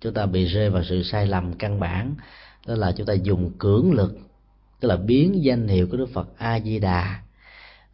chúng 0.00 0.14
ta 0.14 0.26
bị 0.26 0.44
rơi 0.44 0.70
vào 0.70 0.84
sự 0.84 1.02
sai 1.02 1.26
lầm 1.26 1.52
căn 1.52 1.80
bản 1.80 2.14
đó 2.66 2.74
là 2.74 2.92
chúng 2.92 3.06
ta 3.06 3.12
dùng 3.12 3.50
cưỡng 3.58 3.92
lực, 3.92 4.18
tức 4.80 4.88
là 4.88 4.96
biến 4.96 5.44
danh 5.44 5.68
hiệu 5.68 5.88
của 5.90 5.96
đức 5.96 6.08
phật 6.12 6.28
a 6.38 6.60
di 6.60 6.78
đà 6.78 7.22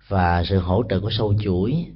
và 0.08 0.44
sự 0.44 0.58
hỗ 0.58 0.82
trợ 0.88 1.00
của 1.00 1.10
sâu 1.10 1.34
chuỗi 1.40 1.86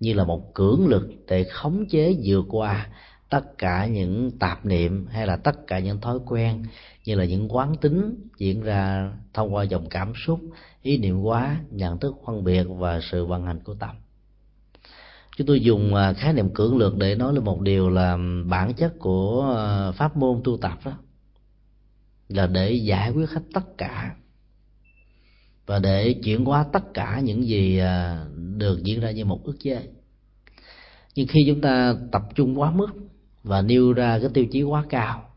như 0.00 0.14
là 0.14 0.24
một 0.24 0.54
cưỡng 0.54 0.86
lực 0.86 1.08
để 1.28 1.44
khống 1.44 1.86
chế 1.88 2.16
vượt 2.24 2.44
qua 2.48 2.86
tất 3.28 3.58
cả 3.58 3.86
những 3.86 4.30
tạp 4.38 4.66
niệm 4.66 5.06
hay 5.10 5.26
là 5.26 5.36
tất 5.36 5.66
cả 5.66 5.78
những 5.78 6.00
thói 6.00 6.18
quen 6.26 6.64
như 7.04 7.14
là 7.14 7.24
những 7.24 7.54
quán 7.54 7.74
tính 7.80 8.14
diễn 8.38 8.62
ra 8.62 9.12
thông 9.34 9.54
qua 9.54 9.64
dòng 9.64 9.88
cảm 9.88 10.12
xúc, 10.26 10.40
ý 10.82 10.98
niệm 10.98 11.22
quá 11.22 11.60
nhận 11.70 11.98
thức 11.98 12.14
phân 12.26 12.44
biệt 12.44 12.64
và 12.68 13.00
sự 13.00 13.24
vận 13.24 13.46
hành 13.46 13.60
của 13.64 13.74
tâm. 13.74 13.90
Chúng 15.36 15.46
tôi 15.46 15.60
dùng 15.60 15.94
à, 15.94 16.12
khái 16.12 16.32
niệm 16.32 16.50
cưỡng 16.54 16.76
lực 16.76 16.96
để 16.96 17.14
nói 17.14 17.34
lên 17.34 17.44
một 17.44 17.60
điều 17.60 17.90
là 17.90 18.18
bản 18.46 18.74
chất 18.74 18.98
của 18.98 19.54
à, 19.56 19.92
pháp 19.92 20.16
môn 20.16 20.40
tu 20.44 20.56
tập 20.56 20.78
đó 20.84 20.92
là 22.28 22.46
để 22.46 22.72
giải 22.72 23.10
quyết 23.10 23.30
hết 23.30 23.42
tất 23.52 23.78
cả. 23.78 24.16
Và 25.66 25.78
để 25.78 26.12
chuyển 26.12 26.44
hóa 26.44 26.66
tất 26.72 26.94
cả 26.94 27.20
những 27.24 27.46
gì 27.46 27.78
à, 27.78 28.24
được 28.56 28.84
diễn 28.84 29.00
ra 29.00 29.10
như 29.10 29.24
một 29.24 29.44
ước 29.44 29.56
chế. 29.60 29.82
Nhưng 31.14 31.26
khi 31.26 31.44
chúng 31.46 31.60
ta 31.60 31.94
tập 32.12 32.22
trung 32.34 32.60
quá 32.60 32.70
mức 32.70 32.88
và 33.42 33.62
nêu 33.62 33.92
ra 33.92 34.18
cái 34.18 34.30
tiêu 34.34 34.46
chí 34.52 34.62
quá 34.62 34.84
cao, 34.88 35.28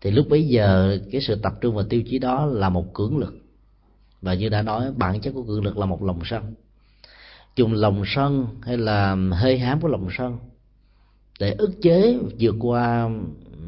thì 0.00 0.10
lúc 0.10 0.26
bấy 0.28 0.48
giờ 0.48 0.98
cái 1.12 1.20
sự 1.20 1.34
tập 1.42 1.52
trung 1.60 1.74
vào 1.74 1.84
tiêu 1.84 2.02
chí 2.10 2.18
đó 2.18 2.46
là 2.46 2.68
một 2.68 2.94
cưỡng 2.94 3.18
lực. 3.18 3.34
Và 4.22 4.34
như 4.34 4.48
đã 4.48 4.62
nói, 4.62 4.92
bản 4.96 5.20
chất 5.20 5.32
của 5.32 5.42
cưỡng 5.42 5.64
lực 5.64 5.78
là 5.78 5.86
một 5.86 6.02
lòng 6.02 6.20
sân. 6.24 6.54
Dùng 7.56 7.72
lòng 7.72 8.02
sân 8.06 8.46
hay 8.62 8.78
là 8.78 9.16
hơi 9.32 9.58
hám 9.58 9.80
của 9.80 9.88
lòng 9.88 10.08
sân 10.18 10.38
để 11.40 11.52
ức 11.52 11.70
chế 11.82 12.18
vượt 12.38 12.54
qua 12.58 13.10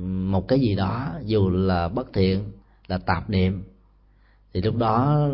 một 0.07 0.48
cái 0.48 0.61
gì 0.61 0.74
đó 0.74 1.12
dù 1.24 1.51
là 1.51 1.88
bất 1.88 2.12
thiện 2.12 2.44
là 2.88 2.98
tạp 2.98 3.30
niệm 3.30 3.62
thì 4.55 4.62
lúc 4.62 4.76
đó 4.76 5.28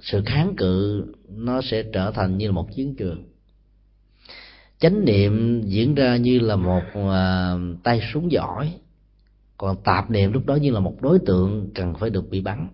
sự 0.00 0.22
kháng 0.26 0.54
cự 0.56 1.04
nó 1.28 1.60
sẽ 1.62 1.82
trở 1.92 2.10
thành 2.10 2.38
như 2.38 2.46
là 2.46 2.52
một 2.52 2.68
chiến 2.74 2.94
trường. 2.94 3.24
Chánh 4.78 5.04
niệm 5.04 5.62
diễn 5.64 5.94
ra 5.94 6.16
như 6.16 6.38
là 6.38 6.56
một 6.56 6.82
uh, 6.98 7.82
tay 7.82 8.00
súng 8.12 8.32
giỏi 8.32 8.72
còn 9.58 9.76
tạp 9.84 10.10
niệm 10.10 10.32
lúc 10.32 10.46
đó 10.46 10.54
như 10.54 10.70
là 10.70 10.80
một 10.80 10.96
đối 11.00 11.18
tượng 11.18 11.70
cần 11.74 11.94
phải 11.94 12.10
được 12.10 12.30
bị 12.30 12.40
bắn. 12.40 12.68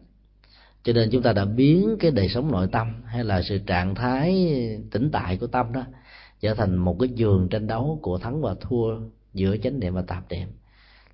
Cho 0.83 0.93
nên 0.93 1.11
chúng 1.13 1.23
ta 1.23 1.33
đã 1.33 1.45
biến 1.45 1.97
cái 2.01 2.11
đời 2.11 2.29
sống 2.29 2.53
nội 2.53 2.69
tâm 2.73 3.03
hay 3.05 3.25
là 3.25 3.43
sự 3.43 3.59
trạng 3.59 3.95
thái 3.95 4.53
tĩnh 4.91 5.11
tại 5.13 5.37
của 5.37 5.47
tâm 5.47 5.73
đó 5.73 5.85
trở 6.41 6.55
thành 6.55 6.77
một 6.77 6.97
cái 7.01 7.09
giường 7.09 7.49
tranh 7.49 7.67
đấu 7.67 7.99
của 8.03 8.19
thắng 8.19 8.43
và 8.43 8.55
thua 8.61 9.01
giữa 9.35 9.57
chánh 9.57 9.81
niệm 9.81 9.95
và 9.95 10.03
tạp 10.03 10.31
niệm 10.31 10.49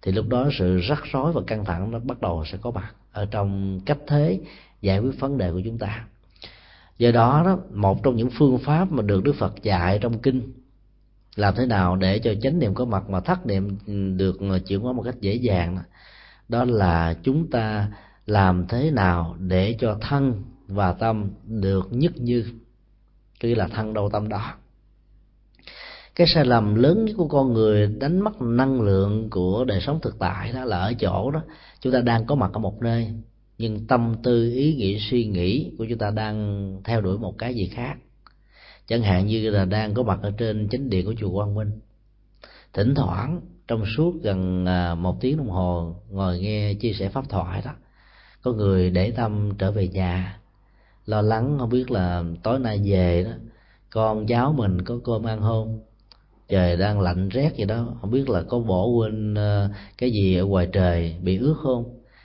thì 0.03 0.13
lúc 0.13 0.29
đó 0.29 0.49
sự 0.59 0.79
rắc 0.79 1.03
rối 1.13 1.33
và 1.33 1.43
căng 1.47 1.65
thẳng 1.65 1.91
nó 1.91 1.99
bắt 1.99 2.21
đầu 2.21 2.45
sẽ 2.45 2.59
có 2.63 2.71
mặt 2.71 2.95
ở 3.13 3.27
trong 3.31 3.81
cách 3.87 3.99
thế 4.07 4.41
giải 4.81 4.99
quyết 4.99 5.21
vấn 5.21 5.39
đề 5.39 5.53
của 5.53 5.61
chúng 5.65 5.79
ta. 5.79 6.07
Do 6.99 7.11
đó 7.11 7.43
đó, 7.45 7.59
một 7.73 8.03
trong 8.03 8.17
những 8.17 8.31
phương 8.31 8.59
pháp 8.59 8.93
mà 8.93 9.03
được 9.03 9.25
đức 9.25 9.35
phật 9.39 9.63
dạy 9.63 9.99
trong 10.03 10.19
kinh 10.19 10.53
làm 11.37 11.55
thế 11.55 11.67
nào 11.67 11.97
để 11.97 12.19
cho 12.19 12.35
chánh 12.43 12.59
niệm 12.59 12.75
có 12.75 12.85
mặt 12.85 13.11
mà 13.11 13.21
thất 13.21 13.47
niệm 13.47 13.79
ừ, 13.87 13.93
được 14.17 14.39
chuyển 14.67 14.81
hóa 14.81 14.93
một 14.93 15.03
cách 15.03 15.21
dễ 15.21 15.35
dàng 15.35 15.79
đó 16.49 16.65
là 16.65 17.17
chúng 17.23 17.51
ta 17.51 17.89
làm 18.27 18.67
thế 18.69 18.91
nào 18.91 19.37
để 19.39 19.77
cho 19.79 19.99
thân 20.01 20.43
và 20.67 20.93
tâm 20.93 21.31
được 21.45 21.89
nhất 21.91 22.13
như, 22.17 22.45
tức 23.41 23.55
là 23.55 23.69
thân 23.69 23.95
đâu 23.95 24.11
tâm 24.13 24.29
đó 24.29 24.55
cái 26.15 26.27
sai 26.27 26.45
lầm 26.45 26.75
lớn 26.75 27.05
nhất 27.05 27.15
của 27.17 27.29
con 27.29 27.53
người 27.53 27.87
đánh 27.87 28.21
mất 28.21 28.43
năng 28.43 28.81
lượng 28.81 29.31
của 29.31 29.65
đời 29.65 29.81
sống 29.81 29.99
thực 30.03 30.19
tại 30.19 30.53
đó 30.53 30.65
là 30.65 30.79
ở 30.79 30.93
chỗ 30.93 31.31
đó. 31.31 31.43
Chúng 31.81 31.93
ta 31.93 32.01
đang 32.01 32.27
có 32.27 32.35
mặt 32.35 32.51
ở 32.53 32.59
một 32.59 32.83
nơi, 32.83 33.09
nhưng 33.59 33.87
tâm 33.87 34.15
tư, 34.23 34.53
ý 34.53 34.75
nghĩ, 34.75 34.99
suy 35.01 35.27
nghĩ 35.27 35.73
của 35.79 35.87
chúng 35.89 35.99
ta 35.99 36.11
đang 36.11 36.77
theo 36.85 37.01
đuổi 37.01 37.19
một 37.19 37.39
cái 37.39 37.55
gì 37.55 37.67
khác. 37.67 37.95
Chẳng 38.87 39.03
hạn 39.03 39.27
như 39.27 39.51
là 39.51 39.65
đang 39.65 39.95
có 39.95 40.03
mặt 40.03 40.19
ở 40.23 40.31
trên 40.31 40.69
chính 40.69 40.91
điện 40.91 41.07
của 41.07 41.15
chùa 41.19 41.33
Quang 41.33 41.55
Minh. 41.55 41.71
Thỉnh 42.73 42.95
thoảng, 42.95 43.41
trong 43.69 43.85
suốt 43.97 44.15
gần 44.23 44.67
à, 44.67 44.95
một 44.95 45.21
tiếng 45.21 45.37
đồng 45.37 45.51
hồ, 45.51 45.95
ngồi 46.11 46.39
nghe 46.39 46.75
chia 46.75 46.93
sẻ 46.93 47.09
pháp 47.09 47.29
thoại 47.29 47.63
đó, 47.65 47.73
có 48.43 48.53
người 48.53 48.91
để 48.91 49.11
tâm 49.11 49.51
trở 49.59 49.73
về 49.73 49.89
nhà. 49.89 50.41
Lo 51.07 51.23
lắng, 51.23 51.57
không 51.59 51.71
biết 51.71 51.91
là 51.91 52.25
tối 52.43 52.59
nay 52.59 52.81
về 52.85 53.25
đó, 53.25 53.31
con 53.91 54.27
cháu 54.27 54.53
mình 54.53 54.83
có 54.85 54.99
cơm 55.05 55.27
ăn 55.27 55.41
không? 55.41 55.81
Trời 56.53 56.77
đang 56.77 57.01
lạnh 57.01 57.29
rét 57.29 57.55
gì 57.57 57.65
đó 57.65 57.95
không 58.01 58.11
biết 58.11 58.29
là 58.29 58.43
có 58.43 58.59
bỏ 58.59 58.85
quên 58.85 59.35
ờ, 59.35 59.71
cái 59.99 60.11
gì 60.11 60.37
ở 60.37 60.45
ngoài 60.45 60.69
trời 60.73 61.17
bị 61.23 61.39
ướt 61.39 61.55
không? 61.63 61.85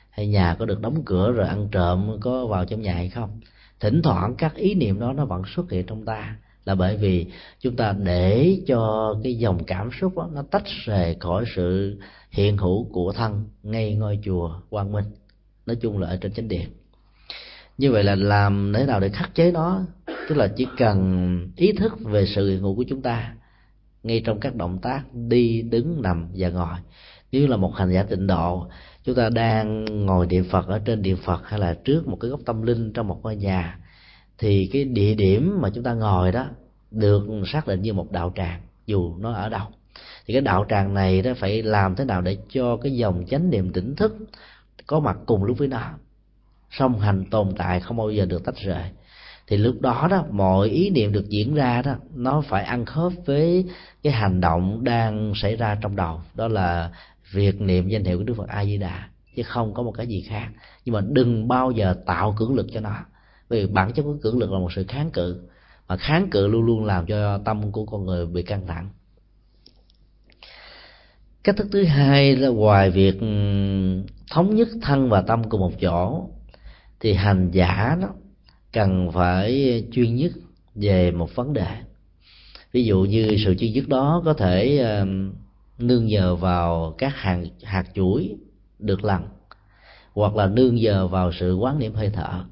Hay 0.10 0.28
nhà 0.28 0.56
có 0.60 0.66
được 0.66 0.82
đóng 0.82 1.02
cửa 1.06 1.32
rồi 1.32 1.48
ăn 1.48 1.68
trộm 1.72 2.18
có 2.22 2.46
vào 2.46 2.66
trong 2.66 2.82
nhà 2.82 2.94
hay 2.94 3.10
không? 3.10 3.40
Thỉnh 3.80 4.02
thoảng 4.04 4.36
các 4.38 4.56
ý 4.56 4.76
niệm 4.76 5.00
đó 5.00 5.14
nó 5.14 5.26
vẫn 5.26 5.42
xuất 5.56 5.72
hiện 5.72 5.86
trong 5.86 6.06
ta 6.06 6.38
là 6.66 6.76
bởi 6.76 6.98
vì 6.98 7.26
chúng 7.60 7.76
ta 7.76 7.96
để 8.04 8.58
cho 8.68 9.14
cái 9.24 9.38
dòng 9.38 9.64
cảm 9.64 9.90
xúc 10.02 10.18
đó, 10.18 10.30
nó 10.34 10.44
tách 10.52 10.66
rời 10.86 11.16
khỏi 11.20 11.46
sự 11.56 12.00
hiện 12.32 12.58
hữu 12.58 12.84
của 12.92 13.12
thân 13.12 13.46
ngay 13.64 13.96
ngôi 13.96 14.20
chùa 14.24 14.60
quang 14.70 14.92
minh. 14.92 15.06
Nói 15.66 15.76
chung 15.76 16.00
là 16.00 16.08
ở 16.08 16.18
trên 16.18 16.34
chánh 16.34 16.48
điện. 16.48 16.70
Như 17.78 17.92
vậy 17.92 18.04
là 18.04 18.16
làm 18.16 18.74
thế 18.76 18.86
nào 18.86 19.00
để 19.00 19.10
khắc 19.10 19.36
chế 19.36 19.52
nó? 19.52 19.82
Tức 20.30 20.36
là 20.36 20.48
chỉ 20.48 20.68
cần 20.78 21.52
ý 21.56 21.72
thức 21.72 21.94
về 22.00 22.26
sự 22.26 22.50
hiện 22.50 22.62
hữu 22.62 22.76
của 22.76 22.86
chúng 22.88 23.02
ta 23.02 23.34
ngay 24.04 24.22
trong 24.26 24.40
các 24.40 24.56
động 24.56 24.80
tác 24.82 25.04
đi, 25.14 25.62
đứng, 25.62 26.02
nằm 26.02 26.30
và 26.36 26.50
ngồi. 26.50 26.76
Nếu 27.32 27.48
là 27.48 27.58
một 27.58 27.76
hành 27.76 27.92
giả 27.92 28.04
tịnh 28.04 28.28
độ, 28.28 28.68
chúng 29.04 29.16
ta 29.16 29.30
đang 29.30 29.86
ngồi 30.06 30.28
niệm 30.28 30.46
phật 30.52 30.68
ở 30.68 30.80
trên 30.86 31.02
điện 31.02 31.18
phật 31.26 31.42
hay 31.44 31.60
là 31.60 31.78
trước 31.84 32.08
một 32.08 32.18
cái 32.20 32.30
góc 32.30 32.40
tâm 32.46 32.62
linh 32.62 32.94
trong 32.94 33.08
một 33.08 33.20
ngôi 33.24 33.36
nhà, 33.36 33.80
thì 34.38 34.70
cái 34.74 34.86
địa 34.86 35.16
điểm 35.16 35.58
mà 35.62 35.70
chúng 35.76 35.84
ta 35.84 35.94
ngồi 35.94 36.32
đó 36.32 36.48
được 36.92 37.28
xác 37.46 37.68
định 37.68 37.82
như 37.82 37.94
một 37.94 38.12
đạo 38.12 38.34
tràng, 38.36 38.62
dù 38.86 39.16
nó 39.18 39.34
ở 39.34 39.50
đâu. 39.50 39.68
Thì 40.26 40.34
cái 40.34 40.42
đạo 40.42 40.66
tràng 40.70 40.94
này 40.94 41.22
đó 41.22 41.32
phải 41.38 41.64
làm 41.64 41.96
thế 41.96 42.06
nào 42.06 42.22
để 42.22 42.38
cho 42.50 42.78
cái 42.78 42.92
dòng 42.92 43.26
chánh 43.30 43.50
niệm 43.50 43.74
tỉnh 43.74 43.96
thức 43.96 44.18
có 44.88 45.00
mặt 45.00 45.18
cùng 45.26 45.44
lúc 45.44 45.58
với 45.58 45.68
nó? 45.68 45.82
Song 46.72 47.00
hành 47.00 47.26
tồn 47.32 47.56
tại 47.58 47.80
không 47.80 47.98
bao 47.98 48.12
giờ 48.12 48.26
được 48.26 48.44
tách 48.46 48.56
rời 48.56 48.84
thì 49.48 49.58
lúc 49.58 49.82
đó 49.82 50.08
đó, 50.12 50.26
mọi 50.32 50.70
ý 50.70 50.90
niệm 50.90 51.12
được 51.12 51.30
diễn 51.30 51.54
ra 51.54 51.82
đó, 51.82 51.96
nó 52.16 52.42
phải 52.42 52.64
ăn 52.64 52.86
khớp 52.86 53.12
với 53.26 53.66
cái 54.04 54.14
hành 54.14 54.42
động 54.42 54.84
đang 54.84 55.34
xảy 55.36 55.56
ra 55.56 55.78
trong 55.82 55.96
đầu. 55.96 56.22
Đó 56.36 56.48
là 56.48 56.92
việc 57.32 57.62
niệm 57.62 57.88
danh 57.88 58.04
hiệu 58.04 58.18
của 58.18 58.24
đức 58.24 58.34
phật 58.38 58.48
a 58.48 58.66
di 58.66 58.78
đà 58.78 59.10
chứ 59.36 59.44
không 59.44 59.74
có 59.74 59.84
một 59.84 59.92
cái 59.92 60.08
gì 60.08 60.22
khác. 60.22 60.48
Nhưng 60.86 60.94
mà 60.94 61.02
đừng 61.10 61.48
bao 61.48 61.72
giờ 61.72 61.96
tạo 62.06 62.36
cưỡng 62.38 62.56
lực 62.56 62.68
cho 62.74 62.80
nó, 62.80 62.96
vì 63.50 63.68
bản 63.68 63.94
chất 63.94 64.04
của 64.04 64.18
cưỡng 64.22 64.38
lực 64.38 64.52
là 64.52 64.60
một 64.60 64.74
sự 64.74 64.86
kháng 64.88 65.12
cự, 65.12 65.42
mà 65.88 65.98
kháng 65.98 66.30
cự 66.30 66.48
luôn 66.48 66.62
luôn 66.62 66.86
làm 66.86 67.06
cho 67.06 67.38
tâm 67.38 67.72
của 67.72 67.86
con 67.86 68.06
người 68.06 68.26
bị 68.26 68.44
căng 68.44 68.68
thẳng. 68.68 68.90
Cách 71.44 71.58
thức 71.58 71.68
thứ 71.72 71.84
hai 71.84 72.36
là 72.36 72.50
ngoài 72.50 72.92
việc 72.92 73.16
thống 74.32 74.56
nhất 74.56 74.68
thân 74.82 75.10
và 75.10 75.22
tâm 75.22 75.50
cùng 75.50 75.60
một 75.60 75.72
chỗ, 75.82 76.30
thì 77.00 77.14
hành 77.14 77.52
giả 77.52 77.98
đó 78.02 78.10
cần 78.78 79.12
phải 79.12 79.84
chuyên 79.92 80.16
nhất 80.16 80.32
về 80.76 81.12
một 81.12 81.36
vấn 81.36 81.54
đề. 81.54 81.68
Ví 82.72 82.86
dụ 82.86 83.02
như 83.02 83.38
sự 83.46 83.56
chuyên 83.56 83.74
nhất 83.74 83.88
đó 83.88 84.22
có 84.26 84.34
thể 84.34 84.86
nương 85.80 86.06
nhờ 86.06 86.36
vào 86.36 86.96
các 86.98 87.16
hạt 87.16 87.44
hạt 87.64 87.84
chuỗi 87.94 88.36
được 88.80 89.04
lần 89.04 89.22
hoặc 90.14 90.36
là 90.36 90.48
nương 90.48 90.76
nhờ 90.76 91.08
vào 91.08 91.32
sự 91.32 91.56
quán 91.56 91.80
niệm 91.80 91.94
hơi 91.94 92.10
thở. 92.14 92.44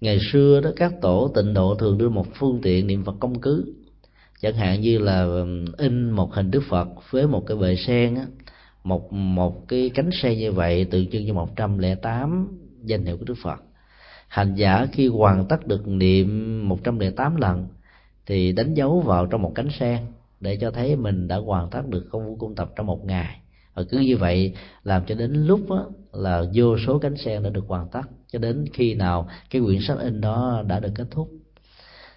Ngày 0.00 0.18
xưa 0.32 0.60
đó 0.60 0.70
các 0.76 0.92
tổ 1.02 1.32
tịnh 1.34 1.54
độ 1.54 1.74
thường 1.74 1.98
đưa 1.98 2.08
một 2.08 2.26
phương 2.34 2.60
tiện 2.62 2.86
niệm 2.86 3.04
phật 3.04 3.16
công 3.20 3.40
cứ. 3.40 3.74
Chẳng 4.40 4.54
hạn 4.54 4.80
như 4.80 4.98
là 4.98 5.44
in 5.76 6.10
một 6.10 6.34
hình 6.34 6.50
đức 6.50 6.62
phật 6.68 6.88
với 7.10 7.26
một 7.26 7.46
cái 7.46 7.56
bệ 7.56 7.76
sen 7.76 8.14
á, 8.14 8.26
một 8.84 9.12
một 9.12 9.68
cái 9.68 9.90
cánh 9.94 10.10
sen 10.12 10.38
như 10.38 10.52
vậy 10.52 10.84
tượng 10.84 11.10
trưng 11.10 11.26
cho 11.28 11.34
108 11.34 12.48
danh 12.84 13.04
hiệu 13.04 13.16
của 13.16 13.24
đức 13.24 13.36
phật 13.42 13.67
hành 14.28 14.54
giả 14.54 14.86
khi 14.92 15.08
hoàn 15.08 15.44
tất 15.44 15.66
được 15.66 15.88
niệm 15.88 16.68
108 16.68 17.36
lần 17.36 17.66
thì 18.26 18.52
đánh 18.52 18.74
dấu 18.74 19.00
vào 19.00 19.26
trong 19.26 19.42
một 19.42 19.52
cánh 19.54 19.70
sen 19.70 19.98
để 20.40 20.56
cho 20.60 20.70
thấy 20.70 20.96
mình 20.96 21.28
đã 21.28 21.36
hoàn 21.36 21.70
tất 21.70 21.88
được 21.88 22.06
công 22.10 22.26
vụ 22.26 22.36
cung 22.36 22.54
tập 22.54 22.72
trong 22.76 22.86
một 22.86 23.04
ngày. 23.04 23.40
Và 23.74 23.82
cứ 23.90 23.98
như 23.98 24.16
vậy 24.16 24.54
làm 24.84 25.02
cho 25.06 25.14
đến 25.14 25.32
lúc 25.32 25.70
đó, 25.70 25.86
là 26.12 26.44
vô 26.54 26.78
số 26.78 26.98
cánh 26.98 27.16
sen 27.16 27.42
đã 27.42 27.50
được 27.50 27.64
hoàn 27.68 27.88
tất 27.88 28.02
cho 28.32 28.38
đến 28.38 28.64
khi 28.72 28.94
nào 28.94 29.28
cái 29.50 29.62
quyển 29.62 29.80
sách 29.80 29.98
in 29.98 30.20
đó 30.20 30.62
đã 30.66 30.80
được 30.80 30.92
kết 30.94 31.06
thúc. 31.10 31.30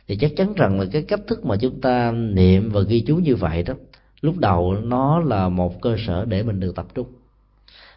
Thì 0.08 0.18
chắc 0.18 0.32
chắn 0.38 0.54
rằng 0.54 0.80
là 0.80 0.86
cái 0.92 1.02
cách 1.02 1.20
thức 1.28 1.46
mà 1.46 1.56
chúng 1.62 1.82
ta 1.82 2.12
niệm 2.12 2.70
và 2.72 2.82
ghi 2.82 3.02
chú 3.02 3.16
như 3.16 3.36
vậy 3.36 3.64
đó 3.64 3.74
lúc 4.22 4.38
đầu 4.38 4.74
nó 4.74 5.20
là 5.20 5.50
một 5.50 5.82
cơ 5.82 5.96
sở 6.08 6.26
để 6.26 6.44
mình 6.44 6.60
được 6.60 6.76
tập 6.76 6.88
trung. 6.96 7.08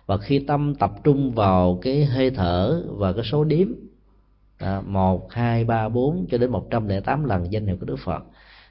Và 0.07 0.19
khi 0.19 0.39
tâm 0.39 0.75
tập 0.75 0.93
trung 1.05 1.33
vào 1.33 1.79
cái 1.83 2.05
hơi 2.05 2.31
thở 2.31 2.83
và 2.87 3.13
cái 3.13 3.25
số 3.25 3.45
điếm 3.45 3.69
À, 4.65 4.81
một, 4.87 5.33
hai, 5.33 5.65
ba, 5.65 5.89
bốn 5.89 6.27
cho 6.31 6.39
đến 6.39 6.51
một 6.51 6.67
trăm 6.71 6.89
lẻ 6.89 7.01
tám 7.01 7.25
lần 7.25 7.53
danh 7.53 7.67
hiệu 7.67 7.77
của 7.81 7.87
Đức 7.87 7.97
Phật. 8.05 8.23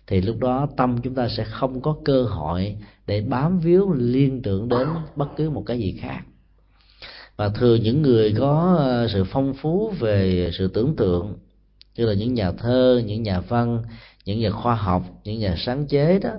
Thì 0.08 0.22
lúc 0.22 0.40
đó 0.40 0.68
tâm 0.78 0.98
chúng 1.04 1.16
ta 1.16 1.28
sẽ 1.28 1.44
không 1.44 1.82
có 1.82 1.96
cơ 2.06 2.24
hội 2.24 2.78
để 3.08 3.22
bám 3.22 3.60
víu 3.60 3.94
liên 3.94 4.42
tưởng 4.42 4.70
đến 4.70 4.88
bất 5.16 5.28
cứ 5.38 5.50
một 5.50 5.64
cái 5.66 5.80
gì 5.80 5.98
khác. 6.02 6.22
Và 7.36 7.50
thường 7.50 7.82
những 7.82 8.02
người 8.02 8.36
có 8.40 8.76
ờ, 8.80 9.08
sự 9.08 9.24
phong 9.24 9.54
phú 9.54 9.94
về 10.00 10.50
sự 10.54 10.68
tưởng 10.68 10.96
tượng, 10.96 11.34
như 11.98 12.06
là 12.06 12.14
những 12.14 12.34
nhà 12.34 12.52
thơ, 12.52 13.02
những 13.06 13.24
nhà 13.24 13.40
văn, 13.40 13.84
những 14.26 14.40
nhà 14.40 14.52
khoa 14.52 14.76
học, 14.76 15.04
những 15.24 15.40
nhà 15.40 15.56
sáng 15.58 15.88
chế 15.88 16.20
đó, 16.20 16.32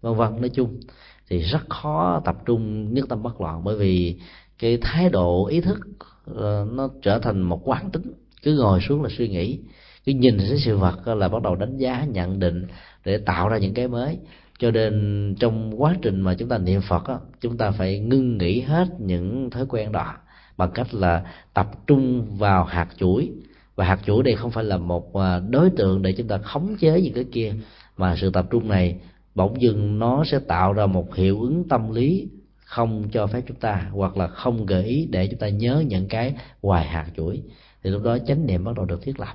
vân 0.00 0.14
vân, 0.14 0.40
nói 0.40 0.48
chung 0.48 0.80
thì 1.28 1.38
rất 1.38 1.70
khó 1.70 2.22
tập 2.24 2.36
trung 2.46 2.94
nhất 2.94 3.04
tâm 3.08 3.22
bất 3.22 3.40
loạn 3.40 3.64
bởi 3.64 3.76
vì 3.76 4.18
cái 4.58 4.78
thái 4.80 5.08
độ, 5.08 5.46
ý 5.46 5.60
thức 5.60 5.78
ờ, 6.24 6.66
nó 6.72 6.88
trở 7.02 7.18
thành 7.18 7.42
một 7.42 7.60
quán 7.64 7.90
tính 7.90 8.12
cứ 8.42 8.54
ngồi 8.54 8.80
xuống 8.80 9.02
là 9.02 9.08
suy 9.18 9.28
nghĩ. 9.28 9.58
Cứ 10.06 10.12
nhìn 10.12 10.38
thấy 10.38 10.58
sự 10.58 10.76
vật 10.76 11.08
là 11.08 11.28
bắt 11.28 11.42
đầu 11.42 11.56
đánh 11.56 11.76
giá 11.76 12.04
nhận 12.04 12.38
định 12.38 12.66
để 13.04 13.18
tạo 13.18 13.48
ra 13.48 13.58
những 13.58 13.74
cái 13.74 13.88
mới. 13.88 14.18
Cho 14.58 14.70
nên 14.70 15.34
trong 15.40 15.82
quá 15.82 15.96
trình 16.02 16.20
mà 16.20 16.34
chúng 16.34 16.48
ta 16.48 16.58
niệm 16.58 16.80
phật 16.80 17.08
đó, 17.08 17.20
chúng 17.40 17.56
ta 17.56 17.70
phải 17.70 17.98
ngưng 17.98 18.38
nghĩ 18.38 18.60
hết 18.60 18.88
những 18.98 19.50
thói 19.50 19.66
quen 19.68 19.92
đó 19.92 20.14
bằng 20.56 20.70
cách 20.74 20.94
là 20.94 21.24
tập 21.54 21.70
trung 21.86 22.36
vào 22.38 22.64
hạt 22.64 22.88
chuỗi. 22.96 23.30
Và 23.76 23.84
hạt 23.84 24.00
chuỗi 24.06 24.22
đây 24.22 24.36
không 24.36 24.50
phải 24.50 24.64
là 24.64 24.76
một 24.76 25.16
à, 25.16 25.40
đối 25.50 25.70
tượng 25.70 26.02
để 26.02 26.12
chúng 26.12 26.28
ta 26.28 26.38
khống 26.38 26.76
chế 26.76 27.00
những 27.00 27.14
cái 27.14 27.24
kia 27.32 27.54
mà 27.96 28.16
sự 28.16 28.30
tập 28.30 28.46
trung 28.50 28.68
này 28.68 28.96
bỗng 29.34 29.62
dưng 29.62 29.98
nó 29.98 30.24
sẽ 30.24 30.38
tạo 30.38 30.72
ra 30.72 30.86
một 30.86 31.14
hiệu 31.14 31.40
ứng 31.40 31.68
tâm 31.68 31.92
lý 31.92 32.28
không 32.64 33.08
cho 33.12 33.26
phép 33.26 33.42
chúng 33.48 33.56
ta 33.56 33.86
hoặc 33.92 34.16
là 34.16 34.26
không 34.26 34.66
gợi 34.66 34.84
ý 34.84 35.08
để 35.10 35.26
chúng 35.26 35.40
ta 35.40 35.48
nhớ 35.48 35.84
những 35.88 36.08
cái 36.08 36.34
ngoài 36.62 36.86
hạt 36.86 37.06
chuỗi 37.16 37.42
thì 37.84 37.90
lúc 37.90 38.02
đó 38.02 38.18
chánh 38.26 38.46
niệm 38.46 38.64
bắt 38.64 38.74
đầu 38.76 38.84
được 38.84 39.02
thiết 39.02 39.20
lập. 39.20 39.34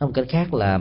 Nói 0.00 0.08
một 0.08 0.12
cách 0.14 0.26
khác 0.28 0.54
là, 0.54 0.80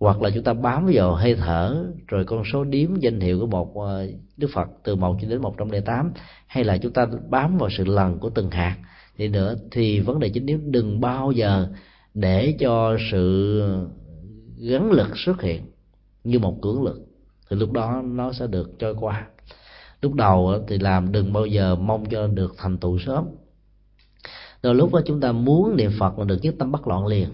hoặc 0.00 0.22
là 0.22 0.30
chúng 0.34 0.44
ta 0.44 0.52
bám 0.52 0.90
vào 0.92 1.14
hơi 1.14 1.34
thở, 1.34 1.86
rồi 2.08 2.24
con 2.24 2.42
số 2.52 2.64
điếm 2.64 2.96
danh 3.00 3.20
hiệu 3.20 3.40
của 3.40 3.46
một 3.46 3.76
ờ, 3.76 4.06
đức 4.36 4.48
phật 4.54 4.68
từ 4.82 4.96
một 4.96 5.16
cho 5.22 5.28
đến 5.28 5.42
một 5.42 5.54
trăm 5.58 5.70
lẻ 5.70 5.80
tám, 5.80 6.12
hay 6.46 6.64
là 6.64 6.78
chúng 6.78 6.92
ta 6.92 7.06
bám 7.28 7.58
vào 7.58 7.70
sự 7.70 7.84
lần 7.84 8.18
của 8.18 8.30
từng 8.30 8.50
hạt. 8.50 8.76
Thì 9.16 9.28
nữa, 9.28 9.54
thì 9.70 10.00
vấn 10.00 10.20
đề 10.20 10.28
chính 10.28 10.46
nếu 10.46 10.58
đừng 10.64 11.00
bao 11.00 11.32
giờ 11.32 11.68
để 12.14 12.56
cho 12.58 12.96
sự 13.10 13.62
gắn 14.58 14.90
lực 14.90 15.18
xuất 15.18 15.42
hiện 15.42 15.62
như 16.24 16.38
một 16.38 16.58
cưỡng 16.62 16.82
lực. 16.82 17.00
Thì 17.50 17.56
lúc 17.56 17.72
đó 17.72 18.02
nó 18.04 18.32
sẽ 18.32 18.46
được 18.46 18.78
trôi 18.78 18.94
qua. 18.94 19.26
Lúc 20.02 20.14
đầu 20.14 20.54
thì 20.68 20.78
làm 20.78 21.12
đừng 21.12 21.32
bao 21.32 21.46
giờ 21.46 21.74
mong 21.74 22.04
cho 22.06 22.26
được 22.26 22.54
thành 22.58 22.78
tựu 22.78 22.98
sớm 22.98 23.24
đôi 24.62 24.74
lúc 24.74 24.94
đó 24.94 25.00
chúng 25.06 25.20
ta 25.20 25.32
muốn 25.32 25.76
niệm 25.76 25.90
phật 25.98 26.18
là 26.18 26.24
được 26.24 26.38
nhất 26.42 26.54
tâm 26.58 26.72
bất 26.72 26.88
loạn 26.88 27.06
liền. 27.06 27.28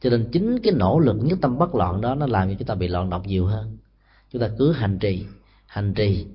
Cho 0.00 0.10
nên 0.10 0.28
chính 0.32 0.58
cái 0.58 0.72
nỗ 0.76 0.98
lực 0.98 1.16
nhất 1.22 1.38
tâm 1.42 1.58
bất 1.58 1.74
loạn 1.74 2.00
đó, 2.00 2.14
nó 2.14 2.26
làm 2.26 2.48
cho 2.48 2.54
chúng 2.58 2.68
ta 2.68 2.74
bị 2.74 2.88
loạn 2.88 3.10
động 3.10 3.22
nhiều 3.26 3.46
hơn. 3.46 3.76
Chúng 4.32 4.42
ta 4.42 4.50
cứ 4.58 4.72
hành 4.72 4.98
trì 4.98 5.24
hành 5.66 5.94
trì, 5.94 6.26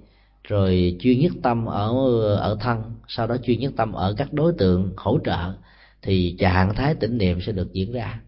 rồi 0.44 0.98
chuyên 1.00 1.20
nhất 1.20 1.32
tâm 1.44 1.66
ở 1.66 1.90
ở 2.36 2.58
thân, 2.60 2.82
sau 3.08 3.28
đó 3.28 3.38
chuyên 3.44 3.60
nhất 3.60 3.74
tâm 3.78 3.94
ở 3.94 4.14
các 4.18 4.34
đối 4.34 4.54
tượng 4.54 4.94
hỗ 4.98 5.20
trợ, 5.24 5.54
thì 6.02 6.36
trạng 6.40 6.76
thái 6.76 6.96
tĩnh 6.96 7.18
niệm 7.18 7.42
sẽ 7.42 7.52
được 7.52 7.74
diễn 7.74 7.92
ra. 7.92 8.22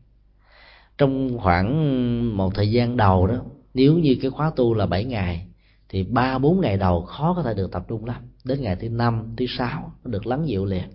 Trong 0.97 1.37
khoảng 1.37 2.37
một 2.37 2.55
thời 2.55 2.71
gian 2.71 2.97
đầu 2.97 3.27
đó, 3.27 3.35
nếu 3.73 3.97
như 3.97 4.15
cái 4.21 4.31
khóa 4.31 4.51
tu 4.55 4.73
là 4.73 4.85
7 4.85 5.05
ngày, 5.05 5.47
thì 5.89 6.03
ba 6.03 6.37
bốn 6.37 6.61
ngày 6.61 6.77
đầu 6.77 7.01
khó 7.01 7.33
có 7.33 7.43
thể 7.43 7.53
được 7.53 7.71
tập 7.71 7.85
trung 7.87 8.05
lắm. 8.05 8.21
Đến 8.43 8.61
ngày 8.61 8.75
thứ 8.75 8.89
năm, 8.89 9.33
thứ 9.37 9.45
sáu 9.49 9.93
được 10.03 10.27
lắng 10.27 10.47
dịu 10.47 10.65
liền 10.65 10.89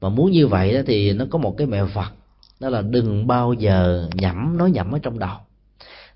mà 0.00 0.08
muốn 0.08 0.30
như 0.30 0.46
vậy 0.46 0.74
đó 0.74 0.80
thì 0.86 1.12
nó 1.12 1.24
có 1.30 1.38
một 1.38 1.54
cái 1.58 1.66
mẹo 1.66 1.86
vật 1.86 2.12
đó 2.60 2.68
là 2.68 2.82
đừng 2.82 3.26
bao 3.26 3.52
giờ 3.52 4.08
nhẩm 4.14 4.56
nói 4.56 4.70
nhẩm 4.70 4.92
ở 4.92 4.98
trong 4.98 5.18
đầu. 5.18 5.36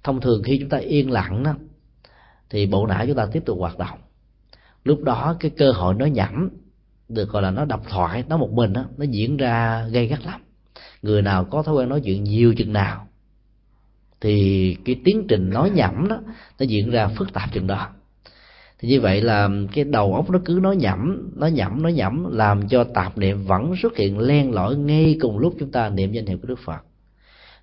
Thông 0.02 0.20
thường 0.20 0.42
khi 0.42 0.58
chúng 0.58 0.68
ta 0.68 0.78
yên 0.78 1.10
lặng 1.10 1.42
đó 1.42 1.54
thì 2.50 2.66
bộ 2.66 2.86
não 2.86 3.06
chúng 3.06 3.16
ta 3.16 3.26
tiếp 3.32 3.42
tục 3.46 3.58
hoạt 3.60 3.78
động. 3.78 3.98
Lúc 4.84 5.02
đó 5.02 5.36
cái 5.40 5.50
cơ 5.50 5.72
hội 5.72 5.94
nói 5.94 6.10
nhẩm 6.10 6.48
được 7.08 7.28
gọi 7.28 7.42
là 7.42 7.50
nó 7.50 7.64
độc 7.64 7.82
thoại 7.88 8.24
nó 8.28 8.36
một 8.36 8.50
mình 8.52 8.72
đó, 8.72 8.84
nó 8.96 9.04
diễn 9.04 9.36
ra 9.36 9.86
gây 9.86 10.06
gắt 10.06 10.26
lắm. 10.26 10.40
Người 11.02 11.22
nào 11.22 11.44
có 11.44 11.62
thói 11.62 11.74
quen 11.74 11.88
nói 11.88 12.00
chuyện 12.04 12.24
nhiều 12.24 12.54
chừng 12.54 12.72
nào 12.72 13.06
thì 14.20 14.76
cái 14.84 15.00
tiến 15.04 15.26
trình 15.28 15.50
nói 15.50 15.70
nhẩm 15.70 16.08
đó 16.08 16.20
nó 16.58 16.64
diễn 16.66 16.90
ra 16.90 17.08
phức 17.08 17.32
tạp 17.32 17.52
chừng 17.52 17.66
đó 17.66 17.88
thì 18.78 18.88
như 18.88 19.00
vậy 19.00 19.20
là 19.20 19.48
cái 19.72 19.84
đầu 19.84 20.14
óc 20.14 20.30
nó 20.30 20.38
cứ 20.44 20.58
nói 20.62 20.76
nhẩm 20.76 21.30
nó 21.36 21.46
nhẩm 21.46 21.82
nó 21.82 21.88
nhẩm, 21.88 22.26
làm 22.30 22.68
cho 22.68 22.84
tạp 22.84 23.18
niệm 23.18 23.44
vẫn 23.44 23.74
xuất 23.82 23.96
hiện 23.96 24.18
len 24.18 24.52
lỏi 24.52 24.76
ngay 24.76 25.18
cùng 25.20 25.38
lúc 25.38 25.54
chúng 25.58 25.70
ta 25.70 25.88
niệm 25.88 26.12
danh 26.12 26.26
hiệu 26.26 26.38
của 26.38 26.48
đức 26.48 26.58
phật. 26.64 26.84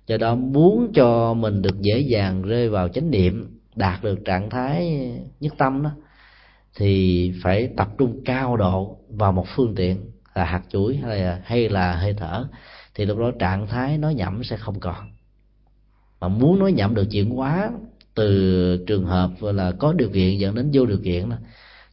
Do 0.06 0.16
đó 0.16 0.34
muốn 0.34 0.92
cho 0.94 1.34
mình 1.34 1.62
được 1.62 1.80
dễ 1.80 1.98
dàng 2.00 2.42
rơi 2.42 2.68
vào 2.68 2.88
chánh 2.88 3.10
niệm, 3.10 3.58
đạt 3.76 4.02
được 4.02 4.24
trạng 4.24 4.50
thái 4.50 5.10
nhất 5.40 5.54
tâm 5.58 5.82
đó, 5.82 5.90
thì 6.76 7.32
phải 7.42 7.68
tập 7.76 7.88
trung 7.98 8.20
cao 8.24 8.56
độ 8.56 8.98
vào 9.08 9.32
một 9.32 9.46
phương 9.56 9.74
tiện 9.74 9.96
là 10.34 10.44
hạt 10.44 10.62
chuỗi 10.68 10.96
hay 10.96 11.20
là 11.20 11.40
hay 11.44 11.68
là 11.68 11.96
hơi 11.96 12.14
thở. 12.14 12.48
Thì 12.94 13.04
lúc 13.04 13.18
đó 13.18 13.30
trạng 13.38 13.66
thái 13.66 13.98
nói 13.98 14.14
nhẩm 14.14 14.44
sẽ 14.44 14.56
không 14.56 14.80
còn. 14.80 15.10
Mà 16.20 16.28
muốn 16.28 16.58
nói 16.58 16.72
nhẩm 16.72 16.94
được 16.94 17.10
chuyển 17.10 17.30
hóa 17.30 17.70
từ 18.14 18.84
trường 18.86 19.04
hợp 19.04 19.30
là 19.40 19.72
có 19.72 19.92
điều 19.92 20.10
kiện, 20.10 20.38
dẫn 20.38 20.54
đến 20.54 20.70
vô 20.72 20.86
điều 20.86 20.98
kiện 21.04 21.30
đó, 21.30 21.36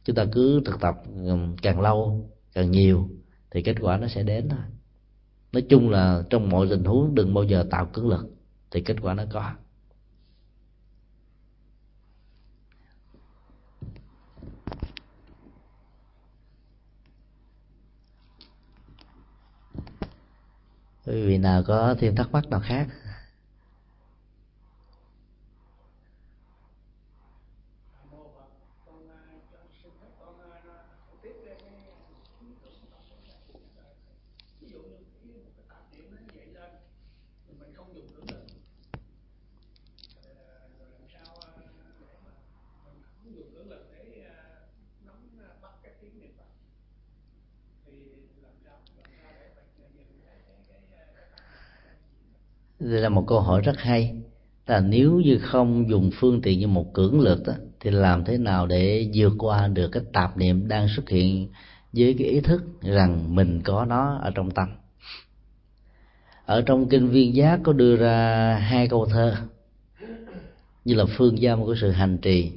chúng 0.04 0.16
ta 0.16 0.24
cứ 0.32 0.62
thực 0.64 0.80
tập 0.80 0.94
càng 1.62 1.80
lâu, 1.80 2.30
càng 2.54 2.70
nhiều, 2.70 3.08
thì 3.50 3.62
kết 3.62 3.76
quả 3.80 3.96
nó 3.96 4.08
sẽ 4.08 4.22
đến 4.22 4.48
thôi. 4.48 4.60
Nói 5.52 5.62
chung 5.68 5.90
là 5.90 6.22
trong 6.30 6.48
mọi 6.48 6.66
tình 6.70 6.84
huống, 6.84 7.14
đừng 7.14 7.34
bao 7.34 7.44
giờ 7.44 7.66
tạo 7.70 7.86
cứng 7.86 8.08
lực, 8.08 8.26
thì 8.70 8.80
kết 8.80 8.96
quả 9.02 9.14
nó 9.14 9.24
có. 9.32 9.52
Quý 21.06 21.26
vị 21.26 21.38
nào 21.38 21.62
có 21.62 21.94
thêm 21.98 22.14
thắc 22.16 22.32
mắc 22.32 22.48
nào 22.48 22.60
khác? 22.60 22.88
Đây 52.80 53.00
là 53.00 53.08
một 53.08 53.24
câu 53.26 53.40
hỏi 53.40 53.60
rất 53.60 53.78
hay. 53.78 54.14
Là 54.66 54.80
nếu 54.80 55.20
như 55.20 55.38
không 55.38 55.90
dùng 55.90 56.10
phương 56.14 56.42
tiện 56.42 56.58
như 56.58 56.66
một 56.66 56.94
cưỡng 56.94 57.20
lực 57.20 57.46
đó, 57.46 57.52
thì 57.80 57.90
làm 57.90 58.24
thế 58.24 58.38
nào 58.38 58.66
để 58.66 59.10
vượt 59.14 59.32
qua 59.38 59.68
được 59.68 59.88
cái 59.88 60.02
tạp 60.12 60.36
niệm 60.36 60.68
đang 60.68 60.88
xuất 60.96 61.08
hiện 61.08 61.48
với 61.92 62.14
cái 62.18 62.28
ý 62.28 62.40
thức 62.40 62.62
rằng 62.82 63.34
mình 63.34 63.62
có 63.62 63.84
nó 63.84 64.18
ở 64.22 64.30
trong 64.34 64.50
tâm? 64.50 64.68
Ở 66.46 66.62
trong 66.62 66.88
kinh 66.88 67.08
viên 67.08 67.34
giác 67.34 67.60
có 67.64 67.72
đưa 67.72 67.96
ra 67.96 68.54
hai 68.54 68.88
câu 68.88 69.06
thơ 69.06 69.34
như 70.84 70.94
là 70.94 71.04
phương 71.16 71.36
dâm 71.36 71.64
của 71.64 71.74
sự 71.80 71.90
hành 71.90 72.18
trì 72.18 72.52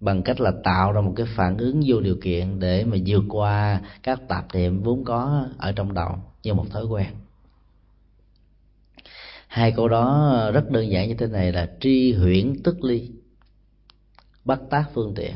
bằng 0.00 0.22
cách 0.22 0.40
là 0.40 0.52
tạo 0.64 0.92
ra 0.92 1.00
một 1.00 1.12
cái 1.16 1.26
phản 1.36 1.56
ứng 1.56 1.82
vô 1.86 2.00
điều 2.00 2.16
kiện 2.22 2.60
để 2.60 2.84
mà 2.84 2.96
vượt 3.06 3.24
qua 3.28 3.80
các 4.02 4.28
tạp 4.28 4.54
niệm 4.54 4.82
vốn 4.82 5.04
có 5.04 5.46
ở 5.58 5.72
trong 5.72 5.94
đầu 5.94 6.18
như 6.42 6.54
một 6.54 6.70
thói 6.70 6.84
quen 6.84 7.06
hai 9.56 9.72
câu 9.72 9.88
đó 9.88 10.50
rất 10.54 10.70
đơn 10.70 10.90
giản 10.90 11.08
như 11.08 11.14
thế 11.14 11.26
này 11.26 11.52
là 11.52 11.70
tri 11.80 12.12
huyễn 12.12 12.54
tức 12.64 12.84
ly 12.84 13.10
bắt 14.44 14.60
tác 14.70 14.84
phương 14.94 15.14
tiện. 15.16 15.32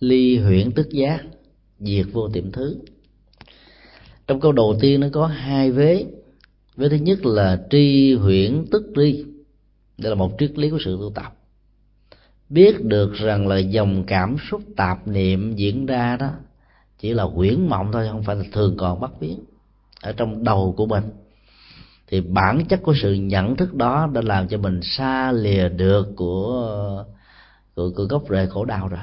Ly 0.00 0.38
huyễn 0.38 0.72
tức 0.72 0.88
giác, 0.90 1.24
diệt 1.80 2.06
vô 2.12 2.28
tiệm 2.28 2.52
thứ. 2.52 2.76
Trong 4.26 4.40
câu 4.40 4.52
đầu 4.52 4.78
tiên 4.80 5.00
nó 5.00 5.06
có 5.12 5.26
hai 5.26 5.70
vế. 5.70 6.06
Vế 6.76 6.88
thứ 6.88 6.96
nhất 6.96 7.26
là 7.26 7.66
tri 7.70 8.14
huyễn 8.14 8.64
tức 8.70 8.98
ly. 8.98 9.24
Đây 9.98 10.10
là 10.10 10.14
một 10.14 10.32
triết 10.38 10.58
lý 10.58 10.70
của 10.70 10.78
sự 10.84 10.96
tu 11.00 11.12
tập. 11.14 11.36
Biết 12.48 12.84
được 12.84 13.12
rằng 13.14 13.48
là 13.48 13.58
dòng 13.58 14.04
cảm 14.06 14.36
xúc 14.50 14.62
tạp 14.76 15.08
niệm 15.08 15.56
diễn 15.56 15.86
ra 15.86 16.16
đó 16.16 16.30
chỉ 16.98 17.12
là 17.12 17.24
huyễn 17.24 17.68
mộng 17.68 17.90
thôi, 17.92 18.08
không 18.10 18.22
phải 18.22 18.36
là 18.36 18.44
thường 18.52 18.76
còn 18.76 19.00
bắt 19.00 19.10
biến 19.20 19.38
ở 20.02 20.12
trong 20.12 20.44
đầu 20.44 20.74
của 20.76 20.86
mình 20.86 21.04
thì 22.12 22.20
bản 22.20 22.64
chất 22.64 22.82
của 22.82 22.94
sự 23.02 23.12
nhận 23.12 23.56
thức 23.56 23.74
đó 23.74 24.10
đã 24.14 24.20
làm 24.24 24.48
cho 24.48 24.58
mình 24.58 24.80
xa 24.82 25.32
lìa 25.32 25.68
được 25.68 26.08
của 26.16 27.04
của, 27.74 27.90
của 27.96 28.04
gốc 28.04 28.22
rễ 28.30 28.46
khổ 28.46 28.64
đau 28.64 28.88
rồi. 28.88 29.00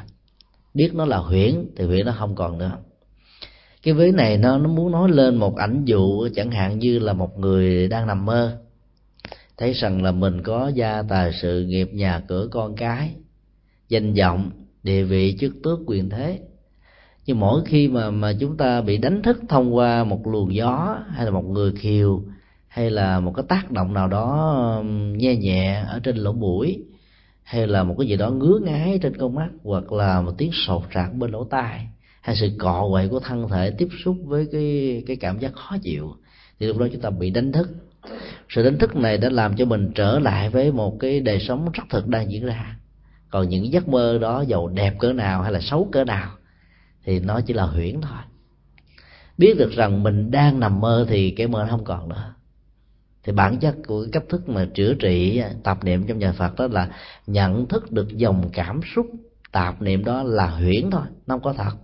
Biết 0.74 0.92
nó 0.94 1.06
là 1.06 1.18
huyễn 1.18 1.66
thì 1.76 1.86
huyễn 1.86 2.06
nó 2.06 2.16
không 2.20 2.36
còn 2.36 2.58
nữa. 2.58 2.78
Cái 3.84 3.94
vế 3.94 4.12
này 4.12 4.38
nó 4.38 4.58
nó 4.58 4.70
muốn 4.70 4.92
nói 4.92 5.10
lên 5.10 5.36
một 5.36 5.56
ảnh 5.56 5.86
dụ 5.86 6.28
chẳng 6.36 6.52
hạn 6.52 6.80
như 6.80 7.00
là 7.00 7.14
một 7.14 7.40
người 7.40 7.88
đang 7.88 8.08
nằm 8.08 8.26
mơ. 8.26 8.58
Thấy 9.58 9.74
rằng 9.74 10.04
là 10.04 10.12
mình 10.12 10.44
có 10.44 10.68
gia 10.68 11.02
tài 11.02 11.34
sự 11.34 11.66
nghiệp 11.66 11.90
nhà 11.94 12.24
cửa 12.28 12.48
con 12.52 12.76
cái 12.76 13.16
danh 13.88 14.14
vọng 14.14 14.52
địa 14.84 15.04
vị 15.04 15.38
chức 15.40 15.54
tước 15.64 15.80
quyền 15.86 16.10
thế. 16.10 16.40
Nhưng 17.26 17.40
mỗi 17.40 17.62
khi 17.66 17.88
mà 17.88 18.12
mà 18.12 18.34
chúng 18.40 18.58
ta 18.58 18.82
bị 18.82 18.98
đánh 18.98 19.22
thức 19.22 19.40
thông 19.50 19.76
qua 19.76 20.04
một 20.04 20.28
luồng 20.28 20.56
gió 20.56 20.98
hay 21.10 21.26
là 21.26 21.32
một 21.32 21.46
người 21.46 21.72
kiều 21.82 22.24
hay 22.70 22.90
là 22.90 23.20
một 23.20 23.34
cái 23.36 23.46
tác 23.50 23.72
động 23.72 23.94
nào 23.94 24.08
đó 24.08 24.56
um, 24.78 25.18
nhẹ 25.18 25.36
nhẹ 25.36 25.84
ở 25.88 26.00
trên 26.04 26.18
lỗ 26.18 26.34
mũi, 26.34 26.84
hay 27.44 27.68
là 27.68 27.84
một 27.84 27.96
cái 28.00 28.08
gì 28.08 28.16
đó 28.16 28.30
ngứa 28.30 28.60
ngáy 28.64 29.00
trên 29.02 29.18
con 29.18 29.36
mắt, 29.36 29.50
hoặc 29.64 29.92
là 29.92 30.22
một 30.22 30.32
tiếng 30.38 30.52
sột 30.54 30.84
sạc 30.94 31.14
bên 31.14 31.32
lỗ 31.32 31.44
tai, 31.44 31.88
hay 32.22 32.36
sự 32.36 32.50
cọ 32.60 32.88
quậy 32.92 33.08
của 33.08 33.20
thân 33.20 33.50
thể 33.50 33.72
tiếp 33.72 33.88
xúc 34.04 34.18
với 34.24 34.48
cái 34.52 35.04
cái 35.08 35.16
cảm 35.16 35.40
giác 35.40 35.54
khó 35.54 35.78
chịu, 35.82 36.16
thì 36.60 36.68
lúc 36.68 36.78
đó 36.78 36.88
chúng 36.92 37.02
ta 37.02 37.10
bị 37.10 37.30
đánh 37.30 37.52
thức. 37.52 37.70
Sự 38.50 38.64
đánh 38.64 38.78
thức 38.78 38.96
này 38.96 39.18
đã 39.18 39.30
làm 39.30 39.56
cho 39.56 39.66
mình 39.66 39.92
trở 39.96 40.20
lại 40.20 40.50
với 40.50 40.72
một 40.72 40.98
cái 41.00 41.20
đời 41.20 41.40
sống 41.40 41.72
rất 41.74 41.84
thực 41.90 42.08
đang 42.08 42.32
diễn 42.32 42.46
ra. 42.46 42.76
Còn 43.30 43.50
những 43.50 43.72
giấc 43.72 43.88
mơ 43.88 44.18
đó 44.22 44.42
giàu 44.42 44.68
đẹp 44.68 44.96
cỡ 45.00 45.14
nào 45.14 45.42
hay 45.42 45.52
là 45.52 45.60
xấu 45.60 45.90
cỡ 45.92 46.04
nào, 46.04 46.32
thì 47.04 47.20
nó 47.20 47.42
chỉ 47.42 47.54
là 47.54 47.64
huyễn 47.64 48.02
thôi. 48.02 48.22
Biết 49.38 49.58
được 49.58 49.72
rằng 49.72 50.04
mình 50.04 50.32
đang 50.32 50.60
nằm 50.60 50.80
mơ 50.80 51.06
thì 51.10 51.32
cái 51.32 51.48
mơ 51.48 51.64
nó 51.64 51.68
không 51.70 51.84
còn 51.84 52.10
nữa 52.10 52.34
thì 53.24 53.34
bản 53.34 53.60
chất 53.60 53.76
của 53.88 54.06
cách 54.12 54.24
thức 54.30 54.50
mà 54.50 54.68
chữa 54.74 54.94
trị 54.94 55.42
tập 55.64 55.78
niệm 55.84 56.08
trong 56.08 56.20
nhà 56.20 56.32
Phật 56.32 56.56
đó 56.56 56.68
là 56.72 56.90
nhận 57.28 57.68
thức 57.68 57.92
được 57.92 58.18
dòng 58.18 58.50
cảm 58.54 58.82
xúc, 58.96 59.08
tạp 59.52 59.82
niệm 59.82 60.06
đó 60.06 60.24
là 60.24 60.48
huyễn 60.48 60.92
thôi, 60.92 61.04
nó 61.28 61.36
không 61.36 61.42
có 61.44 61.54
thật. 61.54 61.76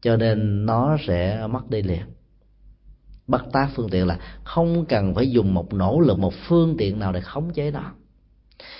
Cho 0.00 0.16
nên 0.16 0.66
nó 0.66 0.96
sẽ 1.06 1.46
mất 1.50 1.70
đi 1.70 1.82
liền. 1.82 2.02
Bắt 3.26 3.44
tác 3.52 3.68
phương 3.74 3.88
tiện 3.90 4.06
là 4.06 4.18
không 4.44 4.84
cần 4.86 5.14
phải 5.14 5.30
dùng 5.30 5.54
một 5.54 5.74
nỗ 5.74 6.00
lực, 6.00 6.18
một 6.18 6.34
phương 6.48 6.76
tiện 6.78 6.98
nào 6.98 7.12
để 7.12 7.20
khống 7.20 7.52
chế 7.52 7.70
nó. 7.70 7.92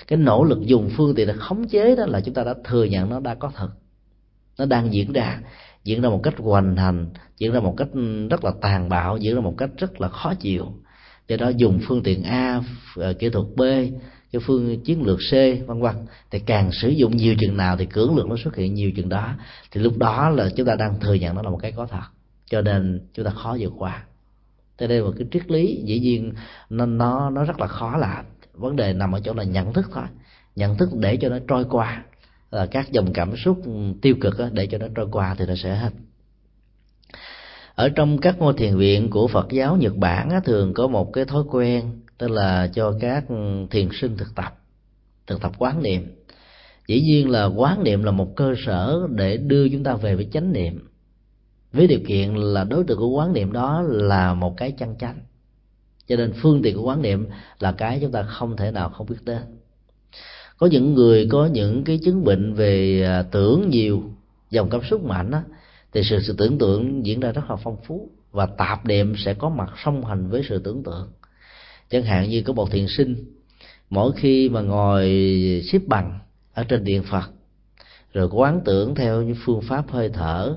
Cái 0.07 0.19
nỗ 0.19 0.43
lực 0.43 0.61
dùng 0.61 0.89
phương 0.97 1.15
tiện 1.15 1.27
để 1.27 1.33
khống 1.37 1.67
chế 1.67 1.95
đó 1.95 2.05
là 2.05 2.21
chúng 2.21 2.33
ta 2.33 2.43
đã 2.43 2.53
thừa 2.63 2.83
nhận 2.83 3.09
nó 3.09 3.19
đã 3.19 3.35
có 3.35 3.51
thật. 3.55 3.69
Nó 4.57 4.65
đang 4.65 4.93
diễn 4.93 5.13
ra 5.13 5.39
diễn 5.83 6.01
ra 6.01 6.09
một 6.09 6.19
cách 6.23 6.33
hoành 6.37 6.75
hành, 6.75 7.09
diễn 7.37 7.51
ra 7.51 7.59
một 7.59 7.73
cách 7.77 7.87
rất 8.29 8.43
là 8.43 8.51
tàn 8.61 8.89
bạo, 8.89 9.17
diễn 9.17 9.35
ra 9.35 9.41
một 9.41 9.53
cách 9.57 9.69
rất 9.77 10.01
là 10.01 10.07
khó 10.07 10.33
chịu 10.33 10.65
do 11.27 11.37
đó 11.37 11.49
dùng 11.49 11.79
phương 11.87 12.03
tiện 12.03 12.23
a 12.23 12.61
ờ, 12.95 13.13
kỹ 13.13 13.29
thuật 13.29 13.45
b, 13.55 13.61
cái 14.31 14.41
phương 14.45 14.81
chiến 14.83 15.03
lược 15.03 15.19
c, 15.31 15.33
vân 15.67 15.81
vân. 15.81 15.95
Thì 16.31 16.39
càng 16.39 16.71
sử 16.71 16.89
dụng 16.89 17.17
nhiều 17.17 17.35
chừng 17.39 17.57
nào 17.57 17.77
thì 17.77 17.85
cưỡng 17.85 18.15
lực 18.15 18.27
nó 18.27 18.35
xuất 18.43 18.55
hiện 18.55 18.73
nhiều 18.73 18.91
chừng 18.95 19.09
đó. 19.09 19.33
Thì 19.71 19.81
lúc 19.81 19.97
đó 19.97 20.29
là 20.29 20.49
chúng 20.55 20.67
ta 20.67 20.75
đang 20.75 20.99
thừa 20.99 21.13
nhận 21.13 21.35
nó 21.35 21.41
là 21.41 21.49
một 21.49 21.59
cái 21.61 21.71
có 21.71 21.85
thật. 21.85 22.03
Cho 22.49 22.61
nên 22.61 23.01
chúng 23.13 23.25
ta 23.25 23.31
khó 23.31 23.57
vượt 23.59 23.73
qua. 23.77 24.03
Thế 24.77 24.87
đây 24.87 24.99
là 24.99 25.05
một 25.05 25.13
cái 25.17 25.27
triết 25.31 25.51
lý, 25.51 25.81
dĩ 25.85 25.99
nhiên 25.99 26.33
nó 26.69 26.85
nó 26.85 27.29
nó 27.29 27.43
rất 27.43 27.59
là 27.59 27.67
khó 27.67 27.97
làm. 27.97 28.25
Vấn 28.53 28.75
đề 28.75 28.93
nằm 28.93 29.11
ở 29.11 29.19
chỗ 29.19 29.33
là 29.33 29.43
nhận 29.43 29.73
thức 29.73 29.85
thôi. 29.93 30.03
Nhận 30.55 30.77
thức 30.77 30.89
để 30.93 31.17
cho 31.17 31.29
nó 31.29 31.37
trôi 31.47 31.65
qua. 31.69 32.03
Là 32.51 32.65
các 32.65 32.91
dòng 32.91 33.13
cảm 33.13 33.37
xúc 33.37 33.61
tiêu 34.01 34.15
cực 34.21 34.33
để 34.53 34.67
cho 34.67 34.77
nó 34.77 34.87
trôi 34.95 35.07
qua 35.11 35.35
thì 35.37 35.45
nó 35.45 35.55
sẽ 35.55 35.75
hết 35.75 35.89
ở 37.77 37.89
trong 37.89 38.17
các 38.17 38.39
ngôi 38.39 38.53
thiền 38.57 38.77
viện 38.77 39.09
của 39.09 39.27
Phật 39.27 39.47
giáo 39.49 39.77
Nhật 39.77 39.95
Bản 39.97 40.29
thường 40.45 40.73
có 40.73 40.87
một 40.87 41.13
cái 41.13 41.25
thói 41.25 41.43
quen, 41.51 42.01
tức 42.17 42.31
là 42.31 42.67
cho 42.73 42.93
các 42.99 43.25
thiền 43.71 43.89
sinh 43.93 44.17
thực 44.17 44.35
tập 44.35 44.59
thực 45.27 45.41
tập 45.41 45.51
quán 45.57 45.83
niệm. 45.83 46.15
Dĩ 46.87 47.01
nhiên 47.01 47.29
là 47.29 47.45
quán 47.45 47.83
niệm 47.83 48.03
là 48.03 48.11
một 48.11 48.35
cơ 48.35 48.53
sở 48.65 49.07
để 49.09 49.37
đưa 49.37 49.69
chúng 49.69 49.83
ta 49.83 49.93
về 49.93 50.15
với 50.15 50.27
chánh 50.31 50.53
niệm, 50.53 50.87
với 51.73 51.87
điều 51.87 51.99
kiện 52.07 52.35
là 52.35 52.63
đối 52.63 52.83
tượng 52.83 52.97
của 52.97 53.09
quán 53.09 53.33
niệm 53.33 53.51
đó 53.51 53.81
là 53.87 54.33
một 54.33 54.57
cái 54.57 54.71
chân 54.71 54.95
chánh. 54.99 55.19
Cho 56.07 56.15
nên 56.15 56.33
phương 56.41 56.61
tiện 56.61 56.75
của 56.77 56.83
quán 56.83 57.01
niệm 57.01 57.27
là 57.59 57.71
cái 57.71 57.99
chúng 58.01 58.11
ta 58.11 58.23
không 58.23 58.57
thể 58.57 58.71
nào 58.71 58.89
không 58.89 59.07
biết 59.07 59.19
đến. 59.25 59.41
Có 60.57 60.67
những 60.67 60.93
người 60.93 61.27
có 61.31 61.45
những 61.45 61.83
cái 61.83 61.99
chứng 62.03 62.23
bệnh 62.23 62.53
về 62.53 63.03
à, 63.03 63.23
tưởng 63.23 63.69
nhiều, 63.69 64.03
dòng 64.49 64.69
cảm 64.69 64.81
xúc 64.83 65.03
mạnh 65.03 65.31
á 65.31 65.43
thì 65.93 66.03
sự, 66.03 66.19
sự 66.19 66.35
tưởng 66.37 66.57
tượng 66.57 67.05
diễn 67.05 67.19
ra 67.19 67.31
rất 67.31 67.49
là 67.49 67.55
phong 67.55 67.77
phú 67.87 68.09
và 68.31 68.45
tạp 68.45 68.85
niệm 68.85 69.13
sẽ 69.17 69.33
có 69.33 69.49
mặt 69.49 69.73
song 69.83 70.05
hành 70.05 70.29
với 70.29 70.43
sự 70.49 70.59
tưởng 70.59 70.83
tượng. 70.83 71.11
Chẳng 71.89 72.03
hạn 72.03 72.29
như 72.29 72.41
có 72.41 72.53
một 72.53 72.71
thiền 72.71 72.87
sinh 72.87 73.15
mỗi 73.89 74.11
khi 74.15 74.49
mà 74.49 74.61
ngồi 74.61 75.05
xếp 75.71 75.79
bằng 75.87 76.19
ở 76.53 76.63
trên 76.63 76.83
điện 76.83 77.03
phật 77.03 77.31
rồi 78.13 78.29
quán 78.31 78.61
tưởng 78.65 78.95
theo 78.95 79.21
những 79.21 79.35
phương 79.45 79.61
pháp 79.61 79.91
hơi 79.91 80.09
thở 80.09 80.55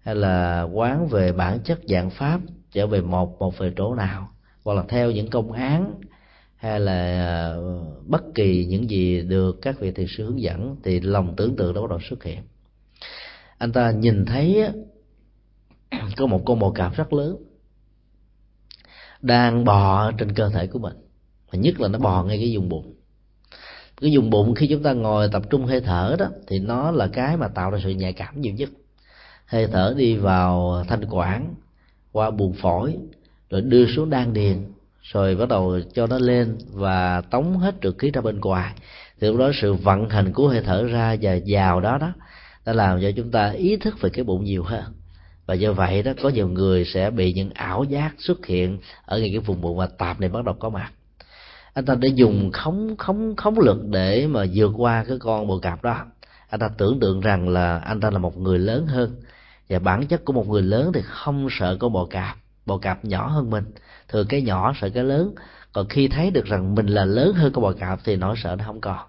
hay 0.00 0.14
là 0.14 0.62
quán 0.62 1.08
về 1.08 1.32
bản 1.32 1.58
chất 1.64 1.80
dạng 1.88 2.10
pháp 2.10 2.40
trở 2.72 2.86
về 2.86 3.00
một 3.00 3.38
một 3.38 3.58
về 3.58 3.72
chỗ 3.76 3.94
nào 3.94 4.28
hoặc 4.64 4.74
là 4.74 4.84
theo 4.88 5.10
những 5.10 5.30
công 5.30 5.52
án 5.52 5.94
hay 6.56 6.80
là 6.80 6.92
à, 6.92 7.56
bất 8.06 8.22
kỳ 8.34 8.64
những 8.64 8.90
gì 8.90 9.20
được 9.20 9.58
các 9.62 9.80
vị 9.80 9.90
thiền 9.90 10.06
sư 10.08 10.24
hướng 10.24 10.40
dẫn 10.40 10.76
thì 10.84 11.00
lòng 11.00 11.36
tưởng 11.36 11.56
tượng 11.56 11.74
đó 11.74 11.80
bắt 11.80 11.90
đầu 11.90 12.00
xuất 12.10 12.24
hiện 12.24 12.38
anh 13.58 13.72
ta 13.72 13.90
nhìn 13.90 14.24
thấy 14.24 14.64
có 16.16 16.26
một 16.26 16.42
con 16.44 16.58
bò 16.58 16.70
cạp 16.70 16.96
rất 16.96 17.12
lớn 17.12 17.36
đang 19.20 19.64
bò 19.64 20.12
trên 20.12 20.34
cơ 20.34 20.48
thể 20.48 20.66
của 20.66 20.78
mình. 20.78 20.96
Và 21.50 21.58
nhất 21.58 21.80
là 21.80 21.88
nó 21.88 21.98
bò 21.98 22.24
ngay 22.24 22.38
cái 22.38 22.56
vùng 22.56 22.68
bụng. 22.68 22.94
Cái 24.00 24.16
vùng 24.16 24.30
bụng 24.30 24.54
khi 24.54 24.66
chúng 24.66 24.82
ta 24.82 24.92
ngồi 24.92 25.28
tập 25.32 25.42
trung 25.50 25.64
hơi 25.64 25.80
thở 25.80 26.16
đó, 26.18 26.26
thì 26.46 26.58
nó 26.58 26.90
là 26.90 27.06
cái 27.06 27.36
mà 27.36 27.48
tạo 27.48 27.70
ra 27.70 27.78
sự 27.84 27.90
nhạy 27.90 28.12
cảm 28.12 28.40
nhiều 28.40 28.54
nhất. 28.54 28.70
Hơi 29.46 29.66
thở 29.66 29.94
đi 29.96 30.16
vào 30.16 30.84
thanh 30.88 31.04
quản, 31.10 31.54
qua 32.12 32.30
buồng 32.30 32.52
phổi, 32.52 32.96
rồi 33.50 33.60
đưa 33.60 33.86
xuống 33.86 34.10
đan 34.10 34.32
điền, 34.32 34.72
rồi 35.02 35.36
bắt 35.36 35.48
đầu 35.48 35.80
cho 35.94 36.06
nó 36.06 36.18
lên 36.18 36.58
và 36.70 37.20
tống 37.20 37.58
hết 37.58 37.74
trượt 37.82 37.94
khí 37.98 38.10
ra 38.10 38.20
bên 38.20 38.40
ngoài. 38.40 38.74
Thì 39.20 39.28
lúc 39.28 39.36
đó 39.36 39.50
sự 39.54 39.74
vận 39.74 40.08
hành 40.08 40.32
của 40.32 40.48
hơi 40.48 40.62
thở 40.64 40.84
ra 40.84 41.16
và 41.22 41.38
vào 41.46 41.80
đó 41.80 41.98
đó 41.98 42.12
đã 42.68 42.74
làm 42.74 43.00
cho 43.02 43.10
chúng 43.16 43.30
ta 43.30 43.50
ý 43.50 43.76
thức 43.76 44.00
về 44.00 44.10
cái 44.10 44.24
bụng 44.24 44.44
nhiều 44.44 44.62
hơn. 44.62 44.84
Và 45.46 45.54
do 45.54 45.72
vậy 45.72 46.02
đó 46.02 46.12
có 46.22 46.28
nhiều 46.28 46.48
người 46.48 46.84
sẽ 46.84 47.10
bị 47.10 47.32
những 47.32 47.50
ảo 47.50 47.84
giác 47.84 48.14
xuất 48.18 48.46
hiện 48.46 48.78
ở 49.04 49.18
ngay 49.18 49.30
cái 49.30 49.38
vùng 49.38 49.60
bụng 49.60 49.76
và 49.76 49.86
tạp 49.86 50.20
này 50.20 50.28
bắt 50.28 50.44
đầu 50.44 50.54
có 50.54 50.68
mặt. 50.68 50.92
Anh 51.74 51.84
ta 51.84 51.94
đã 51.94 52.08
dùng 52.14 52.52
khống 52.52 52.96
khống 52.96 53.36
khống 53.36 53.58
lực 53.58 53.84
để 53.84 54.26
mà 54.26 54.44
vượt 54.54 54.72
qua 54.76 55.04
cái 55.08 55.18
con 55.20 55.46
bồ 55.46 55.58
cạp 55.58 55.82
đó. 55.82 56.06
Anh 56.48 56.60
ta 56.60 56.68
tưởng 56.78 57.00
tượng 57.00 57.20
rằng 57.20 57.48
là 57.48 57.78
anh 57.78 58.00
ta 58.00 58.10
là 58.10 58.18
một 58.18 58.38
người 58.38 58.58
lớn 58.58 58.86
hơn. 58.86 59.16
Và 59.68 59.78
bản 59.78 60.06
chất 60.06 60.24
của 60.24 60.32
một 60.32 60.48
người 60.48 60.62
lớn 60.62 60.92
thì 60.94 61.00
không 61.04 61.48
sợ 61.50 61.76
con 61.80 61.92
bò 61.92 62.04
cạp. 62.04 62.36
Bò 62.66 62.78
cạp 62.78 63.04
nhỏ 63.04 63.28
hơn 63.28 63.50
mình. 63.50 63.64
Thường 64.08 64.26
cái 64.28 64.42
nhỏ 64.42 64.72
sợ 64.80 64.90
cái 64.90 65.04
lớn. 65.04 65.34
Còn 65.72 65.88
khi 65.88 66.08
thấy 66.08 66.30
được 66.30 66.44
rằng 66.44 66.74
mình 66.74 66.86
là 66.86 67.04
lớn 67.04 67.32
hơn 67.32 67.52
con 67.52 67.62
bò 67.62 67.72
cạp 67.72 68.00
thì 68.04 68.16
nỗi 68.16 68.34
sợ 68.42 68.56
nó 68.58 68.64
không 68.64 68.80
còn 68.80 69.07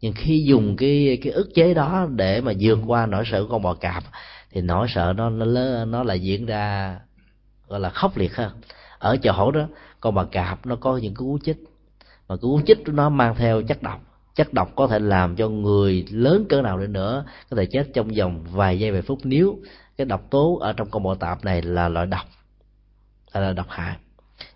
nhưng 0.00 0.12
khi 0.12 0.44
dùng 0.46 0.76
cái 0.76 1.18
cái 1.22 1.32
ức 1.32 1.50
chế 1.54 1.74
đó 1.74 2.06
để 2.10 2.40
mà 2.40 2.52
vượt 2.60 2.78
qua 2.86 3.06
nỗi 3.06 3.24
sợ 3.26 3.42
của 3.42 3.48
con 3.48 3.62
bò 3.62 3.74
cạp, 3.74 4.04
thì 4.50 4.60
nỗi 4.60 4.86
sợ 4.88 5.14
nó 5.16 5.30
nó 5.30 5.84
nó 5.84 6.02
lại 6.02 6.20
diễn 6.20 6.46
ra, 6.46 6.98
gọi 7.68 7.80
là, 7.80 7.90
khốc 7.90 8.16
liệt 8.16 8.36
hơn. 8.36 8.52
Ở 8.98 9.16
chỗ 9.16 9.50
đó, 9.50 9.68
con 10.00 10.14
bò 10.14 10.24
cạp 10.24 10.66
nó 10.66 10.76
có 10.76 10.96
những 10.96 11.14
cái 11.14 11.18
cú 11.18 11.38
chích, 11.44 11.56
mà 12.28 12.36
cái 12.36 12.38
cú 12.40 12.60
chích 12.66 12.78
nó 12.86 13.08
mang 13.08 13.34
theo 13.34 13.62
chất 13.62 13.82
độc. 13.82 14.00
Chất 14.34 14.52
độc 14.52 14.72
có 14.76 14.86
thể 14.86 14.98
làm 14.98 15.36
cho 15.36 15.48
người 15.48 16.06
lớn 16.10 16.46
cỡ 16.48 16.62
nào 16.62 16.78
đi 16.78 16.86
nữa, 16.86 17.24
có 17.50 17.56
thể 17.56 17.66
chết 17.66 17.88
trong 17.94 18.08
vòng 18.08 18.44
vài 18.50 18.78
giây, 18.78 18.92
vài 18.92 19.02
phút, 19.02 19.18
nếu 19.24 19.58
cái 19.96 20.04
độc 20.04 20.30
tố 20.30 20.58
ở 20.58 20.72
trong 20.72 20.90
con 20.90 21.02
bò 21.02 21.14
tạp 21.14 21.44
này 21.44 21.62
là 21.62 21.88
loại 21.88 22.06
độc, 22.06 22.26
là 23.32 23.52
độc 23.52 23.66
hại. 23.68 23.96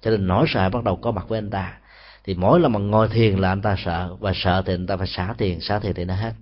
Cho 0.00 0.10
nên 0.10 0.26
nỗi 0.26 0.46
sợ 0.48 0.70
bắt 0.70 0.84
đầu 0.84 0.96
có 0.96 1.10
mặt 1.10 1.28
với 1.28 1.38
anh 1.38 1.50
ta 1.50 1.79
thì 2.24 2.34
mỗi 2.34 2.60
lần 2.60 2.72
mà 2.72 2.78
ngồi 2.78 3.08
thiền 3.08 3.38
là 3.38 3.48
anh 3.48 3.62
ta 3.62 3.76
sợ, 3.84 4.16
và 4.20 4.32
sợ 4.34 4.62
thì 4.66 4.74
anh 4.74 4.86
ta 4.86 4.96
phải 4.96 5.06
xả 5.06 5.34
tiền 5.38 5.60
xả 5.60 5.78
tiền 5.78 5.92
thì 5.94 6.04
nó 6.04 6.14
hết. 6.14 6.32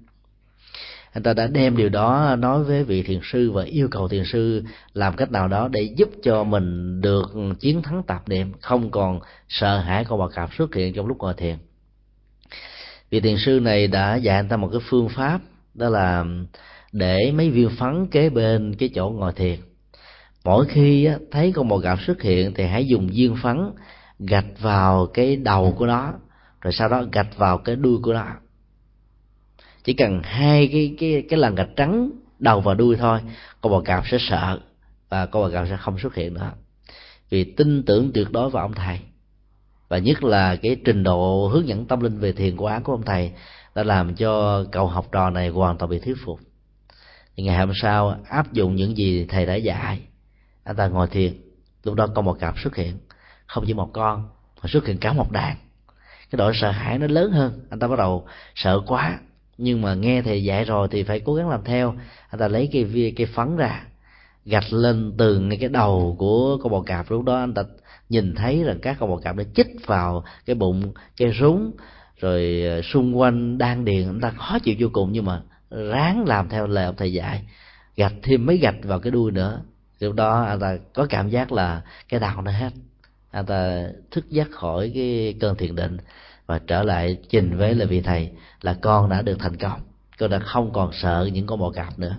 Anh 1.13 1.23
ta 1.23 1.33
đã 1.33 1.47
đem 1.47 1.77
điều 1.77 1.89
đó 1.89 2.37
nói 2.39 2.65
với 2.65 2.85
vị 2.85 3.03
thiền 3.03 3.21
sư 3.23 3.51
và 3.51 3.63
yêu 3.65 3.89
cầu 3.91 4.09
thiền 4.09 4.25
sư 4.25 4.65
làm 4.93 5.17
cách 5.17 5.31
nào 5.31 5.49
đó 5.49 5.69
để 5.69 5.83
giúp 5.97 6.09
cho 6.23 6.45
mình 6.45 7.01
được 7.01 7.33
chiến 7.61 7.83
thắng 7.83 8.03
tạp 8.03 8.29
niệm, 8.29 8.53
không 8.61 8.91
còn 8.91 9.21
sợ 9.49 9.79
hãi 9.79 10.05
con 10.05 10.19
bọ 10.19 10.29
cạp 10.29 10.55
xuất 10.55 10.75
hiện 10.75 10.95
trong 10.95 11.07
lúc 11.07 11.19
ngồi 11.19 11.35
thiền. 11.35 11.57
Vị 13.11 13.21
thiền 13.21 13.37
sư 13.39 13.61
này 13.61 13.87
đã 13.87 14.17
dạy 14.17 14.37
anh 14.37 14.49
ta 14.49 14.57
một 14.57 14.69
cái 14.73 14.81
phương 14.85 15.09
pháp, 15.09 15.41
đó 15.75 15.89
là 15.89 16.25
để 16.93 17.33
mấy 17.33 17.51
viên 17.51 17.71
phấn 17.71 18.07
kế 18.07 18.31
bên 18.31 18.75
cái 18.79 18.91
chỗ 18.95 19.11
ngồi 19.11 19.33
thiền. 19.33 19.59
Mỗi 20.45 20.67
khi 20.67 21.09
thấy 21.31 21.53
con 21.53 21.69
bò 21.69 21.79
cạp 21.79 21.99
xuất 22.07 22.23
hiện 22.23 22.55
thì 22.55 22.67
hãy 22.67 22.87
dùng 22.87 23.09
viên 23.09 23.37
phấn 23.43 23.71
gạch 24.19 24.61
vào 24.61 25.07
cái 25.07 25.37
đầu 25.37 25.75
của 25.79 25.87
nó, 25.87 26.13
rồi 26.61 26.73
sau 26.73 26.89
đó 26.89 27.03
gạch 27.13 27.37
vào 27.37 27.59
cái 27.59 27.77
đuôi 27.77 27.99
của 28.03 28.13
nó. 28.13 28.27
Chỉ 29.85 29.93
cần 29.93 30.21
hai 30.23 30.69
cái 30.73 30.97
cái 30.99 31.25
cái 31.29 31.39
lần 31.39 31.55
gạch 31.55 31.71
trắng 31.77 32.11
đầu 32.39 32.61
và 32.61 32.75
đuôi 32.75 32.97
thôi, 32.97 33.21
con 33.61 33.73
bò 33.73 33.81
cạp 33.81 34.05
sẽ 34.07 34.19
sợ 34.21 34.61
và 35.09 35.27
con 35.27 35.43
bò 35.43 35.51
cạp 35.51 35.69
sẽ 35.69 35.77
không 35.77 35.99
xuất 35.99 36.15
hiện 36.15 36.35
nữa. 36.35 36.53
Vì 37.31 37.45
tin 37.45 37.83
tưởng 37.83 38.11
tuyệt 38.15 38.31
đối 38.31 38.51
vào 38.51 38.65
ông 38.65 38.75
thầy. 38.75 39.01
Và 39.89 39.99
nhất 39.99 40.25
là 40.25 40.57
cái 40.57 40.77
trình 40.85 41.03
độ 41.03 41.49
hướng 41.49 41.69
dẫn 41.69 41.87
tâm 41.87 42.01
linh 42.01 42.19
về 42.19 42.33
thiền 42.33 42.57
quán 42.57 42.83
của 42.83 42.93
ông 42.93 43.03
thầy 43.03 43.33
đã 43.75 43.83
làm 43.83 44.15
cho 44.15 44.65
cậu 44.73 44.87
học 44.87 45.09
trò 45.13 45.31
này 45.31 45.49
hoàn 45.49 45.79
toàn 45.79 45.91
bị 45.91 45.99
thuyết 45.99 46.17
phục. 46.25 46.41
Thì 47.37 47.45
ngày 47.45 47.59
hôm 47.59 47.73
sau, 47.75 48.21
áp 48.29 48.53
dụng 48.53 48.77
những 48.77 48.97
gì 48.97 49.27
thầy 49.29 49.47
đã 49.47 49.55
dạy, 49.55 50.01
anh 50.65 50.77
ta 50.77 50.89
ngồi 50.89 51.09
thiền, 51.09 51.33
lúc 51.85 51.95
đó 51.95 52.07
con 52.15 52.25
bò 52.25 52.33
cạp 52.33 52.59
xuất 52.59 52.77
hiện 52.77 52.99
không 53.49 53.65
chỉ 53.67 53.75
một 53.75 53.91
con, 53.93 54.29
mà 54.63 54.69
xuất 54.69 54.87
hiện 54.87 54.99
cả 54.99 55.13
một 55.13 55.33
đàn. 55.33 55.57
Cái 56.31 56.37
độ 56.37 56.53
sợ 56.55 56.71
hãi 56.71 56.99
nó 56.99 57.07
lớn 57.07 57.33
hơn. 57.33 57.67
Anh 57.71 57.79
ta 57.79 57.89
bắt 57.89 57.99
đầu 57.99 58.27
sợ 58.55 58.81
quá, 58.87 59.19
nhưng 59.59 59.83
mà 59.83 59.95
nghe 59.95 60.23
thầy 60.23 60.45
dạy 60.45 60.65
rồi 60.65 60.89
thì 60.91 61.03
phải 61.03 61.21
cố 61.21 61.35
gắng 61.35 61.49
làm 61.49 61.65
theo. 61.65 61.95
Anh 62.29 62.39
ta 62.39 62.49
lấy 62.49 62.69
cái 62.73 63.13
cái 63.17 63.27
phấn 63.27 63.57
ra, 63.57 63.83
gạch 64.45 64.73
lên 64.73 65.13
từ 65.19 65.39
ngay 65.39 65.59
cái 65.61 65.69
đầu 65.69 66.17
của 66.19 66.59
con 66.63 66.73
bò 66.73 66.83
cạp. 66.83 67.11
Lúc 67.11 67.25
đó 67.25 67.39
anh 67.39 67.55
ta 67.55 67.63
nhìn 68.09 68.35
thấy 68.35 68.65
là 68.65 68.75
các 68.83 68.97
con 69.01 69.11
bò 69.11 69.17
cạp 69.17 69.37
nó 69.37 69.43
chích 69.55 69.87
vào 69.87 70.25
cái 70.47 70.55
bụng, 70.57 70.93
cái 71.17 71.33
rúng, 71.33 71.73
rồi 72.21 72.63
ờ, 72.69 72.83
xung 72.83 73.19
quanh 73.19 73.59
đan 73.59 73.85
điền. 73.85 74.07
Anh 74.07 74.21
ta 74.21 74.31
khó 74.31 74.59
chịu 74.59 74.75
vô 74.79 74.89
cùng, 74.93 75.13
nhưng 75.13 75.25
mà 75.25 75.43
ráng 75.71 76.25
làm 76.27 76.49
theo 76.49 76.67
lời 76.67 76.85
ông 76.85 76.97
thầy 76.97 77.13
dạy. 77.13 77.45
Gạch 77.97 78.15
thêm 78.23 78.47
mấy 78.47 78.57
gạch 78.57 78.77
vào 78.83 79.01
cái 79.01 79.11
đuôi 79.11 79.31
nữa. 79.31 79.63
Lúc 80.01 80.15
đó 80.15 80.43
anh 80.43 80.61
ta 80.61 80.77
có 80.95 81.07
cảm 81.11 81.29
giác 81.29 81.53
là 81.53 81.83
cái 82.09 82.21
đau 82.21 82.43
nó 82.43 82.51
hết 82.51 82.71
anh 83.31 83.47
ta 83.47 83.87
thức 84.11 84.31
giấc 84.31 84.51
khỏi 84.51 84.93
cái 84.95 85.35
cơn 85.41 85.57
thiền 85.57 85.75
định 85.75 85.97
và 86.47 86.59
trở 86.67 86.83
lại 86.83 87.19
trình 87.29 87.57
với 87.57 87.75
là 87.75 87.85
vị 87.85 88.01
thầy 88.01 88.31
là 88.63 88.75
con 88.75 89.09
đã 89.09 89.23
được 89.23 89.39
thành 89.39 89.57
công. 89.57 89.81
Con 90.19 90.31
đã 90.31 90.39
không 90.39 90.73
còn 90.73 90.91
sợ 90.93 91.31
những 91.33 91.47
con 91.47 91.59
bò 91.59 91.71
cạp 91.71 91.99
nữa. 91.99 92.17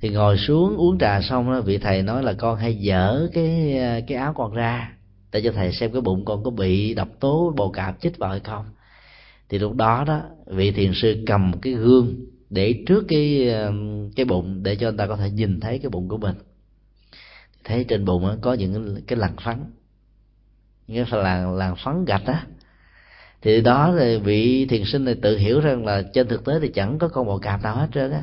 Thì 0.00 0.10
ngồi 0.10 0.38
xuống 0.38 0.76
uống 0.76 0.98
trà 0.98 1.20
xong 1.20 1.52
đó, 1.52 1.60
vị 1.60 1.78
thầy 1.78 2.02
nói 2.02 2.22
là 2.22 2.32
con 2.32 2.58
hay 2.58 2.74
dở 2.74 3.28
cái 3.32 3.78
cái 4.06 4.18
áo 4.18 4.32
con 4.36 4.54
ra, 4.54 4.92
để 5.32 5.40
cho 5.44 5.52
thầy 5.52 5.72
xem 5.72 5.92
cái 5.92 6.00
bụng 6.00 6.24
con 6.24 6.44
có 6.44 6.50
bị 6.50 6.94
độc 6.94 7.08
tố 7.20 7.52
bồ 7.56 7.70
cạp 7.70 8.00
chích 8.00 8.18
vào 8.18 8.30
hay 8.30 8.40
không. 8.40 8.64
Thì 9.48 9.58
lúc 9.58 9.74
đó 9.74 10.04
đó, 10.06 10.22
vị 10.46 10.70
thiền 10.70 10.92
sư 10.94 11.22
cầm 11.26 11.52
cái 11.62 11.72
gương 11.72 12.14
để 12.50 12.84
trước 12.86 13.04
cái 13.08 13.50
um, 13.50 14.10
cái 14.10 14.24
bụng 14.24 14.62
để 14.62 14.76
cho 14.76 14.90
người 14.90 14.98
ta 14.98 15.06
có 15.06 15.16
thể 15.16 15.30
nhìn 15.30 15.60
thấy 15.60 15.78
cái 15.78 15.90
bụng 15.90 16.08
của 16.08 16.18
mình. 16.18 16.34
Thấy 17.64 17.84
trên 17.84 18.04
bụng 18.04 18.38
có 18.40 18.52
những 18.52 19.02
cái 19.06 19.18
lằn 19.18 19.36
phấn 19.44 19.56
như 20.86 21.04
cái 21.10 21.22
làn 21.22 21.54
làng 21.54 21.76
phấn 21.84 22.04
gạch 22.04 22.26
á. 22.26 22.46
Thì 23.42 23.60
đó 23.60 23.94
thì 23.98 24.18
vị 24.18 24.66
thiền 24.66 24.84
sinh 24.84 25.04
này 25.04 25.14
tự 25.22 25.38
hiểu 25.38 25.60
rằng 25.60 25.86
là 25.86 26.02
trên 26.02 26.28
thực 26.28 26.44
tế 26.44 26.60
thì 26.60 26.68
chẳng 26.68 26.98
có 26.98 27.08
con 27.08 27.26
bò 27.26 27.38
cạp 27.38 27.62
nào 27.62 27.76
hết 27.76 27.88
trơn 27.94 28.12
á. 28.12 28.22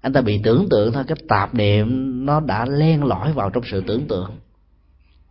Anh 0.00 0.12
ta 0.12 0.20
bị 0.20 0.40
tưởng 0.44 0.66
tượng 0.70 0.92
thôi, 0.92 1.04
cái 1.06 1.16
tạp 1.28 1.54
niệm 1.54 1.86
nó 2.26 2.40
đã 2.40 2.66
len 2.66 3.04
lỏi 3.04 3.32
vào 3.32 3.50
trong 3.50 3.64
sự 3.64 3.82
tưởng 3.86 4.08
tượng. 4.08 4.30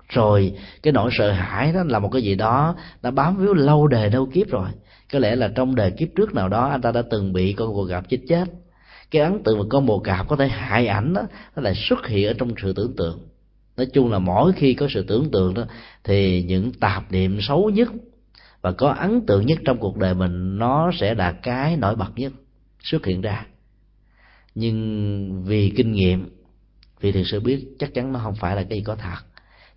Rồi, 0.09 0.53
cái 0.83 0.93
nỗi 0.93 1.09
sợ 1.13 1.31
hãi 1.31 1.73
đó 1.73 1.83
là 1.83 1.99
một 1.99 2.09
cái 2.11 2.21
gì 2.21 2.35
đó 2.35 2.75
đã 3.01 3.11
bám 3.11 3.37
víu 3.37 3.53
lâu 3.53 3.87
đời 3.87 4.09
đâu 4.09 4.29
kiếp 4.33 4.49
rồi. 4.49 4.69
Có 5.13 5.19
lẽ 5.19 5.35
là 5.35 5.47
trong 5.55 5.75
đời 5.75 5.91
kiếp 5.91 6.07
trước 6.15 6.33
nào 6.33 6.49
đó, 6.49 6.69
anh 6.69 6.81
ta 6.81 6.91
đã 6.91 7.01
từng 7.11 7.33
bị 7.33 7.53
con 7.53 7.73
bồ 7.73 7.87
cạp 7.89 8.09
chết 8.09 8.19
chết. 8.27 8.45
Cái 9.11 9.21
ấn 9.21 9.43
tượng 9.43 9.59
về 9.59 9.65
con 9.69 9.85
bồ 9.85 9.99
cạp 9.99 10.27
có 10.27 10.35
thể 10.35 10.47
hại 10.47 10.87
ảnh 10.87 11.13
đó, 11.13 11.21
nó 11.55 11.61
lại 11.61 11.73
xuất 11.75 12.07
hiện 12.07 12.27
ở 12.27 12.33
trong 12.33 12.53
sự 12.61 12.73
tưởng 12.73 12.95
tượng 12.95 13.19
nói 13.77 13.87
chung 13.93 14.11
là 14.11 14.19
mỗi 14.19 14.53
khi 14.53 14.73
có 14.73 14.87
sự 14.89 15.03
tưởng 15.03 15.31
tượng 15.31 15.53
đó, 15.53 15.63
thì 16.03 16.43
những 16.43 16.71
tạp 16.71 17.11
niệm 17.11 17.37
xấu 17.41 17.69
nhất 17.69 17.89
và 18.61 18.71
có 18.71 18.89
ấn 18.89 19.25
tượng 19.25 19.45
nhất 19.45 19.59
trong 19.65 19.77
cuộc 19.77 19.97
đời 19.97 20.13
mình, 20.13 20.57
nó 20.57 20.91
sẽ 20.99 21.15
là 21.15 21.31
cái 21.31 21.77
nổi 21.77 21.95
bật 21.95 22.11
nhất, 22.15 22.33
xuất 22.83 23.05
hiện 23.05 23.21
ra. 23.21 23.45
Nhưng 24.55 25.43
vì 25.43 25.69
kinh 25.69 25.91
nghiệm, 25.91 26.29
vì 26.99 27.11
thực 27.11 27.23
sự 27.25 27.39
biết 27.39 27.67
chắc 27.79 27.93
chắn 27.93 28.11
nó 28.11 28.19
không 28.23 28.35
phải 28.35 28.55
là 28.55 28.63
cái 28.63 28.77
gì 28.77 28.83
có 28.83 28.95
thật. 28.95 29.19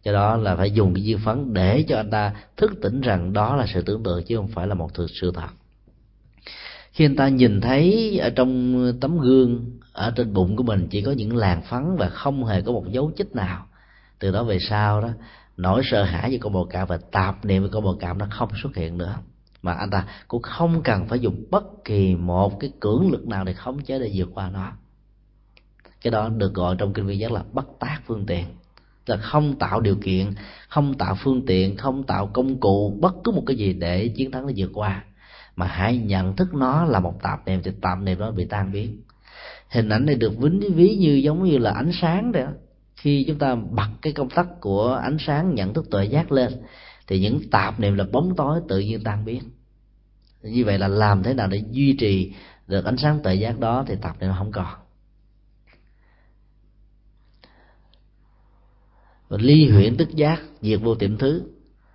Do 0.02 0.12
đó 0.12 0.36
là 0.36 0.56
phải 0.56 0.70
dùng 0.70 0.94
cái 0.94 1.04
duyên 1.04 1.18
phấn 1.18 1.54
để 1.54 1.84
cho 1.88 1.96
anh 1.96 2.10
ta 2.10 2.32
thức 2.56 2.72
tỉnh 2.82 3.00
rằng 3.00 3.32
đó 3.32 3.56
là 3.56 3.66
sự 3.66 3.82
tưởng 3.82 4.02
tượng 4.02 4.24
chứ 4.24 4.36
không 4.36 4.48
phải 4.48 4.66
là 4.66 4.74
một 4.74 4.94
thực 4.94 5.10
sự 5.10 5.32
thật. 5.34 5.48
Khi 6.92 7.04
anh 7.04 7.16
ta 7.16 7.28
nhìn 7.28 7.60
thấy 7.60 8.18
ở 8.18 8.30
trong 8.30 8.92
tấm 9.00 9.18
gương, 9.18 9.78
ở 9.92 10.12
trên 10.16 10.32
bụng 10.32 10.56
của 10.56 10.62
mình 10.62 10.86
chỉ 10.90 11.02
có 11.02 11.12
những 11.12 11.36
làn 11.36 11.62
phấn 11.62 11.96
và 11.98 12.08
không 12.08 12.44
hề 12.44 12.62
có 12.62 12.72
một 12.72 12.84
dấu 12.90 13.12
tích 13.16 13.34
nào 13.34 13.66
từ 14.18 14.30
đó 14.30 14.44
về 14.44 14.58
sau 14.58 15.00
đó, 15.00 15.08
nỗi 15.56 15.82
sợ 15.84 16.02
hãi 16.02 16.30
về 16.30 16.38
con 16.38 16.52
bồ 16.52 16.64
cạp 16.64 16.88
và 16.88 16.98
tạp 17.12 17.44
niệm 17.44 17.62
về 17.62 17.68
con 17.72 17.84
bồ 17.84 17.94
cạp 17.94 18.16
nó 18.16 18.26
không 18.30 18.48
xuất 18.62 18.76
hiện 18.76 18.98
nữa. 18.98 19.14
Mà 19.62 19.72
anh 19.72 19.90
ta 19.90 20.04
cũng 20.28 20.42
không 20.42 20.82
cần 20.82 21.08
phải 21.08 21.18
dùng 21.18 21.44
bất 21.50 21.64
kỳ 21.84 22.14
một 22.14 22.60
cái 22.60 22.72
cưỡng 22.80 23.10
lực 23.10 23.26
nào 23.28 23.44
để 23.44 23.52
khống 23.52 23.82
chế 23.82 23.98
để 23.98 24.10
vượt 24.14 24.28
qua 24.34 24.50
nó. 24.50 24.72
Cái 26.02 26.10
đó 26.10 26.28
được 26.28 26.54
gọi 26.54 26.76
trong 26.78 26.92
kinh 26.92 27.06
viên 27.06 27.20
giác 27.20 27.32
là 27.32 27.44
bất 27.52 27.66
tác 27.80 28.00
phương 28.06 28.26
tiện. 28.26 28.44
Là 29.06 29.16
không 29.16 29.58
tạo 29.58 29.80
điều 29.80 29.96
kiện, 29.96 30.32
không 30.68 30.94
tạo 30.94 31.14
phương 31.14 31.46
tiện, 31.46 31.76
không 31.76 32.02
tạo 32.02 32.26
công 32.26 32.60
cụ, 32.60 32.98
bất 33.00 33.14
cứ 33.24 33.32
một 33.32 33.42
cái 33.46 33.56
gì 33.56 33.72
để 33.72 34.08
chiến 34.08 34.30
thắng 34.30 34.46
nó 34.46 34.52
vượt 34.56 34.70
qua. 34.74 35.04
Mà 35.56 35.66
hãy 35.66 35.98
nhận 35.98 36.36
thức 36.36 36.54
nó 36.54 36.84
là 36.84 37.00
một 37.00 37.22
tạp 37.22 37.46
niệm, 37.46 37.60
thì 37.64 37.70
tạp 37.80 37.98
niệm 37.98 38.18
đó 38.18 38.30
bị 38.30 38.44
tan 38.44 38.72
biến. 38.72 39.02
Hình 39.68 39.88
ảnh 39.88 40.06
này 40.06 40.14
được 40.14 40.38
vĩnh 40.38 40.60
ví 40.74 40.96
như 40.96 41.14
giống 41.14 41.44
như 41.44 41.58
là 41.58 41.70
ánh 41.70 41.90
sáng 41.92 42.32
đó 42.32 42.46
khi 43.06 43.24
chúng 43.28 43.38
ta 43.38 43.54
bật 43.54 43.88
cái 44.02 44.12
công 44.12 44.30
tắc 44.30 44.46
của 44.60 45.00
ánh 45.02 45.16
sáng 45.18 45.54
nhận 45.54 45.74
thức 45.74 45.90
tuệ 45.90 46.04
giác 46.04 46.32
lên, 46.32 46.52
thì 47.06 47.20
những 47.20 47.50
tạp 47.50 47.80
niệm 47.80 47.96
là 47.96 48.04
bóng 48.12 48.36
tối 48.36 48.60
tự 48.68 48.78
nhiên 48.78 49.04
tan 49.04 49.24
biến. 49.24 49.42
Như 50.42 50.64
vậy 50.64 50.78
là 50.78 50.88
làm 50.88 51.22
thế 51.22 51.34
nào 51.34 51.48
để 51.48 51.64
duy 51.70 51.96
trì 51.96 52.32
được 52.66 52.84
ánh 52.84 52.96
sáng 52.96 53.22
tuệ 53.22 53.34
giác 53.34 53.58
đó 53.58 53.84
thì 53.86 53.94
tạp 54.02 54.20
niệm 54.20 54.30
không 54.38 54.52
còn. 54.52 54.74
Và 59.28 59.38
ly 59.40 59.68
huyễn 59.68 59.96
tức 59.96 60.10
giác, 60.10 60.42
diệt 60.62 60.80
vô 60.82 60.94
tiệm 60.94 61.18
thứ. 61.18 61.42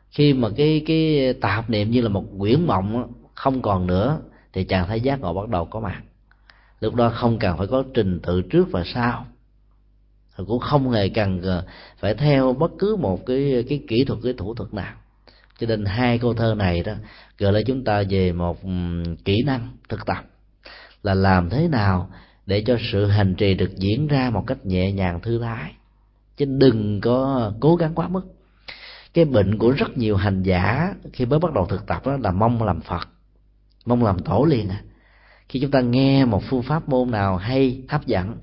Khi 0.10 0.34
mà 0.34 0.50
cái 0.58 0.84
cái 0.88 1.34
tạp 1.34 1.70
niệm 1.70 1.92
như 1.92 2.02
là 2.02 2.10
một 2.10 2.26
quyển 2.40 2.68
mộng 2.68 3.14
không 3.34 3.62
còn 3.62 3.88
nữa, 3.88 4.22
thì 4.54 4.64
chàng 4.64 4.88
thấy 4.88 5.02
giác 5.02 5.20
ngộ 5.20 5.34
bắt 5.34 5.50
đầu 5.50 5.66
có 5.66 5.80
mặt. 5.80 6.02
Lúc 6.80 6.96
đó 6.96 7.10
không 7.10 7.40
cần 7.40 7.58
phải 7.58 7.68
có 7.68 7.84
trình 7.94 8.20
tự 8.24 8.42
trước 8.42 8.68
và 8.72 8.84
sau 8.86 9.26
cũng 10.48 10.60
không 10.60 10.92
hề 10.92 11.10
cần 11.10 11.42
ờ, 11.42 11.66
phải 12.00 12.14
theo 12.14 12.54
bất 12.54 12.72
cứ 12.80 12.96
một 12.96 13.26
cái 13.26 13.66
cái 13.70 13.84
kỹ 13.88 14.06
thuật, 14.06 14.20
cái 14.24 14.34
thủ 14.38 14.54
thuật 14.54 14.74
nào. 14.74 14.94
Cho 15.60 15.68
nên 15.68 15.86
hai 15.86 16.18
câu 16.18 16.34
thơ 16.34 16.56
này 16.58 16.84
đó 16.84 16.94
gợi 17.38 17.52
lại 17.52 17.64
chúng 17.68 17.84
ta 17.84 18.04
về 18.10 18.32
một 18.32 18.58
kỹ 19.26 19.44
năng 19.46 19.78
thực 19.90 20.06
tập 20.06 20.26
là 21.04 21.14
làm 21.14 21.50
thế 21.50 21.68
nào 21.68 22.10
để 22.46 22.64
cho 22.68 22.78
sự 22.92 23.06
hành 23.06 23.36
trì 23.36 23.54
được 23.54 23.72
diễn 23.78 24.08
ra 24.08 24.30
một 24.30 24.44
cách 24.48 24.66
nhẹ 24.66 24.92
nhàng, 24.92 25.22
thư 25.22 25.40
thái. 25.42 25.74
Chứ 26.38 26.46
đừng 26.46 27.02
có 27.02 27.52
cố 27.60 27.76
gắng 27.76 27.96
quá 27.96 28.08
mức. 28.08 28.22
Cái 29.14 29.26
bệnh 29.26 29.58
của 29.58 29.72
rất 29.72 29.98
nhiều 29.98 30.16
hành 30.16 30.44
giả 30.44 30.94
khi 31.14 31.26
mới 31.26 31.40
bắt 31.40 31.54
đầu 31.54 31.66
thực 31.66 31.88
tập 31.88 32.06
đó 32.06 32.18
là 32.18 32.32
mong 32.32 32.64
làm 32.64 32.82
phật, 32.82 33.10
mong 33.86 34.04
làm 34.04 34.20
tổ 34.20 34.46
liền 34.50 34.70
à. 34.70 34.82
Khi 35.50 35.60
chúng 35.60 35.72
ta 35.72 35.82
nghe 35.82 36.26
một 36.26 36.44
phương 36.44 36.64
pháp 36.64 36.90
môn 36.90 37.12
nào 37.12 37.38
hay, 37.38 37.82
hấp 37.90 38.06
dẫn 38.06 38.36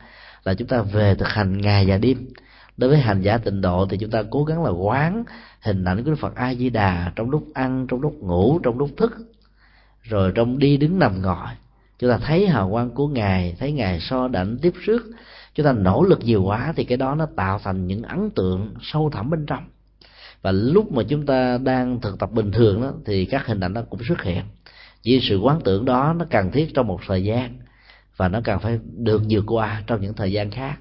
là 0.45 0.55
chúng 0.55 0.69
ta 0.69 0.83
về 0.83 1.15
thực 1.15 1.29
hành 1.29 1.61
ngày 1.61 1.85
và 1.89 1.99
đêm 1.99 2.29
đối 2.77 2.91
với 2.91 2.99
hành 2.99 3.21
giả 3.21 3.39
tịnh 3.39 3.61
độ 3.61 3.87
thì 3.91 3.97
chúng 3.97 4.11
ta 4.11 4.23
cố 4.31 4.45
gắng 4.45 4.65
là 4.65 4.71
quán 4.71 5.25
hình 5.61 5.85
ảnh 5.85 6.05
của 6.05 6.11
Đức 6.11 6.17
Phật 6.21 6.35
A 6.35 6.55
Di 6.55 6.71
Đà 6.71 7.13
trong 7.17 7.31
lúc 7.31 7.49
ăn, 7.55 7.87
trong 7.89 8.01
lúc 8.01 8.15
ngủ, 8.21 8.59
trong 8.63 8.79
lúc 8.79 8.91
thức, 8.97 9.13
rồi 10.03 10.33
trong 10.35 10.59
đi 10.59 10.77
đứng 10.77 10.99
nằm 10.99 11.23
ngồi. 11.23 11.47
Chúng 11.99 12.11
ta 12.11 12.19
thấy 12.19 12.49
hào 12.49 12.71
quang 12.71 12.91
của 12.91 13.09
ngài, 13.09 13.57
thấy 13.59 13.73
ngài 13.73 14.01
so 14.01 14.29
đảnh 14.29 14.59
tiếp 14.63 14.73
trước, 14.87 15.07
chúng 15.55 15.67
ta 15.67 15.73
nỗ 15.73 16.03
lực 16.03 16.21
nhiều 16.25 16.43
quá 16.43 16.73
thì 16.77 16.85
cái 16.85 16.99
đó 16.99 17.15
nó 17.15 17.27
tạo 17.37 17.61
thành 17.65 17.87
những 17.87 18.03
ấn 18.03 18.31
tượng 18.31 18.75
sâu 18.81 19.11
thẳm 19.11 19.31
bên 19.31 19.47
trong. 19.47 19.65
Và 20.43 20.53
lúc 20.53 20.93
mà 20.93 21.03
chúng 21.09 21.27
ta 21.27 21.59
đang 21.59 22.01
thực 22.01 22.19
tập 22.19 22.33
bình 22.33 22.53
thường 22.53 22.83
đó 22.83 22.93
thì 23.05 23.25
các 23.25 23.47
hình 23.47 23.61
ảnh 23.61 23.75
đó 23.75 23.83
cũng 23.91 24.01
xuất 24.09 24.23
hiện. 24.23 24.45
Vì 25.05 25.21
sự 25.23 25.39
quán 25.39 25.61
tưởng 25.65 25.85
đó 25.85 26.15
nó 26.19 26.25
cần 26.31 26.51
thiết 26.51 26.75
trong 26.75 26.87
một 26.87 27.01
thời 27.07 27.25
gian 27.25 27.59
và 28.19 28.29
nó 28.29 28.41
cần 28.45 28.61
phải 28.61 28.79
được 28.97 29.23
vượt 29.31 29.45
qua 29.47 29.83
trong 29.87 30.01
những 30.01 30.15
thời 30.15 30.33
gian 30.33 30.51
khác. 30.51 30.79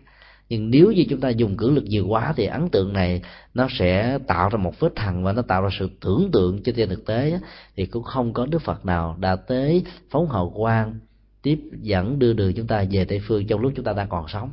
Nhưng 0.49 0.69
nếu 0.69 0.91
như 0.91 1.05
chúng 1.09 1.19
ta 1.19 1.29
dùng 1.29 1.57
cử 1.57 1.71
lực 1.71 1.83
nhiều 1.83 2.07
quá 2.07 2.33
thì 2.37 2.45
ấn 2.45 2.69
tượng 2.69 2.93
này 2.93 3.21
nó 3.53 3.67
sẽ 3.71 4.19
tạo 4.27 4.49
ra 4.49 4.57
một 4.57 4.79
vết 4.79 4.95
thằng 4.95 5.23
và 5.23 5.31
nó 5.31 5.41
tạo 5.41 5.61
ra 5.61 5.69
sự 5.79 5.89
tưởng 6.01 6.29
tượng 6.33 6.63
trên 6.63 6.75
trên 6.75 6.89
thực 6.89 7.05
tế 7.05 7.39
thì 7.75 7.85
cũng 7.85 8.03
không 8.03 8.33
có 8.33 8.45
đức 8.45 8.61
phật 8.61 8.85
nào 8.85 9.17
đã 9.19 9.35
tới 9.35 9.83
phóng 10.09 10.29
hào 10.29 10.53
quang 10.55 10.99
tiếp 11.41 11.59
dẫn 11.81 12.19
đưa 12.19 12.33
đường 12.33 12.53
chúng 12.53 12.67
ta 12.67 12.83
về 12.91 13.05
tây 13.05 13.21
phương 13.27 13.47
trong 13.47 13.61
lúc 13.61 13.73
chúng 13.75 13.85
ta 13.85 13.93
đang 13.93 14.09
còn 14.09 14.27
sống. 14.27 14.51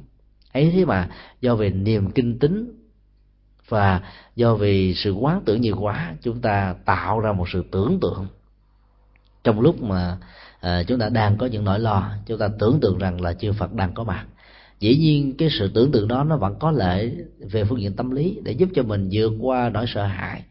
Ấy 0.52 0.70
thế 0.74 0.84
mà 0.84 1.08
do 1.40 1.56
về 1.56 1.70
niềm 1.70 2.10
kinh 2.10 2.38
tính 2.38 2.80
và 3.68 4.00
do 4.36 4.54
vì 4.54 4.94
sự 4.94 5.12
quán 5.12 5.42
tưởng 5.44 5.60
nhiều 5.60 5.76
quá, 5.80 6.14
chúng 6.22 6.40
ta 6.40 6.74
tạo 6.84 7.20
ra 7.20 7.32
một 7.32 7.48
sự 7.48 7.64
tưởng 7.70 7.98
tượng 8.00 8.26
trong 9.44 9.60
lúc 9.60 9.82
mà 9.82 10.18
à, 10.64 10.82
chúng 10.82 10.98
ta 10.98 11.08
đang 11.08 11.36
có 11.36 11.46
những 11.46 11.64
nỗi 11.64 11.78
lo. 11.78 12.10
Chúng 12.26 12.38
ta 12.38 12.48
tưởng 12.58 12.78
tượng 12.80 12.98
rằng 12.98 13.20
là 13.20 13.32
chư 13.32 13.52
phật 13.52 13.72
đang 13.72 13.94
có 13.94 14.04
mặt. 14.04 14.26
Dĩ 14.80 14.96
nhiên 14.96 15.36
cái 15.36 15.48
sự 15.50 15.70
tưởng 15.74 15.92
tượng 15.92 16.08
đó 16.08 16.24
nó 16.24 16.36
vẫn 16.36 16.54
có 16.60 16.70
lợi 16.70 17.16
về 17.40 17.64
phương 17.64 17.80
diện 17.80 17.96
tâm 17.96 18.10
lý 18.10 18.38
để 18.44 18.52
giúp 18.52 18.68
cho 18.74 18.82
mình 18.82 19.08
vượt 19.12 19.32
qua 19.40 19.70
nỗi 19.70 19.84
sợ 19.88 20.04
hãi. 20.04 20.42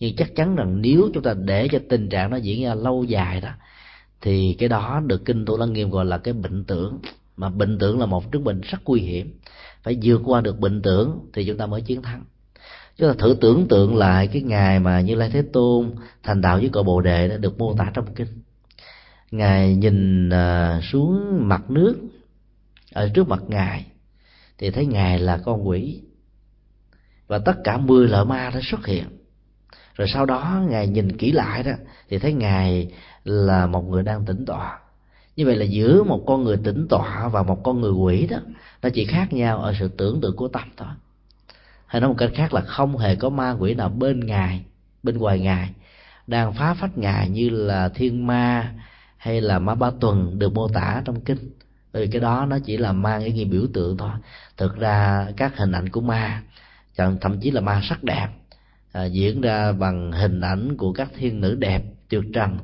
Nhưng 0.00 0.16
chắc 0.16 0.36
chắn 0.36 0.56
rằng 0.56 0.80
nếu 0.80 1.10
chúng 1.14 1.22
ta 1.22 1.34
để 1.34 1.68
cho 1.72 1.78
tình 1.88 2.08
trạng 2.08 2.30
nó 2.30 2.36
diễn 2.36 2.64
ra 2.64 2.74
lâu 2.74 3.04
dài 3.04 3.40
đó 3.40 3.50
thì 4.20 4.56
cái 4.58 4.68
đó 4.68 5.00
được 5.06 5.24
kinh 5.24 5.44
tu 5.44 5.58
lăng 5.58 5.72
nghiêm 5.72 5.90
gọi 5.90 6.04
là 6.04 6.18
cái 6.18 6.34
bệnh 6.34 6.64
tưởng. 6.64 6.98
Mà 7.36 7.48
bệnh 7.48 7.78
tưởng 7.78 7.98
là 7.98 8.06
một 8.06 8.32
chứng 8.32 8.44
bệnh 8.44 8.60
rất 8.60 8.78
nguy 8.84 9.00
hiểm. 9.00 9.38
Phải 9.82 9.98
vượt 10.02 10.22
qua 10.24 10.40
được 10.40 10.58
bệnh 10.58 10.82
tưởng 10.82 11.28
thì 11.32 11.44
chúng 11.44 11.56
ta 11.56 11.66
mới 11.66 11.80
chiến 11.80 12.02
thắng. 12.02 12.24
Chúng 12.96 13.08
ta 13.08 13.14
thử 13.18 13.36
tưởng 13.40 13.68
tượng 13.68 13.96
lại 13.96 14.26
cái 14.26 14.42
ngày 14.42 14.80
mà 14.80 15.00
như 15.00 15.14
lai 15.14 15.30
thế 15.32 15.42
tôn 15.52 15.90
thành 16.22 16.40
đạo 16.40 16.58
với 16.58 16.68
cội 16.68 16.82
bồ 16.82 17.00
đề 17.00 17.28
đã 17.28 17.36
được 17.36 17.58
mô 17.58 17.74
tả 17.74 17.90
trong 17.94 18.14
kinh 18.14 18.28
ngài 19.30 19.74
nhìn 19.74 20.30
à, 20.30 20.80
xuống 20.82 21.38
mặt 21.48 21.70
nước, 21.70 21.96
ở 22.92 23.08
trước 23.14 23.28
mặt 23.28 23.42
ngài, 23.48 23.86
thì 24.58 24.70
thấy 24.70 24.86
ngài 24.86 25.18
là 25.18 25.38
con 25.44 25.68
quỷ. 25.68 26.02
Và 27.26 27.38
tất 27.38 27.56
cả 27.64 27.78
mười 27.78 28.08
lợ 28.08 28.24
ma 28.24 28.50
đã 28.54 28.60
xuất 28.62 28.86
hiện. 28.86 29.04
Rồi 29.94 30.08
sau 30.08 30.26
đó 30.26 30.62
ngài 30.68 30.86
nhìn 30.86 31.16
kỹ 31.16 31.32
lại 31.32 31.62
đó, 31.62 31.72
thì 32.08 32.18
thấy 32.18 32.32
ngài 32.32 32.92
là 33.24 33.66
một 33.66 33.82
người 33.82 34.02
đang 34.02 34.24
tỉnh 34.24 34.44
tọa. 34.46 34.78
Như 35.36 35.46
vậy 35.46 35.56
là 35.56 35.64
giữa 35.64 36.02
một 36.02 36.24
con 36.26 36.44
người 36.44 36.56
tỉnh 36.64 36.86
tọa 36.88 37.28
và 37.28 37.42
một 37.42 37.60
con 37.64 37.80
người 37.80 37.92
quỷ 37.92 38.26
đó, 38.26 38.38
nó 38.82 38.88
chỉ 38.94 39.04
khác 39.04 39.32
nhau 39.32 39.58
ở 39.58 39.74
sự 39.78 39.88
tưởng 39.88 40.20
tượng 40.20 40.36
của 40.36 40.48
tâm 40.48 40.68
thôi. 40.76 40.88
Hay 41.86 42.00
nói 42.00 42.08
một 42.10 42.16
cách 42.18 42.30
khác 42.34 42.54
là 42.54 42.60
không 42.60 42.98
hề 42.98 43.16
có 43.16 43.30
ma 43.30 43.56
quỷ 43.58 43.74
nào 43.74 43.88
bên 43.88 44.26
ngài, 44.26 44.64
bên 45.02 45.18
ngoài 45.18 45.40
ngài, 45.40 45.70
đang 46.26 46.52
phá 46.52 46.74
phách 46.74 46.98
ngài 46.98 47.28
như 47.28 47.48
là 47.48 47.88
thiên 47.88 48.26
ma 48.26 48.74
hay 49.20 49.40
là 49.40 49.58
má 49.58 49.74
ba 49.74 49.90
tuần 50.00 50.38
được 50.38 50.54
mô 50.54 50.68
tả 50.68 51.02
trong 51.04 51.20
kinh? 51.20 51.38
Bởi 51.92 52.02
vì 52.02 52.12
cái 52.12 52.20
đó 52.20 52.46
nó 52.46 52.58
chỉ 52.58 52.76
là 52.76 52.92
mang 52.92 53.24
ý 53.24 53.32
nghĩa 53.32 53.44
biểu 53.44 53.62
tượng 53.74 53.96
thôi. 53.96 54.10
Thực 54.56 54.76
ra 54.76 55.26
các 55.36 55.56
hình 55.56 55.72
ảnh 55.72 55.88
của 55.88 56.00
ma 56.00 56.42
thậm 56.96 57.40
chí 57.40 57.50
là 57.50 57.60
ma 57.60 57.80
sắc 57.84 58.04
đẹp 58.04 58.28
à, 58.92 59.04
diễn 59.04 59.40
ra 59.40 59.72
bằng 59.72 60.12
hình 60.12 60.40
ảnh 60.40 60.76
của 60.76 60.92
các 60.92 61.08
thiên 61.18 61.40
nữ 61.40 61.54
đẹp 61.54 61.82
tuyệt 62.08 62.24
trần 62.34 62.58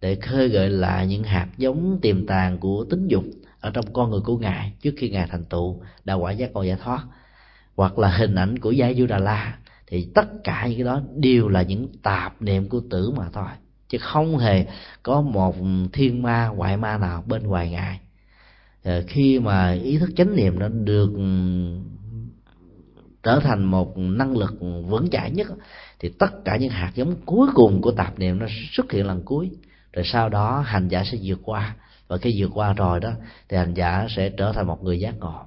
để 0.00 0.14
khơi 0.14 0.48
gợi 0.48 0.70
lại 0.70 1.06
những 1.06 1.24
hạt 1.24 1.48
giống 1.56 1.98
tiềm 2.02 2.26
tàng 2.26 2.58
của 2.58 2.84
tính 2.90 3.08
dục 3.08 3.24
ở 3.60 3.70
trong 3.70 3.92
con 3.92 4.10
người 4.10 4.20
của 4.20 4.38
ngài 4.38 4.72
trước 4.82 4.94
khi 4.96 5.10
ngài 5.10 5.26
thành 5.26 5.44
tựu 5.44 5.82
đạo 6.04 6.18
quả 6.18 6.32
giác 6.32 6.52
ngộ 6.52 6.62
giải 6.62 6.76
thoát. 6.82 7.04
Hoặc 7.76 7.98
là 7.98 8.08
hình 8.08 8.34
ảnh 8.34 8.58
của 8.58 8.70
gia 8.70 8.92
du 8.92 9.06
đà 9.06 9.18
la 9.18 9.58
thì 9.86 10.08
tất 10.14 10.26
cả 10.44 10.66
những 10.66 10.78
cái 10.78 10.84
đó 10.84 11.02
đều 11.14 11.48
là 11.48 11.62
những 11.62 11.88
tạp 12.02 12.42
niệm 12.42 12.68
của 12.68 12.80
tử 12.90 13.10
mà 13.10 13.28
thôi 13.32 13.48
chứ 13.88 13.98
không 13.98 14.38
hề 14.38 14.66
có 15.02 15.20
một 15.20 15.56
thiên 15.92 16.22
ma 16.22 16.48
ngoại 16.48 16.76
ma 16.76 16.98
nào 16.98 17.24
bên 17.26 17.42
ngoài 17.42 17.70
ngài. 17.70 18.00
Ờ, 18.84 19.02
khi 19.06 19.38
mà 19.38 19.72
ý 19.72 19.98
thức 19.98 20.10
chánh 20.16 20.36
niệm 20.36 20.58
nó 20.58 20.68
được 20.68 21.10
ừ, 21.14 21.22
trở 23.22 23.40
thành 23.40 23.64
một 23.64 23.98
năng 23.98 24.36
lực 24.36 24.54
vững 24.88 25.10
chãi 25.10 25.30
nhất 25.30 25.46
thì 26.00 26.08
tất 26.08 26.44
cả 26.44 26.56
những 26.56 26.70
hạt 26.70 26.92
giống 26.94 27.16
cuối 27.24 27.48
cùng 27.54 27.82
của 27.82 27.92
tạp 27.92 28.18
niệm 28.18 28.38
nó 28.38 28.46
xuất 28.70 28.92
hiện 28.92 29.06
lần 29.06 29.22
cuối. 29.22 29.50
Rồi 29.92 30.04
sau 30.04 30.28
đó 30.28 30.64
hành 30.66 30.88
giả 30.88 31.04
sẽ 31.04 31.18
vượt 31.22 31.38
qua. 31.42 31.76
Và 32.08 32.16
khi 32.16 32.42
vượt 32.42 32.50
qua 32.54 32.72
rồi 32.72 33.00
đó, 33.00 33.12
thì 33.48 33.56
hành 33.56 33.74
giả 33.74 34.06
sẽ 34.16 34.28
trở 34.28 34.52
thành 34.52 34.66
một 34.66 34.82
người 34.82 35.00
giác 35.00 35.14
ngộ. 35.18 35.40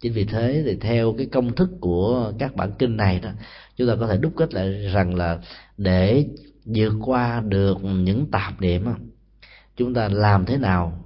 Chính 0.00 0.12
vì 0.12 0.24
thế 0.24 0.62
thì 0.66 0.76
theo 0.80 1.14
cái 1.18 1.26
công 1.26 1.54
thức 1.54 1.70
của 1.80 2.32
các 2.38 2.56
bản 2.56 2.72
kinh 2.78 2.96
này 2.96 3.20
đó, 3.20 3.30
chúng 3.76 3.88
ta 3.88 3.94
có 4.00 4.06
thể 4.06 4.16
đúc 4.16 4.32
kết 4.36 4.54
lại 4.54 4.68
rằng 4.92 5.14
là 5.14 5.38
để 5.76 6.26
vượt 6.64 6.92
qua 7.00 7.40
được 7.40 7.84
những 7.84 8.26
tạp 8.30 8.60
niệm 8.60 8.84
chúng 9.76 9.94
ta 9.94 10.08
làm 10.08 10.46
thế 10.46 10.56
nào? 10.56 11.04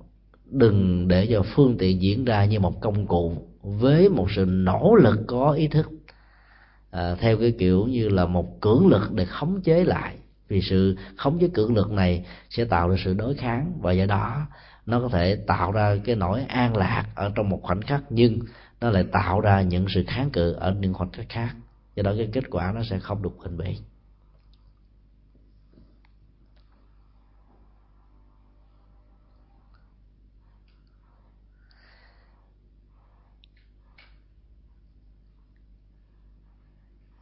Đừng 0.51 1.09
để 1.09 1.27
cho 1.31 1.43
phương 1.55 1.79
tiện 1.79 2.03
diễn 2.03 2.25
ra 2.25 2.45
như 2.45 2.61
một 2.61 2.81
công 2.81 3.07
cụ 3.07 3.49
với 3.63 4.09
một 4.09 4.31
sự 4.31 4.45
nỗ 4.49 4.95
lực 4.95 5.19
có 5.27 5.51
ý 5.51 5.69
thức. 5.69 5.91
À, 6.91 7.15
theo 7.15 7.37
cái 7.37 7.53
kiểu 7.59 7.87
như 7.87 8.09
là 8.09 8.27
một 8.27 8.61
cưỡng 8.61 8.87
lực 8.87 9.13
để 9.13 9.25
khống 9.25 9.63
chế 9.63 9.85
lại. 9.85 10.17
Vì 10.49 10.61
sự 10.61 10.97
khống 11.17 11.39
chế 11.39 11.49
cưỡng 11.49 11.75
lực 11.75 11.91
này 11.91 12.27
sẽ 12.51 12.65
tạo 12.65 12.89
ra 12.89 12.97
sự 13.05 13.15
đối 13.15 13.35
kháng 13.35 13.73
và 13.81 13.93
do 13.93 14.07
đó 14.07 14.47
nó 14.87 15.01
có 15.01 15.09
thể 15.09 15.37
tạo 15.47 15.73
ra 15.73 15.97
cái 16.05 16.17
nỗi 16.17 16.43
an 16.49 16.77
lạc 16.77 17.05
ở 17.15 17.33
trong 17.35 17.49
một 17.49 17.61
khoảnh 17.63 17.83
khắc 17.83 18.03
nhưng 18.11 18.39
nó 18.81 18.91
lại 18.91 19.05
tạo 19.13 19.41
ra 19.41 19.63
những 19.63 19.87
sự 19.89 20.05
kháng 20.07 20.31
cự 20.31 20.53
ở 20.53 20.75
những 20.81 20.95
khoảnh 20.95 21.11
khắc 21.11 21.29
khác. 21.29 21.55
Do 21.97 22.03
đó 22.03 22.13
cái 22.19 22.29
kết 22.33 22.45
quả 22.51 22.73
nó 22.73 22.83
sẽ 22.83 22.99
không 22.99 23.23
được 23.23 23.31
hình 23.39 23.57
bỉ. 23.59 23.77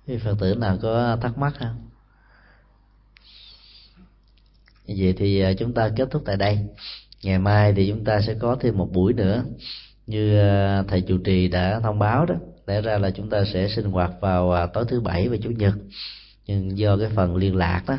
Thì 0.07 0.19
phật 0.19 0.35
tử 0.41 0.55
nào 0.55 0.79
có 0.83 1.17
thắc 1.21 1.39
mắc 1.39 1.55
không 1.59 1.87
vậy 4.89 5.15
thì 5.17 5.41
à, 5.41 5.53
chúng 5.53 5.73
ta 5.73 5.91
kết 5.97 6.09
thúc 6.11 6.23
tại 6.27 6.37
đây. 6.37 6.59
Ngày 7.23 7.39
mai 7.39 7.73
thì 7.73 7.89
chúng 7.89 8.05
ta 8.05 8.21
sẽ 8.21 8.35
có 8.35 8.57
thêm 8.61 8.79
một 8.79 8.93
buổi 8.93 9.13
nữa. 9.13 9.45
Như 10.07 10.39
à, 10.39 10.83
thầy 10.89 11.01
chủ 11.01 11.19
trì 11.19 11.49
đã 11.49 11.81
thông 11.81 11.99
báo 11.99 12.27
đó, 12.27 12.35
lẽ 12.67 12.81
ra 12.81 12.99
là 12.99 13.11
chúng 13.11 13.31
ta 13.31 13.45
sẽ 13.45 13.69
sinh 13.69 13.85
hoạt 13.85 14.11
vào 14.21 14.53
à, 14.53 14.67
tối 14.67 14.85
thứ 14.89 15.01
bảy 15.01 15.29
và 15.29 15.37
chủ 15.43 15.51
nhật. 15.51 15.75
Nhưng 16.47 16.79
do 16.79 16.97
cái 16.97 17.09
phần 17.15 17.37
liên 17.37 17.57
lạc 17.57 17.83
đó, 17.87 17.99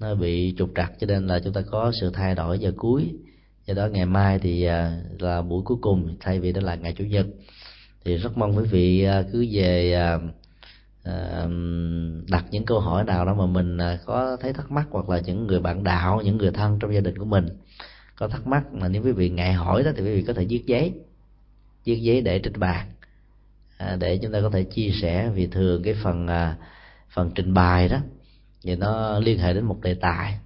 nó 0.00 0.14
bị 0.14 0.54
trục 0.58 0.70
trặc 0.76 0.92
cho 1.00 1.06
nên 1.06 1.26
là 1.26 1.40
chúng 1.44 1.52
ta 1.52 1.60
có 1.70 1.92
sự 2.00 2.10
thay 2.10 2.34
đổi 2.34 2.58
giờ 2.58 2.72
cuối. 2.76 3.14
Do 3.66 3.74
đó 3.74 3.86
ngày 3.86 4.06
mai 4.06 4.38
thì 4.38 4.66
là 5.18 5.42
buổi 5.42 5.62
cuối 5.64 5.78
cùng, 5.80 6.16
thay 6.20 6.40
vì 6.40 6.52
đó 6.52 6.60
là 6.60 6.74
ngày 6.74 6.94
chủ 6.98 7.04
nhật. 7.04 7.26
Thì 8.04 8.16
rất 8.16 8.38
mong 8.38 8.56
quý 8.56 8.64
vị 8.64 9.06
cứ 9.32 9.46
về 9.52 9.96
Ờ, 11.04 11.48
đặt 12.28 12.44
những 12.50 12.64
câu 12.64 12.80
hỏi 12.80 13.04
nào 13.04 13.24
đó 13.24 13.34
mà 13.34 13.46
mình 13.46 13.78
ờ, 13.78 13.98
có 14.04 14.36
thấy 14.40 14.52
thắc 14.52 14.70
mắc 14.70 14.86
hoặc 14.90 15.08
là 15.08 15.20
những 15.20 15.46
người 15.46 15.60
bạn 15.60 15.84
đạo, 15.84 16.20
những 16.24 16.36
người 16.36 16.50
thân 16.50 16.78
trong 16.78 16.94
gia 16.94 17.00
đình 17.00 17.18
của 17.18 17.24
mình 17.24 17.46
có 18.16 18.28
thắc 18.28 18.46
mắc 18.46 18.72
mà 18.72 18.88
nếu 18.88 19.02
quý 19.02 19.12
vị 19.12 19.30
ngại 19.30 19.52
hỏi 19.52 19.82
đó 19.82 19.90
thì 19.96 20.02
quý 20.02 20.14
vị 20.14 20.24
có 20.26 20.32
thể 20.32 20.46
viết 20.48 20.62
giấy 20.66 20.94
viết 21.84 21.96
giấy 21.96 22.20
để 22.20 22.38
trên 22.38 22.60
bàn 22.60 22.86
ờ, 23.78 23.96
để 23.96 24.18
chúng 24.22 24.32
ta 24.32 24.40
có 24.42 24.50
thể 24.50 24.62
chia 24.64 24.90
sẻ. 25.02 25.30
Vì 25.34 25.46
thường 25.46 25.82
cái 25.82 25.94
phần 26.02 26.28
phần 27.10 27.30
trình 27.34 27.54
bày 27.54 27.88
đó 27.88 27.98
thì 28.62 28.76
nó 28.76 29.18
liên 29.18 29.38
hệ 29.38 29.54
đến 29.54 29.64
một 29.64 29.80
đề 29.82 29.94
tài, 29.94 30.38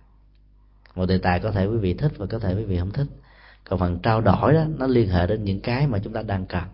một 0.94 1.06
đề 1.06 1.18
tài 1.18 1.40
có 1.40 1.50
thể 1.50 1.66
quý 1.66 1.76
vị 1.76 1.94
thích 1.94 2.12
và 2.16 2.26
có 2.26 2.38
thể 2.38 2.54
quý 2.54 2.64
vị 2.64 2.78
không 2.78 2.90
thích. 2.90 3.06
Còn 3.64 3.78
phần 3.78 3.98
trao 4.02 4.20
đổi 4.20 4.52
đó, 4.52 4.64
nó 4.78 4.86
liên 4.86 5.08
hệ 5.08 5.26
đến 5.26 5.44
những 5.44 5.60
cái 5.60 5.86
mà 5.86 5.98
chúng 6.04 6.12
ta 6.12 6.22
đang 6.22 6.46
cần 6.46 6.64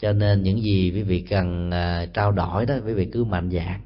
cho 0.00 0.12
nên 0.12 0.42
những 0.42 0.62
gì 0.62 0.92
quý 0.94 1.02
vị 1.02 1.20
cần 1.30 1.70
à, 1.70 2.06
trao 2.14 2.32
đổi 2.32 2.66
đó 2.66 2.74
quý 2.86 2.92
vị 2.92 3.08
cứ 3.12 3.24
mạnh 3.24 3.50
dạng 3.50 3.80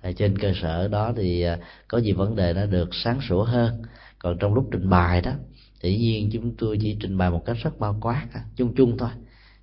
à, 0.00 0.12
trên 0.12 0.38
cơ 0.38 0.52
sở 0.62 0.88
đó 0.88 1.12
thì 1.16 1.42
à, 1.42 1.58
có 1.88 1.98
gì 1.98 2.12
vấn 2.12 2.36
đề 2.36 2.52
nó 2.52 2.66
được 2.66 2.88
sáng 2.92 3.20
sủa 3.20 3.44
hơn. 3.44 3.82
Còn 4.18 4.38
trong 4.38 4.54
lúc 4.54 4.68
trình 4.72 4.90
bày 4.90 5.20
đó 5.20 5.32
tự 5.80 5.90
nhiên 5.90 6.30
chúng 6.32 6.54
tôi 6.58 6.78
chỉ 6.80 6.96
trình 7.00 7.18
bày 7.18 7.30
một 7.30 7.44
cách 7.46 7.56
rất 7.62 7.78
bao 7.78 7.98
quát 8.00 8.26
chung 8.56 8.74
chung 8.74 8.98
thôi. 8.98 9.10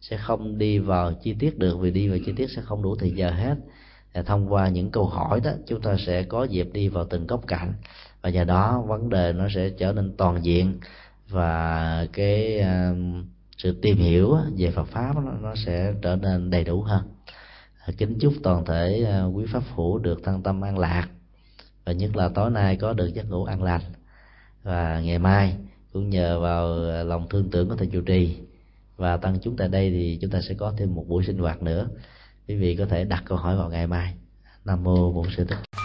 Sẽ 0.02 0.18
không 0.18 0.58
đi 0.58 0.80
vào 0.80 1.14
chi 1.14 1.36
tiết 1.40 1.58
được 1.58 1.80
vì 1.80 1.92
đi 1.92 2.08
vào 2.08 2.18
chi 2.26 2.34
tiết 2.36 2.50
sẽ 2.50 2.62
không 2.62 2.84
đủ 2.84 2.96
thời 2.96 3.12
giờ 3.12 3.32
hết. 3.32 3.56
Thông 4.26 4.54
qua 4.54 4.70
những 4.70 4.92
câu 4.92 5.06
hỏi 5.06 5.40
đó 5.44 5.52
chúng 5.68 5.82
ta 5.82 5.96
sẽ 6.00 6.24
có 6.24 6.44
dịp 6.44 6.70
đi 6.74 6.88
vào 6.88 7.06
từng 7.10 7.28
góc 7.28 7.48
cạnh. 7.48 7.74
Và 8.22 8.30
nhờ 8.30 8.44
đó 8.44 8.84
vấn 8.88 9.10
đề 9.10 9.34
nó 9.34 9.48
sẽ 9.56 9.70
trở 9.70 9.94
nên 9.94 10.14
toàn 10.18 10.46
diện. 10.46 10.80
Và 11.30 12.08
cái 12.14 12.62
uh, 12.62 13.26
sự 13.66 13.80
tìm 13.82 13.98
hiểu 13.98 14.38
về 14.58 14.72
Phật 14.72 14.88
pháp 14.88 15.16
nó, 15.16 15.32
nó 15.42 15.56
sẽ 15.56 15.94
trở 16.02 16.16
nên 16.16 16.50
đầy 16.50 16.64
đủ 16.64 16.82
hơn. 16.82 17.04
À, 17.86 17.94
kính 17.98 18.20
chúc 18.20 18.34
toàn 18.44 18.66
thể 18.66 19.04
à, 19.12 19.24
quý 19.24 19.46
pháp 19.48 19.64
hữu 19.76 20.00
được 20.00 20.20
thân 20.24 20.44
tâm 20.44 20.62
an 20.62 20.78
lạc 20.78 21.08
và 21.86 21.92
nhất 21.92 22.16
là 22.16 22.30
tối 22.30 22.52
nay 22.52 22.76
có 22.76 22.94
được 22.94 23.14
giấc 23.14 23.30
ngủ 23.30 23.44
an 23.44 23.64
lành. 23.64 23.82
Và 24.64 25.00
ngày 25.00 25.20
mai 25.20 25.56
cũng 25.94 26.10
nhờ 26.10 26.40
vào 26.40 26.90
à, 26.90 27.04
lòng 27.04 27.28
thương 27.30 27.50
tưởng 27.50 27.70
của 27.70 27.76
thầy 27.76 27.88
chủ 27.88 28.02
trì 28.02 28.38
và 28.98 29.18
tăng 29.18 29.40
chúng 29.42 29.58
tại 29.58 29.68
đây 29.68 29.90
thì 29.92 30.18
chúng 30.22 30.32
ta 30.32 30.42
sẽ 30.42 30.56
có 30.56 30.74
thêm 30.78 30.96
một 30.96 31.06
buổi 31.08 31.24
sinh 31.24 31.38
hoạt 31.38 31.62
nữa. 31.62 31.88
Quý 32.48 32.56
vị 32.56 32.76
có 32.76 32.86
thể 32.86 33.04
đặt 33.04 33.24
câu 33.26 33.38
hỏi 33.38 33.58
vào 33.58 33.70
ngày 33.70 33.88
mai. 33.88 34.14
Nam 34.66 34.84
mô 34.84 35.12
bổn 35.12 35.26
sư 35.38 35.46
thích 35.46 35.76